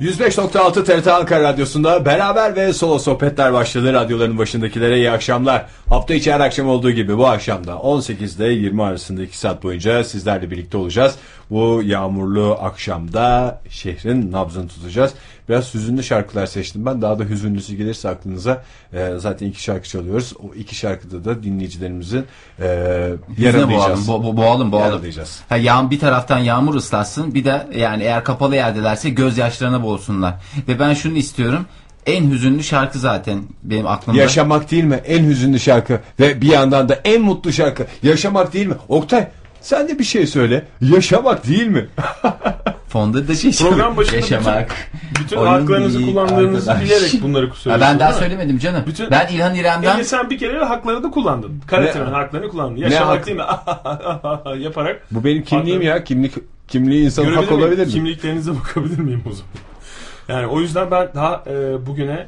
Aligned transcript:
105.6 0.00 0.84
TRT 0.84 1.06
Ankara 1.06 1.42
Radyosu'nda 1.42 2.04
beraber 2.04 2.56
ve 2.56 2.72
solo 2.72 2.98
sohbetler 2.98 3.52
başladı. 3.52 3.92
Radyoların 3.92 4.38
başındakilere 4.38 4.96
iyi 4.96 5.10
akşamlar. 5.10 5.66
Hafta 5.88 6.14
içi 6.14 6.32
her 6.32 6.40
akşam 6.40 6.68
olduğu 6.68 6.90
gibi 6.90 7.18
bu 7.18 7.26
akşamda 7.26 7.78
18 7.78 8.36
ile 8.36 8.48
20 8.48 8.82
arasında 8.82 9.22
2 9.22 9.38
saat 9.38 9.62
boyunca 9.62 10.04
sizlerle 10.04 10.50
birlikte 10.50 10.76
olacağız. 10.76 11.14
Bu 11.50 11.82
yağmurlu 11.84 12.58
akşamda 12.60 13.60
şehrin 13.70 14.32
nabzını 14.32 14.68
tutacağız. 14.68 15.14
Biraz 15.48 15.74
hüzünlü 15.74 16.02
şarkılar 16.02 16.46
seçtim 16.46 16.86
ben. 16.86 17.02
Daha 17.02 17.18
da 17.18 17.24
hüzünlüsü 17.24 17.74
gelirse 17.76 18.08
aklınıza 18.08 18.62
e, 18.92 19.10
zaten 19.18 19.46
iki 19.46 19.62
şarkı 19.62 19.88
çalıyoruz. 19.88 20.32
O 20.42 20.54
iki 20.54 20.74
şarkıda 20.74 21.24
da 21.24 21.42
dinleyicilerimizin 21.42 22.24
e, 22.60 22.64
Yüzüne 23.36 23.52
boğalım, 23.52 23.70
yaralayacağız. 23.70 24.08
bo 24.08 24.24
bo 24.24 24.36
boğalım, 24.36 24.72
boğalım. 24.72 24.86
Yaralayacağız. 24.92 25.40
Ha, 25.48 25.56
yağ, 25.56 25.90
bir 25.90 25.98
taraftan 25.98 26.38
yağmur 26.38 26.74
ıslatsın, 26.74 27.34
bir 27.34 27.44
de 27.44 27.66
yani 27.76 28.02
eğer 28.02 28.24
kapalı 28.24 28.54
yerdelerse 28.56 29.10
gözyaşlarına 29.10 29.82
boğulsunlar. 29.82 30.34
Ve 30.68 30.78
ben 30.78 30.94
şunu 30.94 31.18
istiyorum. 31.18 31.66
En 32.06 32.30
hüzünlü 32.30 32.62
şarkı 32.62 32.98
zaten 32.98 33.42
benim 33.62 33.86
aklımda. 33.86 34.20
Yaşamak 34.20 34.70
değil 34.70 34.84
mi? 34.84 35.00
En 35.06 35.24
hüzünlü 35.24 35.60
şarkı 35.60 36.00
ve 36.20 36.40
bir 36.40 36.46
yandan 36.52 36.88
da 36.88 37.00
en 37.04 37.22
mutlu 37.22 37.52
şarkı. 37.52 37.86
Yaşamak 38.02 38.52
değil 38.52 38.66
mi? 38.66 38.74
Oktay 38.88 39.28
sen 39.60 39.88
de 39.88 39.98
bir 39.98 40.04
şey 40.04 40.26
söyle. 40.26 40.64
Yaşamak 40.80 41.46
değil 41.46 41.66
mi? 41.66 41.86
Fonda 42.88 43.28
da 43.28 43.34
şey 43.34 43.52
Program 43.52 43.96
başında 43.96 44.16
yaşamak. 44.16 44.70
bütün, 45.10 45.24
bütün 45.24 45.36
haklarınızı 45.36 46.02
kullandığınızı 46.06 46.70
arkadaş. 46.72 46.90
bilerek 46.90 47.22
bunları 47.22 47.46
söylüyorsunuz. 47.54 47.80
ben 47.80 47.98
daha 48.00 48.12
söylemedim 48.12 48.58
canım. 48.58 48.82
Bütün- 48.86 49.10
ben 49.10 49.28
İlhan 49.28 49.54
İrem'den 49.54 49.88
Yani 49.88 50.04
sen 50.04 50.30
bir 50.30 50.38
kere 50.38 50.64
haklarını 50.64 51.02
da 51.02 51.10
kullandın. 51.10 51.60
Karate'nin 51.66 52.06
Ne- 52.06 52.10
haklarını 52.10 52.48
kullandın. 52.48 52.76
Yaşamak 52.76 53.18
hak- 53.18 53.26
değil 53.26 53.36
mi? 53.36 53.44
yaparak. 54.64 55.06
Bu 55.10 55.24
benim 55.24 55.42
kimliğim 55.44 55.82
ya. 55.82 56.04
Kimlik 56.04 56.32
kimliği 56.68 57.04
insan 57.04 57.24
Görebilir 57.24 57.42
hak 57.42 57.50
miyim? 57.50 57.62
olabilir 57.64 57.86
mi? 57.86 57.92
Kimliklerinize 57.92 58.50
bakabilir 58.60 58.98
miyim 58.98 59.22
o 59.30 59.32
zaman? 59.32 59.52
Yani 60.28 60.46
o 60.46 60.60
yüzden 60.60 60.90
ben 60.90 61.08
daha 61.14 61.44
e, 61.46 61.86
bugüne 61.86 62.26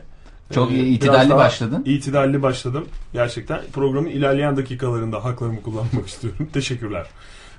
Çok 0.54 0.70
e, 0.70 0.74
iyi, 0.74 0.82
biraz 0.84 0.94
itidalli 0.96 1.30
başladın. 1.34 1.82
İtidalli 1.86 2.42
başladım. 2.42 2.86
Gerçekten 3.12 3.60
programın 3.72 4.08
ilerleyen 4.08 4.56
dakikalarında 4.56 5.24
haklarımı 5.24 5.62
kullanmak 5.62 6.06
istiyorum. 6.08 6.48
Teşekkürler. 6.52 7.06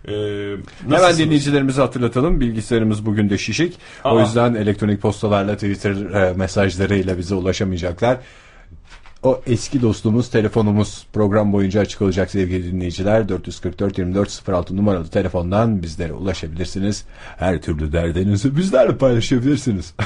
E, 0.08 0.12
Hemen 0.90 1.18
dinleyicilerimizi 1.18 1.82
hatırlatalım. 1.82 2.42
Bilgisayarımız 2.42 3.06
bugün 3.06 3.30
de 3.30 3.38
şişik. 3.38 3.78
O 4.06 4.10
Aa. 4.10 4.22
yüzden 4.22 4.54
elektronik 4.54 5.02
postalarla 5.02 5.56
Twitter 5.56 5.92
e, 6.14 6.34
mesajlarıyla 6.34 7.18
bize 7.18 7.36
ulaşamayacaklar. 7.36 8.18
O 9.24 9.42
eski 9.48 9.82
dostumuz 9.82 10.30
telefonumuz 10.30 11.08
program 11.14 11.54
boyunca 11.54 11.82
açık 11.82 12.02
olacak 12.02 12.32
sevgili 12.32 12.72
dinleyiciler. 12.72 13.30
444 13.30 13.98
24 13.98 14.50
06 14.50 14.78
numaralı 14.78 15.08
telefondan 15.08 15.84
bizlere 15.84 16.14
ulaşabilirsiniz. 16.14 17.06
Her 17.38 17.62
türlü 17.62 17.92
derdinizi 17.94 18.58
bizlerle 18.58 18.98
paylaşabilirsiniz. 18.98 19.94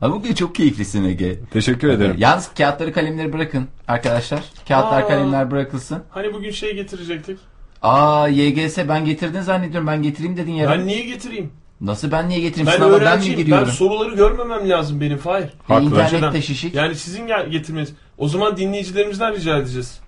Ha, 0.00 0.10
bugün 0.12 0.34
çok 0.34 0.54
keyiflisin 0.54 1.04
Ege. 1.04 1.38
Teşekkür 1.50 1.88
ederim. 1.88 2.14
Yalnız 2.18 2.50
kağıtları 2.58 2.92
kalemleri 2.92 3.32
bırakın 3.32 3.68
arkadaşlar. 3.88 4.42
Kağıtlar 4.68 5.02
Aa. 5.02 5.08
kalemler 5.08 5.50
bırakılsın. 5.50 5.98
Hani 6.10 6.34
bugün 6.34 6.50
şey 6.50 6.74
getirecektik. 6.74 7.38
Aa 7.82 8.28
YGS 8.28 8.78
ben 8.88 9.04
getirdin 9.04 9.40
zannediyorum. 9.40 9.86
Ben 9.86 10.02
getireyim 10.02 10.36
dedin 10.36 10.52
ya. 10.52 10.70
Ben 10.70 10.86
niye 10.86 11.04
getireyim? 11.04 11.50
Nasıl 11.80 12.10
ben 12.12 12.28
niye 12.28 12.40
getireyim? 12.40 12.66
Ben 12.66 12.72
Sınava 12.76 12.92
ben 12.92 12.98
mi 13.00 13.04
öğrenciyim. 13.04 13.38
Ben, 13.38 13.44
giriyorum? 13.44 13.72
soruları 13.72 14.14
görmemem 14.14 14.68
lazım 14.68 15.00
benim 15.00 15.18
Fahir. 15.18 15.44
E, 15.44 15.48
Haklı. 15.68 15.84
İnternette 15.86 16.16
Önceden. 16.16 16.40
şişik. 16.40 16.74
Yani 16.74 16.94
sizin 16.94 17.26
gel- 17.26 17.48
getirmeniz. 17.48 17.92
O 18.18 18.28
zaman 18.28 18.56
dinleyicilerimizden 18.56 19.34
rica 19.34 19.58
edeceğiz. 19.58 19.98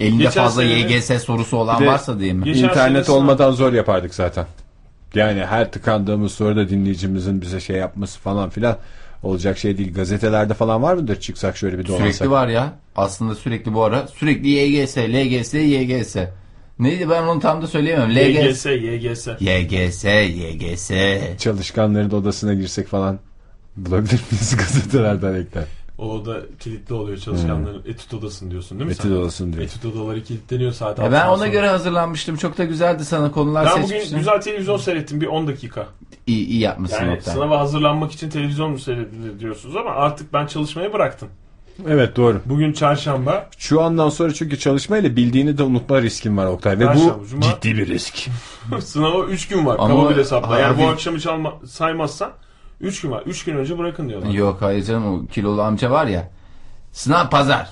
Elinde 0.00 0.22
Geçen 0.22 0.42
fazla 0.44 0.62
sene- 0.62 0.72
YGS 0.72 1.18
sorusu 1.24 1.56
olan 1.56 1.80
Bir 1.80 1.84
de- 1.84 1.88
varsa 1.90 2.18
diye 2.20 2.32
mi? 2.32 2.44
Geçen 2.44 2.64
İnternet 2.68 3.08
olmadan 3.10 3.50
zor 3.52 3.72
yapardık 3.72 4.14
zaten. 4.14 4.46
Yani 5.14 5.44
her 5.46 5.72
tıkandığımız 5.72 6.32
soruda 6.32 6.68
dinleyicimizin 6.68 7.40
bize 7.40 7.60
şey 7.60 7.76
yapması 7.76 8.18
falan 8.20 8.50
filan 8.50 8.76
olacak 9.22 9.58
şey 9.58 9.78
değil. 9.78 9.94
Gazetelerde 9.94 10.54
falan 10.54 10.82
var 10.82 10.94
mıdır? 10.94 11.20
Çıksak 11.20 11.56
şöyle 11.56 11.78
bir 11.78 11.86
dolansak. 11.86 12.14
Sürekli 12.14 12.30
var 12.30 12.48
ya. 12.48 12.72
Aslında 12.96 13.34
sürekli 13.34 13.74
bu 13.74 13.84
ara. 13.84 14.06
Sürekli 14.06 14.48
YGS, 14.48 14.96
LGS, 14.98 15.54
YGS. 15.54 16.16
Neydi 16.80 17.10
ben 17.10 17.22
onu 17.22 17.40
tam 17.40 17.62
da 17.62 17.66
söyleyemem. 17.66 18.10
LGS. 18.10 18.66
YGS, 18.66 18.66
YGS. 18.66 19.28
YGS, 19.40 20.04
YGS. 20.04 20.90
Çalışkanların 21.38 22.10
odasına 22.10 22.54
girsek 22.54 22.86
falan 22.88 23.18
bulabilir 23.76 24.20
miyiz 24.30 24.56
gazetelerden 24.58 25.34
ekler? 25.34 25.64
O 25.98 26.26
da 26.26 26.36
kilitli 26.60 26.94
oluyor 26.94 27.18
çalışanların 27.18 27.82
etüt 27.86 28.14
odasını 28.14 28.50
diyorsun 28.50 28.78
değil 28.78 28.86
mi 28.86 28.92
Etüt 28.92 29.02
sen? 29.02 29.10
odasını 29.12 29.52
diyor. 29.52 29.64
Etüt 29.64 29.84
odaları 29.84 30.22
kilitleniyor 30.24 30.72
saat 30.72 30.98
Ya 30.98 31.12
ben 31.12 31.26
ona 31.26 31.36
sonra. 31.36 31.48
göre 31.48 31.68
hazırlanmıştım. 31.68 32.36
Çok 32.36 32.58
da 32.58 32.64
güzeldi 32.64 33.04
sana 33.04 33.30
konular 33.30 33.66
Ben 33.66 33.72
bugün 33.76 33.86
seçmiştim. 33.86 34.18
güzel 34.18 34.40
televizyon 34.40 34.76
seyrettim 34.76 35.20
bir 35.20 35.26
10 35.26 35.46
dakika. 35.46 35.86
İyi, 36.26 36.46
iyi 36.46 36.60
yapmışsın 36.60 37.04
Yani 37.04 37.20
sınava 37.22 37.60
hazırlanmak 37.60 38.12
için 38.12 38.30
televizyon 38.30 38.70
mu 38.70 38.78
seyredilir 38.78 39.40
diyorsunuz 39.40 39.76
ama 39.76 39.90
artık 39.90 40.32
ben 40.32 40.46
çalışmayı 40.46 40.92
bıraktım. 40.92 41.28
Evet 41.88 42.16
doğru. 42.16 42.40
Bugün 42.46 42.72
çarşamba. 42.72 43.46
Şu 43.58 43.82
andan 43.82 44.08
sonra 44.08 44.34
çünkü 44.34 44.58
çalışmayla 44.58 45.16
bildiğini 45.16 45.58
de 45.58 45.62
unutma 45.62 46.02
riskin 46.02 46.36
var 46.36 46.46
Oktay. 46.46 46.78
Ve 46.78 46.84
bu 46.84 46.92
Perşembe, 46.92 47.26
Cuma. 47.30 47.42
ciddi 47.42 47.76
bir 47.76 47.86
risk. 47.86 48.28
Sınava 48.80 49.24
3 49.24 49.48
gün 49.48 49.66
var. 49.66 49.76
Ama- 49.78 49.94
Kaba 49.94 50.10
bir 50.10 50.16
hesapla. 50.16 50.58
Yani 50.58 50.78
bu 50.82 50.88
akşamı 50.88 51.20
çalma, 51.20 51.52
saymazsan 51.66 52.32
3 52.80 53.00
gün 53.00 53.10
var. 53.10 53.22
3 53.26 53.44
gün 53.44 53.56
önce 53.56 53.78
bırakın 53.78 54.08
diyorlar. 54.08 54.30
Yok 54.30 54.56
hayır 54.60 54.84
canım 54.84 55.06
o 55.14 55.26
kilolu 55.26 55.62
amca 55.62 55.90
var 55.90 56.06
ya. 56.06 56.30
Sınav 56.92 57.30
pazar. 57.30 57.68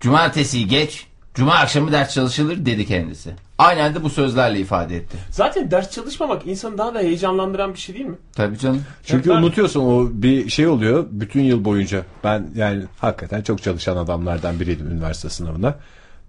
Cumartesi 0.00 0.68
geç. 0.68 1.06
Cuma 1.34 1.54
akşamı 1.54 1.92
ders 1.92 2.14
çalışılır 2.14 2.66
dedi 2.66 2.86
kendisi. 2.86 3.30
Aynen 3.58 3.94
de 3.94 4.02
bu 4.02 4.10
sözlerle 4.10 4.60
ifade 4.60 4.96
etti. 4.96 5.18
Zaten 5.30 5.70
ders 5.70 5.90
çalışmamak 5.90 6.46
insanı 6.46 6.78
daha 6.78 6.94
da 6.94 6.98
heyecanlandıran 6.98 7.74
bir 7.74 7.78
şey 7.78 7.94
değil 7.94 8.06
mi? 8.06 8.16
Tabii 8.34 8.58
canım. 8.58 8.82
Çünkü 9.04 9.30
Ben- 9.30 9.36
unutuyorsun 9.36 9.80
o 9.80 10.08
bir 10.12 10.48
şey 10.50 10.66
oluyor 10.66 11.06
bütün 11.10 11.40
yıl 11.42 11.64
boyunca. 11.64 12.04
Ben 12.24 12.50
yani 12.54 12.84
hakikaten 12.98 13.42
çok 13.42 13.62
çalışan 13.62 13.96
adamlardan 13.96 14.60
biriydim 14.60 14.90
üniversite 14.90 15.28
sınavında. 15.28 15.78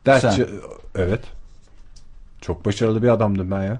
Ders 0.05 0.39
evet. 0.95 1.21
Çok 2.41 2.65
başarılı 2.65 3.03
bir 3.03 3.07
adamdım 3.07 3.51
ben 3.51 3.63
ya. 3.63 3.79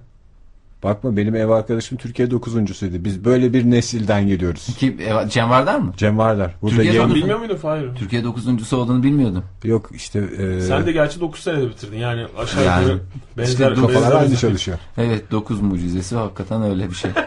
Bakma 0.84 1.18
benim 1.18 1.36
ev 1.36 1.50
arkadaşım 1.50 1.98
Türkiye 1.98 2.32
dokuzuncusuydu. 2.32 3.06
Biz 3.06 3.26
böyle 3.26 3.54
bir 3.54 3.72
nesilden 3.72 4.28
geliyoruz. 4.28 4.68
Kim, 4.78 5.00
e, 5.00 5.30
Cem 5.30 5.50
Vardar 5.50 5.80
mı? 5.80 5.94
Cem 5.98 6.18
Vardar. 6.18 6.56
Burada 6.62 6.76
Türkiye 6.76 6.94
yayın- 6.94 7.10
dokuz- 7.10 7.16
Bilmiyor 7.22 7.40
muydun 7.40 7.56
Fahir? 7.56 7.86
Türkiye 7.96 8.24
dokuzuncusu 8.24 8.78
olduğunu 8.78 9.04
bilmiyordum. 9.04 9.44
Yok 9.64 9.90
işte 9.94 10.20
e, 10.20 10.62
Sen 10.62 10.86
de 10.86 10.92
gerçi 10.92 11.20
9 11.20 11.40
senede 11.44 11.70
bitirdin. 11.70 11.98
Yani 11.98 12.26
aşağı 12.38 12.64
Yani, 12.66 12.82
yukarı 12.84 13.00
benzer, 13.38 13.72
işte 13.72 13.82
kafalar 13.82 14.12
benzer- 14.12 14.16
aynı 14.20 14.36
çalışıyor. 14.38 14.78
Evet 14.98 15.32
dokuz 15.32 15.62
mucizesi 15.62 16.16
hakikaten 16.16 16.64
öyle 16.64 16.90
bir 16.90 16.96
şey. 16.96 17.12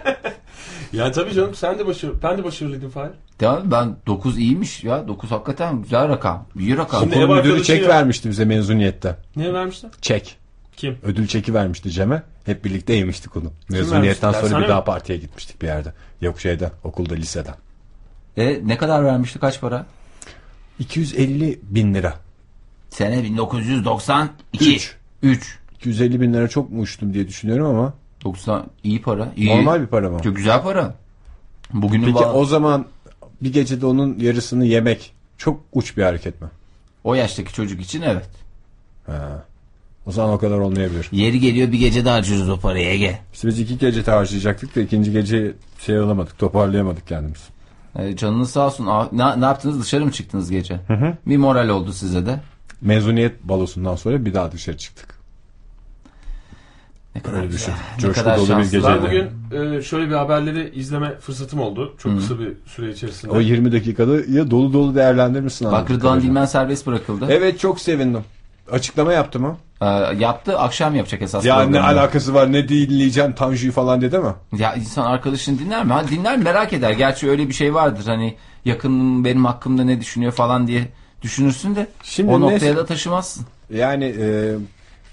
Yani 0.92 1.12
tabii 1.12 1.32
canım 1.34 1.54
sen 1.54 1.78
de 1.78 1.86
başarılı. 1.86 2.22
Ben 2.22 2.38
de 2.38 2.44
başarılıydın 2.44 2.88
Fahir. 2.88 3.10
Devam 3.40 3.70
ben 3.70 3.96
9 4.06 4.38
iyiymiş 4.38 4.84
ya 4.84 5.08
9 5.08 5.30
hakikaten 5.30 5.82
güzel 5.82 6.08
rakam. 6.08 6.46
İyi 6.58 6.76
rakam. 6.76 7.00
Şimdi- 7.00 7.24
Okul 7.24 7.38
ev 7.38 7.44
müdürü 7.44 7.62
çek 7.62 7.82
ya. 7.82 7.88
vermişti 7.88 8.30
bize 8.30 8.44
mezuniyette. 8.44 9.16
Ne 9.36 9.52
vermişler? 9.52 9.90
Çek. 10.02 10.36
Kim? 10.76 10.98
Ödül 11.02 11.26
çeki 11.26 11.54
vermişti 11.54 11.90
Cem'e. 11.90 12.22
Hep 12.44 12.64
birlikte 12.64 12.92
yemiştik 12.92 13.36
onu. 13.36 13.52
Mezuniyetten 13.68 14.32
sonra 14.32 14.58
bir 14.58 14.62
mi? 14.62 14.68
daha 14.68 14.84
partiye 14.84 15.18
gitmiştik 15.18 15.62
bir 15.62 15.66
yerde. 15.66 15.92
Yok 16.20 16.40
şeyden 16.40 16.70
okulda 16.84 17.14
liseden. 17.14 17.54
E, 18.36 18.60
ne 18.64 18.76
kadar 18.76 19.04
vermişti 19.04 19.38
kaç 19.38 19.60
para? 19.60 19.86
250 20.78 21.60
bin 21.62 21.94
lira. 21.94 22.14
Sene 22.90 23.22
1992. 23.22 24.74
Üç. 24.76 24.96
3. 25.22 25.58
250 25.76 26.20
bin 26.20 26.32
lira 26.34 26.48
çok 26.48 26.70
mu 26.70 26.80
uçtum 26.80 27.14
diye 27.14 27.28
düşünüyorum 27.28 27.66
ama 27.66 27.94
90 28.24 28.66
iyi 28.84 29.02
para. 29.02 29.32
İyi. 29.36 29.48
normal 29.56 29.80
bir 29.80 29.86
para 29.86 30.10
mı? 30.10 30.20
Çok 30.22 30.36
güzel 30.36 30.62
para. 30.62 30.94
Bugünün 31.72 32.04
Peki 32.06 32.18
va- 32.18 32.32
o 32.32 32.44
zaman 32.44 32.86
bir 33.42 33.52
gecede 33.52 33.86
onun 33.86 34.18
yarısını 34.18 34.66
yemek 34.66 35.12
çok 35.38 35.60
uç 35.72 35.96
bir 35.96 36.02
hareket 36.02 36.40
mi? 36.40 36.48
o 37.04 37.14
yaştaki 37.14 37.52
çocuk 37.52 37.80
için 37.80 38.02
evet. 38.02 38.28
Ha. 39.06 39.44
O 40.06 40.12
zaman 40.12 40.32
o 40.34 40.38
kadar 40.38 40.58
olmayabilir. 40.58 41.08
Yeri 41.12 41.40
geliyor 41.40 41.72
bir 41.72 41.78
gece 41.78 42.04
daha 42.04 42.14
harcıyoruz 42.16 42.48
o 42.48 42.60
parayı 42.60 42.86
Ege. 42.88 43.18
İşte 43.34 43.48
biz 43.48 43.60
iki 43.60 43.78
gece 43.78 44.02
harcayacaktık 44.02 44.76
da 44.76 44.80
ikinci 44.80 45.12
gece 45.12 45.54
şey 45.80 45.98
alamadık 45.98 46.38
toparlayamadık 46.38 47.06
kendimiz. 47.08 47.48
E, 47.98 48.16
canınız 48.16 48.50
sağ 48.50 48.66
olsun. 48.66 48.86
Ne, 49.12 49.40
ne 49.40 49.44
yaptınız 49.44 49.80
dışarı 49.82 50.04
mı 50.04 50.12
çıktınız 50.12 50.50
gece? 50.50 50.80
Bir 51.26 51.36
moral 51.36 51.68
oldu 51.68 51.92
size 51.92 52.26
de. 52.26 52.40
Mezuniyet 52.80 53.42
balosundan 53.44 53.96
sonra 53.96 54.24
bir 54.24 54.34
daha 54.34 54.52
dışarı 54.52 54.76
çıktık. 54.76 55.16
Ne 57.14 57.22
kadar 57.22 57.36
Öyle 57.36 57.46
güzel. 57.46 57.58
düşün. 57.58 57.72
Ne 57.96 58.00
Coşku 58.00 58.20
kadar 58.24 58.36
dolu 58.38 58.46
bir 58.46 58.52
şanslı. 58.52 58.70
gece. 58.78 58.88
Ben 58.88 59.00
Geceydi. 59.02 59.30
bugün 59.50 59.72
e, 59.78 59.82
şöyle 59.82 60.08
bir 60.10 60.14
haberleri 60.14 60.70
izleme 60.74 61.14
fırsatım 61.18 61.60
oldu. 61.60 61.94
Çok 61.98 62.18
kısa 62.18 62.38
bir 62.38 62.52
süre 62.66 62.90
içerisinde. 62.90 63.32
O 63.32 63.40
20 63.40 63.72
dakikada 63.72 64.14
ya 64.28 64.50
dolu 64.50 64.72
dolu 64.72 64.94
değerlendirmişsin. 64.94 65.72
Bak 65.72 65.90
Rıdvan. 65.90 66.20
Dilmen 66.22 66.44
serbest 66.46 66.86
bırakıldı. 66.86 67.26
Evet 67.30 67.58
çok 67.60 67.80
sevindim. 67.80 68.20
Açıklama 68.72 69.12
yaptı 69.12 69.40
mı? 69.40 69.56
E, 69.80 69.86
yaptı 70.18 70.58
akşam 70.58 70.94
yapacak 70.94 71.22
esas 71.22 71.44
Ya 71.44 71.56
ne 71.60 71.64
programını. 71.64 71.86
alakası 71.86 72.34
var 72.34 72.52
ne 72.52 72.68
dinleyeceğim 72.68 73.32
Tanju'yu 73.32 73.72
falan 73.72 74.00
dedi 74.00 74.18
mi? 74.18 74.32
Ya 74.58 74.74
insan 74.74 75.04
arkadaşını 75.06 75.58
dinler 75.58 75.84
mi? 75.84 75.92
Ha, 75.92 76.08
dinler 76.08 76.38
merak 76.38 76.72
eder. 76.72 76.90
Gerçi 76.90 77.30
öyle 77.30 77.48
bir 77.48 77.54
şey 77.54 77.74
vardır. 77.74 78.04
Hani 78.06 78.34
yakınım 78.64 79.24
benim 79.24 79.44
hakkımda 79.44 79.84
ne 79.84 80.00
düşünüyor 80.00 80.32
falan 80.32 80.66
diye 80.66 80.88
düşünürsün 81.22 81.76
de 81.76 81.86
Şimdi 82.02 82.30
o 82.32 82.40
noktaya 82.40 82.58
neyse- 82.58 82.76
da 82.76 82.86
taşımazsın. 82.86 83.46
Yani 83.70 84.04
e, 84.18 84.54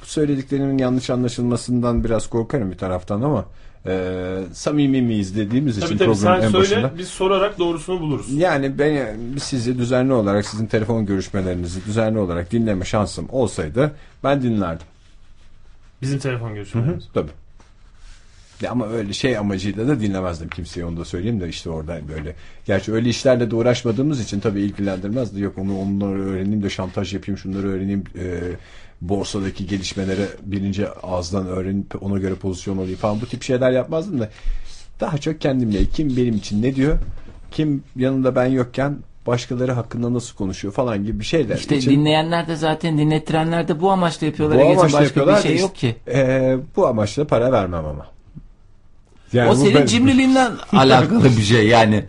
bu 0.01 0.05
söylediklerimin 0.05 0.77
yanlış 0.77 1.09
anlaşılmasından 1.09 2.03
biraz 2.03 2.29
korkarım 2.29 2.71
bir 2.71 2.77
taraftan 2.77 3.21
ama 3.21 3.45
e, 3.85 4.35
samimi 4.53 5.01
miyiz 5.01 5.35
dediğimiz 5.37 5.77
için 5.77 5.87
Tabii 5.87 5.97
tabii 5.97 6.13
programın 6.13 6.39
sen 6.39 6.47
en 6.47 6.51
söyle 6.51 6.63
başında. 6.83 6.97
biz 6.97 7.07
sorarak 7.07 7.59
doğrusunu 7.59 7.99
buluruz. 7.99 8.33
Yani 8.33 8.79
ben 8.79 9.17
sizi 9.39 9.77
düzenli 9.77 10.13
olarak 10.13 10.45
sizin 10.45 10.65
telefon 10.67 11.05
görüşmelerinizi 11.05 11.85
düzenli 11.85 12.19
olarak 12.19 12.51
dinleme 12.51 12.85
şansım 12.85 13.27
olsaydı 13.29 13.91
ben 14.23 14.41
dinlerdim. 14.41 14.87
Bizim 16.01 16.19
telefon 16.19 16.53
görüşmelerimiz. 16.55 17.03
Tabii. 17.13 17.31
Ya 18.61 18.71
ama 18.71 18.87
öyle 18.87 19.13
şey 19.13 19.37
amacıyla 19.37 19.87
da 19.87 19.99
dinlemezdim 19.99 20.49
kimseyi 20.49 20.85
onu 20.85 20.97
da 20.97 21.05
söyleyeyim 21.05 21.41
de 21.41 21.49
işte 21.49 21.69
orada 21.69 21.99
böyle. 22.15 22.35
Gerçi 22.65 22.93
öyle 22.93 23.09
işlerle 23.09 23.51
de 23.51 23.55
uğraşmadığımız 23.55 24.21
için 24.21 24.39
tabii 24.39 24.61
ilgilendirmezdi. 24.61 25.41
Yok 25.41 25.57
onu 25.57 25.79
onları 25.79 26.21
öğreneyim 26.21 26.63
de 26.63 26.69
şantaj 26.69 27.13
yapayım 27.13 27.37
şunları 27.37 27.67
öğreneyim. 27.67 28.03
E, 28.19 28.39
borsadaki 29.09 29.67
gelişmeleri 29.67 30.25
birinci 30.43 30.89
ağızdan 30.89 31.47
öğrenip 31.47 32.03
ona 32.03 32.17
göre 32.17 32.35
pozisyon 32.35 32.77
alayım 32.77 32.97
falan 32.97 33.21
bu 33.21 33.25
tip 33.25 33.43
şeyler 33.43 33.71
yapmazdım 33.71 34.19
da 34.19 34.29
daha 34.99 35.17
çok 35.17 35.41
kendimle 35.41 35.85
kim 35.85 36.17
benim 36.17 36.35
için 36.35 36.61
ne 36.63 36.75
diyor 36.75 36.97
kim 37.51 37.83
yanında 37.95 38.35
ben 38.35 38.45
yokken 38.45 38.97
başkaları 39.27 39.71
hakkında 39.71 40.13
nasıl 40.13 40.35
konuşuyor 40.35 40.73
falan 40.73 41.05
gibi 41.05 41.19
bir 41.19 41.25
şeyler 41.25 41.55
İşte 41.55 41.77
için 41.77 41.91
dinleyenler 41.91 42.47
de 42.47 42.55
zaten 42.55 42.97
dinlettirenler 42.97 43.67
de 43.67 43.81
bu 43.81 43.91
amaçla 43.91 44.27
yapıyorlar. 44.27 44.59
bu 44.59 44.63
amaçla 44.63 44.83
başka 44.83 45.03
yapıyorlar 45.03 45.37
bir 45.37 45.41
şey 45.41 45.57
yok 45.57 45.75
ki. 45.75 45.95
e, 46.07 46.57
bu 46.75 46.87
amaçla 46.87 47.27
para 47.27 47.51
vermem 47.51 47.85
ama. 47.85 48.12
Yani 49.33 49.49
o 49.49 49.55
senin 49.55 49.75
ben- 49.75 49.85
cimriliğinden 49.85 50.51
alakalı 50.71 51.23
bir 51.37 51.41
şey 51.41 51.67
yani. 51.67 52.03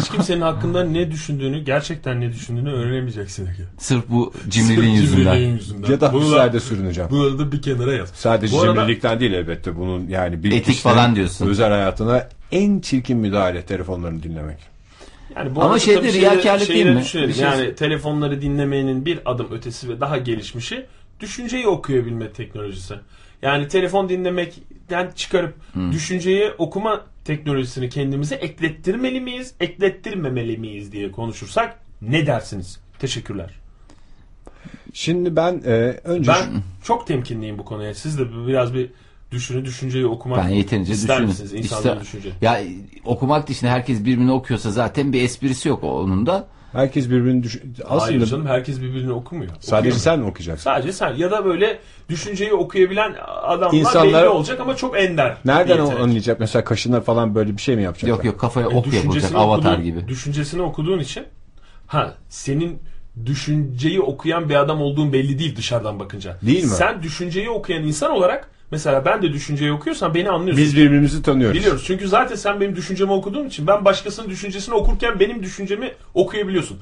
Hiç 0.00 0.08
kimsenin 0.10 0.40
hakkında 0.40 0.84
ne 0.84 1.10
düşündüğünü, 1.10 1.64
gerçekten 1.64 2.20
ne 2.20 2.32
düşündüğünü 2.32 2.70
öğrenemeyeceksin. 2.72 3.48
Sırf 3.78 4.04
bu 4.08 4.32
cimriliğin 4.48 4.96
Sırf 4.96 5.02
yüzünden. 5.04 5.24
cimriliğin 5.32 5.56
yüzünden. 5.56 5.90
Ya 5.90 6.00
da 6.00 6.08
hapislerde 6.12 6.60
sürüneceğim. 6.60 7.10
Bunu 7.10 7.38
da 7.38 7.52
bir 7.52 7.62
kenara 7.62 7.92
yaz. 7.92 8.08
Sadece 8.14 8.56
Bu 8.56 8.60
arada- 8.62 8.80
cimrilikten 8.80 9.20
değil 9.20 9.32
elbette 9.32 9.76
bunun 9.76 10.08
yani 10.08 10.42
bir 10.44 10.52
Etik 10.52 10.76
falan 10.78 11.16
diyorsun. 11.16 11.46
Özel 11.46 11.70
hayatına 11.70 12.28
en 12.52 12.80
çirkin 12.80 13.18
müdahale 13.18 13.62
telefonlarını 13.62 14.22
dinlemek. 14.22 14.58
Yani 15.36 15.54
bu 15.54 15.60
Ama 15.60 15.68
arada 15.70 15.78
şeyde 15.80 16.12
riyakarlık 16.12 16.68
değil 16.68 16.86
de 16.86 16.94
mi? 16.94 17.00
düşünelim. 17.02 17.28
Bir 17.28 17.34
şey- 17.34 17.44
Yani 17.44 17.74
telefonları 17.74 18.42
dinlemenin 18.42 19.04
bir 19.06 19.18
adım 19.24 19.46
ötesi 19.52 19.88
ve 19.88 20.00
daha 20.00 20.18
gelişmişi 20.18 20.86
düşünceyi 21.20 21.66
okuyabilme 21.66 22.32
teknolojisi. 22.32 22.94
Yani 23.44 23.68
telefon 23.68 24.08
dinlemekten 24.08 25.10
çıkarıp 25.16 25.54
Hmm. 25.72 25.92
düşünceyi 25.92 26.50
okuma 26.58 27.00
teknolojisini 27.24 27.88
kendimize 27.88 28.34
eklettirmeli 28.34 29.20
miyiz, 29.20 29.54
eklettirmemeli 29.60 30.56
miyiz 30.58 30.92
diye 30.92 31.12
konuşursak 31.12 31.78
ne 32.02 32.26
dersiniz? 32.26 32.78
Teşekkürler. 32.98 33.50
Şimdi 34.92 35.36
ben 35.36 35.62
e, 35.66 35.70
önce 36.04 36.30
Ben 36.32 36.44
çok 36.84 37.06
temkinliyim 37.06 37.58
bu 37.58 37.64
konuya. 37.64 37.94
Siz 37.94 38.18
de 38.18 38.46
biraz 38.46 38.74
bir 38.74 38.90
düşünü, 39.30 39.64
düşünceyi 39.64 40.06
okumak 40.06 40.44
Ben 40.44 40.48
yeterince 40.48 40.92
ister 40.92 41.16
düşünün. 41.16 41.28
misiniz? 41.28 41.52
İnsanların 41.52 42.00
İşte- 42.02 42.18
düşünce. 42.18 42.36
Ya 42.40 42.60
okumak 43.04 43.48
dışında 43.48 43.70
herkes 43.70 44.00
birbirini 44.04 44.32
okuyorsa 44.32 44.70
zaten 44.70 45.12
bir 45.12 45.22
esprisi 45.22 45.68
yok 45.68 45.84
onun 45.84 46.26
da. 46.26 46.46
Herkes 46.74 47.10
birbirini. 47.10 47.44
Hayır 47.88 48.02
Aslında 48.02 48.26
canım 48.26 48.46
herkes 48.46 48.80
birbirini 48.80 49.12
okumuyor. 49.12 49.50
sadece 49.60 49.88
Okuyor 49.88 49.96
sen 49.96 50.18
mi 50.20 50.26
okuyacaksın? 50.26 50.64
Sadece 50.64 50.92
sen 50.92 51.14
ya 51.14 51.30
da 51.30 51.44
böyle 51.44 51.78
düşünceyi 52.08 52.52
okuyabilen 52.52 53.14
adamlar 53.42 53.78
İnsanlar- 53.78 54.20
belli 54.22 54.28
olacak 54.28 54.60
ama 54.60 54.76
çok 54.76 54.98
ender. 54.98 55.36
Nereden 55.44 55.78
o 55.78 56.02
anlayacak? 56.02 56.40
Mesela 56.40 56.64
kaşına 56.64 57.00
falan 57.00 57.34
böyle 57.34 57.56
bir 57.56 57.62
şey 57.62 57.76
mi 57.76 57.82
yapacaklar? 57.82 58.08
Yok 58.16 58.24
yok 58.24 58.40
kafaya 58.40 58.64
E, 58.64 58.68
ok 58.68 58.74
yapılacak 58.74 59.02
düşüncesini 59.02 59.38
avatar 59.38 59.72
okuduğun- 59.72 59.84
gibi. 59.84 60.08
Düşüncesini 60.08 60.62
okuduğun 60.62 60.98
için 60.98 61.24
ha 61.86 62.14
senin 62.28 62.78
düşünceyi 63.26 64.00
okuyan 64.00 64.48
bir 64.48 64.54
adam 64.54 64.80
olduğun 64.82 65.12
belli 65.12 65.38
değil 65.38 65.56
dışarıdan 65.56 65.98
bakınca. 66.00 66.36
Değil 66.42 66.64
mi? 66.64 66.70
Sen 66.70 67.02
düşünceyi 67.02 67.50
okuyan 67.50 67.82
insan 67.82 68.10
olarak 68.10 68.50
mesela 68.70 69.04
ben 69.04 69.22
de 69.22 69.32
düşünceyi 69.32 69.72
okuyorsam 69.72 70.14
beni 70.14 70.30
anlıyorsun. 70.30 70.64
Biz 70.64 70.76
birbirimizi 70.76 71.22
tanıyoruz. 71.22 71.58
Biliyoruz. 71.58 71.84
Çünkü 71.86 72.08
zaten 72.08 72.36
sen 72.36 72.60
benim 72.60 72.76
düşüncemi 72.76 73.12
okuduğun 73.12 73.46
için 73.46 73.66
ben 73.66 73.84
başkasının 73.84 74.30
düşüncesini 74.30 74.74
okurken 74.74 75.20
benim 75.20 75.42
düşüncemi 75.42 75.92
okuyabiliyorsun. 76.14 76.78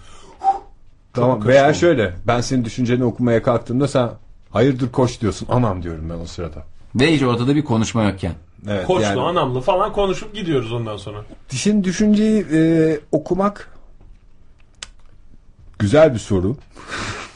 Tamam 1.13 1.39
Çok 1.39 1.47
veya 1.47 1.75
şöyle 1.75 2.15
ben 2.27 2.41
senin 2.41 2.65
düşünceni 2.65 3.05
okumaya 3.05 3.43
kalktığımda 3.43 3.89
sen 3.89 4.11
hayırdır 4.51 4.93
koç 4.93 5.21
diyorsun. 5.21 5.49
Anam 5.51 5.83
diyorum 5.83 6.11
ben 6.11 6.19
o 6.19 6.27
sırada. 6.27 6.65
Ve 6.95 7.15
hiç 7.15 7.23
ortada 7.23 7.57
bir 7.57 7.65
konuşma 7.65 8.05
yokken. 8.05 8.33
Evet, 8.69 8.87
Koçlu, 8.87 9.03
yani- 9.03 9.21
anamlı 9.21 9.61
falan 9.61 9.93
konuşup 9.93 10.35
gidiyoruz 10.35 10.73
ondan 10.73 10.97
sonra. 10.97 11.19
Şimdi 11.51 11.85
düşünceyi 11.85 12.47
e, 12.53 13.01
okumak 13.13 13.71
güzel 15.79 16.15
bir 16.15 16.19
soru. 16.19 16.57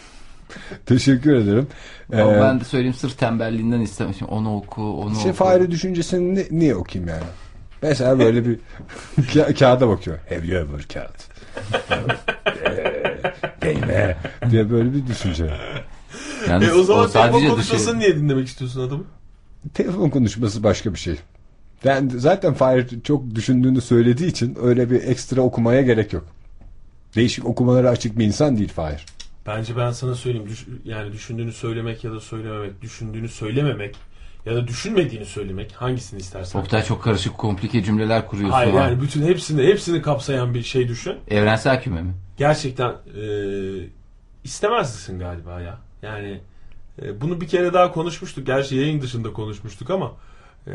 Teşekkür 0.87 1.35
ederim. 1.35 1.67
Ama 2.13 2.33
Ee, 2.37 2.41
ben 2.41 2.61
de 2.61 2.65
söyleyeyim 2.65 2.95
sırf 2.95 3.19
tembelliğinden 3.19 3.81
istemişim. 3.81 4.27
Onu 4.29 4.57
oku, 4.57 5.01
onu 5.03 5.15
şey 5.15 5.31
oku. 5.31 5.39
Fahri 5.39 5.71
düşüncesini 5.71 6.35
ni- 6.35 6.47
niye 6.51 6.77
okuyayım 6.77 7.09
yani? 7.09 7.23
Mesela 7.83 8.19
böyle 8.19 8.47
bir 8.47 8.59
ka- 9.21 9.55
kağıda 9.59 9.89
bakıyor. 9.89 10.19
Have 10.29 10.47
you 10.47 10.57
ever 10.65 10.83
kağıt? 10.93 11.27
Değme 13.63 14.17
diye 14.51 14.71
böyle 14.71 14.95
bir 14.95 15.07
düşünce. 15.07 15.51
Yalnız 16.49 16.69
E 16.69 16.73
o 16.73 16.83
zaman 16.85 17.11
telefon 17.11 17.31
sadece 17.33 17.49
konuşmasını 17.49 17.89
dışı... 17.89 17.99
niye 17.99 18.17
dinlemek 18.17 18.47
istiyorsun 18.47 18.81
adamı? 18.89 19.05
Telefon 19.75 20.11
konuşması 20.11 20.63
başka 20.63 20.95
bir 20.95 20.99
şey. 20.99 21.17
Yani 21.85 22.11
zaten 22.21 22.55
Fahri 22.55 23.03
çok 23.03 23.35
düşündüğünü 23.35 23.81
söylediği 23.81 24.31
için 24.31 24.57
öyle 24.63 24.91
bir 24.91 25.03
ekstra 25.03 25.41
okumaya 25.43 25.83
gerek 25.83 26.13
yok. 26.13 26.25
Değişik 27.17 27.45
okumalara 27.47 27.91
açık 27.91 28.19
bir 28.19 28.25
insan 28.25 28.57
değil 28.59 28.69
Fahir. 28.73 29.07
Bence 29.47 29.77
ben 29.77 29.91
sana 29.91 30.15
söyleyeyim. 30.15 30.49
Düş- 30.49 30.67
yani 30.85 31.13
düşündüğünü 31.13 31.53
söylemek 31.53 32.05
ya 32.05 32.13
da 32.13 32.21
söylememek, 32.21 32.83
düşündüğünü 32.83 33.29
söylememek 33.29 33.97
ya 34.47 34.55
da 34.55 34.69
düşünmediğini 34.69 35.25
söylemek 35.25 35.73
hangisini 35.73 36.21
istersen. 36.21 36.61
Oktay 36.61 36.85
çok 36.85 37.03
karışık 37.03 37.39
komplike 37.39 37.83
cümleler 37.83 38.27
kuruyorsun. 38.27 38.55
Hayır 38.55 38.73
ha. 38.73 38.81
yani 38.81 39.01
bütün 39.01 39.23
hepsini 39.27 39.63
hepsini 39.67 40.03
kapsayan 40.03 40.55
bir 40.55 40.63
şey 40.63 40.89
düşün. 40.89 41.17
Evrensel 41.29 41.83
küme 41.83 42.03
mi? 42.03 42.15
Gerçekten 42.39 42.91
e, 42.91 43.25
istemezsin 44.45 45.19
galiba 45.19 45.61
ya. 45.61 45.79
Yani 46.03 46.41
e, 47.03 47.21
bunu 47.21 47.41
bir 47.41 47.49
kere 47.49 47.73
daha 47.73 47.93
konuşmuştuk. 47.93 48.47
Gerçi 48.47 48.77
yayın 48.77 49.01
dışında 49.03 49.33
konuşmuştuk 49.33 49.91
ama 49.91 50.13
e, 50.67 50.73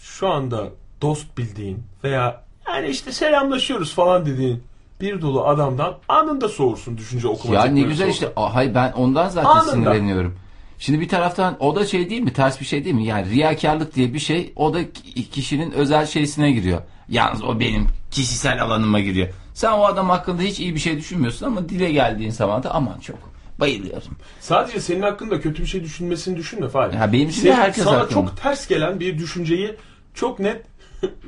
şu 0.00 0.28
anda 0.28 0.68
dost 1.02 1.38
bildiğin 1.38 1.82
veya 2.04 2.44
yani 2.68 2.88
işte 2.88 3.12
selamlaşıyoruz 3.12 3.94
falan 3.94 4.26
dediğin 4.26 4.62
bir 5.00 5.20
dolu 5.20 5.46
adamdan 5.46 5.98
anında 6.08 6.48
soğursun 6.48 6.98
düşünce 6.98 7.28
okuma 7.28 7.54
Ya 7.54 7.64
ne 7.64 7.80
güzel 7.82 8.08
olsa. 8.08 8.14
işte. 8.26 8.32
Hayır 8.40 8.74
ben 8.74 8.92
ondan 8.92 9.28
zaten 9.28 9.50
Anında. 9.50 9.70
sinirleniyorum. 9.72 10.34
Şimdi 10.78 11.00
bir 11.00 11.08
taraftan 11.08 11.56
o 11.60 11.76
da 11.76 11.86
şey 11.86 12.10
değil 12.10 12.20
mi? 12.20 12.32
Ters 12.32 12.60
bir 12.60 12.64
şey 12.66 12.84
değil 12.84 12.94
mi? 12.94 13.06
Yani 13.06 13.30
riyakarlık 13.30 13.94
diye 13.94 14.14
bir 14.14 14.18
şey 14.18 14.52
o 14.56 14.74
da 14.74 14.92
ki- 14.92 15.30
kişinin 15.30 15.70
özel 15.70 16.06
şeysine 16.06 16.50
giriyor. 16.52 16.82
Yalnız 17.08 17.44
o 17.44 17.60
benim 17.60 17.86
kişisel 18.10 18.62
alanıma 18.62 19.00
giriyor. 19.00 19.28
Sen 19.54 19.72
o 19.72 19.84
adam 19.84 20.08
hakkında 20.08 20.42
hiç 20.42 20.60
iyi 20.60 20.74
bir 20.74 20.80
şey 20.80 20.96
düşünmüyorsun 20.98 21.46
ama 21.46 21.68
dile 21.68 21.92
geldiğin 21.92 22.30
zaman 22.30 22.62
da 22.62 22.74
aman 22.74 22.98
çok 23.00 23.16
bayılıyorum. 23.60 24.16
Sadece 24.40 24.80
senin 24.80 25.02
hakkında 25.02 25.40
kötü 25.40 25.62
bir 25.62 25.66
şey 25.68 25.84
düşünmesini 25.84 26.36
düşünme 26.36 26.68
Fahri. 26.68 26.96
Ya 26.96 27.12
benim 27.12 27.28
için 27.28 27.42
Senin- 27.42 27.54
herkes 27.54 27.84
Sana 27.84 27.96
hakkında. 27.98 28.14
çok 28.14 28.36
ters 28.36 28.68
gelen 28.68 29.00
bir 29.00 29.18
düşünceyi 29.18 29.76
çok 30.14 30.38
net 30.40 30.62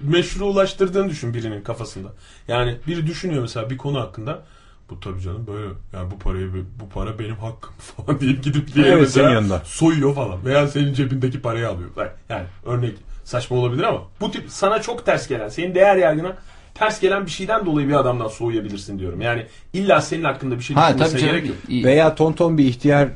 meşrulaştırdığını 0.02 1.10
düşün 1.10 1.34
birinin 1.34 1.62
kafasında. 1.62 2.08
Yani 2.48 2.76
biri 2.86 3.06
düşünüyor 3.06 3.42
mesela 3.42 3.70
bir 3.70 3.76
konu 3.78 4.00
hakkında. 4.00 4.42
Bu 4.90 5.00
tabii 5.00 5.20
canım 5.20 5.46
böyle. 5.46 5.72
Yani 5.92 6.10
bu 6.10 6.18
parayı 6.18 6.50
bu 6.80 6.88
para 6.88 7.18
benim 7.18 7.36
hakkım 7.36 7.72
falan 7.96 8.20
deyip 8.20 8.44
gidip 8.44 8.74
diye 8.74 8.86
Evet, 8.86 9.00
mesela 9.00 9.26
senin 9.28 9.34
yanında. 9.34 9.62
soyuyor 9.64 10.14
falan. 10.14 10.44
Veya 10.44 10.68
senin 10.68 10.94
cebindeki 10.94 11.40
parayı 11.42 11.68
alıyor. 11.68 11.88
Yani 12.28 12.44
örnek 12.66 12.94
saçma 13.24 13.56
olabilir 13.56 13.82
ama 13.82 14.02
bu 14.20 14.30
tip 14.30 14.44
sana 14.48 14.82
çok 14.82 15.06
ters 15.06 15.28
gelen, 15.28 15.48
senin 15.48 15.74
değer 15.74 15.96
yargına 15.96 16.36
ters 16.74 17.00
gelen 17.00 17.26
bir 17.26 17.30
şeyden 17.30 17.66
dolayı 17.66 17.88
bir 17.88 17.92
adamdan 17.94 18.28
soğuyabilirsin 18.28 18.98
diyorum. 18.98 19.20
Yani 19.20 19.46
illa 19.72 20.00
senin 20.00 20.24
hakkında 20.24 20.58
bir 20.58 20.64
şey 20.64 20.76
Ha 20.76 20.88
düşünmesine 20.94 21.20
tabii 21.20 21.30
gerek 21.30 21.46
yok. 21.48 21.84
Veya 21.84 22.14
tonton 22.14 22.58
bir 22.58 22.64
ihtiyar 22.64 23.08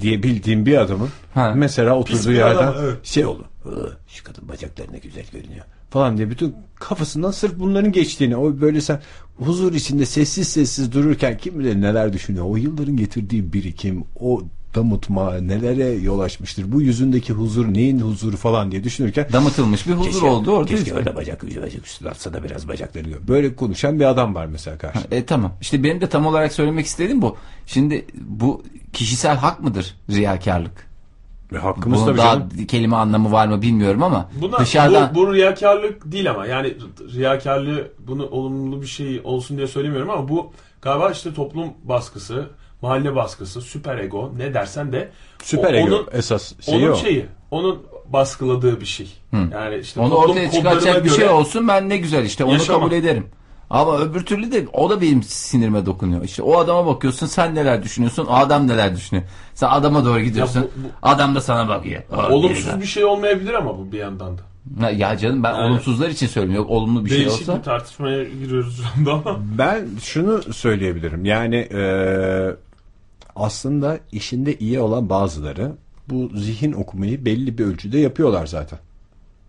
diye 0.00 0.22
bildiğim 0.22 0.66
bir 0.66 0.78
adamın 0.78 1.08
Ha. 1.34 1.52
mesela 1.56 1.96
oturduğu 1.96 2.28
bir 2.30 2.34
yerden 2.34 2.56
adam, 2.56 2.74
evet. 2.84 3.06
şey 3.06 3.24
olur. 3.26 3.44
"Hı, 3.64 3.96
Şu 4.08 4.24
kadın 4.24 4.48
bacakları 4.48 4.92
ne 4.92 4.98
güzel 4.98 5.24
görünüyor 5.32 5.64
falan 5.92 6.16
diye 6.16 6.30
bütün 6.30 6.54
kafasından 6.74 7.30
sırf 7.30 7.58
bunların 7.58 7.92
geçtiğini 7.92 8.36
o 8.36 8.60
böyle 8.60 8.80
sen 8.80 9.00
huzur 9.38 9.74
içinde 9.74 10.06
sessiz 10.06 10.48
sessiz 10.48 10.92
dururken 10.92 11.38
kim 11.38 11.58
bilir 11.58 11.80
neler 11.80 12.12
düşünüyor. 12.12 12.44
O 12.48 12.56
yılların 12.56 12.96
getirdiği 12.96 13.52
birikim 13.52 14.04
o 14.20 14.42
damıtma 14.74 15.34
nelere 15.34 15.88
yol 15.88 16.20
açmıştır. 16.20 16.72
Bu 16.72 16.82
yüzündeki 16.82 17.32
huzur 17.32 17.74
neyin 17.74 18.00
huzuru 18.00 18.36
falan 18.36 18.72
diye 18.72 18.84
düşünürken 18.84 19.26
Damıtılmış 19.32 19.86
bir 19.86 19.92
huzur 19.92 20.22
oldu 20.22 20.50
orada. 20.50 20.68
Keşke 20.68 20.82
işte. 20.84 20.94
öyle 20.94 21.16
bacak 21.16 21.42
bacak 21.42 21.84
üstüne 21.86 22.08
atsa 22.08 22.32
da 22.32 22.44
biraz 22.44 22.68
bacakları 22.68 23.08
gör. 23.08 23.28
Böyle 23.28 23.56
konuşan 23.56 24.00
bir 24.00 24.04
adam 24.04 24.34
var 24.34 24.46
mesela 24.46 24.78
karşında. 24.78 25.16
E 25.16 25.24
tamam. 25.26 25.52
İşte 25.60 25.84
benim 25.84 26.00
de 26.00 26.08
tam 26.08 26.26
olarak 26.26 26.52
söylemek 26.52 26.86
istediğim 26.86 27.22
bu. 27.22 27.36
Şimdi 27.66 28.06
bu 28.24 28.62
kişisel 28.92 29.36
hak 29.36 29.60
mıdır 29.60 29.94
riyakarlık? 30.10 30.91
Ve 31.52 31.58
hakkımız 31.58 31.98
Bunun 31.98 32.06
tabii 32.06 32.18
daha 32.18 32.34
canım. 32.34 32.66
kelime 32.68 32.96
anlamı 32.96 33.32
var 33.32 33.46
mı 33.46 33.62
bilmiyorum 33.62 34.02
ama 34.02 34.28
Buna, 34.40 34.58
dışarıdan 34.58 35.10
bu, 35.14 35.18
bu 35.18 35.34
riyakarlık 35.34 36.12
değil 36.12 36.30
ama 36.30 36.46
yani 36.46 36.74
riyakarlığı 37.14 37.88
bunu 37.98 38.26
olumlu 38.26 38.82
bir 38.82 38.86
şey 38.86 39.20
olsun 39.24 39.56
diye 39.56 39.66
söylemiyorum 39.66 40.10
ama 40.10 40.28
bu 40.28 40.52
galiba 40.82 41.10
işte 41.10 41.34
toplum 41.34 41.66
baskısı, 41.84 42.46
mahalle 42.82 43.14
baskısı, 43.16 43.60
süper 43.60 43.98
ego 43.98 44.32
ne 44.38 44.54
dersen 44.54 44.92
de 44.92 45.08
Süper 45.42 45.74
o- 45.74 45.76
ego 45.76 45.86
onun, 45.96 46.06
esas 46.12 46.52
şeyi 46.60 46.84
onun 46.86 46.92
o. 46.92 46.96
şeyi, 46.96 47.26
onun 47.50 47.78
baskıladığı 48.08 48.80
bir 48.80 48.86
şey. 48.86 49.12
Yani 49.52 49.76
işte 49.78 50.00
Onu 50.00 50.10
toplum 50.10 50.30
ortaya 50.30 50.50
çıkaracak 50.50 51.04
bir 51.04 51.10
şey 51.10 51.28
olsun 51.28 51.68
ben 51.68 51.88
ne 51.88 51.96
güzel 51.96 52.24
işte 52.24 52.44
onu 52.44 52.52
Yaşama. 52.52 52.78
kabul 52.78 52.92
ederim. 52.92 53.26
Ama 53.70 53.98
öbür 53.98 54.26
türlü 54.26 54.52
de 54.52 54.66
o 54.72 54.90
da 54.90 55.00
benim 55.00 55.22
sinirime 55.22 55.86
dokunuyor. 55.86 56.24
İşte 56.24 56.42
o 56.42 56.58
adama 56.58 56.86
bakıyorsun 56.86 57.26
sen 57.26 57.54
neler 57.54 57.82
düşünüyorsun 57.82 58.26
o 58.26 58.32
adam 58.34 58.68
neler 58.68 58.96
düşünüyor. 58.96 59.26
Sen 59.54 59.68
adama 59.68 60.04
doğru 60.04 60.20
gidiyorsun 60.20 60.60
Ya 60.60 60.66
bu- 60.66 60.84
bu- 60.84 60.90
adam 61.02 61.34
da 61.34 61.40
sana 61.40 61.68
bakıyor. 61.68 62.02
Aa, 62.12 62.28
Olumsuz 62.28 62.66
geri 62.66 62.80
bir 62.80 62.86
şey 62.86 63.04
olmayabilir 63.04 63.54
ama 63.54 63.78
bu 63.78 63.92
bir 63.92 63.98
yandan 63.98 64.38
da. 64.38 64.42
Ya 64.90 65.16
canım 65.18 65.42
ben 65.42 65.54
Yani- 65.54 65.64
olumsuzlar 65.70 66.08
için 66.08 66.26
söylüyorum. 66.26 66.62
Yok 66.62 66.70
olumlu 66.70 67.04
bir 67.04 67.10
şey 67.10 67.18
Değişik 67.18 67.40
olsa. 67.40 67.58
bir 67.58 67.62
tartışmaya 67.62 68.24
giriyoruz 68.24 68.76
şu 68.76 68.82
anda 69.00 69.12
ama. 69.12 69.38
Ben 69.58 69.86
şunu 70.02 70.42
söyleyebilirim. 70.52 71.24
Yani 71.24 71.68
eee, 71.72 72.54
aslında 73.36 73.98
işinde 74.12 74.54
iyi 74.58 74.80
olan 74.80 75.08
bazıları 75.10 75.72
bu 76.10 76.30
zihin 76.34 76.72
okumayı 76.72 77.24
belli 77.24 77.58
bir 77.58 77.64
ölçüde 77.64 77.98
yapıyorlar 77.98 78.46
zaten. 78.46 78.78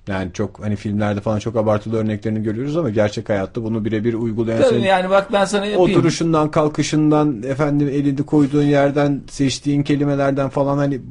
Yani 0.07 0.33
çok 0.33 0.63
hani 0.63 0.75
filmlerde 0.75 1.21
falan 1.21 1.39
çok 1.39 1.55
abartılı 1.55 1.97
örneklerini 1.97 2.43
görüyoruz 2.43 2.77
ama 2.77 2.89
gerçek 2.89 3.29
hayatta 3.29 3.63
bunu 3.63 3.85
birebir 3.85 4.13
uygulayan 4.13 4.61
Tabii 4.61 4.69
senin 4.69 4.83
yani 4.83 5.09
bak 5.09 5.33
ben 5.33 5.45
sana 5.45 5.65
yapayım. 5.65 5.91
oturuşundan, 5.91 6.51
kalkışından, 6.51 7.43
efendim 7.43 7.87
elini 7.87 8.23
koyduğun 8.25 8.63
yerden, 8.63 9.21
seçtiğin 9.29 9.83
kelimelerden 9.83 10.49
falan 10.49 10.77
hani 10.77 11.01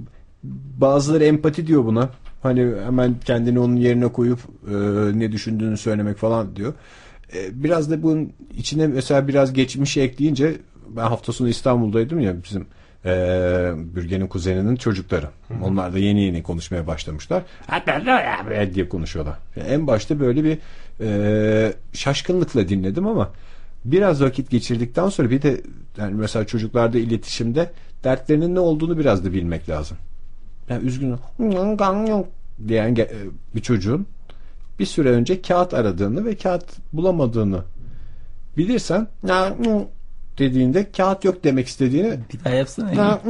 bazıları 0.79 1.25
empati 1.25 1.67
diyor 1.67 1.85
buna. 1.85 2.11
Hani 2.43 2.73
hemen 2.85 3.15
kendini 3.25 3.59
onun 3.59 3.77
yerine 3.77 4.09
koyup 4.09 4.39
e, 4.69 4.75
ne 5.19 5.33
düşündüğünü 5.33 5.77
söylemek 5.77 6.17
falan 6.17 6.57
diyor. 6.57 6.75
E, 7.35 7.63
biraz 7.65 7.91
da 7.91 8.03
bunun 8.03 8.33
içine 8.57 8.87
mesela 8.87 9.29
biraz 9.29 9.53
geçmişi 9.53 10.01
ekleyince 10.01 10.55
ben 10.89 11.03
hafta 11.03 11.33
sonu 11.33 11.49
İstanbul'daydım 11.49 12.21
ya 12.21 12.35
bizim 12.45 12.67
e, 13.05 13.11
Bürgen'in 13.77 14.27
kuzeninin 14.27 14.77
çocukları. 14.77 15.27
Onlar 15.63 15.93
da 15.93 15.99
yeni 15.99 16.23
yeni 16.25 16.43
konuşmaya 16.43 16.87
başlamışlar. 16.87 17.43
"Ha, 17.67 17.83
diye 18.75 18.89
konuşuyorlar. 18.89 19.35
En 19.69 19.87
başta 19.87 20.21
böyle 20.21 20.45
bir 20.45 20.59
e, 21.01 21.73
şaşkınlıkla 21.93 22.69
dinledim 22.69 23.07
ama 23.07 23.31
biraz 23.85 24.23
vakit 24.23 24.51
geçirdikten 24.51 25.09
sonra 25.09 25.31
bir 25.31 25.43
de 25.43 25.61
yani 25.99 26.15
mesela 26.15 26.47
çocuklarda 26.47 26.99
iletişimde 26.99 27.71
dertlerinin 28.05 28.55
ne 28.55 28.61
olduğunu 28.61 28.99
biraz 28.99 29.25
da 29.25 29.33
bilmek 29.33 29.69
lazım. 29.69 29.97
Yani 30.69 30.85
üzgün 30.87 31.17
diyen 32.69 32.95
ge- 32.95 33.11
bir 33.55 33.61
çocuğun 33.61 34.07
bir 34.79 34.87
süre 34.87 35.11
önce 35.11 35.43
kağıt 35.43 35.75
aradığını 35.75 36.25
ve 36.25 36.37
kağıt 36.37 36.65
bulamadığını 36.93 37.63
bilirsen 38.57 39.07
dediğinde 40.39 40.91
kağıt 40.93 41.25
yok 41.25 41.45
demek 41.45 41.67
istediğini 41.67 42.19
Bir 42.35 42.45
daha 42.45 42.55
yapsana. 42.55 42.93
ya. 42.93 43.21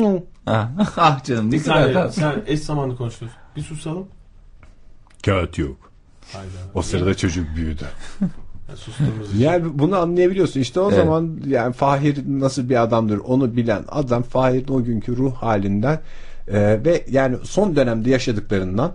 Ha. 0.46 0.70
ah 0.96 1.24
canım 1.24 1.48
ne 1.48 1.52
Bir 1.52 1.62
kadar 1.64 2.08
sen 2.08 2.42
eş 2.46 2.60
zamanlı 2.60 2.96
konuşuyorsun. 2.96 3.38
Bir 3.56 3.62
susalım. 3.62 4.06
kağıt 5.24 5.58
yok. 5.58 5.76
Hayda. 6.32 6.48
O 6.74 6.82
sırada 6.82 7.14
çocuk 7.14 7.46
büyüdü. 7.56 7.84
Yani 9.38 9.78
bunu 9.78 9.96
anlayabiliyorsun. 9.96 10.60
İşte 10.60 10.80
o 10.80 10.88
Evet. 10.92 11.04
zaman 11.04 11.40
yani 11.46 11.72
Fahir 11.72 12.18
nasıl 12.26 12.68
bir 12.68 12.82
adamdır 12.82 13.18
onu 13.18 13.56
bilen 13.56 13.84
adam 13.88 14.22
Fahir'in 14.22 14.72
o 14.72 14.84
günkü 14.84 15.16
ruh 15.16 15.34
halinden 15.34 16.00
e, 16.48 16.84
ve 16.84 17.04
yani 17.10 17.36
son 17.42 17.76
dönemde 17.76 18.10
yaşadıklarından 18.10 18.92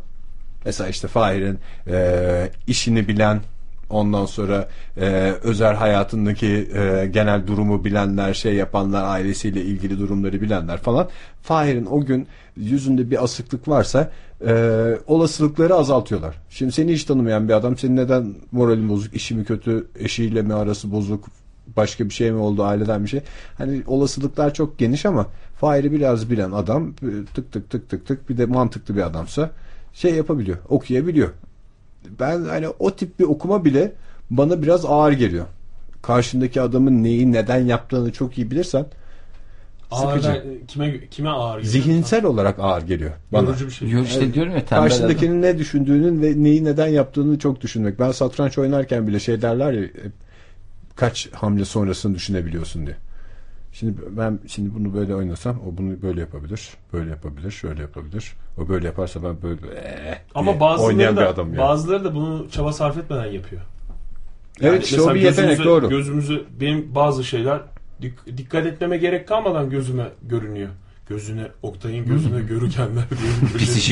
mesela 0.65 0.89
işte 0.89 1.07
Fahir'in 1.07 1.59
e, 1.87 2.49
işini 2.67 3.07
bilen 3.07 3.41
ondan 3.89 4.25
sonra 4.25 4.67
e, 4.98 5.34
özel 5.44 5.75
hayatındaki 5.75 6.70
e, 6.75 7.08
genel 7.13 7.48
durumu 7.48 7.86
bilenler 7.86 8.34
şey 8.34 8.56
yapanlar 8.56 9.03
ailesiyle 9.03 9.62
ilgili 9.62 10.00
durumları 10.00 10.41
bilenler 10.41 10.77
falan 10.77 11.10
Fahir'in 11.41 11.86
o 11.86 12.06
gün 12.06 12.27
yüzünde 12.56 13.12
bir 13.12 13.24
asıklık 13.24 13.67
varsa 13.67 14.12
e, 14.48 14.53
olasılıkları 15.08 15.75
azaltıyorlar. 15.75 16.36
Şimdi 16.50 16.72
seni 16.72 16.94
hiç 16.94 17.03
tanımayan 17.03 17.48
bir 17.48 17.53
adam 17.53 17.77
senin 17.77 17.96
neden 17.96 18.36
moralin 18.51 18.89
bozuk, 18.89 19.13
işi 19.13 19.36
mi 19.36 19.46
kötü, 19.46 19.88
eşiyle 20.00 20.41
mi 20.41 20.53
arası 20.53 20.91
bozuk, 20.91 21.27
başka 21.77 22.06
bir 22.06 22.13
şey 22.13 22.32
mi 22.32 22.38
oldu 22.38 22.63
aileden 22.63 23.03
bir 23.03 23.10
şey. 23.10 23.22
Hani 23.58 23.84
olasılıklar 23.88 24.53
çok 24.53 24.77
geniş 24.77 25.06
ama 25.06 25.25
Fahir'i 25.60 25.91
biraz 25.91 26.29
bilen 26.29 26.51
adam 26.51 26.88
e, 26.89 27.10
tık 27.34 27.51
tık 27.51 27.70
tık 27.70 27.89
tık 27.89 28.08
tık 28.08 28.29
bir 28.29 28.38
de 28.38 28.46
mantıklı 28.46 28.96
bir 28.96 29.01
adamsa 29.01 29.51
şey 29.94 30.15
yapabiliyor, 30.15 30.58
okuyabiliyor. 30.70 31.29
Ben 32.19 32.45
hani 32.45 32.67
o 32.79 32.95
tip 32.95 33.19
bir 33.19 33.23
okuma 33.23 33.65
bile 33.65 33.91
bana 34.29 34.61
biraz 34.61 34.85
ağır 34.85 35.11
geliyor. 35.11 35.45
Karşındaki 36.01 36.61
adamın 36.61 37.03
neyi 37.03 37.31
neden 37.31 37.65
yaptığını 37.65 38.11
çok 38.11 38.37
iyi 38.37 38.51
bilirsen 38.51 38.85
Ağır 39.91 40.21
kime 40.67 41.07
kime 41.07 41.29
ağır 41.29 41.57
geliyor? 41.57 41.71
zihinsel 41.71 42.25
olarak 42.25 42.59
ağır 42.59 42.81
geliyor 42.81 43.11
bana. 43.33 43.47
Yorucu 43.47 43.65
bir 43.65 43.71
şey. 43.71 43.89
Yo 43.89 44.03
işte 44.03 44.33
diyorum 44.33 44.51
ya 44.53 44.65
tembel 44.65 44.77
adam. 44.77 44.89
Karşındakinin 44.89 45.41
ne 45.41 45.57
düşündüğünün 45.57 46.21
ve 46.21 46.43
neyi 46.43 46.63
neden 46.65 46.87
yaptığını 46.87 47.39
çok 47.39 47.61
düşünmek. 47.61 47.99
Ben 47.99 48.11
satranç 48.11 48.57
oynarken 48.57 49.07
bile 49.07 49.19
şey 49.19 49.41
derler 49.41 49.71
ya 49.71 49.87
kaç 50.95 51.29
hamle 51.31 51.65
sonrasını 51.65 52.15
düşünebiliyorsun 52.15 52.85
diye. 52.85 52.95
Şimdi 53.79 53.93
ben 54.10 54.39
şimdi 54.48 54.75
bunu 54.75 54.93
böyle 54.93 55.15
oynasam 55.15 55.55
o 55.55 55.77
bunu 55.77 56.01
böyle 56.01 56.19
yapabilir, 56.22 56.69
böyle 56.93 57.10
yapabilir, 57.10 57.51
şöyle 57.51 57.81
yapabilir. 57.81 58.34
O 58.57 58.69
böyle 58.69 58.88
yaparsa 58.88 59.24
ben 59.24 59.41
böyle 59.41 59.62
"Eh" 59.75 60.15
Ama 60.36 60.60
bazıları 60.60 61.15
da, 61.15 61.22
bir 61.22 61.25
adam 61.25 61.48
yani. 61.48 61.57
bazıları 61.57 62.03
da 62.03 62.15
bunu 62.15 62.48
çaba 62.51 62.74
sarf 62.74 62.98
etmeden 62.98 63.25
yapıyor. 63.25 63.62
evet 64.62 64.84
işte 64.84 64.96
o 65.01 65.05
mesela 65.05 65.15
bir 65.15 65.22
yetenek 65.22 65.57
gözümüze- 65.60 65.65
doğru. 65.65 65.89
Gözümüzü 65.89 66.46
benim 66.62 66.96
bazı 66.96 67.24
şeyler 67.24 67.60
dik- 68.01 68.38
dikkat 68.38 68.65
etmeme 68.65 68.98
gerek 68.98 69.27
kalmadan 69.27 69.69
gözüme 69.69 70.07
görünüyor. 70.24 70.69
Gözüne 71.10 71.48
Oktay'ın 71.62 72.05
gözüne 72.05 72.41
görükenler 72.41 73.03
diye. 73.10 73.31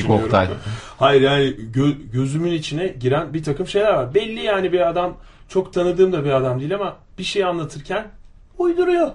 Oktay. 0.23 0.47
Hayır 0.97 1.21
yani 1.21 1.55
gö- 1.73 2.11
gözümün 2.13 2.51
içine 2.51 2.87
giren 2.87 3.33
bir 3.33 3.43
takım 3.43 3.67
şeyler 3.67 3.93
var. 3.93 4.13
Belli 4.13 4.39
yani 4.39 4.71
bir 4.71 4.89
adam 4.89 5.17
çok 5.49 5.73
tanıdığım 5.73 6.13
da 6.13 6.25
bir 6.25 6.29
adam 6.31 6.59
değil 6.59 6.75
ama 6.75 6.95
bir 7.17 7.23
şey 7.23 7.43
anlatırken 7.43 8.07
uyduruyor. 8.57 9.11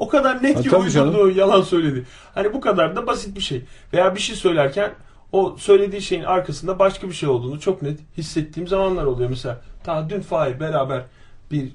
O 0.00 0.08
kadar 0.08 0.42
net 0.42 0.56
Ha, 0.56 0.62
ki 0.62 0.70
canım. 0.70 1.08
uydurdu, 1.08 1.30
yalan 1.38 1.62
söyledi. 1.62 2.04
Hani 2.34 2.52
bu 2.52 2.60
kadar 2.60 2.96
da 2.96 3.06
basit 3.06 3.36
bir 3.36 3.40
şey. 3.40 3.62
Veya 3.92 4.14
bir 4.14 4.20
şey 4.20 4.36
söylerken 4.36 4.92
o 5.32 5.56
söylediği 5.58 6.02
şeyin 6.02 6.22
arkasında 6.22 6.78
başka 6.78 7.08
bir 7.08 7.12
şey 7.14 7.28
olduğunu 7.28 7.60
çok 7.60 7.82
net 7.82 7.98
hissettiğim 8.16 8.68
zamanlar 8.68 9.04
oluyor. 9.04 9.30
Mesela 9.30 9.60
ta 9.84 10.10
dün 10.10 10.20
Fahir 10.20 10.60
beraber 10.60 11.02
bir 11.50 11.68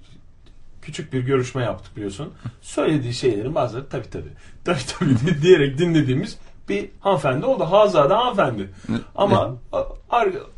küçük 0.81 1.13
bir 1.13 1.19
görüşme 1.19 1.63
yaptık 1.63 1.95
biliyorsun. 1.95 2.33
Söylediği 2.61 3.13
şeylerin 3.13 3.55
bazıları 3.55 3.89
tabii 3.89 4.09
tabii 4.09 4.31
tabii 4.65 4.79
tabii 4.99 5.41
diyerek 5.41 5.77
dinlediğimiz 5.77 6.37
bir 6.69 6.89
hanımefendi 6.99 7.45
oldu. 7.45 7.63
Hazada 7.63 8.17
hanımefendi. 8.17 8.69
Ama 9.15 9.55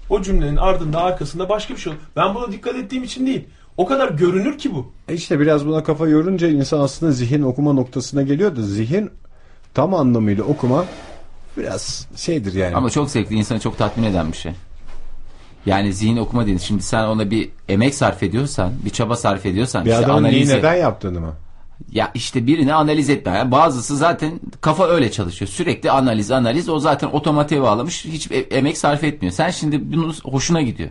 o 0.10 0.22
cümlenin 0.22 0.58
ardında 0.58 1.02
arkasında 1.02 1.50
başka 1.50 1.74
bir 1.74 1.80
şey 1.80 1.94
oldu. 1.94 2.02
Ben 2.16 2.36
buna 2.36 2.52
dikkat 2.52 2.76
ettiğim 2.76 3.04
için 3.04 3.28
değil. 3.28 3.48
O 3.78 3.86
kadar 3.86 4.10
görünür 4.12 4.58
ki 4.58 4.76
bu. 4.76 4.92
E 5.08 5.14
işte 5.14 5.40
biraz 5.40 5.66
buna 5.68 5.84
kafa 5.84 6.08
yorunca 6.08 6.48
insan 6.48 6.80
aslında 6.80 7.12
zihin 7.12 7.42
okuma 7.42 7.74
noktasına 7.74 8.22
geliyor 8.22 8.56
da 8.56 8.62
zihin 8.62 9.10
tam 9.74 9.94
anlamıyla 9.94 10.44
okuma 10.44 10.86
biraz 11.58 12.08
şeydir 12.16 12.54
yani. 12.54 12.76
Ama 12.76 12.90
çok 12.90 13.10
zevkli 13.10 13.36
insanı 13.36 13.60
çok 13.60 13.78
tatmin 13.78 14.04
eden 14.04 14.32
bir 14.32 14.38
şey. 14.38 14.52
Yani 15.66 15.94
zihin 15.94 16.18
okuma 16.18 16.42
dediğin 16.44 16.58
şimdi 16.58 16.84
sen 16.84 17.04
ona 17.04 17.32
bir 17.32 17.50
emek 17.70 17.96
sarf 17.96 18.24
ediyorsan, 18.24 18.74
bir 18.86 18.90
çaba 18.90 19.16
sarf 19.16 19.46
ediyorsan 19.46 19.86
bir 19.86 19.92
işte 19.92 20.06
adamın 20.06 20.24
analizi- 20.24 20.58
neden 20.58 20.76
yaptığını 20.76 21.20
mı? 21.20 21.34
Ya 21.92 22.12
işte 22.14 22.48
birini 22.48 22.74
analiz 22.74 23.10
etme. 23.10 23.32
Yani 23.32 23.52
bazısı 23.52 23.98
zaten 23.98 24.40
kafa 24.62 24.88
öyle 24.88 25.12
çalışıyor. 25.12 25.50
Sürekli 25.50 25.92
analiz 25.92 26.32
analiz 26.32 26.70
o 26.70 26.80
zaten 26.80 27.08
otomatiğe 27.08 27.62
bağlamış. 27.62 28.06
Hiç 28.06 28.32
e- 28.32 28.36
emek 28.38 28.78
sarf 28.78 29.04
etmiyor. 29.04 29.34
Sen 29.34 29.50
şimdi 29.50 29.94
bunun 29.94 30.14
hoşuna 30.24 30.62
gidiyor. 30.62 30.90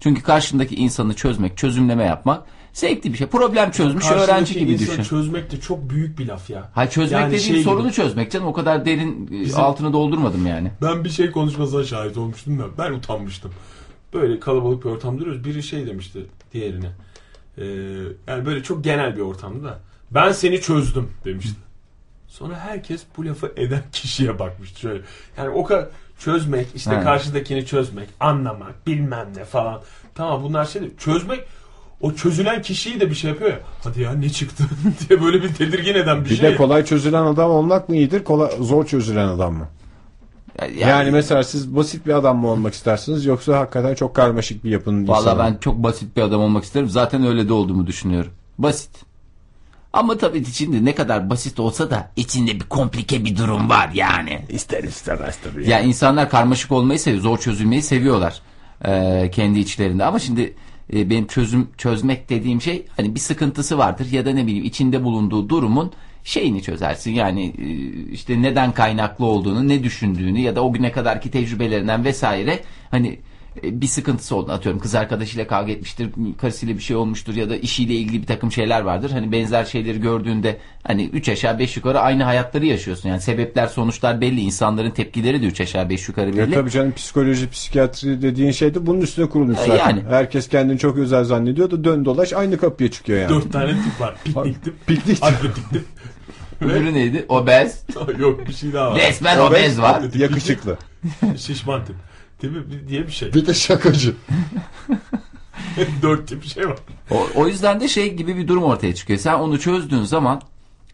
Çünkü 0.00 0.22
karşındaki 0.22 0.74
insanı 0.76 1.14
çözmek, 1.14 1.56
çözümleme 1.58 2.04
yapmak 2.04 2.42
zevkli 2.72 3.12
bir 3.12 3.18
şey. 3.18 3.26
Problem 3.26 3.70
çözmüş 3.70 4.10
öğrenci 4.10 4.26
Karşıdaki 4.26 4.66
gibi 4.66 4.78
düşün. 4.78 5.02
çözmek 5.02 5.50
de 5.52 5.60
çok 5.60 5.90
büyük 5.90 6.18
bir 6.18 6.26
laf 6.26 6.50
ya. 6.50 6.70
Hayır 6.74 6.90
çözmek 6.90 7.20
Yani 7.20 7.32
dediğim 7.32 7.54
şey 7.54 7.62
sorunu 7.62 7.82
gibi. 7.82 7.92
çözmek 7.92 8.30
canım. 8.32 8.46
O 8.46 8.52
kadar 8.52 8.84
derin 8.84 9.26
e, 9.26 9.30
Bizim- 9.30 9.60
altını 9.60 9.92
doldurmadım 9.92 10.46
yani. 10.46 10.70
Ben 10.82 11.04
bir 11.04 11.10
şey 11.10 11.30
konuşmasına 11.30 11.84
şahit 11.84 12.16
olmuştum 12.16 12.58
da 12.58 12.64
ben 12.78 12.92
utanmıştım. 12.92 13.52
Böyle 14.14 14.40
kalabalık 14.40 14.84
bir 14.84 14.90
ortamda 14.90 15.20
duruyoruz. 15.20 15.44
Biri 15.44 15.62
şey 15.62 15.86
demişti 15.86 16.26
diğerine. 16.52 16.90
Ee, 17.58 17.64
yani 18.28 18.46
böyle 18.46 18.62
çok 18.62 18.84
genel 18.84 19.16
bir 19.16 19.20
ortamda 19.20 19.64
da. 19.64 19.78
Ben 20.10 20.32
seni 20.32 20.60
çözdüm 20.60 21.10
demişti. 21.24 21.56
Sonra 22.28 22.58
herkes 22.58 23.02
bu 23.16 23.26
lafı 23.26 23.52
eden 23.56 23.82
kişiye 23.92 24.38
bakmıştı 24.38 24.80
şöyle. 24.80 25.02
Yani 25.38 25.48
o 25.48 25.64
kadar 25.64 25.88
çözmek, 26.18 26.66
işte 26.74 26.90
He. 26.96 27.00
karşıdakini 27.00 27.66
çözmek, 27.66 28.08
anlamak, 28.20 28.86
bilmem 28.86 29.26
ne 29.36 29.44
falan. 29.44 29.80
Tamam 30.14 30.42
bunlar 30.42 30.64
şey 30.64 30.82
değil. 30.82 30.94
Çözmek 30.98 31.40
o 32.00 32.12
çözülen 32.12 32.62
kişiyi 32.62 33.00
de 33.00 33.10
bir 33.10 33.14
şey 33.14 33.30
yapıyor 33.30 33.50
ya. 33.50 33.58
Hadi 33.84 34.00
ya 34.02 34.12
ne 34.12 34.28
çıktı 34.30 34.64
diye 35.08 35.22
böyle 35.22 35.42
bir 35.42 35.54
tedirgin 35.54 35.94
eden 35.94 36.24
bir, 36.24 36.30
Bir 36.30 36.36
şey. 36.36 36.50
de 36.52 36.56
kolay 36.56 36.84
çözülen 36.84 37.22
adam 37.22 37.50
olmak 37.50 37.88
mı 37.88 37.96
iyidir, 37.96 38.24
kolay, 38.24 38.50
zor 38.60 38.86
çözülen 38.86 39.28
adam 39.28 39.54
mı? 39.54 39.68
Yani, 40.62 40.80
Yani, 40.80 41.10
mesela 41.10 41.42
siz 41.42 41.76
basit 41.76 42.06
bir 42.06 42.12
adam 42.14 42.38
mı 42.38 42.48
olmak 42.48 42.74
istersiniz 42.74 43.24
yoksa 43.26 43.58
hakikaten 43.58 43.94
çok 43.94 44.14
karmaşık 44.16 44.64
bir 44.64 44.70
yapının 44.70 45.08
Valla 45.08 45.18
insanı 45.20 45.34
mı? 45.36 45.42
ben 45.44 45.56
çok 45.60 45.82
basit 45.82 46.16
bir 46.16 46.22
adam 46.22 46.40
olmak 46.40 46.64
isterim. 46.64 46.88
Zaten 46.88 47.26
öyle 47.26 47.48
de 47.48 47.52
olduğumu 47.52 47.86
düşünüyorum. 47.86 48.32
Basit. 48.58 48.90
Ama 49.96 50.18
tabii 50.18 50.38
içinde 50.38 50.84
ne 50.84 50.94
kadar 50.94 51.30
basit 51.30 51.60
olsa 51.60 51.90
da 51.90 52.10
içinde 52.16 52.54
bir 52.54 52.64
komplike 52.64 53.24
bir 53.24 53.36
durum 53.36 53.68
var 53.68 53.90
yani. 53.94 54.38
İster 54.48 54.84
istemez 54.84 55.38
tabii. 55.44 55.70
Ya 55.70 55.80
insanlar 55.80 56.30
karmaşık 56.30 56.72
olmayı 56.72 56.98
seviyor, 56.98 57.22
zor 57.22 57.38
çözülmeyi 57.38 57.82
seviyorlar 57.82 58.40
e, 58.84 59.30
kendi 59.32 59.58
içlerinde. 59.58 60.04
Ama 60.04 60.18
şimdi 60.18 60.54
e, 60.92 61.10
benim 61.10 61.26
çözüm 61.26 61.68
çözmek 61.78 62.30
dediğim 62.30 62.62
şey 62.62 62.86
hani 62.96 63.14
bir 63.14 63.20
sıkıntısı 63.20 63.78
vardır 63.78 64.06
ya 64.12 64.26
da 64.26 64.30
ne 64.30 64.46
bileyim 64.46 64.64
içinde 64.64 65.04
bulunduğu 65.04 65.48
durumun 65.48 65.92
şeyini 66.24 66.62
çözersin. 66.62 67.10
Yani 67.10 67.54
e, 67.58 67.66
işte 68.10 68.42
neden 68.42 68.72
kaynaklı 68.72 69.24
olduğunu, 69.24 69.68
ne 69.68 69.82
düşündüğünü 69.82 70.40
ya 70.40 70.56
da 70.56 70.64
o 70.64 70.72
güne 70.72 70.92
kadarki 70.92 71.30
tecrübelerinden 71.30 72.04
vesaire 72.04 72.60
hani 72.90 73.18
bir 73.62 73.86
sıkıntısı 73.86 74.36
olduğunu 74.36 74.52
atıyorum. 74.52 74.80
Kız 74.80 74.94
arkadaşıyla 74.94 75.46
kavga 75.46 75.72
etmiştir, 75.72 76.10
karısıyla 76.38 76.74
bir 76.76 76.82
şey 76.82 76.96
olmuştur 76.96 77.34
ya 77.34 77.50
da 77.50 77.56
işiyle 77.56 77.94
ilgili 77.94 78.22
bir 78.22 78.26
takım 78.26 78.52
şeyler 78.52 78.80
vardır. 78.80 79.10
Hani 79.10 79.32
benzer 79.32 79.64
şeyleri 79.64 80.00
gördüğünde 80.00 80.56
hani 80.82 81.04
üç 81.04 81.28
aşağı 81.28 81.58
beş 81.58 81.76
yukarı 81.76 82.00
aynı 82.00 82.22
hayatları 82.24 82.66
yaşıyorsun. 82.66 83.08
Yani 83.08 83.20
sebepler 83.20 83.66
sonuçlar 83.66 84.20
belli. 84.20 84.40
insanların 84.40 84.90
tepkileri 84.90 85.42
de 85.42 85.46
üç 85.46 85.60
aşağı 85.60 85.88
beş 85.90 86.08
yukarı 86.08 86.30
Ya 86.30 86.36
belli. 86.36 86.54
tabii 86.54 86.70
canım 86.70 86.92
psikoloji, 86.92 87.50
psikiyatri 87.50 88.22
dediğin 88.22 88.50
şey 88.50 88.74
de 88.74 88.86
bunun 88.86 89.00
üstüne 89.00 89.28
kurulmuş 89.28 89.58
E, 89.58 89.66
zaten. 89.66 89.76
yani. 89.78 90.02
Herkes 90.08 90.48
kendini 90.48 90.78
çok 90.78 90.96
özel 90.98 91.24
zannediyor 91.24 91.70
da 91.70 91.84
dön 91.84 92.04
dolaş 92.04 92.32
aynı 92.32 92.58
kapıya 92.58 92.90
çıkıyor 92.90 93.18
yani. 93.20 93.28
Dört 93.30 93.52
tane 93.52 93.70
tip 93.72 94.00
var. 94.00 94.16
Piknik 94.24 94.64
tip, 94.64 94.86
Piknik 94.86 95.16
tip. 95.16 95.24
atletik 95.24 95.70
tip. 95.70 95.84
Öbürü 96.60 96.94
neydi? 96.94 97.24
Obez. 97.28 97.82
Yok 98.18 98.48
bir 98.48 98.52
şey 98.52 98.72
daha 98.72 98.90
var. 98.90 98.98
Resmen 98.98 99.38
obez 99.38 99.80
var. 99.80 99.94
Atletik 99.94 100.20
Yakışıklı. 100.20 100.76
Şişman 101.36 101.84
tip. 101.84 101.96
Tipi 102.38 102.70
bir- 102.70 102.88
diye 102.88 103.06
bir 103.06 103.12
şey. 103.12 103.34
Bir 103.34 103.46
de 103.46 103.54
şakacı. 103.54 104.14
Dört 106.02 106.28
tip 106.28 106.44
şey 106.44 106.68
var. 106.68 106.78
O, 107.10 107.26
o 107.34 107.46
yüzden 107.46 107.80
de 107.80 107.88
şey 107.88 108.14
gibi 108.14 108.36
bir 108.36 108.48
durum 108.48 108.62
ortaya 108.62 108.94
çıkıyor. 108.94 109.18
Sen 109.18 109.34
onu 109.34 109.60
çözdüğün 109.60 110.02
zaman 110.02 110.40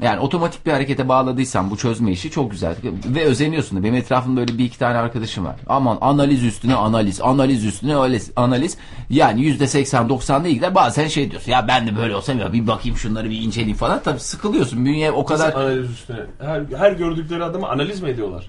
yani 0.00 0.20
otomatik 0.20 0.66
bir 0.66 0.72
harekete 0.72 1.08
bağladıysan 1.08 1.70
bu 1.70 1.76
çözme 1.76 2.12
işi 2.12 2.30
çok 2.30 2.50
güzel. 2.50 2.76
Ve 3.06 3.24
özeniyorsun 3.24 3.78
da. 3.78 3.82
Benim 3.82 3.94
etrafımda 3.94 4.40
böyle 4.40 4.58
bir 4.58 4.64
iki 4.64 4.78
tane 4.78 4.98
arkadaşım 4.98 5.44
var. 5.44 5.56
Aman 5.66 5.98
analiz 6.00 6.44
üstüne 6.44 6.74
analiz, 6.74 7.20
analiz 7.20 7.64
üstüne 7.64 7.94
analiz. 7.94 8.30
analiz. 8.36 8.76
Yani 9.10 9.42
yüzde 9.42 9.66
seksen 9.66 10.08
doksan 10.08 10.44
değil 10.44 10.54
gider. 10.54 10.74
Bazen 10.74 11.08
şey 11.08 11.30
diyorsun 11.30 11.52
ya 11.52 11.68
ben 11.68 11.86
de 11.86 11.96
böyle 11.96 12.16
olsam 12.16 12.38
ya 12.38 12.52
bir 12.52 12.66
bakayım 12.66 12.98
şunları 12.98 13.30
bir 13.30 13.40
inceleyeyim 13.40 13.76
falan. 13.76 14.02
Tabii 14.04 14.20
sıkılıyorsun. 14.20 14.84
Bünye 14.84 15.10
o 15.12 15.24
kadar... 15.24 15.52
Analiz 15.52 15.90
üstüne. 15.90 16.20
Her, 16.40 16.62
her 16.78 16.92
gördükleri 16.92 17.44
adamı 17.44 17.68
analiz 17.68 18.00
mi 18.02 18.10
ediyorlar? 18.10 18.46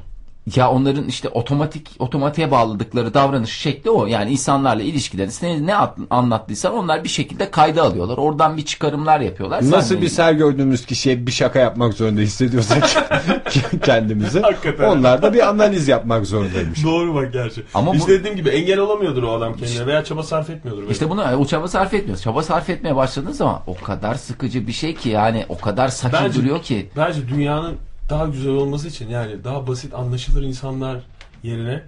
Ya 0.55 0.69
onların 0.71 1.07
işte 1.07 1.29
otomatik 1.29 1.89
otomatiğe 1.99 2.51
bağladıkları 2.51 3.13
davranış 3.13 3.51
şekli 3.57 3.89
o. 3.89 4.05
Yani 4.05 4.31
insanlarla 4.31 4.83
ilişkileri 4.83 5.29
ne, 5.41 5.65
ne 5.65 5.75
at- 5.75 5.97
anlattıysan 6.09 6.73
onlar 6.73 7.03
bir 7.03 7.09
şekilde 7.09 7.51
kayda 7.51 7.83
alıyorlar. 7.83 8.17
Oradan 8.17 8.57
bir 8.57 8.65
çıkarımlar 8.65 9.19
yapıyorlar. 9.19 9.71
Nasıl 9.71 10.01
bir 10.01 10.07
ser 10.09 10.31
gördüğümüz 10.33 10.85
kişiye 10.85 11.27
bir 11.27 11.31
şaka 11.31 11.59
yapmak 11.59 11.93
zorunda 11.93 12.21
hissediyorsak 12.21 12.89
kendimizi. 13.83 14.39
Hakikaten. 14.41 14.83
Onlar 14.89 15.21
da 15.21 15.33
bir 15.33 15.47
analiz 15.49 15.87
yapmak 15.87 16.25
zorundaymış. 16.25 16.83
Doğru 16.83 17.15
bak 17.15 17.33
gerçi. 17.33 17.63
Ama 17.73 17.83
Ama 17.83 17.93
bu- 17.93 17.97
işte 17.97 18.11
dediğim 18.19 18.35
gibi 18.37 18.49
engel 18.49 18.79
olamıyordur 18.79 19.23
o 19.23 19.31
adam 19.31 19.53
kendine 19.57 19.85
veya 19.87 20.03
çaba 20.03 20.23
sarf 20.23 20.49
etmiyordur. 20.49 20.89
İşte 20.89 21.09
bunu 21.09 21.23
o 21.39 21.45
çaba 21.45 21.67
sarf 21.67 21.93
etmiyoruz. 21.93 22.23
Çaba 22.23 22.43
sarf 22.43 22.69
etmeye 22.69 22.95
başladığın 22.95 23.31
zaman 23.31 23.59
o 23.67 23.75
kadar 23.75 24.15
sıkıcı 24.15 24.67
bir 24.67 24.71
şey 24.73 24.95
ki 24.95 25.09
yani 25.09 25.45
o 25.49 25.57
kadar 25.57 25.91
Bence- 26.13 26.39
duruyor 26.39 26.61
ki. 26.61 26.89
Bence 26.97 27.27
dünyanın 27.27 27.75
daha 28.09 28.25
güzel 28.25 28.51
olması 28.51 28.87
için 28.87 29.09
yani 29.09 29.43
daha 29.43 29.67
basit 29.67 29.93
anlaşılır 29.93 30.43
insanlar 30.43 30.99
yerine 31.43 31.83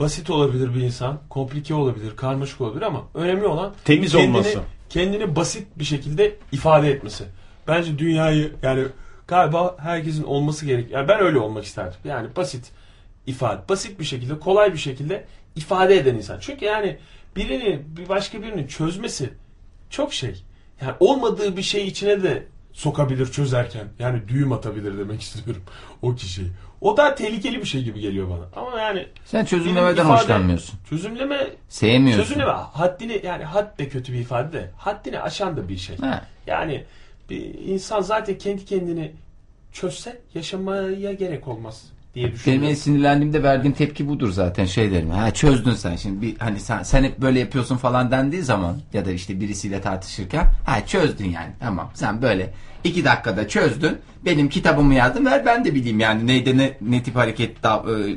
basit 0.00 0.30
olabilir 0.30 0.74
bir 0.74 0.80
insan, 0.80 1.20
komplike 1.30 1.74
olabilir, 1.74 2.16
karmaşık 2.16 2.60
olabilir 2.60 2.82
ama 2.82 3.02
önemli 3.14 3.46
olan 3.46 3.74
Temiz 3.84 4.12
kendini, 4.12 4.30
olması. 4.30 4.60
Kendini 4.88 5.36
basit 5.36 5.66
bir 5.76 5.84
şekilde 5.84 6.36
ifade 6.52 6.90
etmesi. 6.90 7.24
Bence 7.68 7.98
dünyayı 7.98 8.52
yani 8.62 8.84
galiba 9.28 9.76
herkesin 9.78 10.22
olması 10.22 10.66
gerek. 10.66 10.90
Yani 10.90 11.08
ben 11.08 11.20
öyle 11.20 11.38
olmak 11.38 11.64
isterdim. 11.64 12.00
Yani 12.04 12.28
basit 12.36 12.70
ifade, 13.26 13.68
basit 13.68 14.00
bir 14.00 14.04
şekilde, 14.04 14.38
kolay 14.38 14.72
bir 14.72 14.78
şekilde 14.78 15.24
ifade 15.56 15.96
eden 15.96 16.14
insan. 16.14 16.38
Çünkü 16.40 16.64
yani 16.64 16.98
birini 17.36 17.82
bir 17.96 18.08
başka 18.08 18.42
birinin 18.42 18.66
çözmesi 18.66 19.30
çok 19.90 20.14
şey. 20.14 20.42
Yani 20.82 20.94
olmadığı 21.00 21.56
bir 21.56 21.62
şey 21.62 21.86
içine 21.86 22.22
de 22.22 22.46
sokabilir 22.72 23.26
çözerken. 23.32 23.88
Yani 23.98 24.28
düğüm 24.28 24.52
atabilir 24.52 24.98
demek 24.98 25.20
istiyorum 25.22 25.62
o 26.02 26.14
kişiyi. 26.14 26.48
O 26.80 26.96
da 26.96 27.14
tehlikeli 27.14 27.60
bir 27.60 27.64
şey 27.64 27.82
gibi 27.82 28.00
geliyor 28.00 28.30
bana. 28.30 28.62
Ama 28.66 28.80
yani 28.80 29.06
Sen 29.24 29.44
çözümlemeden 29.44 30.02
ifade- 30.04 30.20
hoşlanmıyorsun. 30.22 30.78
Çözümleme 30.90 31.46
Sevmiyorsun. 31.68 32.22
çözümleme 32.24 32.50
haddini 32.52 33.20
yani 33.24 33.44
had 33.44 33.78
de 33.78 33.88
kötü 33.88 34.12
bir 34.12 34.18
ifade 34.18 34.52
de 34.52 34.70
haddini 34.78 35.20
aşan 35.20 35.56
da 35.56 35.68
bir 35.68 35.76
şey. 35.76 35.96
Ha. 35.98 36.24
Yani 36.46 36.84
bir 37.30 37.54
insan 37.54 38.00
zaten 38.00 38.38
kendi 38.38 38.64
kendini 38.64 39.12
çözse 39.72 40.20
yaşamaya 40.34 41.12
gerek 41.12 41.48
olmaz 41.48 41.84
diye 42.14 42.24
Benim 42.24 42.34
en 42.34 42.38
düşünüyorum. 42.38 42.76
sinirlendiğimde 42.76 43.42
verdiğim 43.42 43.74
tepki 43.74 44.08
budur 44.08 44.32
zaten 44.32 44.64
şey 44.64 44.90
derim. 44.92 45.10
Ha 45.10 45.30
çözdün 45.30 45.74
sen 45.74 45.96
şimdi 45.96 46.22
bir 46.22 46.36
hani 46.38 46.60
sen 46.60 46.82
sen 46.82 47.04
hep 47.04 47.18
böyle 47.20 47.38
yapıyorsun 47.38 47.76
falan 47.76 48.10
dendiği 48.10 48.42
zaman 48.42 48.76
ya 48.92 49.04
da 49.04 49.10
işte 49.12 49.40
birisiyle 49.40 49.80
tartışırken 49.80 50.46
ha 50.66 50.86
çözdün 50.86 51.30
yani 51.30 51.50
tamam 51.60 51.90
sen 51.94 52.22
böyle 52.22 52.54
iki 52.84 53.04
dakikada 53.04 53.48
çözdün 53.48 53.96
benim 54.24 54.48
kitabımı 54.48 54.94
yazdım 54.94 55.26
ver 55.26 55.46
ben 55.46 55.64
de 55.64 55.74
bileyim 55.74 56.00
yani 56.00 56.26
neyde 56.26 56.56
ne, 56.56 56.72
ne 56.80 57.02
tip 57.02 57.16
hareket 57.16 57.56
e, 57.64 57.70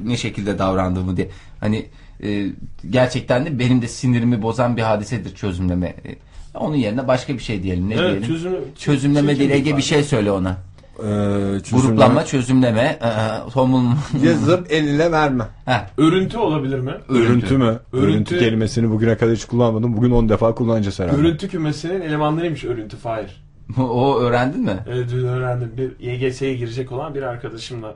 ne 0.05 0.17
şekilde 0.17 0.59
davrandığımı 0.59 1.17
diye. 1.17 1.29
Hani 1.59 1.85
e, 2.23 2.47
gerçekten 2.89 3.45
de 3.45 3.59
benim 3.59 3.81
de 3.81 3.87
sinirimi 3.87 4.41
bozan 4.41 4.77
bir 4.77 4.81
hadisedir 4.81 5.35
çözümleme. 5.35 5.87
E, 5.87 6.15
onun 6.53 6.75
yerine 6.75 7.07
başka 7.07 7.33
bir 7.33 7.39
şey 7.39 7.63
diyelim 7.63 7.89
ne 7.89 7.93
Evet, 7.93 8.03
diyelim. 8.09 8.27
çözümü, 8.27 8.57
Çözümleme 8.79 9.39
değil 9.39 9.49
Ege 9.49 9.77
bir 9.77 9.81
şey 9.81 10.03
söyle 10.03 10.31
ona. 10.31 10.57
Ee, 11.03 11.59
çözümler- 11.63 11.81
Gruplanma, 11.87 12.25
çözümleme, 12.25 12.99
e, 13.03 13.49
tomul... 13.53 13.83
Yazıp 14.23 14.71
eline 14.71 15.11
verme. 15.11 15.43
Heh, 15.65 15.79
Örüntü 15.97 16.37
olabilir 16.37 16.79
mi? 16.79 16.93
Örüntü 17.09 17.57
mü? 17.57 17.79
Örüntü, 17.93 18.07
Örüntü- 18.35 18.39
kelimesini 18.39 18.89
bugüne 18.91 19.17
kadar 19.17 19.35
hiç 19.35 19.45
kullanmadım. 19.45 19.97
Bugün 19.97 20.11
10 20.11 20.29
defa 20.29 20.55
kullanacağız 20.55 20.99
herhalde. 20.99 21.17
Örüntü 21.21 21.47
kümesinin 21.49 22.01
elemanlarıymış 22.01 22.63
örüntü 22.63 22.97
Fahir. 22.97 23.43
o 23.77 24.19
öğrendin 24.19 24.61
mi? 24.61 24.77
Evet 24.89 25.09
dün 25.11 25.23
öğrendim. 25.27 25.71
Bir 25.77 26.05
YGS'ye 26.11 26.53
girecek 26.53 26.91
olan 26.91 27.15
bir 27.15 27.21
arkadaşımla 27.23 27.95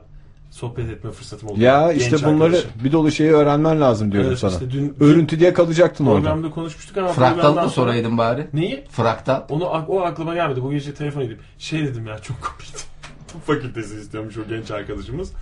sohbet 0.50 0.90
etme 0.90 1.10
fırsatım 1.10 1.48
oldu. 1.48 1.60
Ya 1.60 1.92
Genç 1.92 2.02
işte 2.02 2.16
bunları 2.26 2.44
arkadaşım. 2.44 2.70
bir 2.84 2.92
dolu 2.92 3.10
şeyi 3.10 3.30
öğrenmen 3.30 3.80
lazım 3.80 4.12
diyorum 4.12 4.28
Evet, 4.28 4.38
sana. 4.38 4.50
işte 4.50 4.70
dün- 4.70 4.94
Örüntü 5.00 5.40
diye 5.40 5.52
kalacaktın 5.52 6.06
orada. 6.06 6.20
Programda 6.20 6.50
konuşmuştuk 6.50 6.96
ama 6.96 7.08
da 7.08 7.42
sonra- 7.42 7.68
soraydın 7.68 8.18
bari. 8.18 8.46
Neyi? 8.54 8.84
Fraktal. 8.90 9.42
Onu 9.48 9.64
o 9.64 10.00
aklıma 10.00 10.34
gelmedi. 10.34 10.62
Bu 10.62 10.70
gece 10.70 10.94
telefon 10.94 11.20
edip 11.20 11.38
şey 11.58 11.80
dedim 11.86 12.06
ya 12.06 12.18
çok 12.18 12.36
komikti. 12.42 12.97
Tıp 13.28 13.46
fakültesi 13.46 13.96
istiyormuş 13.96 14.36
o 14.36 14.48
genç 14.48 14.70
arkadaşımız. 14.70 15.32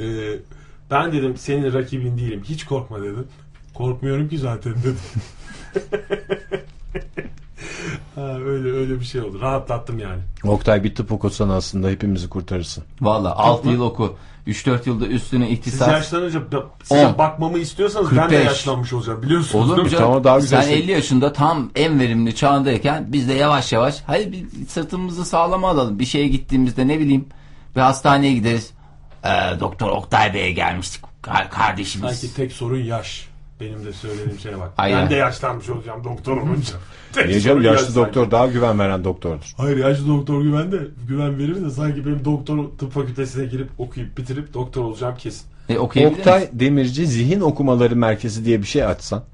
Ee, 0.00 0.36
ben 0.90 1.12
dedim 1.12 1.36
senin 1.36 1.72
rakibin 1.72 2.18
değilim. 2.18 2.42
Hiç 2.44 2.64
korkma 2.64 3.02
dedim. 3.02 3.26
Korkmuyorum 3.74 4.28
ki 4.28 4.38
zaten 4.38 4.74
dedim. 4.74 4.98
ha, 8.14 8.38
öyle 8.40 8.72
öyle 8.72 9.00
bir 9.00 9.04
şey 9.04 9.20
oldu. 9.20 9.40
Rahatlattım 9.40 9.98
yani. 9.98 10.22
Oktay 10.44 10.84
bir 10.84 10.94
tıp 10.94 11.12
okusan 11.12 11.48
aslında 11.48 11.88
hepimizi 11.88 12.28
kurtarırsın. 12.28 12.84
Valla 13.00 13.36
6 13.36 13.68
yıl 13.68 13.80
oku. 13.80 14.16
3-4 14.48 14.88
yılda 14.88 15.06
üstüne 15.06 15.44
Siz 15.48 15.58
ihtisas. 15.58 15.88
yaşlanınca 15.88 16.42
size 16.82 17.06
On. 17.06 17.18
bakmamı 17.18 17.58
istiyorsanız 17.58 18.10
ben 18.10 18.16
de 18.16 18.20
45. 18.22 18.44
yaşlanmış 18.46 18.92
olacağım 18.92 19.22
biliyorsunuz 19.22 19.70
Olur 19.70 19.82
mu 19.82 19.88
canım? 19.88 20.04
Tamam, 20.04 20.24
daha 20.24 20.38
güzel 20.38 20.62
Sen 20.62 20.68
şey. 20.68 20.78
50 20.78 20.90
yaşında 20.90 21.32
tam 21.32 21.70
en 21.74 22.00
verimli 22.00 22.34
çağındayken 22.34 23.12
biz 23.12 23.28
de 23.28 23.32
yavaş 23.34 23.72
yavaş 23.72 24.00
hayır 24.06 24.32
bir 24.32 24.44
sırtımızı 24.68 25.24
sağlama 25.24 25.68
alalım. 25.68 25.98
Bir 25.98 26.04
şeye 26.04 26.28
gittiğimizde 26.28 26.88
ne 26.88 26.98
bileyim 26.98 27.26
bir 27.76 27.80
hastaneye 27.80 28.34
gideriz. 28.34 28.70
Ee, 29.24 29.28
Doktor 29.60 29.88
Oktay 29.90 30.34
Bey'e 30.34 30.52
gelmiştik. 30.52 31.04
Kar- 31.22 31.50
kardeşimiz. 31.50 32.18
Sanki 32.20 32.34
tek 32.36 32.52
sorun 32.52 32.78
yaş. 32.82 33.28
Benim 33.60 33.84
de 33.84 33.92
söylediğim 33.92 34.38
şeye 34.38 34.58
bak. 34.58 34.72
Aynen. 34.76 35.02
Ben 35.02 35.10
de 35.10 35.14
yaşlanmış 35.14 35.68
olacağım 35.68 36.04
doktor 36.04 36.36
olunca. 36.36 36.74
Niye 37.26 37.40
canım 37.40 37.62
yaşlı 37.62 37.84
sanki. 37.84 37.96
doktor 37.96 38.30
daha 38.30 38.46
güven 38.46 38.78
veren 38.78 39.04
doktordur. 39.04 39.54
Hayır 39.56 39.76
yaşlı 39.76 40.08
doktor 40.08 40.42
güven 40.42 40.72
de 40.72 40.78
güven 41.08 41.38
verir 41.38 41.64
de 41.64 41.70
sanki 41.70 42.06
benim 42.06 42.24
doktor 42.24 42.64
tıp 42.78 42.92
fakültesine 42.92 43.46
girip 43.46 43.68
okuyup 43.78 44.18
bitirip 44.18 44.54
doktor 44.54 44.84
olacağım 44.84 45.14
kesin. 45.18 45.46
E, 45.68 45.74
misin? 45.74 46.04
Oktay 46.04 46.48
Demirci 46.52 47.06
zihin 47.06 47.40
okumaları 47.40 47.96
merkezi 47.96 48.44
diye 48.44 48.60
bir 48.60 48.66
şey 48.66 48.84
açsan. 48.84 49.24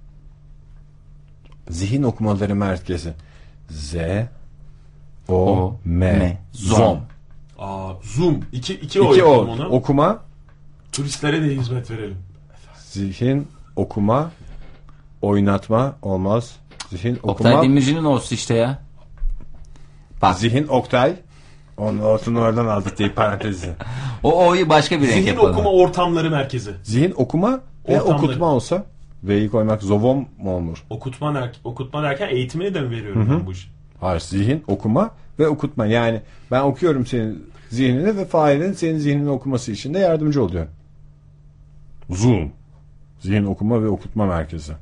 Zihin 1.71 2.03
okumaları 2.03 2.55
merkezi. 2.55 3.13
Z 3.71 3.95
O, 5.29 5.35
O, 5.35 5.77
M, 5.85 6.13
M, 6.13 6.39
Zom. 6.53 6.99
Aa 7.59 7.93
Zoom. 8.03 8.41
İki, 8.53 8.75
iki, 8.75 8.85
İki 9.01 9.23
o 9.25 9.31
o. 9.31 9.65
Okuma, 9.71 10.23
Turistlere 10.93 11.43
de 11.43 11.57
hizmet 11.57 11.91
verelim. 11.91 12.17
zihin 12.77 13.49
okuma, 13.77 14.31
oynatma 15.23 15.97
olmaz. 16.03 16.57
Zihin 16.91 17.19
Oktay 17.23 17.53
okuma, 17.53 17.63
Demirci'nin 17.63 18.05
olsun 18.05 18.37
işte 18.37 18.55
ya. 18.55 18.79
Bak 20.23 20.39
zihin 20.39 20.69
Oktay. 20.69 21.15
Onun 21.79 21.99
ortunu 21.99 22.41
oradan 22.41 22.67
aldık 22.67 22.99
diye 22.99 23.09
parantezi. 23.11 23.71
o 24.23 24.47
O'yu 24.49 24.69
başka 24.69 24.97
bir 24.97 25.03
renk 25.03 25.13
Zihin 25.13 25.27
yapalım. 25.27 25.53
okuma 25.53 25.71
ortamları 25.71 26.31
merkezi. 26.31 26.71
Zihin 26.83 27.15
okuma 27.17 27.61
ve 27.89 28.01
Ortamları. 28.01 28.19
okutma 28.19 28.47
olsa 28.47 28.85
V'yi 29.25 29.51
koymak 29.51 29.83
zovom 29.83 30.29
mu 30.39 30.57
olur? 30.57 30.85
Okutma, 30.91 31.35
der, 31.35 31.51
okutma 31.65 32.03
derken 32.03 32.29
eğitimini 32.29 32.75
de 32.75 32.81
mi 32.81 32.91
veriyorum 32.91 33.29
ben 33.31 33.47
bu 33.47 33.53
işi? 33.53 33.69
Hayır 34.01 34.21
zihin 34.21 34.65
okuma 34.67 35.11
ve 35.39 35.49
okutma. 35.49 35.87
Yani 35.87 36.21
ben 36.51 36.63
okuyorum 36.63 37.07
senin 37.07 37.51
zihnini 37.71 38.17
ve 38.17 38.25
Fahir'in 38.25 38.73
senin 38.73 38.99
zihnini 38.99 39.31
okuması 39.31 39.73
için 39.73 39.95
de 39.95 39.99
yardımcı 39.99 40.43
oluyor. 40.43 40.67
Zoom. 42.11 42.53
Zihin 43.25 43.45
okuma 43.45 43.83
ve 43.83 43.89
okutma 43.89 44.27
merkezi. 44.27 44.73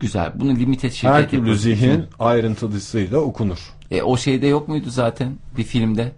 Güzel. 0.00 0.32
Bunu 0.34 0.50
limited 0.50 0.90
şirket 0.90 1.14
Her 1.14 1.30
türlü 1.30 1.56
zihin 1.56 2.04
ayrıntılısıyla 2.18 3.18
okunur. 3.18 3.58
E, 3.90 4.02
o 4.02 4.16
şeyde 4.16 4.46
yok 4.46 4.68
muydu 4.68 4.90
zaten 4.90 5.36
bir 5.56 5.62
filmde? 5.62 6.12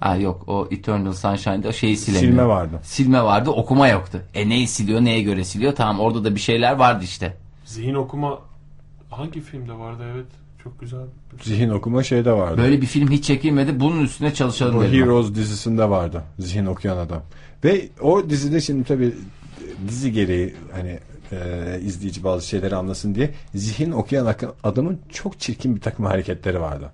Ha 0.00 0.16
yok 0.16 0.48
o 0.48 0.68
Eternal 0.70 1.12
Sunshine'da 1.12 1.72
şeyi 1.72 1.96
silemiyor. 1.96 2.32
Silme 2.32 2.46
vardı. 2.46 2.80
Silme 2.82 3.22
vardı 3.22 3.50
okuma 3.50 3.88
yoktu. 3.88 4.22
E 4.34 4.48
neyi 4.48 4.68
siliyor 4.68 5.00
neye 5.00 5.22
göre 5.22 5.44
siliyor? 5.44 5.74
Tamam 5.74 6.00
orada 6.00 6.24
da 6.24 6.34
bir 6.34 6.40
şeyler 6.40 6.72
vardı 6.72 7.04
işte. 7.04 7.36
Zihin 7.64 7.94
okuma 7.94 8.38
hangi 9.10 9.40
filmde 9.40 9.72
vardı 9.72 10.02
evet. 10.14 10.26
Çok 10.64 10.80
güzel. 10.80 11.04
Zihin 11.42 11.68
okuma 11.68 12.02
şeyde 12.02 12.32
vardı. 12.32 12.58
Böyle 12.58 12.82
bir 12.82 12.86
film 12.86 13.10
hiç 13.10 13.24
çekilmedi. 13.24 13.80
Bunun 13.80 14.00
üstüne 14.00 14.34
çalışalım 14.34 14.80
dedim. 14.80 15.02
Heroes 15.02 15.34
dizisinde 15.34 15.90
vardı. 15.90 16.22
Zihin 16.38 16.66
okuyan 16.66 16.96
adam. 16.96 17.22
Ve 17.64 17.88
o 18.00 18.30
dizide 18.30 18.60
şimdi 18.60 18.84
tabii 18.84 19.14
dizi 19.88 20.12
gereği 20.12 20.54
hani 20.72 20.98
e, 21.32 21.80
izleyici 21.80 22.24
bazı 22.24 22.46
şeyleri 22.46 22.76
anlasın 22.76 23.14
diye 23.14 23.30
zihin 23.54 23.90
okuyan 23.90 24.34
adamın 24.64 25.00
çok 25.12 25.40
çirkin 25.40 25.76
bir 25.76 25.80
takım 25.80 26.06
hareketleri 26.06 26.60
vardı. 26.60 26.92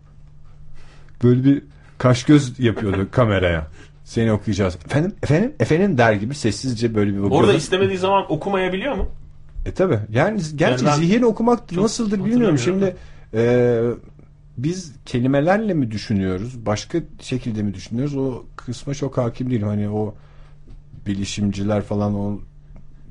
Böyle 1.23 1.45
bir 1.45 1.63
kaş 1.99 2.25
göz 2.25 2.61
yapıyordu 2.61 3.09
kameraya. 3.13 3.67
Seni 4.05 4.33
okuyacağız. 4.33 4.77
Efendim, 4.85 5.15
efendim, 5.23 5.53
efendim 5.61 5.99
der 5.99 6.13
gibi 6.13 6.35
sessizce 6.35 6.95
böyle 6.95 7.11
bir 7.11 7.17
bakıyordu. 7.17 7.35
Orada 7.35 7.55
istemediği 7.55 7.99
zaman 7.99 8.33
okumayabiliyor 8.33 8.95
mu? 8.95 9.09
E 9.67 9.73
tabi. 9.73 9.99
Yani 10.13 10.41
gerçi 10.57 10.85
Yani 10.85 10.97
zihin 10.97 11.23
okumak 11.23 11.73
nasıldır 11.73 12.25
bilmiyorum. 12.25 12.59
Şimdi 12.59 12.97
e, 13.35 13.81
biz 14.59 14.93
kelimelerle 15.07 15.75
mi 15.75 15.91
düşünüyoruz? 15.91 16.67
Başka 16.67 16.99
şekilde 17.21 17.63
mi 17.63 17.75
düşünüyoruz? 17.75 18.17
O 18.17 18.43
kısma 18.57 18.95
çok 18.95 19.19
hakim 19.19 19.51
değilim. 19.51 19.69
Hani 19.69 19.91
o 19.91 20.15
bilişimciler 21.07 21.83
falan 21.83 22.15
o 22.15 22.41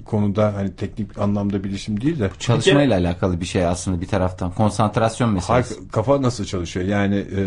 konuda 0.10 0.54
hani 0.56 0.76
teknik 0.76 1.17
anlamda 1.17 1.63
bilişim 1.63 2.02
değil 2.02 2.19
de 2.19 2.30
Çalışmayla 2.39 2.98
alakalı 3.00 3.41
bir 3.41 3.45
şey 3.45 3.65
aslında 3.65 4.02
bir 4.02 4.08
taraftan. 4.08 4.52
Konsantrasyon 4.52 5.30
meselesi. 5.34 5.74
Hayır, 5.76 5.89
kafa 5.91 6.22
nasıl 6.22 6.45
çalışıyor? 6.45 6.86
Yani 6.86 7.15
e, 7.15 7.41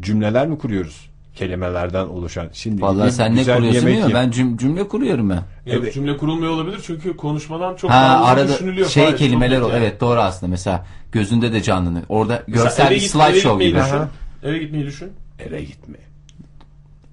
cümleler 0.00 0.46
mi 0.48 0.58
kuruyoruz? 0.58 1.08
Kelimelerden 1.36 2.04
oluşan. 2.06 2.48
Şimdi 2.52 2.82
Vallahi 2.82 3.12
sen 3.12 3.36
ne 3.36 3.42
kuruyorsun 3.42 3.64
yemek 3.72 3.86
bilmiyorum. 3.86 4.12
Ben 4.14 4.30
cüm- 4.30 4.58
cümle 4.58 4.88
kuruyorum 4.88 5.30
ben. 5.30 5.34
Ya 5.34 5.42
Evet. 5.66 5.94
Cümle 5.94 6.16
kurulmuyor 6.16 6.52
olabilir 6.52 6.80
çünkü 6.86 7.16
konuşmadan 7.16 7.76
çok 7.76 7.90
Ha 7.90 8.24
arada 8.24 8.48
düşünülüyor. 8.48 8.88
şey 8.88 9.04
Hayır, 9.04 9.16
kelimeler 9.16 9.60
yani. 9.60 9.72
Evet 9.74 10.00
doğru 10.00 10.20
aslında. 10.20 10.50
Mesela 10.50 10.86
gözünde 11.12 11.52
de 11.52 11.62
canlanıyor. 11.62 12.04
Orada 12.08 12.42
Mesela 12.46 12.64
görsel 12.64 12.86
eve 12.86 12.94
bir 12.94 13.00
git- 13.00 13.10
slide 13.10 13.24
eve 13.24 13.40
show 13.40 13.64
gitmeyi 13.64 13.70
gibi. 13.70 13.80
düşün. 13.80 14.08
Eve 14.42 14.58
gitmeyi 14.58 14.86
düşün. 14.86 15.12
Eve 15.38 15.62
gitme. 15.62 15.96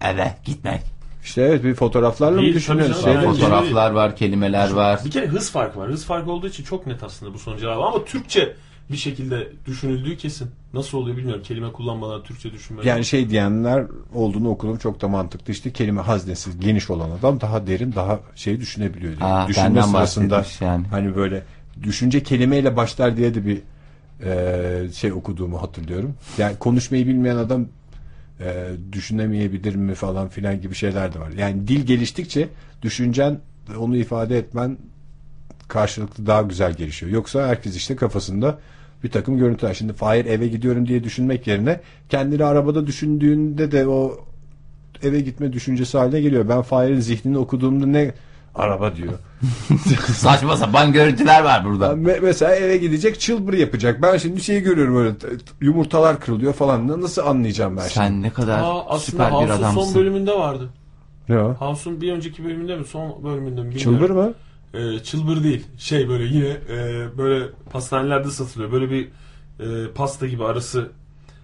Evet 0.01 0.33
gitmek. 0.45 0.81
İşte 1.25 1.41
evet 1.41 1.63
bir 1.63 1.73
fotoğraflarla 1.73 2.35
mı 2.35 2.41
Değil, 2.41 2.55
düşünüyoruz? 2.55 3.03
Şeyle 3.03 3.17
mi 3.19 3.25
Yani 3.25 3.35
Fotoğraflar 3.35 3.91
var, 3.91 4.15
kelimeler 4.15 4.71
var. 4.71 4.99
Bir 5.05 5.11
kere 5.11 5.27
hız 5.27 5.51
farkı 5.51 5.79
var. 5.79 5.89
Hız 5.89 6.05
farkı 6.05 6.31
olduğu 6.31 6.47
için 6.47 6.63
çok 6.63 6.87
net 6.87 7.03
aslında 7.03 7.33
bu 7.33 7.39
son 7.39 7.57
cevabı. 7.57 7.81
Ama 7.83 8.05
Türkçe 8.05 8.55
bir 8.91 8.97
şekilde 8.97 9.47
düşünüldüğü 9.65 10.17
kesin. 10.17 10.49
Nasıl 10.73 10.97
oluyor 10.97 11.17
bilmiyorum. 11.17 11.43
Kelime 11.43 11.71
kullanmadan 11.71 12.23
Türkçe 12.23 12.51
düşünmek. 12.51 12.85
Yani 12.85 13.05
şey 13.05 13.29
diyenler 13.29 13.85
olduğunu 14.13 14.49
okudum 14.49 14.77
çok 14.77 15.01
da 15.01 15.07
mantıklı. 15.07 15.53
İşte 15.53 15.73
kelime 15.73 16.01
haznesi 16.01 16.59
geniş 16.59 16.89
olan 16.89 17.11
adam 17.11 17.41
daha 17.41 17.67
derin 17.67 17.93
daha 17.95 18.19
şey 18.35 18.59
düşünebiliyor. 18.59 19.17
diyor. 19.17 19.29
Aa, 19.31 19.47
Düşünme 19.47 19.83
sırasında 19.83 20.45
yani. 20.61 20.87
hani 20.87 21.15
böyle 21.15 21.43
düşünce 21.83 22.23
kelimeyle 22.23 22.77
başlar 22.77 23.17
diye 23.17 23.35
de 23.35 23.45
bir 23.45 23.61
e, 24.25 24.91
şey 24.93 25.13
okuduğumu 25.13 25.61
hatırlıyorum. 25.61 26.13
Yani 26.37 26.55
konuşmayı 26.59 27.07
bilmeyen 27.07 27.35
adam 27.35 27.65
e, 28.39 28.67
düşünemeyebilir 28.91 29.75
mi 29.75 29.95
falan 29.95 30.29
filan 30.29 30.61
gibi 30.61 30.75
şeyler 30.75 31.13
de 31.13 31.19
var. 31.19 31.31
Yani 31.31 31.67
dil 31.67 31.85
geliştikçe 31.85 32.49
düşüncen 32.81 33.39
onu 33.79 33.97
ifade 33.97 34.37
etmen 34.37 34.77
karşılıklı 35.67 36.25
daha 36.25 36.41
güzel 36.41 36.73
gelişiyor. 36.73 37.11
Yoksa 37.11 37.47
herkes 37.47 37.75
işte 37.75 37.95
kafasında 37.95 38.59
bir 39.03 39.11
takım 39.11 39.37
görüntüler. 39.37 39.73
Şimdi 39.73 39.93
Fahir 39.93 40.25
eve 40.25 40.47
gidiyorum 40.47 40.87
diye 40.87 41.03
düşünmek 41.03 41.47
yerine 41.47 41.79
kendini 42.09 42.43
arabada 42.43 42.87
düşündüğünde 42.87 43.71
de 43.71 43.87
o 43.87 44.25
eve 45.03 45.19
gitme 45.19 45.53
düşüncesi 45.53 45.97
haline 45.97 46.21
geliyor. 46.21 46.49
Ben 46.49 46.61
Fahir'in 46.61 46.99
zihnini 46.99 47.37
okuduğumda 47.37 47.85
ne 47.85 48.13
araba 48.55 48.95
diyor. 48.95 49.13
Saçma 50.13 50.57
sapan 50.57 50.91
görüntüler 50.93 51.43
var 51.43 51.65
burada. 51.65 51.87
Me- 51.93 52.19
mesela 52.21 52.55
eve 52.55 52.77
gidecek 52.77 53.19
çılbır 53.19 53.53
yapacak. 53.53 54.01
Ben 54.01 54.17
şimdi 54.17 54.43
şeyi 54.43 54.61
görüyorum 54.61 54.97
öyle 54.97 55.11
yumurtalar 55.61 56.19
kırılıyor 56.19 56.53
falan. 56.53 56.87
Na- 56.87 57.01
Nasıl 57.01 57.21
anlayacağım 57.25 57.77
ben 57.77 57.81
şimdi? 57.81 57.93
Sen 57.93 58.21
ne 58.21 58.29
kadar 58.29 58.59
Aa, 58.63 58.99
süper 58.99 59.27
bir 59.27 59.31
House'un 59.33 59.55
son 59.57 59.63
adamsın. 59.63 59.95
bölümünde 59.95 60.31
vardı. 60.31 60.69
Ne 61.29 61.39
o? 61.39 61.53
House'un 61.53 62.01
bir 62.01 62.11
önceki 62.13 62.43
bölümünde 62.45 62.75
mi 62.75 62.85
son 62.85 63.23
bölümünde 63.23 63.61
mi 63.61 63.69
bilmiyorum. 63.69 63.77
Çılbır 63.99 64.09
mı? 64.09 64.33
Ee, 64.73 64.99
çılbır 65.03 65.43
değil. 65.43 65.65
Şey 65.77 66.09
böyle 66.09 66.23
yine 66.23 66.47
e, 66.69 67.07
böyle 67.17 67.45
pastanelerde 67.71 68.29
satılıyor. 68.29 68.71
Böyle 68.71 68.89
bir 68.89 69.07
e, 69.59 69.91
pasta 69.95 70.27
gibi 70.27 70.43
arası. 70.45 70.91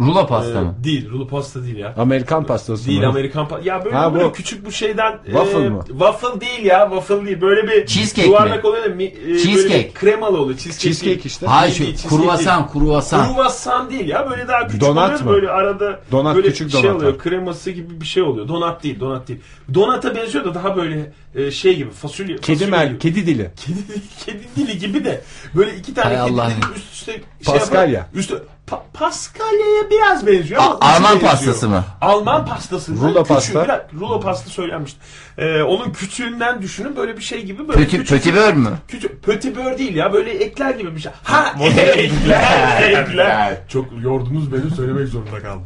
Rulo 0.02 0.28
pasta 0.28 0.60
e, 0.60 0.64
mı? 0.64 0.76
Değil. 0.84 1.10
Rulo 1.10 1.28
pasta 1.28 1.64
değil 1.64 1.78
ya. 1.78 1.94
Amerikan 1.98 2.46
pastası 2.46 2.88
Değil 2.88 3.00
mı? 3.00 3.08
Amerikan 3.08 3.46
pa- 3.46 3.64
Ya 3.68 3.86
böyle, 3.86 3.96
Ha, 3.96 4.14
böyle 4.14 4.26
bu- 4.26 4.34
küçük 4.34 4.66
bu 4.66 4.72
şeyden 4.72 5.20
Waffle 5.26 5.66
e, 5.66 5.70
mı? 5.70 5.84
Waffle 5.88 6.42
değil 6.42 6.66
ya. 6.66 6.90
Waffle 6.92 7.26
değil. 7.26 7.42
Böyle 7.42 7.68
bir 7.68 7.86
Cheesecake 7.86 8.28
yuvarlak 8.28 8.64
mi? 8.64 8.70
oluyor 8.70 8.86
da 8.86 8.90
mi, 8.90 9.04
e, 9.04 9.28
böyle 9.28 9.40
Cheesecake. 9.40 9.88
bir 9.90 9.94
kremalı 9.94 10.38
oluyor. 10.42 10.58
Cheesecake, 10.60 10.82
Cheesecake 10.84 11.16
değil. 11.16 11.26
işte. 11.26 11.46
Hayır 11.48 11.80
Değil, 11.80 11.80
şu 11.80 11.86
cheesecake 12.02 12.16
kruvasan, 12.24 12.72
kruvasan. 12.72 13.34
Kruvasan 13.34 13.90
değil 13.90 14.08
ya. 14.08 14.30
Böyle 14.30 14.48
daha 14.48 14.68
küçük 14.68 14.82
Donat 14.82 15.10
oluyor. 15.10 15.22
mı? 15.26 15.32
Böyle 15.32 15.50
arada 15.50 16.00
Donat, 16.12 16.36
böyle 16.36 16.48
küçük 16.48 16.72
şey 16.72 16.84
donatlar. 16.84 16.96
oluyor. 17.00 17.18
Kreması 17.20 17.72
gibi 17.72 18.02
bir 18.02 18.06
şey 18.06 18.24
oluyor. 18.24 18.48
Donat 18.48 18.84
değil. 18.84 19.00
Donat 19.00 19.28
değil. 19.28 19.40
Donata 19.74 20.16
benziyor 20.16 20.46
da 20.46 20.54
daha 20.54 20.76
böyle 20.76 21.12
e, 21.36 21.52
şey 21.52 21.76
gibi. 21.78 21.92
Fasulye. 21.92 22.36
Kedi 22.38 22.60
fasulye 22.60 22.70
mer, 22.78 22.88
gibi. 22.88 23.00
kedi 23.00 23.26
dili. 23.28 23.52
Kedi, 23.66 23.78
kedi 24.26 24.44
dili 24.68 24.78
gibi 24.80 25.06
de 25.06 25.22
böyle 25.56 25.76
iki 25.76 25.94
tane 25.94 26.16
Hay 26.18 26.28
kedi 26.30 26.42
Allah. 26.42 26.50
dili 26.50 26.76
üst 26.78 26.94
üste 26.94 27.12
şey 27.12 27.22
Paskalya. 27.46 27.94
yapan- 27.94 28.20
üstü 28.20 28.44
Pa- 28.72 28.84
Paskalya'ya 28.94 29.90
biraz 29.92 30.28
benziyor. 30.28 30.62
A- 30.62 30.66
ama 30.66 30.76
ucu 30.76 30.86
Alman 30.86 31.12
benziyor. 31.14 31.32
pastası 31.32 31.70
mı? 31.70 31.84
Alman 32.02 32.46
pastası. 32.46 32.96
Rulo 32.96 33.24
pasta. 33.24 33.64
biraz- 33.66 33.82
rulo 34.00 34.20
pasta 34.20 34.50
söylenmişti. 34.50 35.00
Ee, 35.38 35.62
onun 35.62 35.92
küçüğünden 35.92 36.62
düşünün 36.62 36.96
böyle 36.96 37.18
bir 37.18 37.22
şey 37.22 37.46
gibi. 37.46 37.68
Böyle 37.68 37.80
Pötü, 37.80 37.90
küçük, 37.98 38.10
pötibör 38.10 38.54
mü? 38.54 38.70
Küçük, 38.88 39.24
pötibör 39.24 39.78
değil 39.78 39.96
ya 39.96 40.14
böyle 40.14 40.32
ekler 40.32 40.72
gibi 40.76 40.96
bir 40.96 41.00
şey. 41.02 41.12
Ha 41.24 41.54
ekler, 41.62 42.82
ekler. 42.92 43.58
Çok 43.68 43.86
yordunuz 44.02 44.54
beni 44.54 44.72
söylemek 44.72 45.08
zorunda 45.08 45.40
kaldım. 45.40 45.66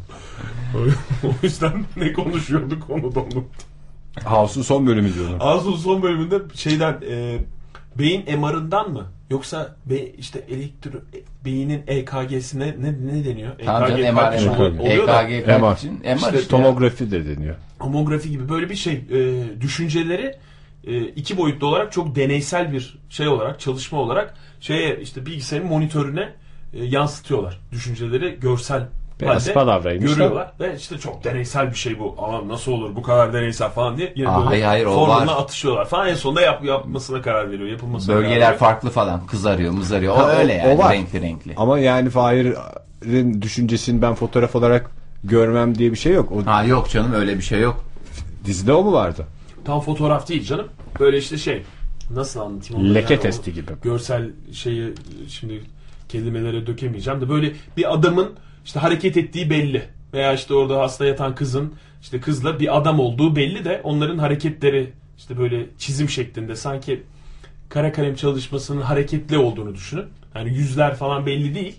o 1.24 1.28
yüzden 1.44 1.86
ne 1.96 2.14
konuşuyorduk 2.14 2.90
onu 2.90 3.16
da 3.16 3.20
unuttum. 3.20 3.48
House'un 4.26 4.64
son 4.64 4.88
bölümü 4.88 5.14
diyordum. 5.14 5.38
Ağzının 5.40 5.76
son 5.76 6.02
bölümünde 6.04 6.36
şeyden 6.54 7.02
e, 7.10 7.38
beyin 8.00 8.40
MR'ından 8.40 8.92
mı 8.92 9.04
yoksa 9.30 9.76
be, 9.86 10.06
işte 10.06 10.40
elektro 10.50 10.90
e, 10.98 11.18
beynin 11.46 11.84
EKG'sine 11.88 12.76
ne 12.80 12.92
ne 13.18 13.26
deniyor? 13.26 13.52
Tamam 13.66 13.90
canım 13.90 14.04
EKG 14.04 14.14
MR, 14.14 14.50
oluyor- 14.80 15.08
da 15.08 15.22
EKG 15.24 15.48
MR. 15.48 15.60
kaç 15.60 15.78
için? 15.80 16.00
MR 16.04 16.16
İşte 16.16 16.38
işte. 16.38 16.48
Tomografi 16.48 17.12
de 17.12 17.26
deniyor. 17.38 17.56
homografi 17.80 18.30
gibi 18.30 18.50
böyle 18.50 18.70
bir 18.70 18.76
şey 18.76 18.94
e, 18.94 19.44
düşünceleri 19.62 20.36
e, 20.88 21.02
iki 21.04 21.38
boyutlu 21.38 21.68
olarak 21.68 21.92
çok 21.92 22.16
deneysel 22.16 22.72
bir 22.72 22.98
şey 23.10 23.28
olarak 23.28 23.60
çalışma 23.60 24.00
olarak 24.00 24.34
şeye 24.60 25.00
işte 25.02 25.26
bilgisayarın 25.26 25.68
monitörüne 25.68 26.34
e, 26.74 26.84
yansıtıyorlar 26.86 27.60
düşünceleri 27.72 28.40
görsel 28.40 28.88
palavraymış 29.54 30.12
da. 30.12 30.14
görüyorlar 30.14 30.52
ve 30.60 30.76
işte 30.78 30.98
çok 30.98 31.24
deneysel 31.24 31.70
bir 31.72 31.76
şey 31.76 32.00
bu. 32.00 32.16
Ama 32.18 32.48
nasıl 32.48 32.72
olur 32.72 32.96
bu 32.96 33.02
kadar 33.02 33.34
deneysel 33.34 33.70
falan 33.70 33.98
diye 33.98 34.14
yine 34.16 34.30
Aa, 34.30 34.38
böyle 34.38 34.48
hayır, 34.48 34.64
hayır, 34.64 34.86
o 34.86 34.92
formülüne 35.06 35.32
var. 35.32 35.42
atışıyorlar 35.42 35.86
falan 35.86 36.08
en 36.08 36.14
sonunda 36.16 36.42
yap, 36.42 36.64
yapmasına 36.66 37.22
karar 37.22 37.52
veriyor 37.52 37.70
yapılmasına 37.70 38.14
karar 38.16 38.24
Bölgeler 38.26 38.42
veriyor. 38.42 38.60
farklı 38.60 38.90
falan. 38.90 39.26
Kızarıyor, 39.28 39.72
mızarıyor. 39.72 40.14
O 40.14 40.18
Ha, 40.18 40.24
o- 40.26 40.28
öyle 40.30 40.54
yani. 40.54 40.74
o 40.74 40.78
var. 40.78 40.94
Renkli 40.94 41.22
renkli. 41.22 41.54
Ama 41.58 41.80
yani 41.80 42.10
Fahir'in 42.10 43.42
düşüncesini 43.42 44.02
ben 44.02 44.14
fotoğraf 44.16 44.56
olarak 44.56 44.92
görmem 45.24 45.78
diye 45.78 45.92
bir 45.92 45.98
şey 45.98 46.14
yok. 46.14 46.32
O 46.32 46.46
Ha 46.52 46.64
yok 46.64 46.90
canım 46.90 47.14
öyle 47.14 47.38
bir 47.38 47.44
şey 47.44 47.60
yok. 47.60 47.84
dizide 48.46 48.74
o 48.74 48.84
mu 48.84 48.94
vardı? 48.94 49.26
Tam 49.66 49.80
fotoğraf 49.82 50.28
değil 50.30 50.44
canım. 50.44 50.68
Böyle 51.00 51.18
işte 51.18 51.38
şey 51.38 51.64
nasıl 52.12 52.40
anlatayım 52.40 52.84
onu? 52.86 52.94
Leke 52.96 53.14
Yani 53.14 53.20
o 53.20 53.24
testi 53.24 53.54
gibi. 53.54 53.72
Görsel 53.84 54.30
şeyi 54.54 54.94
şimdi 55.30 55.62
kelimelere 56.10 56.68
dökemeyeceğim 56.68 57.22
de 57.22 57.30
böyle 57.30 57.52
bir 57.78 57.94
adamın 57.94 58.30
işte 58.66 58.80
hareket 58.80 59.18
ettiği 59.18 59.50
belli. 59.50 59.84
Veya 60.14 60.34
işte 60.34 60.54
orada 60.54 60.80
hasta 60.82 61.06
yatan 61.06 61.36
kızın 61.36 61.74
işte 62.02 62.20
kızla 62.22 62.60
bir 62.60 62.78
adam 62.78 63.00
olduğu 63.00 63.36
belli 63.36 63.66
de 63.66 63.82
onların 63.84 64.18
hareketleri 64.18 64.94
işte 65.18 65.38
böyle 65.38 65.66
çizim 65.78 66.10
şeklinde 66.10 66.56
sanki 66.56 67.04
kara 67.70 67.92
kalem 67.92 68.16
çalışmasının 68.16 68.82
hareketli 68.82 69.38
olduğunu 69.38 69.76
düşünün. 69.76 70.06
Yani 70.36 70.50
yüzler 70.50 70.96
falan 70.96 71.26
belli 71.26 71.56
değil. 71.56 71.76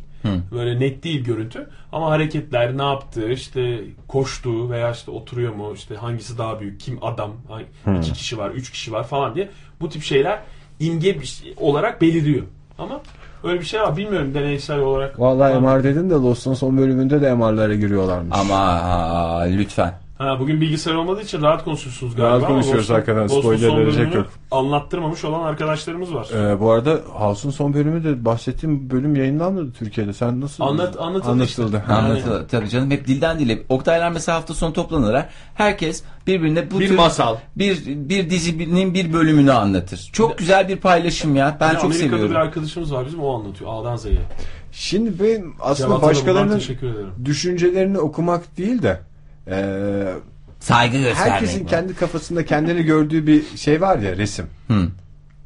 Böyle 0.52 0.80
net 0.80 1.04
değil 1.04 1.24
görüntü. 1.24 1.68
Ama 1.92 2.10
hareketler 2.10 2.78
ne 2.78 2.82
yaptığı 2.82 3.32
işte 3.32 3.80
koştuğu 4.08 4.70
veya 4.70 4.90
işte 4.92 5.10
oturuyor 5.10 5.54
mu 5.54 5.72
işte 5.74 5.94
hangisi 5.94 6.38
daha 6.38 6.60
büyük 6.60 6.80
kim 6.80 7.04
adam 7.04 7.32
hangi- 7.48 7.66
iki 7.98 8.12
kişi 8.12 8.38
var 8.38 8.50
üç 8.50 8.70
kişi 8.72 8.92
var 8.92 9.06
falan 9.08 9.34
diye 9.34 9.48
bu 9.80 9.88
tip 9.88 10.02
şeyler 10.02 10.38
imge 10.80 11.24
şey 11.24 11.54
olarak 11.56 12.02
beliriyor. 12.02 12.42
Ama 12.78 13.00
Öyle 13.44 13.60
bir 13.60 13.64
şey 13.64 13.80
var. 13.80 13.96
Bilmiyorum 13.96 14.34
deneysel 14.34 14.78
olarak. 14.78 15.20
Vallahi 15.20 15.58
MR 15.60 15.84
dedin 15.84 16.10
de 16.10 16.14
Lost'un 16.14 16.54
son 16.54 16.78
bölümünde 16.78 17.20
de 17.22 17.34
MR'lara 17.34 17.74
giriyorlarmış. 17.74 18.36
Ama 18.40 18.56
aa, 18.56 19.40
lütfen. 19.42 19.92
Ha, 20.18 20.40
bugün 20.40 20.60
bilgisayar 20.60 20.94
olmadığı 20.94 21.22
için 21.22 21.42
rahat 21.42 21.64
konuşuyorsunuz 21.64 22.16
galiba. 22.16 22.30
Rahat 22.30 22.42
ama 22.44 22.48
konuşuyoruz 22.48 22.80
Ghost'un- 22.88 22.94
hakikaten, 22.94 23.26
spoiler 23.26 23.68
son 23.68 23.78
verecek 23.78 24.14
yok. 24.14 24.26
Anlattırmamış 24.50 25.24
olan 25.24 25.42
arkadaşlarımız 25.42 26.14
var. 26.14 26.28
Ee, 26.34 26.60
bu 26.60 26.70
arada 26.70 27.00
House'un 27.12 27.50
son 27.52 27.74
bölümü 27.74 28.04
de 28.04 28.24
bahsettiğim 28.24 28.90
bölüm 28.90 29.16
yayınlanmadı 29.16 29.72
Türkiye'de. 29.72 30.12
Sen 30.12 30.40
nasıl 30.40 30.64
Anlat- 30.64 30.96
anlatıldı 31.00 31.30
anlatıldı? 31.32 31.76
işte. 31.76 31.92
Yani-. 31.92 32.46
Tabii 32.50 32.68
canım 32.68 32.90
hep 32.90 33.06
dilden 33.06 33.38
dile. 33.38 33.62
Oktaylar 33.68 34.10
mesela 34.12 34.38
hafta 34.38 34.54
sonu 34.54 34.72
toplanırlar. 34.72 35.28
Herkes 35.54 36.02
birbirine 36.26 36.70
bu 36.70 36.80
Bir 36.80 36.88
tür 36.88 36.96
masal. 36.96 37.36
bir 37.56 37.86
bir 37.86 38.30
dizinin 38.30 38.94
bir 38.94 39.12
bölümünü 39.12 39.52
anlatır. 39.52 40.10
Çok 40.12 40.38
güzel 40.38 40.68
bir 40.68 40.76
paylaşım 40.76 41.36
ya. 41.36 41.56
Ben 41.60 41.66
Yani 41.66 41.74
çok 41.74 41.84
Amerika'da 41.84 42.08
seviyorum. 42.10 42.30
bir 42.30 42.36
arkadaşımız 42.40 42.92
var 42.94 43.06
bizim 43.06 43.20
o 43.22 43.34
anlatıyor. 43.38 43.70
A'dan 43.74 43.96
Z'ye. 43.96 44.18
Şimdi 44.72 45.12
ben 45.24 45.44
aslında 45.60 45.88
Cevap 45.88 46.02
başkalarının 46.02 46.62
düşüncelerini 47.24 47.98
okumak 47.98 48.56
değil 48.58 48.82
de 48.82 49.00
e, 49.48 50.04
Saygı 50.60 50.98
göstermek. 50.98 51.32
herkesin 51.32 51.64
bu. 51.64 51.68
kendi 51.68 51.94
kafasında 51.94 52.44
kendini 52.44 52.82
gördüğü 52.82 53.26
bir 53.26 53.44
şey 53.56 53.80
var 53.80 53.98
ya 53.98 54.16
resim. 54.16 54.46
Hı. 54.68 54.88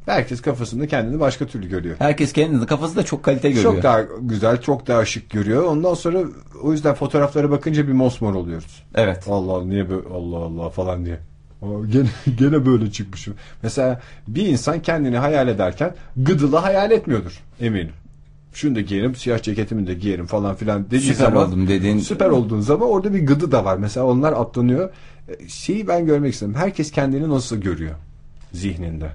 Herkes 0.07 0.41
kafasında 0.43 0.87
kendini 0.87 1.21
başka 1.21 1.47
türlü 1.47 1.69
görüyor. 1.69 1.97
Herkes 1.99 2.33
kendini 2.33 2.67
kafasında 2.67 3.03
çok 3.03 3.23
kalite 3.23 3.49
görüyor. 3.51 3.75
Çok 3.75 3.83
daha 3.83 4.01
güzel, 4.21 4.61
çok 4.61 4.87
daha 4.87 5.05
şık 5.05 5.31
görüyor. 5.31 5.63
Ondan 5.65 5.95
sonra 5.95 6.19
o 6.63 6.73
yüzden 6.73 6.95
fotoğraflara 6.95 7.51
bakınca 7.51 7.89
bir 7.89 7.93
mosmor 7.93 8.35
oluyoruz. 8.35 8.83
Evet. 8.95 9.25
Allah 9.29 9.53
Allah 9.53 9.65
niye 9.65 9.91
böyle 9.91 10.09
Allah 10.09 10.37
Allah 10.37 10.71
falan 10.71 11.05
diye. 11.05 11.19
Aa, 11.63 11.67
Gene, 11.93 12.09
gene 12.39 12.67
böyle 12.67 12.91
çıkmışım. 12.93 13.35
Mesela 13.63 14.01
bir 14.29 14.47
insan 14.47 14.83
kendini 14.83 15.19
hayal 15.19 15.49
ederken 15.49 15.95
gıdılı 16.17 16.57
hayal 16.57 16.91
etmiyordur 16.91 17.41
eminim. 17.61 17.93
Şunu 18.53 18.75
da 18.75 18.81
giyerim, 18.81 19.15
siyah 19.15 19.43
ceketimi 19.43 19.87
de 19.87 19.95
giyerim 19.95 20.27
falan 20.27 20.55
filan 20.55 20.87
dediği 20.87 21.01
Süper 21.01 21.25
zaman 21.25 21.49
oldum 21.49 21.69
dediğin- 21.69 21.99
süper 21.99 22.29
olduğun 22.31 22.61
zaman 22.61 22.89
orada 22.89 23.15
bir 23.15 23.27
gıdı 23.27 23.53
da 23.53 23.65
var. 23.65 23.77
Mesela 23.77 24.07
onlar 24.07 24.33
atlanıyor. 24.33 24.91
E, 25.29 25.49
Şeyi 25.49 25.89
ben 25.89 26.07
görmek 26.07 26.35
istedim. 26.35 26.55
Herkes 26.55 26.91
kendini 26.91 27.29
nasıl 27.31 27.57
görüyor 27.57 27.95
zihninde. 28.53 29.11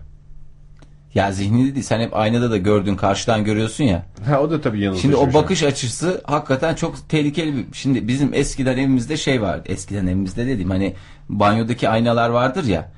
Ya 1.14 1.32
zihninde 1.32 1.76
değil 1.76 1.86
sen 1.86 2.00
hep 2.00 2.16
aynada 2.16 2.52
da 2.52 2.58
gördüğün 2.58 2.96
karşıdan 2.96 3.44
görüyorsun 3.44 3.84
ya. 3.84 4.06
Ha 4.26 4.40
o 4.42 4.52
da 4.52 4.62
tabii 4.62 4.80
yanıltıcı. 4.82 5.02
Şimdi 5.02 5.16
o 5.16 5.24
şey. 5.26 5.34
bakış 5.34 5.64
açısı 5.64 6.22
hakikaten 6.26 6.76
çok 6.76 7.10
tehlikeli. 7.10 7.58
bir- 7.58 7.66
Şimdi 7.74 8.08
bizim 8.08 8.34
eskiden 8.34 8.78
evimizde 8.78 9.18
şey 9.18 9.42
vardı. 9.42 9.64
Eskiden 9.66 10.08
evimizde 10.08 10.48
dedim 10.48 10.70
hani 10.70 10.94
banyodaki 11.30 11.90
aynalar 11.90 12.30
vardır 12.30 12.64
ya. 12.64 12.92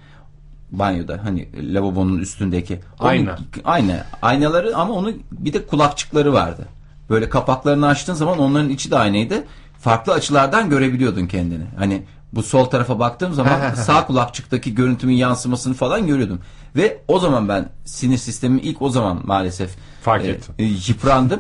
Banyoda 0.71 1.19
hani 1.23 1.49
lavabonun 1.73 2.17
üstündeki. 2.17 2.79
Onun- 2.99 3.07
Ayna. 3.09 3.37
Ayna. 3.63 4.05
Aynaları 4.21 4.75
ama 4.77 4.93
onun 4.93 5.23
bir 5.31 5.53
de 5.53 5.65
kulakçıkları 5.65 6.33
vardı. 6.33 6.65
Böyle 7.09 7.29
kapaklarını 7.29 7.87
açtığın 7.87 8.13
zaman 8.13 8.39
onların 8.39 8.69
içi 8.69 8.91
de 8.91 8.97
aynaydı. 8.97 9.43
Farklı 9.79 10.13
açılardan 10.13 10.69
görebiliyordun 10.69 11.25
kendini. 11.27 11.63
Hani 11.77 12.03
bu 12.33 12.43
sol 12.43 12.65
tarafa 12.65 12.99
baktığım 12.99 13.33
zaman 13.33 13.73
sağ 13.73 14.05
kulakçıktaki 14.07 14.75
görüntümün 14.75 15.13
yansımasını 15.13 15.73
falan 15.73 16.07
görüyordum. 16.07 16.39
Ve 16.75 17.01
o 17.07 17.19
zaman 17.19 17.49
ben 17.49 17.69
sinir 17.85 18.17
sistemimi 18.17 18.61
ilk 18.61 18.81
o 18.81 18.89
zaman 18.89 19.21
maalesef 19.23 19.75
Fark 20.01 20.25
e, 20.25 20.27
ettim. 20.27 20.55
e, 20.59 20.63
yıprandım. 20.63 21.39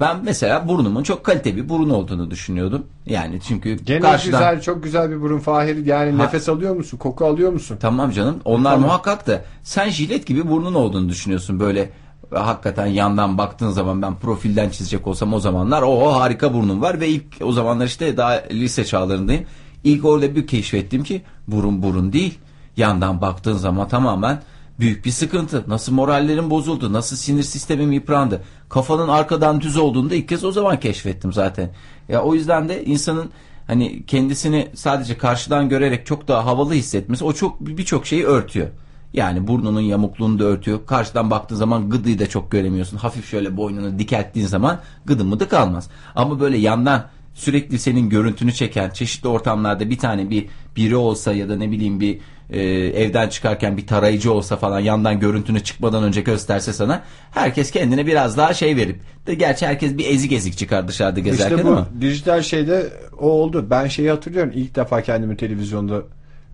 Ben 0.00 0.16
mesela 0.24 0.68
burnumun 0.68 1.02
çok 1.02 1.24
kaliteli 1.24 1.56
bir 1.56 1.68
burun 1.68 1.90
olduğunu 1.90 2.30
düşünüyordum. 2.30 2.86
Yani 3.06 3.40
çünkü 3.48 3.76
Gene 3.84 4.00
karşıdan... 4.00 4.38
güzel, 4.40 4.62
çok 4.62 4.84
güzel 4.84 5.10
bir 5.10 5.20
burun 5.20 5.38
Fahir. 5.38 5.86
Yani 5.86 6.10
Ha. 6.12 6.22
nefes 6.22 6.48
alıyor 6.48 6.76
musun? 6.76 6.98
Koku 6.98 7.24
alıyor 7.26 7.52
musun? 7.52 7.76
Tamam 7.80 8.10
canım. 8.10 8.36
Onlar 8.44 8.70
Tamam. 8.72 8.86
muhakkak 8.86 9.26
da 9.26 9.44
sen 9.62 9.88
jilet 9.88 10.26
gibi 10.26 10.48
burnun 10.50 10.74
olduğunu 10.74 11.08
düşünüyorsun. 11.08 11.60
Böyle 11.60 11.90
hakikaten 12.34 12.86
yandan 12.86 13.38
baktığın 13.38 13.70
zaman 13.70 14.02
ben 14.02 14.14
profilden 14.16 14.70
çizecek 14.70 15.06
olsam 15.06 15.34
o 15.34 15.40
zamanlar 15.40 15.82
o 15.82 16.12
harika 16.12 16.54
burnum 16.54 16.82
var 16.82 17.00
ve 17.00 17.08
ilk 17.08 17.24
o 17.42 17.52
zamanlar 17.52 17.86
işte 17.86 18.16
daha 18.16 18.42
lise 18.52 18.84
çağlarındayım. 18.84 19.44
İlk 19.84 20.04
orada 20.04 20.34
bir 20.34 20.46
keşfettim 20.46 21.02
ki 21.04 21.22
burun 21.48 21.82
burun 21.82 22.12
değil. 22.12 22.38
Yandan 22.76 23.20
baktığın 23.20 23.56
zaman 23.56 23.88
tamamen 23.88 24.42
büyük 24.80 25.04
bir 25.04 25.10
sıkıntı. 25.10 25.64
Nasıl 25.68 25.92
morallerim 25.92 26.50
bozuldu, 26.50 26.92
nasıl 26.92 27.16
sinir 27.16 27.42
sistemim 27.42 27.92
yıprandı. 27.92 28.42
Kafanın 28.68 29.08
arkadan 29.08 29.60
düz 29.60 29.76
olduğunu 29.76 30.10
da 30.10 30.14
ilk 30.14 30.28
kez 30.28 30.44
o 30.44 30.52
zaman 30.52 30.80
keşfettim 30.80 31.32
zaten. 31.32 31.70
Ya 32.08 32.22
o 32.22 32.34
yüzden 32.34 32.68
de 32.68 32.84
insanın 32.84 33.30
hani 33.66 34.06
kendisini 34.06 34.68
sadece 34.74 35.18
karşıdan 35.18 35.68
görerek 35.68 36.06
çok 36.06 36.28
daha 36.28 36.46
havalı 36.46 36.74
hissetmesi 36.74 37.24
o 37.24 37.32
çok 37.32 37.60
birçok 37.60 38.06
şeyi 38.06 38.24
örtüyor. 38.24 38.68
Yani 39.12 39.46
burnunun 39.46 39.80
yamukluğunu 39.80 40.38
da 40.38 40.44
örtüyor. 40.44 40.86
Karşıdan 40.86 41.30
baktığın 41.30 41.56
zaman 41.56 41.90
gıdıyı 41.90 42.18
da 42.18 42.28
çok 42.28 42.50
göremiyorsun. 42.50 42.96
Hafif 42.96 43.30
şöyle 43.30 43.56
boynunu 43.56 43.98
dikelttiğin 43.98 44.46
zaman 44.46 44.80
gıdı 45.04 45.24
mıdı 45.24 45.48
kalmaz. 45.48 45.90
Ama 46.14 46.40
böyle 46.40 46.58
yandan 46.58 47.06
sürekli 47.34 47.78
senin 47.78 48.08
görüntünü 48.08 48.52
çeken 48.52 48.90
çeşitli 48.90 49.28
ortamlarda 49.28 49.90
bir 49.90 49.98
tane 49.98 50.30
bir 50.30 50.46
biri 50.76 50.96
olsa 50.96 51.32
ya 51.32 51.48
da 51.48 51.56
ne 51.56 51.70
bileyim 51.70 52.00
bir 52.00 52.18
e, 52.50 52.60
evden 52.86 53.28
çıkarken 53.28 53.76
bir 53.76 53.86
tarayıcı 53.86 54.32
olsa 54.32 54.56
falan 54.56 54.80
yandan 54.80 55.20
görüntünü 55.20 55.60
çıkmadan 55.60 56.04
önce 56.04 56.20
gösterse 56.20 56.72
sana 56.72 57.02
herkes 57.30 57.70
kendine 57.70 58.06
biraz 58.06 58.36
daha 58.36 58.54
şey 58.54 58.76
verip 58.76 59.00
de 59.26 59.34
gerçi 59.34 59.66
herkes 59.66 59.98
bir 59.98 60.06
ezik 60.06 60.32
ezik 60.32 60.56
çıkar 60.56 60.88
dışarıda 60.88 61.20
gezerken 61.20 61.56
İşte 61.56 61.68
bu 61.68 61.72
ama 61.72 61.88
dijital 62.00 62.42
şeyde 62.42 62.92
o 63.18 63.30
oldu. 63.30 63.66
Ben 63.70 63.88
şeyi 63.88 64.10
hatırlıyorum 64.10 64.52
ilk 64.54 64.76
defa 64.76 65.02
kendimi 65.02 65.36
televizyonda 65.36 66.02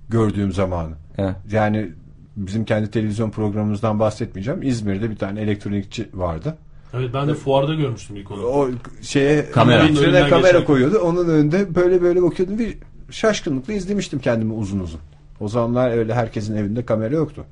gördüğüm 0.08 0.52
zamanı. 0.52 0.92
Evet. 1.18 1.36
Yani 1.52 1.90
bizim 2.36 2.64
kendi 2.64 2.90
televizyon 2.90 3.30
programımızdan 3.30 3.98
bahsetmeyeceğim. 3.98 4.62
İzmir'de 4.62 5.10
bir 5.10 5.16
tane 5.16 5.40
elektronikçi 5.40 6.08
vardı. 6.14 6.56
Evet 6.94 7.10
ben 7.14 7.28
de 7.28 7.34
fuarda 7.34 7.74
görmüştüm 7.74 8.16
ilk 8.16 8.30
onu. 8.30 8.42
O 8.42 8.68
şeye 9.02 9.50
Kamera. 9.50 9.84
vitrine 9.84 10.20
kamera 10.20 10.36
geçerken. 10.36 10.64
koyuyordu. 10.64 10.98
Onun 10.98 11.28
önünde 11.28 11.74
böyle 11.74 12.02
böyle 12.02 12.22
bakıyordum. 12.22 12.58
Bir 12.58 12.78
şaşkınlıkla 13.10 13.72
izlemiştim 13.72 14.18
kendimi 14.18 14.52
uzun 14.52 14.78
uzun. 14.80 15.00
O 15.40 15.48
zamanlar 15.48 15.90
öyle 15.90 16.14
herkesin 16.14 16.56
evinde 16.56 16.86
kamera 16.86 17.14
yoktu. 17.14 17.44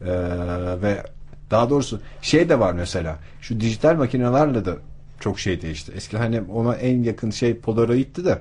Ee, 0.00 0.06
ve 0.82 1.02
daha 1.50 1.70
doğrusu 1.70 2.00
şey 2.22 2.48
de 2.48 2.58
var 2.58 2.72
mesela. 2.72 3.18
Şu 3.40 3.60
dijital 3.60 3.96
makinelerle 3.96 4.64
de 4.64 4.74
çok 5.20 5.40
şey 5.40 5.62
değişti. 5.62 5.92
Eski 5.96 6.18
hani 6.18 6.40
ona 6.40 6.74
en 6.74 7.02
yakın 7.02 7.30
şey 7.30 7.56
Polaroid'ti 7.56 8.24
de 8.24 8.38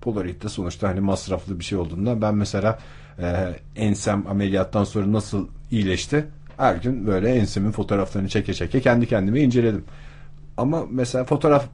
Polaroid 0.00 0.42
de 0.42 0.48
sonuçta 0.48 0.88
hani 0.88 1.00
masraflı 1.00 1.58
bir 1.58 1.64
şey 1.64 1.78
olduğundan 1.78 2.22
ben 2.22 2.34
mesela 2.34 2.78
e, 3.18 3.54
ensem 3.76 4.26
ameliyattan 4.26 4.84
sonra 4.84 5.12
nasıl 5.12 5.48
iyileşti 5.70 6.26
her 6.56 6.76
gün 6.76 7.06
böyle 7.06 7.34
ensemin 7.34 7.70
fotoğraflarını 7.70 8.28
çeke 8.28 8.54
çeke 8.54 8.80
kendi 8.80 9.06
kendime 9.06 9.40
inceledim. 9.40 9.84
Ama 10.56 10.84
mesela 10.90 11.24
fotoğraf 11.24 11.64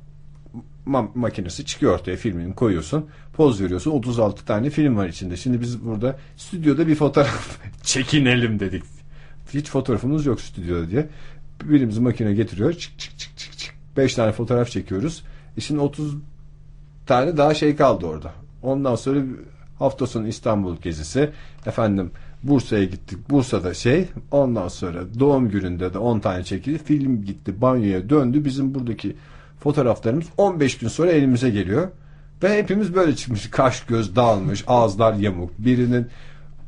ma- 0.86 1.10
makinesi 1.14 1.64
çıkıyor 1.64 1.94
ortaya 1.94 2.16
filmini 2.16 2.54
koyuyorsun 2.54 3.06
poz 3.32 3.62
veriyorsun 3.62 3.90
36 3.90 4.44
tane 4.44 4.70
film 4.70 4.96
var 4.96 5.08
içinde. 5.08 5.36
Şimdi 5.36 5.60
biz 5.60 5.84
burada 5.84 6.18
stüdyoda 6.36 6.86
bir 6.86 6.94
fotoğraf 6.94 7.58
çekinelim 7.82 8.60
dedik. 8.60 8.82
Hiç 9.54 9.70
fotoğrafımız 9.70 10.26
yok 10.26 10.40
stüdyoda 10.40 10.90
diye. 10.90 11.08
Birimizi 11.64 12.00
makine 12.00 12.34
getiriyor 12.34 12.72
çık 12.72 12.98
çık 12.98 13.18
çık 13.18 13.36
çık 13.38 13.58
çık 13.58 13.74
5 13.96 14.14
tane 14.14 14.32
fotoğraf 14.32 14.70
çekiyoruz. 14.70 15.22
E 15.56 15.60
şimdi 15.60 15.80
30 15.80 16.14
tane 17.06 17.36
daha 17.36 17.54
şey 17.54 17.76
kaldı 17.76 18.06
orada. 18.06 18.32
Ondan 18.62 18.94
sonra 18.94 19.20
hafta 19.78 20.06
sonu 20.06 20.28
İstanbul 20.28 20.76
gezisi. 20.76 21.30
Efendim 21.66 22.10
Bursa'ya 22.42 22.84
gittik. 22.84 23.30
Bursa'da 23.30 23.74
şey. 23.74 24.08
Ondan 24.30 24.68
sonra 24.68 25.00
doğum 25.18 25.48
gününde 25.48 25.94
de 25.94 25.98
10 25.98 26.20
tane 26.20 26.44
çekildi. 26.44 26.78
Film 26.78 27.24
gitti. 27.24 27.60
Banyoya 27.60 28.10
döndü. 28.10 28.44
Bizim 28.44 28.74
buradaki 28.74 29.16
fotoğraflarımız 29.66 30.26
15 30.38 30.78
gün 30.78 30.88
sonra 30.88 31.10
elimize 31.10 31.50
geliyor. 31.50 31.88
Ve 32.42 32.58
hepimiz 32.58 32.94
böyle 32.94 33.16
çıkmış. 33.16 33.50
Kaş 33.50 33.80
göz 33.84 34.16
dağılmış. 34.16 34.64
Ağızlar 34.66 35.14
yamuk. 35.14 35.50
Birinin 35.58 36.06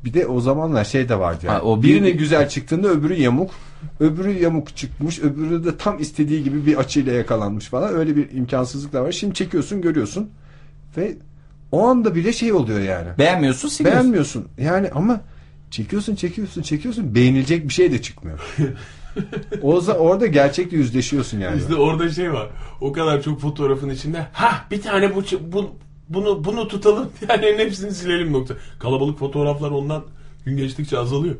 bir 0.05 0.15
de 0.15 0.27
o 0.27 0.41
zamanlar 0.41 0.85
şey 0.85 1.09
de 1.09 1.19
vardı 1.19 1.47
yani. 1.47 1.55
Ha, 1.57 1.63
o 1.63 1.83
bir- 1.83 1.89
Birinin 1.89 2.19
güzel 2.19 2.49
çıktığında 2.49 2.89
öbürü 2.89 3.15
yamuk. 3.15 3.51
Öbürü 4.01 4.33
yamuk 4.43 4.77
çıkmış. 4.77 5.19
Öbürü 5.19 5.65
de 5.65 5.77
tam 5.77 5.99
istediği 6.01 6.45
gibi 6.45 6.67
bir 6.67 6.77
açıyla 6.77 7.13
yakalanmış 7.13 7.65
falan. 7.67 7.95
Öyle 7.95 8.17
bir 8.17 8.31
imkansızlık 8.33 8.93
da 8.93 9.03
var. 9.05 9.13
Şimdi 9.13 9.35
çekiyorsun 9.35 9.81
görüyorsun. 9.83 10.31
Ve 10.97 11.17
o 11.73 11.87
anda 11.87 12.15
bile 12.15 12.33
şey 12.33 12.53
oluyor 12.53 12.81
yani. 12.81 13.09
beğenmiyorsun 13.19 13.69
siliyorsun. 13.69 14.01
Beğenmiyorsun. 14.03 14.49
Yani 14.59 14.91
ama 14.95 15.21
çekiyorsun 15.71 16.15
çekiyorsun 16.15 16.63
çekiyorsun 16.63 17.15
beğenilecek 17.15 17.69
bir 17.69 17.73
şey 17.73 17.93
de 17.93 18.03
çıkmıyor. 18.03 18.41
o 19.63 19.83
orada 19.99 20.27
gerçekle 20.27 20.77
yüzleşiyorsun 20.77 21.41
yani. 21.41 21.57
Bizde 21.57 21.75
orada 21.75 22.11
şey 22.11 22.33
var. 22.33 22.47
O 22.81 22.93
kadar 22.93 23.23
çok 23.23 23.41
fotoğrafın 23.41 23.91
içinde. 23.91 24.27
Ha 24.33 24.65
bir 24.71 24.83
tane 24.83 25.15
bu, 25.15 25.23
bu 25.41 25.71
bunu 26.09 26.45
bunu 26.45 26.69
tutalım. 26.69 27.09
Yani 27.29 27.59
hepsini 27.59 27.95
silelim 27.95 28.33
nokta. 28.33 28.55
Kalabalık 28.79 29.19
fotoğraflar 29.19 29.71
ondan 29.71 30.05
gün 30.45 30.57
geçtikçe 30.57 30.99
azalıyor. 30.99 31.35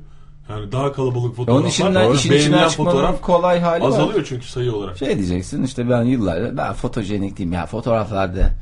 Yani 0.51 0.73
daha 0.73 0.93
kalabalık 0.93 1.37
fotoğraflar. 1.37 1.61
Onun 1.61 1.69
içinden 1.69 2.13
işin 2.13 2.33
içinden 2.33 2.69
çıkmanın 2.69 3.17
kolay 3.17 3.61
hali 3.61 3.83
var. 3.83 3.89
azalıyor 3.89 4.25
çünkü 4.29 4.47
sayı 4.47 4.75
olarak. 4.75 4.99
Şey 4.99 5.19
diyeceksin 5.19 5.63
işte 5.63 5.91
ben 5.91 6.03
yıllardır 6.03 6.57
ben 6.57 6.73
fotojenik 6.73 7.39
değilim 7.39 7.53
ya 7.53 7.67
fotoğraflarda 7.67 8.53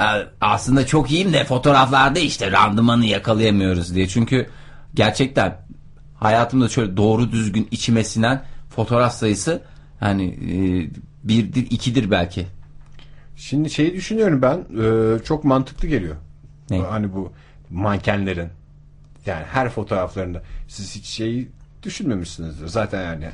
e, 0.00 0.04
aslında 0.40 0.86
çok 0.86 1.10
iyiyim 1.10 1.32
de 1.32 1.44
fotoğraflarda 1.44 2.18
işte 2.18 2.52
randımanı 2.52 3.06
yakalayamıyoruz 3.06 3.94
diye. 3.94 4.08
Çünkü 4.08 4.46
gerçekten 4.94 5.56
hayatımda 6.20 6.68
şöyle 6.68 6.96
doğru 6.96 7.32
düzgün 7.32 7.68
içime 7.70 8.04
sinen 8.04 8.42
fotoğraf 8.70 9.14
sayısı 9.14 9.62
hani 10.00 10.24
e, 10.24 10.58
birdir, 11.24 11.66
ikidir 11.70 12.10
belki. 12.10 12.46
Şimdi 13.36 13.70
şeyi 13.70 13.94
düşünüyorum 13.94 14.42
ben 14.42 14.58
e, 14.82 15.18
çok 15.24 15.44
mantıklı 15.44 15.88
geliyor. 15.88 16.16
Ne? 16.70 16.78
Hani 16.78 17.14
bu 17.14 17.32
mankenlerin 17.70 18.48
yani 19.26 19.44
her 19.44 19.68
fotoğraflarında 19.68 20.42
siz 20.68 20.96
hiç 20.96 21.06
şeyi 21.06 21.48
düşünmemişsinizdir. 21.82 22.66
Zaten 22.66 23.02
yani 23.02 23.28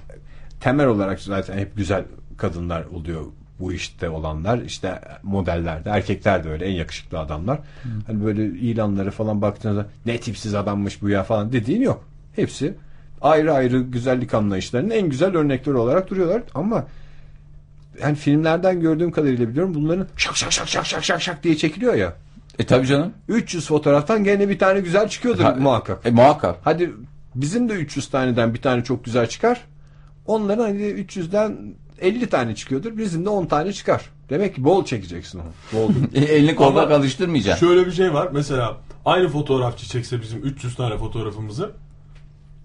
temel 0.61 0.87
olarak 0.87 1.20
zaten 1.20 1.59
hep 1.59 1.77
güzel 1.77 2.05
kadınlar 2.37 2.85
oluyor 2.85 3.25
bu 3.61 3.72
işte 3.72 4.09
olanlar 4.09 4.59
işte 4.59 5.01
modellerde 5.22 5.90
erkekler 5.90 6.44
de 6.44 6.51
öyle 6.51 6.66
en 6.66 6.72
yakışıklı 6.72 7.18
adamlar. 7.18 7.59
Hani 8.07 8.25
böyle 8.25 8.44
ilanları 8.44 9.11
falan 9.11 9.42
baktığınızda 9.42 9.87
ne 10.07 10.18
tipsiz 10.20 10.55
adammış 10.55 11.03
bu 11.03 11.09
ya 11.09 11.22
falan 11.22 11.53
dediğin 11.53 11.83
yok. 11.83 12.05
Hepsi 12.37 12.75
ayrı 13.26 13.52
ayrı 13.54 13.80
güzellik 13.80 14.34
anlayışlarının 14.34 14.90
en 14.90 15.08
güzel 15.08 15.36
örnekleri 15.36 15.76
olarak 15.76 16.10
duruyorlar 16.10 16.42
ama 16.54 16.86
yani 18.02 18.16
filmlerden 18.16 18.80
gördüğüm 18.80 19.10
kadarıyla 19.10 19.48
biliyorum 19.48 19.74
bunların 19.74 20.06
şak 20.16 20.36
şak 20.36 20.52
şak 20.52 20.68
şak 20.68 20.86
şak 20.86 21.04
şak 21.04 21.22
şak 21.22 21.42
diye 21.42 21.56
çekiliyor 21.56 21.94
ya. 21.94 22.12
E 22.58 22.66
tabii 22.66 22.86
canım. 22.86 23.12
300 23.28 23.66
fotoğraftan 23.66 24.24
gene 24.24 24.48
bir 24.48 24.58
tane 24.58 24.80
güzel 24.80 25.08
çıkıyordur 25.08 25.42
Ha- 25.42 25.56
muhakkak. 25.58 26.06
E, 26.06 26.10
muhakkak. 26.10 26.56
Hadi 26.64 26.90
bizim 27.34 27.68
de 27.68 27.72
300 27.72 28.08
taneden 28.10 28.54
bir 28.54 28.62
tane 28.62 28.84
çok 28.84 29.04
güzel 29.04 29.26
çıkar. 29.26 29.60
Onların 30.26 30.64
hani 30.64 30.82
300'den 30.82 31.56
50 32.00 32.26
tane 32.26 32.54
çıkıyordur. 32.54 32.98
Bizim 32.98 33.24
de 33.24 33.28
10 33.28 33.46
tane 33.46 33.72
çıkar. 33.72 34.02
Demek 34.30 34.54
ki 34.54 34.64
bol 34.64 34.84
çekeceksin 34.84 35.38
onu. 35.38 35.48
Bol. 35.72 35.90
E, 36.14 36.20
elini 36.24 36.54
korkak 36.54 36.90
alıştırmayacaksın. 36.90 37.66
Şöyle 37.66 37.86
bir 37.86 37.92
şey 37.92 38.14
var. 38.14 38.28
Mesela 38.32 38.76
aynı 39.04 39.28
fotoğrafçı 39.28 39.86
çekse 39.86 40.20
bizim 40.20 40.42
300 40.42 40.76
tane 40.76 40.98
fotoğrafımızı 40.98 41.70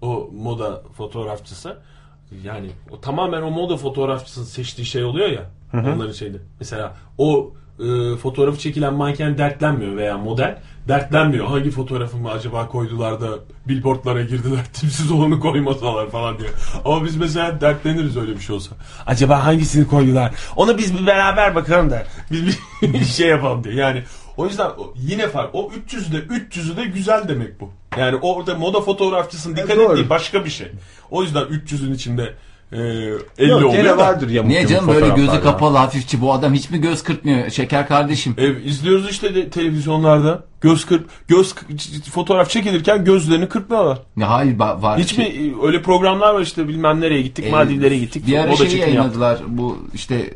o 0.02 0.30
moda 0.32 0.82
fotoğrafçısı 0.96 1.78
yani 2.44 2.70
o 2.90 3.00
tamamen 3.00 3.42
o 3.42 3.50
moda 3.50 3.76
fotoğrafçısının 3.76 4.44
seçtiği 4.44 4.86
şey 4.86 5.04
oluyor 5.04 5.28
ya 5.28 5.50
onların 5.72 6.12
şeyde. 6.12 6.38
Mesela 6.60 6.96
o 7.18 7.52
e, 7.78 8.16
fotoğrafı 8.16 8.58
çekilen 8.58 8.94
manken 8.94 9.38
dertlenmiyor 9.38 9.96
veya 9.96 10.18
model 10.18 10.58
dertlenmiyor. 10.88 11.46
Hangi 11.46 11.70
fotoğrafımı 11.70 12.30
acaba 12.30 12.68
koydular 12.68 13.20
da 13.20 13.28
billboardlara 13.68 14.22
girdiler 14.22 14.64
tipsiz 14.72 15.10
olanı 15.10 15.40
koymasalar 15.40 16.10
falan 16.10 16.38
diyor. 16.38 16.50
Ama 16.84 17.04
biz 17.04 17.16
mesela 17.16 17.60
dertleniriz 17.60 18.16
öyle 18.16 18.32
bir 18.32 18.40
şey 18.40 18.56
olsa. 18.56 18.74
Acaba 19.06 19.44
hangisini 19.44 19.86
koydular? 19.86 20.34
Ona 20.56 20.78
biz 20.78 20.98
bir 20.98 21.06
beraber 21.06 21.54
bakalım 21.54 21.90
da 21.90 22.02
biz 22.30 22.58
bir, 22.82 23.04
şey 23.04 23.28
yapalım 23.28 23.64
diye. 23.64 23.74
Yani 23.74 24.02
o 24.36 24.46
yüzden 24.46 24.70
yine 24.96 25.28
fark. 25.28 25.54
O 25.54 25.70
300'ü 25.70 26.12
de 26.12 26.34
300'ü 26.34 26.76
de 26.76 26.84
güzel 26.84 27.28
demek 27.28 27.60
bu. 27.60 27.70
Yani 27.98 28.16
orada 28.22 28.54
moda 28.54 28.80
fotoğrafçısının 28.80 29.56
dikkat 29.56 29.76
doğru. 29.76 29.92
ettiği 29.92 30.10
başka 30.10 30.44
bir 30.44 30.50
şey. 30.50 30.68
O 31.10 31.22
yüzden 31.22 31.42
300'ün 31.42 31.94
içinde 31.94 32.34
e, 32.72 32.78
50 33.38 33.50
Yok, 33.50 33.64
oluyor 33.64 33.84
da. 33.84 33.96
vardır 33.98 34.28
yamuk 34.30 34.50
Niye 34.50 34.66
canım 34.66 34.88
böyle 34.88 35.08
gözü 35.08 35.34
ya. 35.34 35.40
kapalı 35.40 35.76
hafifçi 35.76 36.20
bu 36.20 36.32
adam 36.32 36.54
hiç 36.54 36.70
mi 36.70 36.80
göz 36.80 37.02
kırpmıyor 37.02 37.50
şeker 37.50 37.88
kardeşim? 37.88 38.34
E, 38.38 38.62
izliyoruz 38.62 39.10
işte 39.10 39.34
de, 39.34 39.50
televizyonlarda 39.50 40.44
göz 40.60 40.84
kırp 40.86 41.08
göz 41.28 41.54
fotoğraf 42.12 42.50
çekilirken 42.50 43.04
gözlerini 43.04 43.48
kırpmıyorlar. 43.48 43.98
Ya 44.16 44.30
hayır 44.30 44.58
var. 44.58 44.98
Hiç 44.98 45.18
mi 45.18 45.24
e, 45.24 45.66
öyle 45.66 45.82
programlar 45.82 46.34
var 46.34 46.40
işte 46.40 46.68
bilmem 46.68 47.00
nereye 47.00 47.22
gittik, 47.22 47.44
Ee, 47.46 47.50
Maldivlere 47.50 47.98
gittik. 47.98 48.26
Bir 48.26 48.38
ara 48.38 48.56
şeyi 48.56 48.58
çekimi 48.70 48.80
yaptık. 48.80 48.94
yayınladılar. 48.96 49.38
Bu 49.48 49.78
işte 49.94 50.30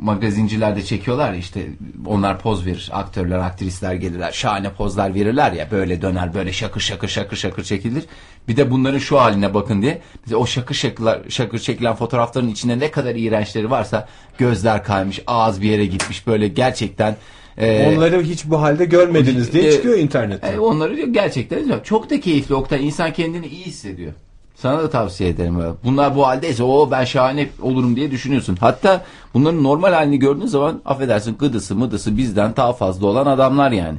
magazincilerde 0.00 0.82
çekiyorlar 0.84 1.32
ya 1.32 1.38
işte 1.38 1.66
onlar 2.06 2.38
poz 2.40 2.66
verir. 2.66 2.88
Aktörler, 2.92 3.38
aktrisler 3.38 3.94
gelirler. 3.94 4.32
Şahane 4.32 4.70
pozlar 4.70 5.14
verirler 5.14 5.52
ya. 5.52 5.70
Böyle 5.70 6.02
döner 6.02 6.34
böyle 6.34 6.52
şakır 6.52 6.80
şakır 6.80 7.08
şakır 7.08 7.36
şakır 7.36 7.62
çekilir. 7.64 8.04
Bir 8.48 8.56
de 8.56 8.70
bunların 8.70 8.98
şu 8.98 9.20
haline 9.20 9.54
bakın 9.54 9.82
diye. 9.82 10.00
Bize 10.26 10.36
o 10.36 10.46
şakır 10.46 10.74
şakırlar, 10.74 11.20
şakır 11.28 11.58
çekilen 11.58 11.94
fotoğrafların 11.94 12.48
içinde 12.48 12.78
ne 12.78 12.90
kadar 12.90 13.14
iğrençleri 13.14 13.70
varsa 13.70 14.08
gözler 14.38 14.84
kaymış, 14.84 15.20
ağız 15.26 15.62
bir 15.62 15.68
yere 15.70 15.86
gitmiş 15.86 16.26
böyle 16.26 16.48
gerçekten 16.48 17.16
e, 17.58 17.94
Onları 17.96 18.22
hiç 18.22 18.44
bu 18.44 18.62
halde 18.62 18.84
görmediniz 18.84 19.52
diye 19.52 19.68
E, 19.68 19.72
çıkıyor 19.72 19.98
internette. 19.98 20.46
e, 20.48 20.58
onları 20.58 20.96
diyor 20.96 21.08
gerçekten 21.08 21.64
diyor. 21.64 21.84
Çok 21.84 22.10
da 22.10 22.20
keyifli 22.20 22.54
Oktay. 22.54 22.86
İnsan 22.86 23.12
kendini 23.12 23.46
iyi 23.46 23.64
hissediyor. 23.64 24.12
Sana 24.56 24.78
da 24.78 24.90
tavsiye 24.90 25.30
ederim. 25.30 25.56
Bunlar 25.84 26.16
bu 26.16 26.26
haldeyse 26.26 26.62
o 26.62 26.90
ben 26.90 27.04
şahane 27.04 27.48
olurum 27.62 27.96
diye 27.96 28.10
düşünüyorsun. 28.10 28.56
Hatta 28.60 29.04
bunların 29.34 29.62
normal 29.62 29.92
halini 29.92 30.18
gördüğün 30.18 30.46
zaman 30.46 30.80
affedersin 30.84 31.36
gıdısı 31.38 31.74
mıdısı 31.74 32.16
bizden 32.16 32.56
daha 32.56 32.72
fazla 32.72 33.06
olan 33.06 33.26
adamlar 33.26 33.70
yani. 33.70 33.98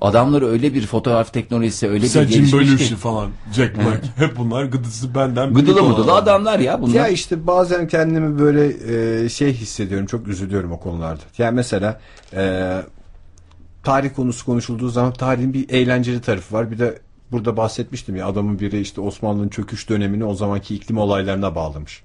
Adamları 0.00 0.46
öyle 0.46 0.74
bir 0.74 0.86
fotoğraf 0.86 1.32
teknolojisi 1.32 1.88
öyle 1.88 2.02
bir 2.02 2.08
Sen 2.08 2.20
Jim 2.22 2.30
gelişmiş 2.30 2.60
Belushi 2.60 2.88
ki. 2.88 2.96
falan, 2.96 3.30
Jack 3.52 3.76
Black. 3.76 4.04
Hep 4.16 4.36
bunlar 4.36 4.64
gıdısı 4.64 5.14
benden 5.14 5.54
Gıdılı 5.54 5.82
mıdılı 5.82 6.12
adamlar 6.14 6.58
ya 6.58 6.82
bunlar. 6.82 6.94
Ya 6.94 7.08
işte 7.08 7.46
bazen 7.46 7.88
kendimi 7.88 8.38
böyle 8.38 8.72
e, 9.24 9.28
şey 9.28 9.52
hissediyorum. 9.52 10.06
Çok 10.06 10.28
üzülüyorum 10.28 10.72
o 10.72 10.80
konularda. 10.80 11.22
Yani 11.38 11.54
mesela 11.54 12.00
e, 12.36 12.72
tarih 13.82 14.14
konusu 14.16 14.46
konuşulduğu 14.46 14.88
zaman 14.88 15.12
tarihin 15.12 15.52
bir 15.52 15.70
eğlenceli 15.70 16.20
tarafı 16.20 16.54
var. 16.54 16.70
Bir 16.70 16.78
de 16.78 16.98
burada 17.32 17.56
bahsetmiştim 17.56 18.16
ya 18.16 18.26
adamın 18.26 18.58
biri 18.58 18.80
işte 18.80 19.00
Osmanlı'nın 19.00 19.48
çöküş 19.48 19.88
dönemini 19.88 20.24
o 20.24 20.34
zamanki 20.34 20.74
iklim 20.74 20.98
olaylarına 20.98 21.54
bağlamış. 21.54 22.02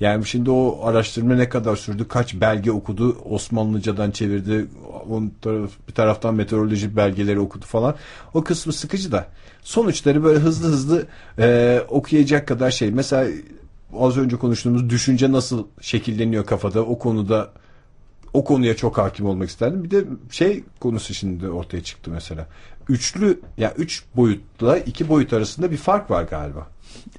Yani 0.00 0.26
şimdi 0.26 0.50
o 0.50 0.80
araştırma 0.84 1.34
ne 1.34 1.48
kadar 1.48 1.76
sürdü? 1.76 2.08
Kaç 2.08 2.34
belge 2.34 2.70
okudu? 2.70 3.16
Osmanlıcadan 3.24 4.10
çevirdi. 4.10 4.66
On 5.10 5.32
taraf, 5.42 5.70
bir 5.88 5.94
taraftan 5.94 6.34
meteoroloji 6.34 6.96
belgeleri 6.96 7.40
okudu 7.40 7.64
falan. 7.64 7.94
O 8.34 8.44
kısmı 8.44 8.72
sıkıcı 8.72 9.12
da. 9.12 9.26
Sonuçları 9.62 10.24
böyle 10.24 10.38
hızlı 10.38 10.68
hızlı 10.68 11.06
e, 11.38 11.80
okuyacak 11.88 12.48
kadar 12.48 12.70
şey. 12.70 12.90
Mesela 12.90 13.30
az 13.98 14.18
önce 14.18 14.36
konuştuğumuz 14.36 14.90
düşünce 14.90 15.32
nasıl 15.32 15.66
şekilleniyor 15.80 16.46
kafada 16.46 16.82
o 16.82 16.98
konuda 16.98 17.50
o 18.34 18.44
konuya 18.44 18.76
çok 18.76 18.98
hakim 18.98 19.26
olmak 19.26 19.48
isterdim. 19.48 19.84
Bir 19.84 19.90
de 19.90 20.04
şey 20.30 20.64
konusu 20.80 21.14
şimdi 21.14 21.48
ortaya 21.48 21.82
çıktı 21.82 22.10
mesela. 22.10 22.46
Üçlü 22.88 23.26
ya 23.26 23.34
yani 23.58 23.72
üç 23.78 24.04
boyutla 24.16 24.78
iki 24.78 25.08
boyut 25.08 25.32
arasında 25.32 25.70
bir 25.70 25.76
fark 25.76 26.10
var 26.10 26.22
galiba. 26.22 26.66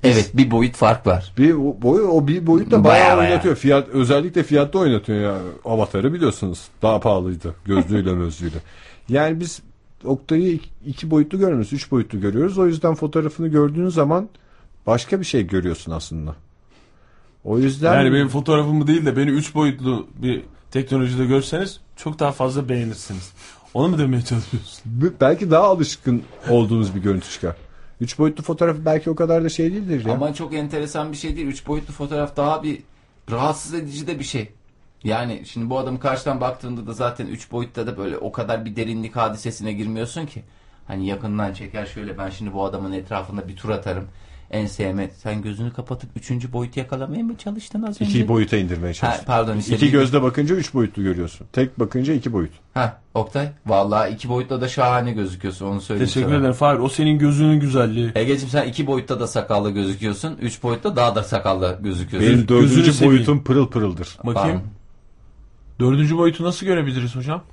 Evet 0.03 0.31
bir 0.33 0.51
boyut 0.51 0.75
fark 0.75 1.07
var. 1.07 1.33
Bir 1.37 1.53
o- 1.53 1.81
boy 1.81 2.01
o 2.09 2.27
bir 2.27 2.47
boyut 2.47 2.71
da 2.71 2.83
Bayağı 2.83 2.83
bayağı, 3.03 3.17
bayağı. 3.17 3.31
oynatıyor. 3.31 3.55
Fiyat 3.55 3.87
özellikle 3.89 4.43
fiyatta 4.43 4.79
oynatıyor 4.79 5.19
ya. 5.21 5.37
Avatar'ı 5.65 6.13
biliyorsunuz. 6.13 6.61
Daha 6.81 6.99
pahalıydı 6.99 7.55
gözlüğüyle 7.65 8.13
mözlüğüyle. 8.13 8.57
Yani 9.09 9.39
biz 9.39 9.61
Oktay'ı 10.05 10.59
iki- 10.85 11.11
boyutlu 11.11 11.39
görmüyoruz. 11.39 11.73
Üç 11.73 11.91
boyutlu 11.91 12.19
görüyoruz. 12.21 12.57
O 12.57 12.67
yüzden 12.67 12.95
fotoğrafını 12.95 13.47
gördüğün 13.47 13.89
zaman 13.89 14.29
başka 14.87 15.19
bir 15.19 15.25
şey 15.25 15.47
görüyorsun 15.47 15.91
aslında. 15.91 16.35
O 17.43 17.59
yüzden 17.59 17.93
Yani 17.93 18.13
benim 18.13 18.27
fotoğrafımı 18.27 18.87
değil 18.87 19.05
de 19.05 19.17
beni 19.17 19.29
3 19.29 19.55
boyutlu 19.55 20.07
bir 20.15 20.43
teknolojide 20.71 21.25
görseniz 21.25 21.79
çok 21.95 22.19
daha 22.19 22.31
fazla 22.31 22.69
beğenirsiniz. 22.69 23.31
Onu 23.73 23.87
mu 23.87 23.97
demeye 23.97 24.21
çalışıyorsun? 24.21 24.83
belki 25.21 25.51
daha 25.51 25.63
alışkın 25.63 26.23
olduğumuz 26.49 26.95
bir 26.95 27.01
görüntü 27.01 27.29
çıkar. 27.29 27.55
Üç 28.01 28.19
boyutlu 28.19 28.43
fotoğraf 28.43 28.75
belki 28.85 29.09
o 29.09 29.15
kadar 29.15 29.43
da 29.43 29.49
şey 29.49 29.71
değildir 29.71 30.05
ya. 30.05 30.13
Ama 30.13 30.33
çok 30.33 30.53
enteresan 30.53 31.11
bir 31.11 31.17
şey 31.17 31.35
değil. 31.35 31.47
Üç 31.47 31.67
boyutlu 31.67 31.93
fotoğraf 31.93 32.37
daha 32.37 32.63
bir 32.63 32.79
rahatsız 33.31 33.73
edici 33.73 34.07
de 34.07 34.19
bir 34.19 34.23
şey. 34.23 34.51
Yani 35.03 35.41
şimdi 35.45 35.69
bu 35.69 35.77
adamı 35.77 35.99
karşıdan 35.99 36.41
baktığında 36.41 36.87
da 36.87 36.93
zaten 36.93 37.27
üç 37.27 37.51
boyutta 37.51 37.87
da 37.87 37.97
böyle 37.97 38.17
o 38.17 38.31
kadar 38.31 38.65
bir 38.65 38.75
derinlik 38.75 39.15
hadisesine 39.15 39.73
girmiyorsun 39.73 40.25
ki. 40.25 40.43
Hani 40.87 41.07
yakından 41.07 41.53
çeker 41.53 41.85
şöyle 41.85 42.17
ben 42.17 42.29
şimdi 42.29 42.53
bu 42.53 42.65
adamın 42.65 42.91
etrafında 42.91 43.47
bir 43.47 43.55
tur 43.55 43.69
atarım. 43.69 44.07
En 44.53 44.65
sevme. 44.67 45.09
Sen 45.23 45.41
gözünü 45.41 45.73
kapatıp 45.73 46.09
üçüncü 46.15 46.53
boyutu 46.53 46.79
yakalamaya 46.79 47.23
mı 47.23 47.37
çalıştın 47.37 47.83
az 47.83 48.01
önce? 48.01 48.05
İki 48.19 48.27
boyuta 48.27 48.57
indirmeye 48.57 48.87
Ha, 48.87 48.93
çalışıyorsun. 48.93 49.25
pardon 49.25 49.57
işte 49.57 49.75
İki 49.75 49.91
gözle 49.91 50.21
bakınca 50.23 50.55
üç 50.55 50.73
boyutlu 50.73 51.03
görüyorsun. 51.03 51.47
Tek 51.53 51.79
bakınca 51.79 52.13
iki 52.13 52.33
boyut. 52.33 52.51
Ha, 52.73 52.97
Oktay. 53.13 53.49
Vallahi 53.65 54.13
iki 54.13 54.29
boyutta 54.29 54.61
da 54.61 54.67
şahane 54.67 55.11
gözüküyorsun 55.11 55.65
onu 55.65 55.81
söyleyeyim 55.81 56.07
Teşekkür 56.07 56.27
sana. 56.29 56.39
ederim 56.39 56.53
Fahir. 56.53 56.79
O 56.79 56.89
senin 56.89 57.19
gözünün 57.19 57.59
güzelliği. 57.59 58.11
Ege'cim 58.15 58.49
sen 58.49 58.67
iki 58.67 58.87
boyutta 58.87 59.19
da 59.19 59.27
sakallı 59.27 59.69
gözüküyorsun. 59.71 60.37
Üç 60.41 60.63
boyutta 60.63 60.95
daha 60.95 61.15
da 61.15 61.23
sakallı 61.23 61.79
gözüküyorsun. 61.83 62.33
Benim 62.33 62.47
gözünü 62.47 62.69
dördüncü 62.71 62.93
seveyim. 62.93 63.13
boyutum 63.15 63.43
pırıl 63.43 63.67
pırıldır. 63.67 64.17
Bakayım. 64.23 64.61
Dördüncü 65.79 66.17
boyutu 66.17 66.43
nasıl 66.43 66.65
görebiliriz 66.65 67.15
hocam? 67.15 67.43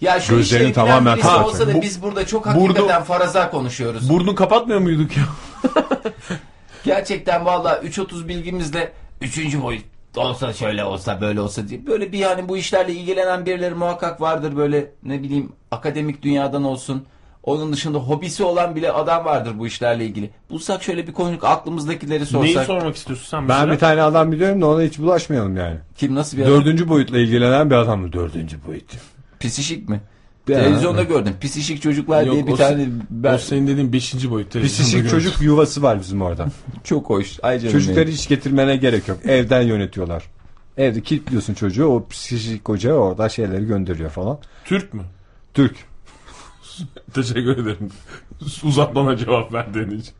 Ya 0.00 0.20
şu 0.20 0.36
Gözlerini 0.36 0.72
tamamen 0.72 1.18
olsa 1.20 1.68
da 1.68 1.74
Bu- 1.74 1.82
biz 1.82 2.02
burada 2.02 2.26
çok 2.26 2.44
Burada- 2.46 2.58
hakikaten 2.68 3.02
faraza 3.02 3.50
konuşuyoruz. 3.50 4.10
Burnu 4.10 4.34
kapatmıyor 4.34 4.80
muyduk 4.80 5.16
ya? 5.16 5.22
Gerçekten 6.84 7.44
valla 7.44 7.78
3.30 7.78 8.28
bilgimizle 8.28 8.92
3. 9.20 9.62
boyut 9.62 9.84
olsa 10.16 10.52
şöyle 10.52 10.84
olsa 10.84 11.20
böyle 11.20 11.40
olsa 11.40 11.68
diye. 11.68 11.86
Böyle 11.86 12.12
bir 12.12 12.18
yani 12.18 12.48
bu 12.48 12.56
işlerle 12.56 12.92
ilgilenen 12.92 13.46
birileri 13.46 13.74
muhakkak 13.74 14.20
vardır 14.20 14.56
böyle 14.56 14.90
ne 15.02 15.22
bileyim 15.22 15.52
akademik 15.70 16.22
dünyadan 16.22 16.64
olsun. 16.64 17.06
Onun 17.42 17.72
dışında 17.72 17.98
hobisi 17.98 18.44
olan 18.44 18.76
bile 18.76 18.92
adam 18.92 19.24
vardır 19.24 19.52
bu 19.58 19.66
işlerle 19.66 20.04
ilgili. 20.04 20.30
Bulsak 20.50 20.82
şöyle 20.82 21.06
bir 21.06 21.12
konuk 21.12 21.44
aklımızdakileri 21.44 22.26
sorsak. 22.26 22.56
Neyi 22.56 22.66
sormak 22.66 22.96
istiyorsun 22.96 23.26
sen 23.28 23.48
Ben 23.48 23.70
bir 23.70 23.78
tane 23.78 24.02
adam 24.02 24.32
biliyorum 24.32 24.62
da 24.62 24.66
ona 24.66 24.82
hiç 24.82 24.98
bulaşmayalım 24.98 25.56
yani. 25.56 25.76
Kim 25.96 26.14
nasıl 26.14 26.36
bir 26.36 26.42
adam? 26.42 26.54
Dördüncü 26.54 26.88
boyutla 26.88 27.18
ilgilenen 27.18 27.70
bir 27.70 27.74
adam 27.74 28.00
mı? 28.00 28.12
Dördüncü 28.12 28.56
boyut. 28.66 28.92
Pisişik 29.40 29.88
mi? 29.88 30.00
Televizyonda 30.46 31.02
gördüm. 31.02 31.34
Pisişik 31.40 31.82
çocuklar 31.82 32.22
Yok, 32.22 32.34
diye 32.34 32.46
bir 32.46 32.52
o 32.52 32.56
tane 32.56 32.88
ben 33.10 33.34
O 33.34 33.38
senin 33.38 33.66
dediğin 33.66 33.92
beşinci 33.92 34.30
boyut. 34.30 34.50
televizyonda 34.50 34.82
Pisişik 34.82 35.02
gördüm. 35.04 35.18
çocuk 35.18 35.42
yuvası 35.42 35.82
var 35.82 36.00
bizim 36.00 36.22
orada. 36.22 36.46
çok 36.84 37.10
hoş. 37.10 37.38
Ay 37.42 37.58
canım 37.58 37.72
Çocukları 37.72 38.06
benim. 38.06 38.12
hiç 38.16 38.28
getirmene 38.28 38.76
gerek 38.76 39.08
yok. 39.08 39.18
Evden 39.26 39.62
yönetiyorlar. 39.62 40.24
Evde 40.76 41.00
kilitliyorsun 41.00 41.54
çocuğu 41.54 41.86
o 41.86 42.06
psikolojik 42.08 42.68
hoca 42.68 42.92
orada 42.92 43.28
şeyleri 43.28 43.66
gönderiyor 43.66 44.10
falan. 44.10 44.38
Türk 44.64 44.94
mü? 44.94 45.02
Türk. 45.54 45.76
Teşekkür 47.14 47.58
ederim. 47.58 47.90
Uzatmana 48.64 49.16
cevap 49.16 49.52
verdiğin 49.52 49.90
için. 49.90 50.14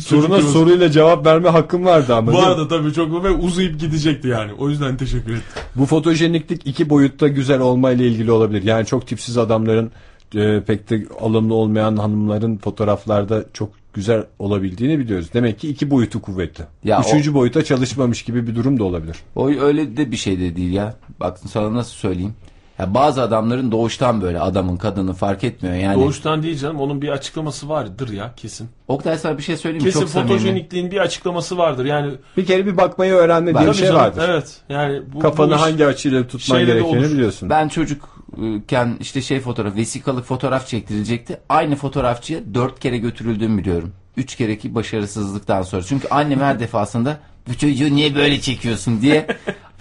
Soruna 0.00 0.42
soruyla 0.42 0.90
cevap 0.90 1.26
verme 1.26 1.48
hakkım 1.48 1.84
vardı 1.84 2.14
ama. 2.14 2.32
Bu 2.32 2.38
arada 2.38 2.68
tabii 2.68 2.92
çok 2.92 3.24
ve 3.24 3.30
uzayıp 3.30 3.80
gidecekti 3.80 4.28
yani. 4.28 4.52
O 4.58 4.68
yüzden 4.68 4.96
teşekkür 4.96 5.32
ettim. 5.32 5.62
Bu 5.76 5.86
fotojeniklik 5.86 6.66
iki 6.66 6.90
boyutta 6.90 7.28
güzel 7.28 7.60
olmayla 7.60 8.04
ilgili 8.04 8.32
olabilir. 8.32 8.62
Yani 8.62 8.86
çok 8.86 9.06
tipsiz 9.06 9.38
adamların 9.38 9.90
e, 10.34 10.60
pek 10.60 10.90
de 10.90 11.06
alımlı 11.20 11.54
olmayan 11.54 11.96
hanımların 11.96 12.56
fotoğraflarda 12.56 13.44
çok 13.52 13.68
güzel 13.94 14.24
olabildiğini 14.38 14.98
biliyoruz. 14.98 15.28
Demek 15.34 15.58
ki 15.58 15.68
iki 15.68 15.90
boyutu 15.90 16.22
kuvvetli. 16.22 16.64
Ya 16.84 17.02
Üçüncü 17.06 17.34
boyuta 17.34 17.64
çalışmamış 17.64 18.22
gibi 18.22 18.46
bir 18.46 18.54
durum 18.54 18.78
da 18.78 18.84
olabilir. 18.84 19.16
O 19.36 19.48
öyle 19.48 19.96
de 19.96 20.12
bir 20.12 20.16
şey 20.16 20.40
de 20.40 20.56
değil 20.56 20.72
ya. 20.72 20.94
Bak 21.20 21.38
sana 21.50 21.74
nasıl 21.74 21.92
söyleyeyim. 21.92 22.34
Ya 22.80 22.94
bazı 22.94 23.22
adamların 23.22 23.72
doğuştan 23.72 24.22
böyle 24.22 24.40
adamın 24.40 24.76
kadını 24.76 25.14
fark 25.14 25.44
etmiyor 25.44 25.74
yani. 25.76 26.00
Doğuştan 26.00 26.42
değil 26.42 26.58
canım. 26.58 26.80
Onun 26.80 27.02
bir 27.02 27.08
açıklaması 27.08 27.68
vardır 27.68 28.08
ya 28.08 28.32
kesin. 28.36 28.68
Oktay 28.88 29.18
sana 29.18 29.38
bir 29.38 29.42
şey 29.42 29.56
söyleyeyim 29.56 29.84
mi? 29.84 29.88
Kesin 29.88 30.00
Çok 30.00 30.08
samimi. 30.08 30.28
fotojenikliğin 30.30 30.90
bir 30.90 30.96
açıklaması 31.00 31.58
vardır. 31.58 31.84
Yani 31.84 32.12
Bir 32.36 32.46
kere 32.46 32.66
bir 32.66 32.76
bakmayı 32.76 33.12
öğrenme 33.12 33.46
diye 33.54 33.60
bir 33.60 33.66
Tabii 33.66 33.76
şey 33.76 33.86
canım, 33.88 34.00
vardır. 34.00 34.22
Evet. 34.28 34.56
Yani 34.68 35.02
bu, 35.14 35.18
Kafanı 35.18 35.50
bu 35.50 35.54
iş- 35.54 35.60
hangi 35.60 35.86
açıyla 35.86 36.22
tutman 36.26 36.56
şeyle 36.56 36.66
de 36.68 36.72
gerektiğini 36.72 37.00
olur. 37.04 37.10
biliyorsun. 37.12 37.50
Ben 37.50 37.68
çocukken 37.68 38.96
işte 39.00 39.22
şey 39.22 39.40
fotoğraf, 39.40 39.76
vesikalık 39.76 40.24
fotoğraf 40.24 40.66
çektirilecekti. 40.66 41.40
Aynı 41.48 41.76
fotoğrafçıya 41.76 42.40
dört 42.54 42.80
kere 42.80 42.98
götürüldüğümü 42.98 43.58
biliyorum. 43.60 43.92
Üç 44.16 44.36
kereki 44.36 44.74
başarısızlıktan 44.74 45.62
sonra. 45.62 45.82
Çünkü 45.82 46.08
annem 46.08 46.40
her 46.40 46.60
defasında 46.60 47.16
bu 47.48 47.54
çocuğu 47.58 47.94
niye 47.94 48.14
böyle 48.14 48.40
çekiyorsun 48.40 49.00
diye 49.02 49.26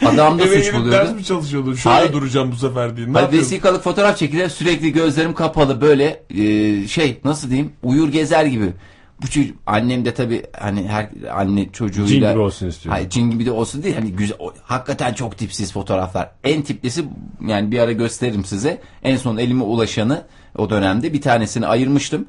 adamda 0.05 0.43
Eve 0.45 0.63
suç 0.63 0.73
buluyordu. 0.73 0.91
ders 0.91 1.13
mi 1.15 1.23
çalışıyordun? 1.23 1.73
Şöyle 1.75 1.95
Hayır. 1.95 2.13
duracağım 2.13 2.51
bu 2.51 2.55
sefer 2.55 2.97
diye. 2.97 3.07
Ne 3.07 3.11
Hayır, 3.13 3.31
vesikalık 3.31 3.83
fotoğraf 3.83 4.17
çekilir 4.17 4.49
sürekli 4.49 4.91
gözlerim 4.93 5.33
kapalı 5.33 5.81
böyle 5.81 6.23
e, 6.29 6.87
şey 6.87 7.19
nasıl 7.23 7.49
diyeyim 7.49 7.71
uyur 7.83 8.07
gezer 8.11 8.45
gibi. 8.45 8.73
Bu 9.21 9.27
çocuk 9.27 9.57
annem 9.65 10.05
de 10.05 10.13
tabii 10.13 10.43
hani 10.59 10.87
her 10.87 11.09
anne 11.33 11.69
çocuğuyla 11.73 12.07
Cin 12.09 12.29
gibi 12.29 12.39
olsun 12.39 12.67
istiyor. 12.67 12.95
Hayır 12.95 13.09
cin 13.09 13.31
gibi 13.31 13.45
de 13.45 13.51
olsun 13.51 13.83
değil 13.83 13.95
hani 13.95 14.11
güzel 14.11 14.37
o- 14.39 14.53
hakikaten 14.63 15.13
çok 15.13 15.37
tipsiz 15.37 15.73
fotoğraflar. 15.73 16.31
En 16.43 16.61
tiplisi 16.61 17.03
yani 17.47 17.71
bir 17.71 17.79
ara 17.79 17.91
gösteririm 17.91 18.45
size. 18.45 18.81
En 19.03 19.17
son 19.17 19.37
elime 19.37 19.63
ulaşanı 19.63 20.23
o 20.57 20.69
dönemde 20.69 21.13
bir 21.13 21.21
tanesini 21.21 21.67
ayırmıştım. 21.67 22.25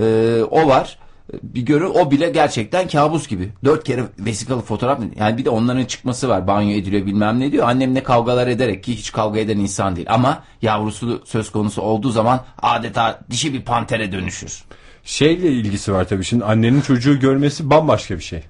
Ee, 0.00 0.40
o 0.50 0.68
var. 0.68 0.98
Bir 1.42 1.62
görü 1.62 1.86
o 1.86 2.10
bile 2.10 2.30
gerçekten 2.30 2.88
kabus 2.88 3.28
gibi. 3.28 3.48
Dört 3.64 3.84
kere 3.84 4.02
vesikalı 4.18 4.60
fotoğraf 4.62 5.00
yani 5.18 5.38
bir 5.38 5.44
de 5.44 5.50
onların 5.50 5.84
çıkması 5.84 6.28
var. 6.28 6.46
Banyo 6.46 6.70
ediliyor 6.70 7.06
bilmem 7.06 7.40
ne 7.40 7.52
diyor. 7.52 7.68
Annemle 7.68 8.02
kavgalar 8.02 8.46
ederek 8.46 8.84
ki 8.84 8.96
hiç 8.96 9.12
kavga 9.12 9.38
eden 9.40 9.58
insan 9.58 9.96
değil. 9.96 10.06
Ama 10.10 10.42
yavrusu 10.62 11.22
söz 11.24 11.52
konusu 11.52 11.82
olduğu 11.82 12.10
zaman 12.10 12.44
adeta 12.62 13.20
dişi 13.30 13.52
bir 13.54 13.62
pantere 13.62 14.12
dönüşür. 14.12 14.64
Şeyle 15.04 15.48
ilgisi 15.48 15.92
var 15.92 16.08
tabii. 16.08 16.24
Şimdi 16.24 16.44
annenin 16.44 16.80
çocuğu 16.80 17.20
görmesi 17.20 17.70
bambaşka 17.70 18.14
bir 18.18 18.22
şey. 18.24 18.42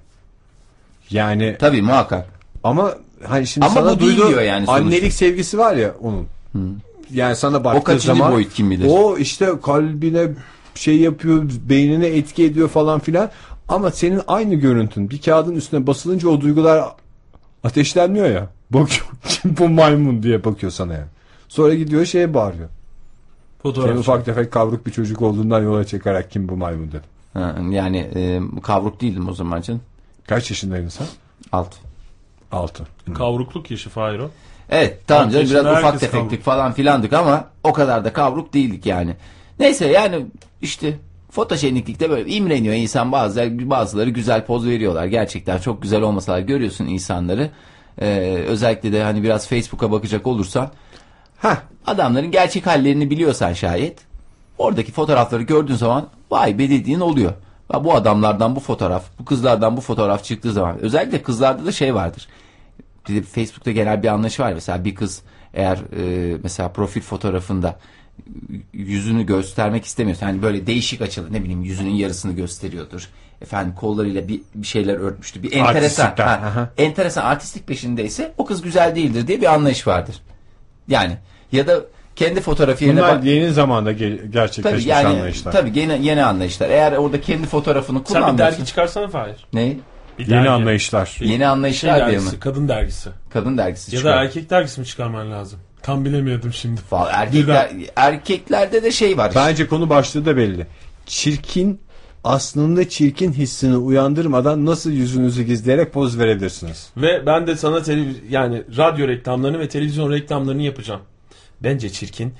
Yani 1.09 1.55
Tabii 1.59 1.81
muhakkak. 1.81 2.27
ama 2.63 2.93
hani 3.27 3.47
şimdi 3.47 3.65
Ama 3.65 3.75
sana 3.75 3.99
duyduğu 3.99 4.41
yani 4.41 4.65
sonuçta. 4.65 4.85
annelik 4.85 5.13
sevgisi 5.13 5.57
var 5.57 5.75
ya 5.75 5.91
onun. 6.01 6.27
Yani 7.13 7.35
sana 7.35 7.63
baktığı 7.63 7.83
kaçıncı 7.83 8.07
zaman 8.07 8.31
boyut 8.31 8.53
kim 8.53 8.71
bilir? 8.71 8.87
o 8.89 9.17
işte 9.17 9.49
kalbine 9.63 10.27
şey 10.75 10.97
yapıyor, 10.97 11.49
beynine 11.69 12.07
etki 12.07 12.43
ediyor 12.43 12.69
falan 12.69 12.99
filan. 12.99 13.29
Ama 13.67 13.91
senin 13.91 14.21
aynı 14.27 14.55
görüntün 14.55 15.09
bir 15.09 15.21
kağıdın 15.21 15.55
üstüne 15.55 15.87
basılınca 15.87 16.29
o 16.29 16.41
duygular 16.41 16.83
ateşlenmiyor 17.63 18.29
ya. 18.29 18.49
Bakıyor 18.69 19.05
kim 19.27 19.57
bu 19.57 19.69
maymun 19.69 20.23
diye 20.23 20.43
bakıyor 20.43 20.71
sana 20.71 20.93
yani. 20.93 21.07
Sonra 21.47 21.73
gidiyor 21.73 22.05
şeye 22.05 22.33
bağırıyor. 22.33 22.69
Fotoğraf. 23.61 23.89
Senin 23.89 23.99
ufak 23.99 24.25
tefek 24.25 24.51
kavruk 24.51 24.85
bir 24.85 24.91
çocuk 24.91 25.21
olduğundan 25.21 25.63
yola 25.63 25.85
çıkarak 25.85 26.31
kim 26.31 26.49
bu 26.49 26.57
maymun 26.57 26.87
dedi. 26.87 27.03
Ha, 27.33 27.55
yani 27.69 27.97
e, 28.15 28.41
kavruk 28.63 29.01
değildim 29.01 29.29
o 29.29 29.33
zaman 29.33 29.61
canım. 29.61 29.81
Kaç 30.27 30.49
yaşındaydın 30.51 30.89
sen? 30.89 31.07
Alt. 31.51 31.75
6. 32.51 32.83
Kavruklık 33.13 33.71
yaşı 33.71 33.89
Fahir 33.89 34.19
o. 34.19 34.29
Evet 34.69 34.99
tamam 35.07 35.29
canım 35.29 35.49
biraz 35.49 35.65
ufak 35.65 35.83
herkes 35.83 35.99
tefektik 35.99 36.29
kavruk. 36.29 36.43
falan 36.43 36.73
filandık 36.73 37.13
ama 37.13 37.47
o 37.63 37.73
kadar 37.73 38.05
da 38.05 38.13
kavruk 38.13 38.53
değildik 38.53 38.85
yani. 38.85 39.15
Neyse 39.59 39.87
yani 39.87 40.25
işte 40.61 40.99
fotojeniklikte 41.31 42.09
böyle 42.09 42.29
imreniyor 42.29 42.75
insan 42.75 43.11
bazıları, 43.11 43.69
bazıları 43.69 44.09
güzel 44.09 44.45
poz 44.45 44.67
veriyorlar. 44.67 45.05
Gerçekten 45.05 45.57
çok 45.57 45.81
güzel 45.81 46.01
olmasalar 46.01 46.39
görüyorsun 46.39 46.85
insanları. 46.85 47.49
Ee, 48.01 48.07
özellikle 48.47 48.93
de 48.93 49.03
hani 49.03 49.23
biraz 49.23 49.47
Facebook'a 49.47 49.91
bakacak 49.91 50.27
olursan 50.27 50.71
Heh. 51.37 51.55
adamların 51.85 52.31
gerçek 52.31 52.67
hallerini 52.67 53.09
biliyorsan 53.09 53.53
şayet 53.53 53.99
oradaki 54.57 54.91
fotoğrafları 54.91 55.43
gördüğün 55.43 55.75
zaman 55.75 56.07
vay 56.31 56.57
be 56.57 56.69
dediğin 56.69 56.99
oluyor. 56.99 57.33
Ya 57.73 57.83
bu 57.83 57.93
adamlardan 57.93 58.55
bu 58.55 58.59
fotoğraf, 58.59 59.03
bu 59.19 59.25
kızlardan 59.25 59.77
bu 59.77 59.81
fotoğraf 59.81 60.23
çıktığı 60.23 60.51
zaman 60.51 60.79
özellikle 60.79 61.23
kızlarda 61.23 61.65
da 61.65 61.71
şey 61.71 61.95
vardır. 61.95 62.27
Facebook'ta 63.05 63.71
genel 63.71 64.03
bir 64.03 64.07
anlayış 64.07 64.39
var. 64.39 64.53
Mesela 64.53 64.85
bir 64.85 64.95
kız 64.95 65.21
eğer 65.53 65.77
e, 65.77 66.37
mesela 66.43 66.69
profil 66.69 67.01
fotoğrafında 67.01 67.79
yüzünü 68.73 69.25
göstermek 69.25 69.85
istemiyorsa 69.85 70.25
hani 70.25 70.41
böyle 70.41 70.67
değişik 70.67 71.01
açılı 71.01 71.33
ne 71.33 71.41
bileyim 71.43 71.63
yüzünün 71.63 71.89
yarısını 71.93 72.33
gösteriyordur. 72.33 73.09
Efendim 73.41 73.73
kollarıyla 73.75 74.27
bir, 74.27 74.41
bir 74.55 74.67
şeyler 74.67 74.93
örtmüştür. 74.95 75.43
Bir 75.43 75.51
enteresan. 75.53 76.13
Ha, 76.17 76.69
enteresan 76.77 77.25
artistik 77.25 77.67
peşindeyse 77.67 78.33
o 78.37 78.45
kız 78.45 78.61
güzel 78.61 78.95
değildir 78.95 79.27
diye 79.27 79.41
bir 79.41 79.53
anlayış 79.53 79.87
vardır. 79.87 80.15
Yani 80.87 81.17
ya 81.51 81.67
da 81.67 81.79
kendi 82.15 82.41
fotoğrafı 82.41 82.83
yerine 82.85 82.99
Bunlar 83.01 83.17
bak. 83.17 83.25
yeni 83.25 83.53
zamanda 83.53 83.91
ge- 83.91 84.17
Tabii 84.17 84.31
gerçekleşmiş 84.31 84.85
yani 84.85 85.07
anlayışlar. 85.07 85.51
tabii 85.51 85.79
yeni, 85.79 86.05
yeni 86.07 86.23
anlayışlar. 86.25 86.69
Eğer 86.69 86.91
orada 86.91 87.21
kendi 87.21 87.47
fotoğrafını 87.47 88.01
Sen 88.05 88.33
bir 88.33 88.37
dergi 88.37 88.65
çıkarsana 88.65 89.07
Fahir. 89.07 89.45
Ne? 89.53 89.73
Bir 90.19 90.23
Yeni 90.23 90.29
dergi. 90.31 90.49
anlayışlar. 90.49 91.17
Bir 91.21 91.25
Yeni 91.25 91.37
şey 91.37 91.45
anlayışlar 91.45 91.95
diye 91.95 92.05
mi? 92.05 92.11
dergisi, 92.13 92.39
kadın 92.39 92.67
dergisi. 92.67 93.09
Kadın 93.33 93.57
dergisi 93.57 93.95
Ya 93.95 93.97
çıkıyor. 93.99 94.15
da 94.17 94.21
erkek 94.23 94.49
dergisi 94.49 94.79
mi 94.81 94.87
çıkarman 94.87 95.31
lazım? 95.31 95.59
Tam 95.85 96.05
bilemiyordum 96.05 96.53
şimdi. 96.53 96.81
Falan. 96.81 97.09
Erkekler, 97.13 97.71
erkeklerde 97.95 98.83
de 98.83 98.91
şey 98.91 99.17
var. 99.17 99.27
işte. 99.29 99.39
Bence 99.39 99.67
konu 99.67 99.89
başlığı 99.89 100.25
da 100.25 100.37
belli. 100.37 100.67
Çirkin 101.05 101.79
aslında 102.23 102.89
çirkin 102.89 103.33
hissini 103.33 103.77
uyandırmadan 103.77 104.65
nasıl 104.65 104.91
yüzünüzü 104.91 105.43
gizleyerek 105.43 105.93
poz 105.93 106.19
verebilirsiniz? 106.19 106.89
Ve 106.97 107.25
ben 107.25 107.47
de 107.47 107.55
sana 107.55 107.81
televiz 107.81 108.15
yani 108.29 108.63
radyo 108.77 109.07
reklamlarını 109.07 109.59
ve 109.59 109.69
televizyon 109.69 110.11
reklamlarını 110.11 110.61
yapacağım. 110.61 111.01
Bence 111.63 111.89
çirkin. 111.89 112.33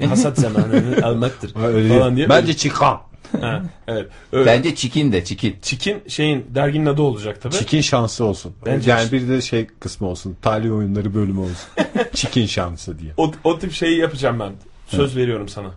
e, 0.00 0.06
hasat 0.06 0.38
zamanını 0.40 1.06
almaktır. 1.06 1.52
falan 1.88 2.16
diye. 2.16 2.28
Bence 2.28 2.56
çıkan. 2.56 3.00
Ha, 3.40 3.62
evet. 3.88 4.08
Öyle. 4.32 4.46
Bence 4.46 4.74
çikin 4.74 5.12
de 5.12 5.24
çikin. 5.24 5.56
Çikin 5.62 6.02
şeyin 6.08 6.46
derginin 6.54 6.86
adı 6.86 7.02
olacak 7.02 7.42
tabii. 7.42 7.54
Çikin 7.54 7.80
şansı 7.80 8.24
olsun. 8.24 8.54
Bence 8.66 8.90
yani 8.90 9.12
bir 9.12 9.28
de 9.28 9.40
şey 9.40 9.66
kısmı 9.66 10.08
olsun. 10.08 10.36
Talih 10.42 10.72
oyunları 10.72 11.14
bölümü 11.14 11.40
olsun. 11.40 11.68
Çikin 12.14 12.46
şansı 12.46 12.98
diye. 12.98 13.12
O, 13.16 13.32
o 13.44 13.58
tip 13.58 13.72
şeyi 13.72 13.98
yapacağım 13.98 14.40
ben. 14.40 14.52
Söz 14.86 15.16
veriyorum 15.16 15.48
sana. 15.48 15.70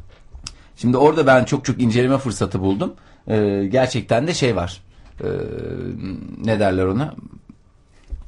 Şimdi 0.78 0.98
orada 0.98 1.28
ben 1.28 1.46
çok 1.46 1.66
çok 1.66 1.82
inceleme 1.82 2.18
fırsatı 2.18 2.62
buldum. 2.62 2.94
Ee, 3.28 3.68
gerçekten 3.72 4.28
de 4.28 4.34
şey 4.34 4.56
var. 4.56 4.82
Ee, 5.24 5.28
ne 6.46 6.60
derler 6.60 6.86
ona? 6.86 7.16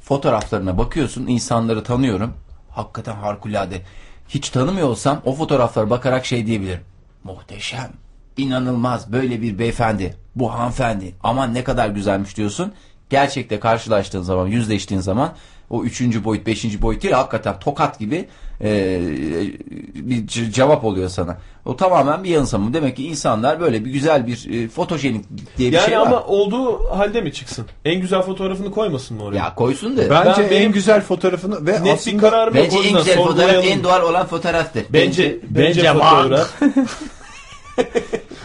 Fotoğraflarına 0.01 0.78
bakıyorsun. 0.78 1.28
insanları 1.28 1.84
tanıyorum. 1.84 2.34
Hakikaten 2.69 3.15
harikulade. 3.15 3.82
Hiç 4.30 4.49
tanımıyor 4.49 4.88
olsam 4.88 5.21
o 5.25 5.34
fotoğraflara 5.34 5.89
bakarak 5.89 6.25
şey 6.25 6.45
diyebilirim. 6.45 6.82
Muhteşem. 7.23 7.91
İnanılmaz. 8.38 9.11
Böyle 9.11 9.41
bir 9.41 9.59
beyefendi. 9.59 10.15
Bu 10.35 10.53
hanımefendi. 10.53 11.15
Aman 11.23 11.53
ne 11.53 11.63
kadar 11.63 11.89
güzelmiş 11.89 12.38
diyorsun. 12.38 12.73
Gerçekte 13.09 13.59
karşılaştığın 13.59 14.21
zaman, 14.21 14.47
yüzleştiğin 14.47 15.01
zaman 15.01 15.33
o 15.69 15.83
üçüncü 15.83 16.23
boyut, 16.23 16.45
beşinci 16.47 16.81
boyut 16.81 17.03
değil 17.03 17.13
hakikaten 17.13 17.59
tokat 17.59 17.99
gibi 17.99 18.27
e, 18.61 18.99
bir 19.95 20.27
cevap 20.27 20.85
oluyor 20.85 21.09
sana. 21.09 21.38
O 21.65 21.75
tamamen 21.77 22.23
bir 22.23 22.29
yanılsama. 22.29 22.73
Demek 22.73 22.95
ki 22.95 23.07
insanlar 23.07 23.59
böyle 23.59 23.85
bir 23.85 23.91
güzel 23.91 24.27
bir 24.27 24.63
e, 24.63 24.67
fotojenik 24.67 25.25
diye 25.57 25.71
bir 25.71 25.75
Yani 25.77 25.85
şey 25.85 25.99
var. 25.99 26.05
ama 26.05 26.23
olduğu 26.23 26.89
halde 26.89 27.21
mi 27.21 27.33
çıksın? 27.33 27.65
En 27.85 28.01
güzel 28.01 28.21
fotoğrafını 28.21 28.71
koymasın 28.71 29.17
mı 29.17 29.23
oraya? 29.23 29.38
Ya 29.38 29.55
koysun 29.55 29.97
da. 29.97 30.09
Bence 30.09 30.47
Ben- 30.51 30.55
en 30.61 30.71
güzel 30.71 31.01
fotoğrafını 31.01 31.67
ve 31.67 31.71
Net 31.73 31.85
bir 31.85 31.91
aslında 31.91 32.17
kararım 32.29 32.55
yok. 32.55 32.65
Bence 32.65 32.77
en 32.89 32.97
güzel 32.97 33.15
fotoğraf 33.17 33.65
en 33.65 33.83
doğal 33.83 34.01
olan 34.09 34.27
fotoğraftır. 34.27 34.83
Bence, 34.93 35.38
bence, 35.49 35.83
Bence 35.83 35.93
fotoğraf. 35.93 36.49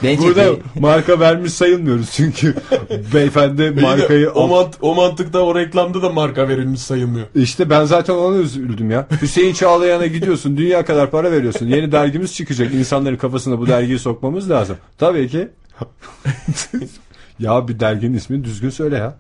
bence 0.03 0.23
burada 0.23 0.45
değil. 0.47 0.59
marka 0.81 1.21
vermiş 1.21 1.53
sayılmıyoruz 1.53 2.11
çünkü 2.13 2.55
beyefendi 3.15 3.71
markayı 3.71 4.31
o, 4.31 4.49
mant- 4.49 4.75
o 4.81 4.95
mantıkta 4.95 5.39
o 5.39 5.55
reklamda 5.55 6.03
da 6.03 6.09
marka 6.11 6.49
verilmiş 6.49 6.81
sayılmıyor. 6.81 7.27
İşte 7.35 7.71
ben 7.71 7.85
zaten 7.85 8.15
ona 8.15 8.37
üzüldüm 8.37 8.91
ya. 8.91 9.07
Hüseyin 9.23 9.55
Çağlayan'a 9.55 10.07
gidiyorsun 10.07 10.57
dünya 10.57 10.85
kadar 10.85 11.11
para 11.11 11.33
veriyorsun. 11.33 11.67
Yeni 11.67 11.93
dergimiz 11.93 12.35
çıkacak. 12.35 12.75
İnsanların 12.75 13.17
kafasına 13.17 13.59
bu 13.59 13.67
dergiyi 13.67 13.99
sokmamız 13.99 14.51
lazım. 14.51 14.77
Tabii 14.99 15.29
ki. 15.29 15.49
ya 17.39 17.69
bir 17.69 17.81
derginin 17.81 18.17
ismini 18.17 18.45
düzgün 18.45 18.71
söyle 18.71 18.97
ya. 18.97 19.17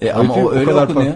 E, 0.00 0.12
ama 0.12 0.34
o 0.34 0.40
o 0.42 0.52
öyle 0.52 0.64
kadar 0.64 0.84
okunuyor. 0.84 1.14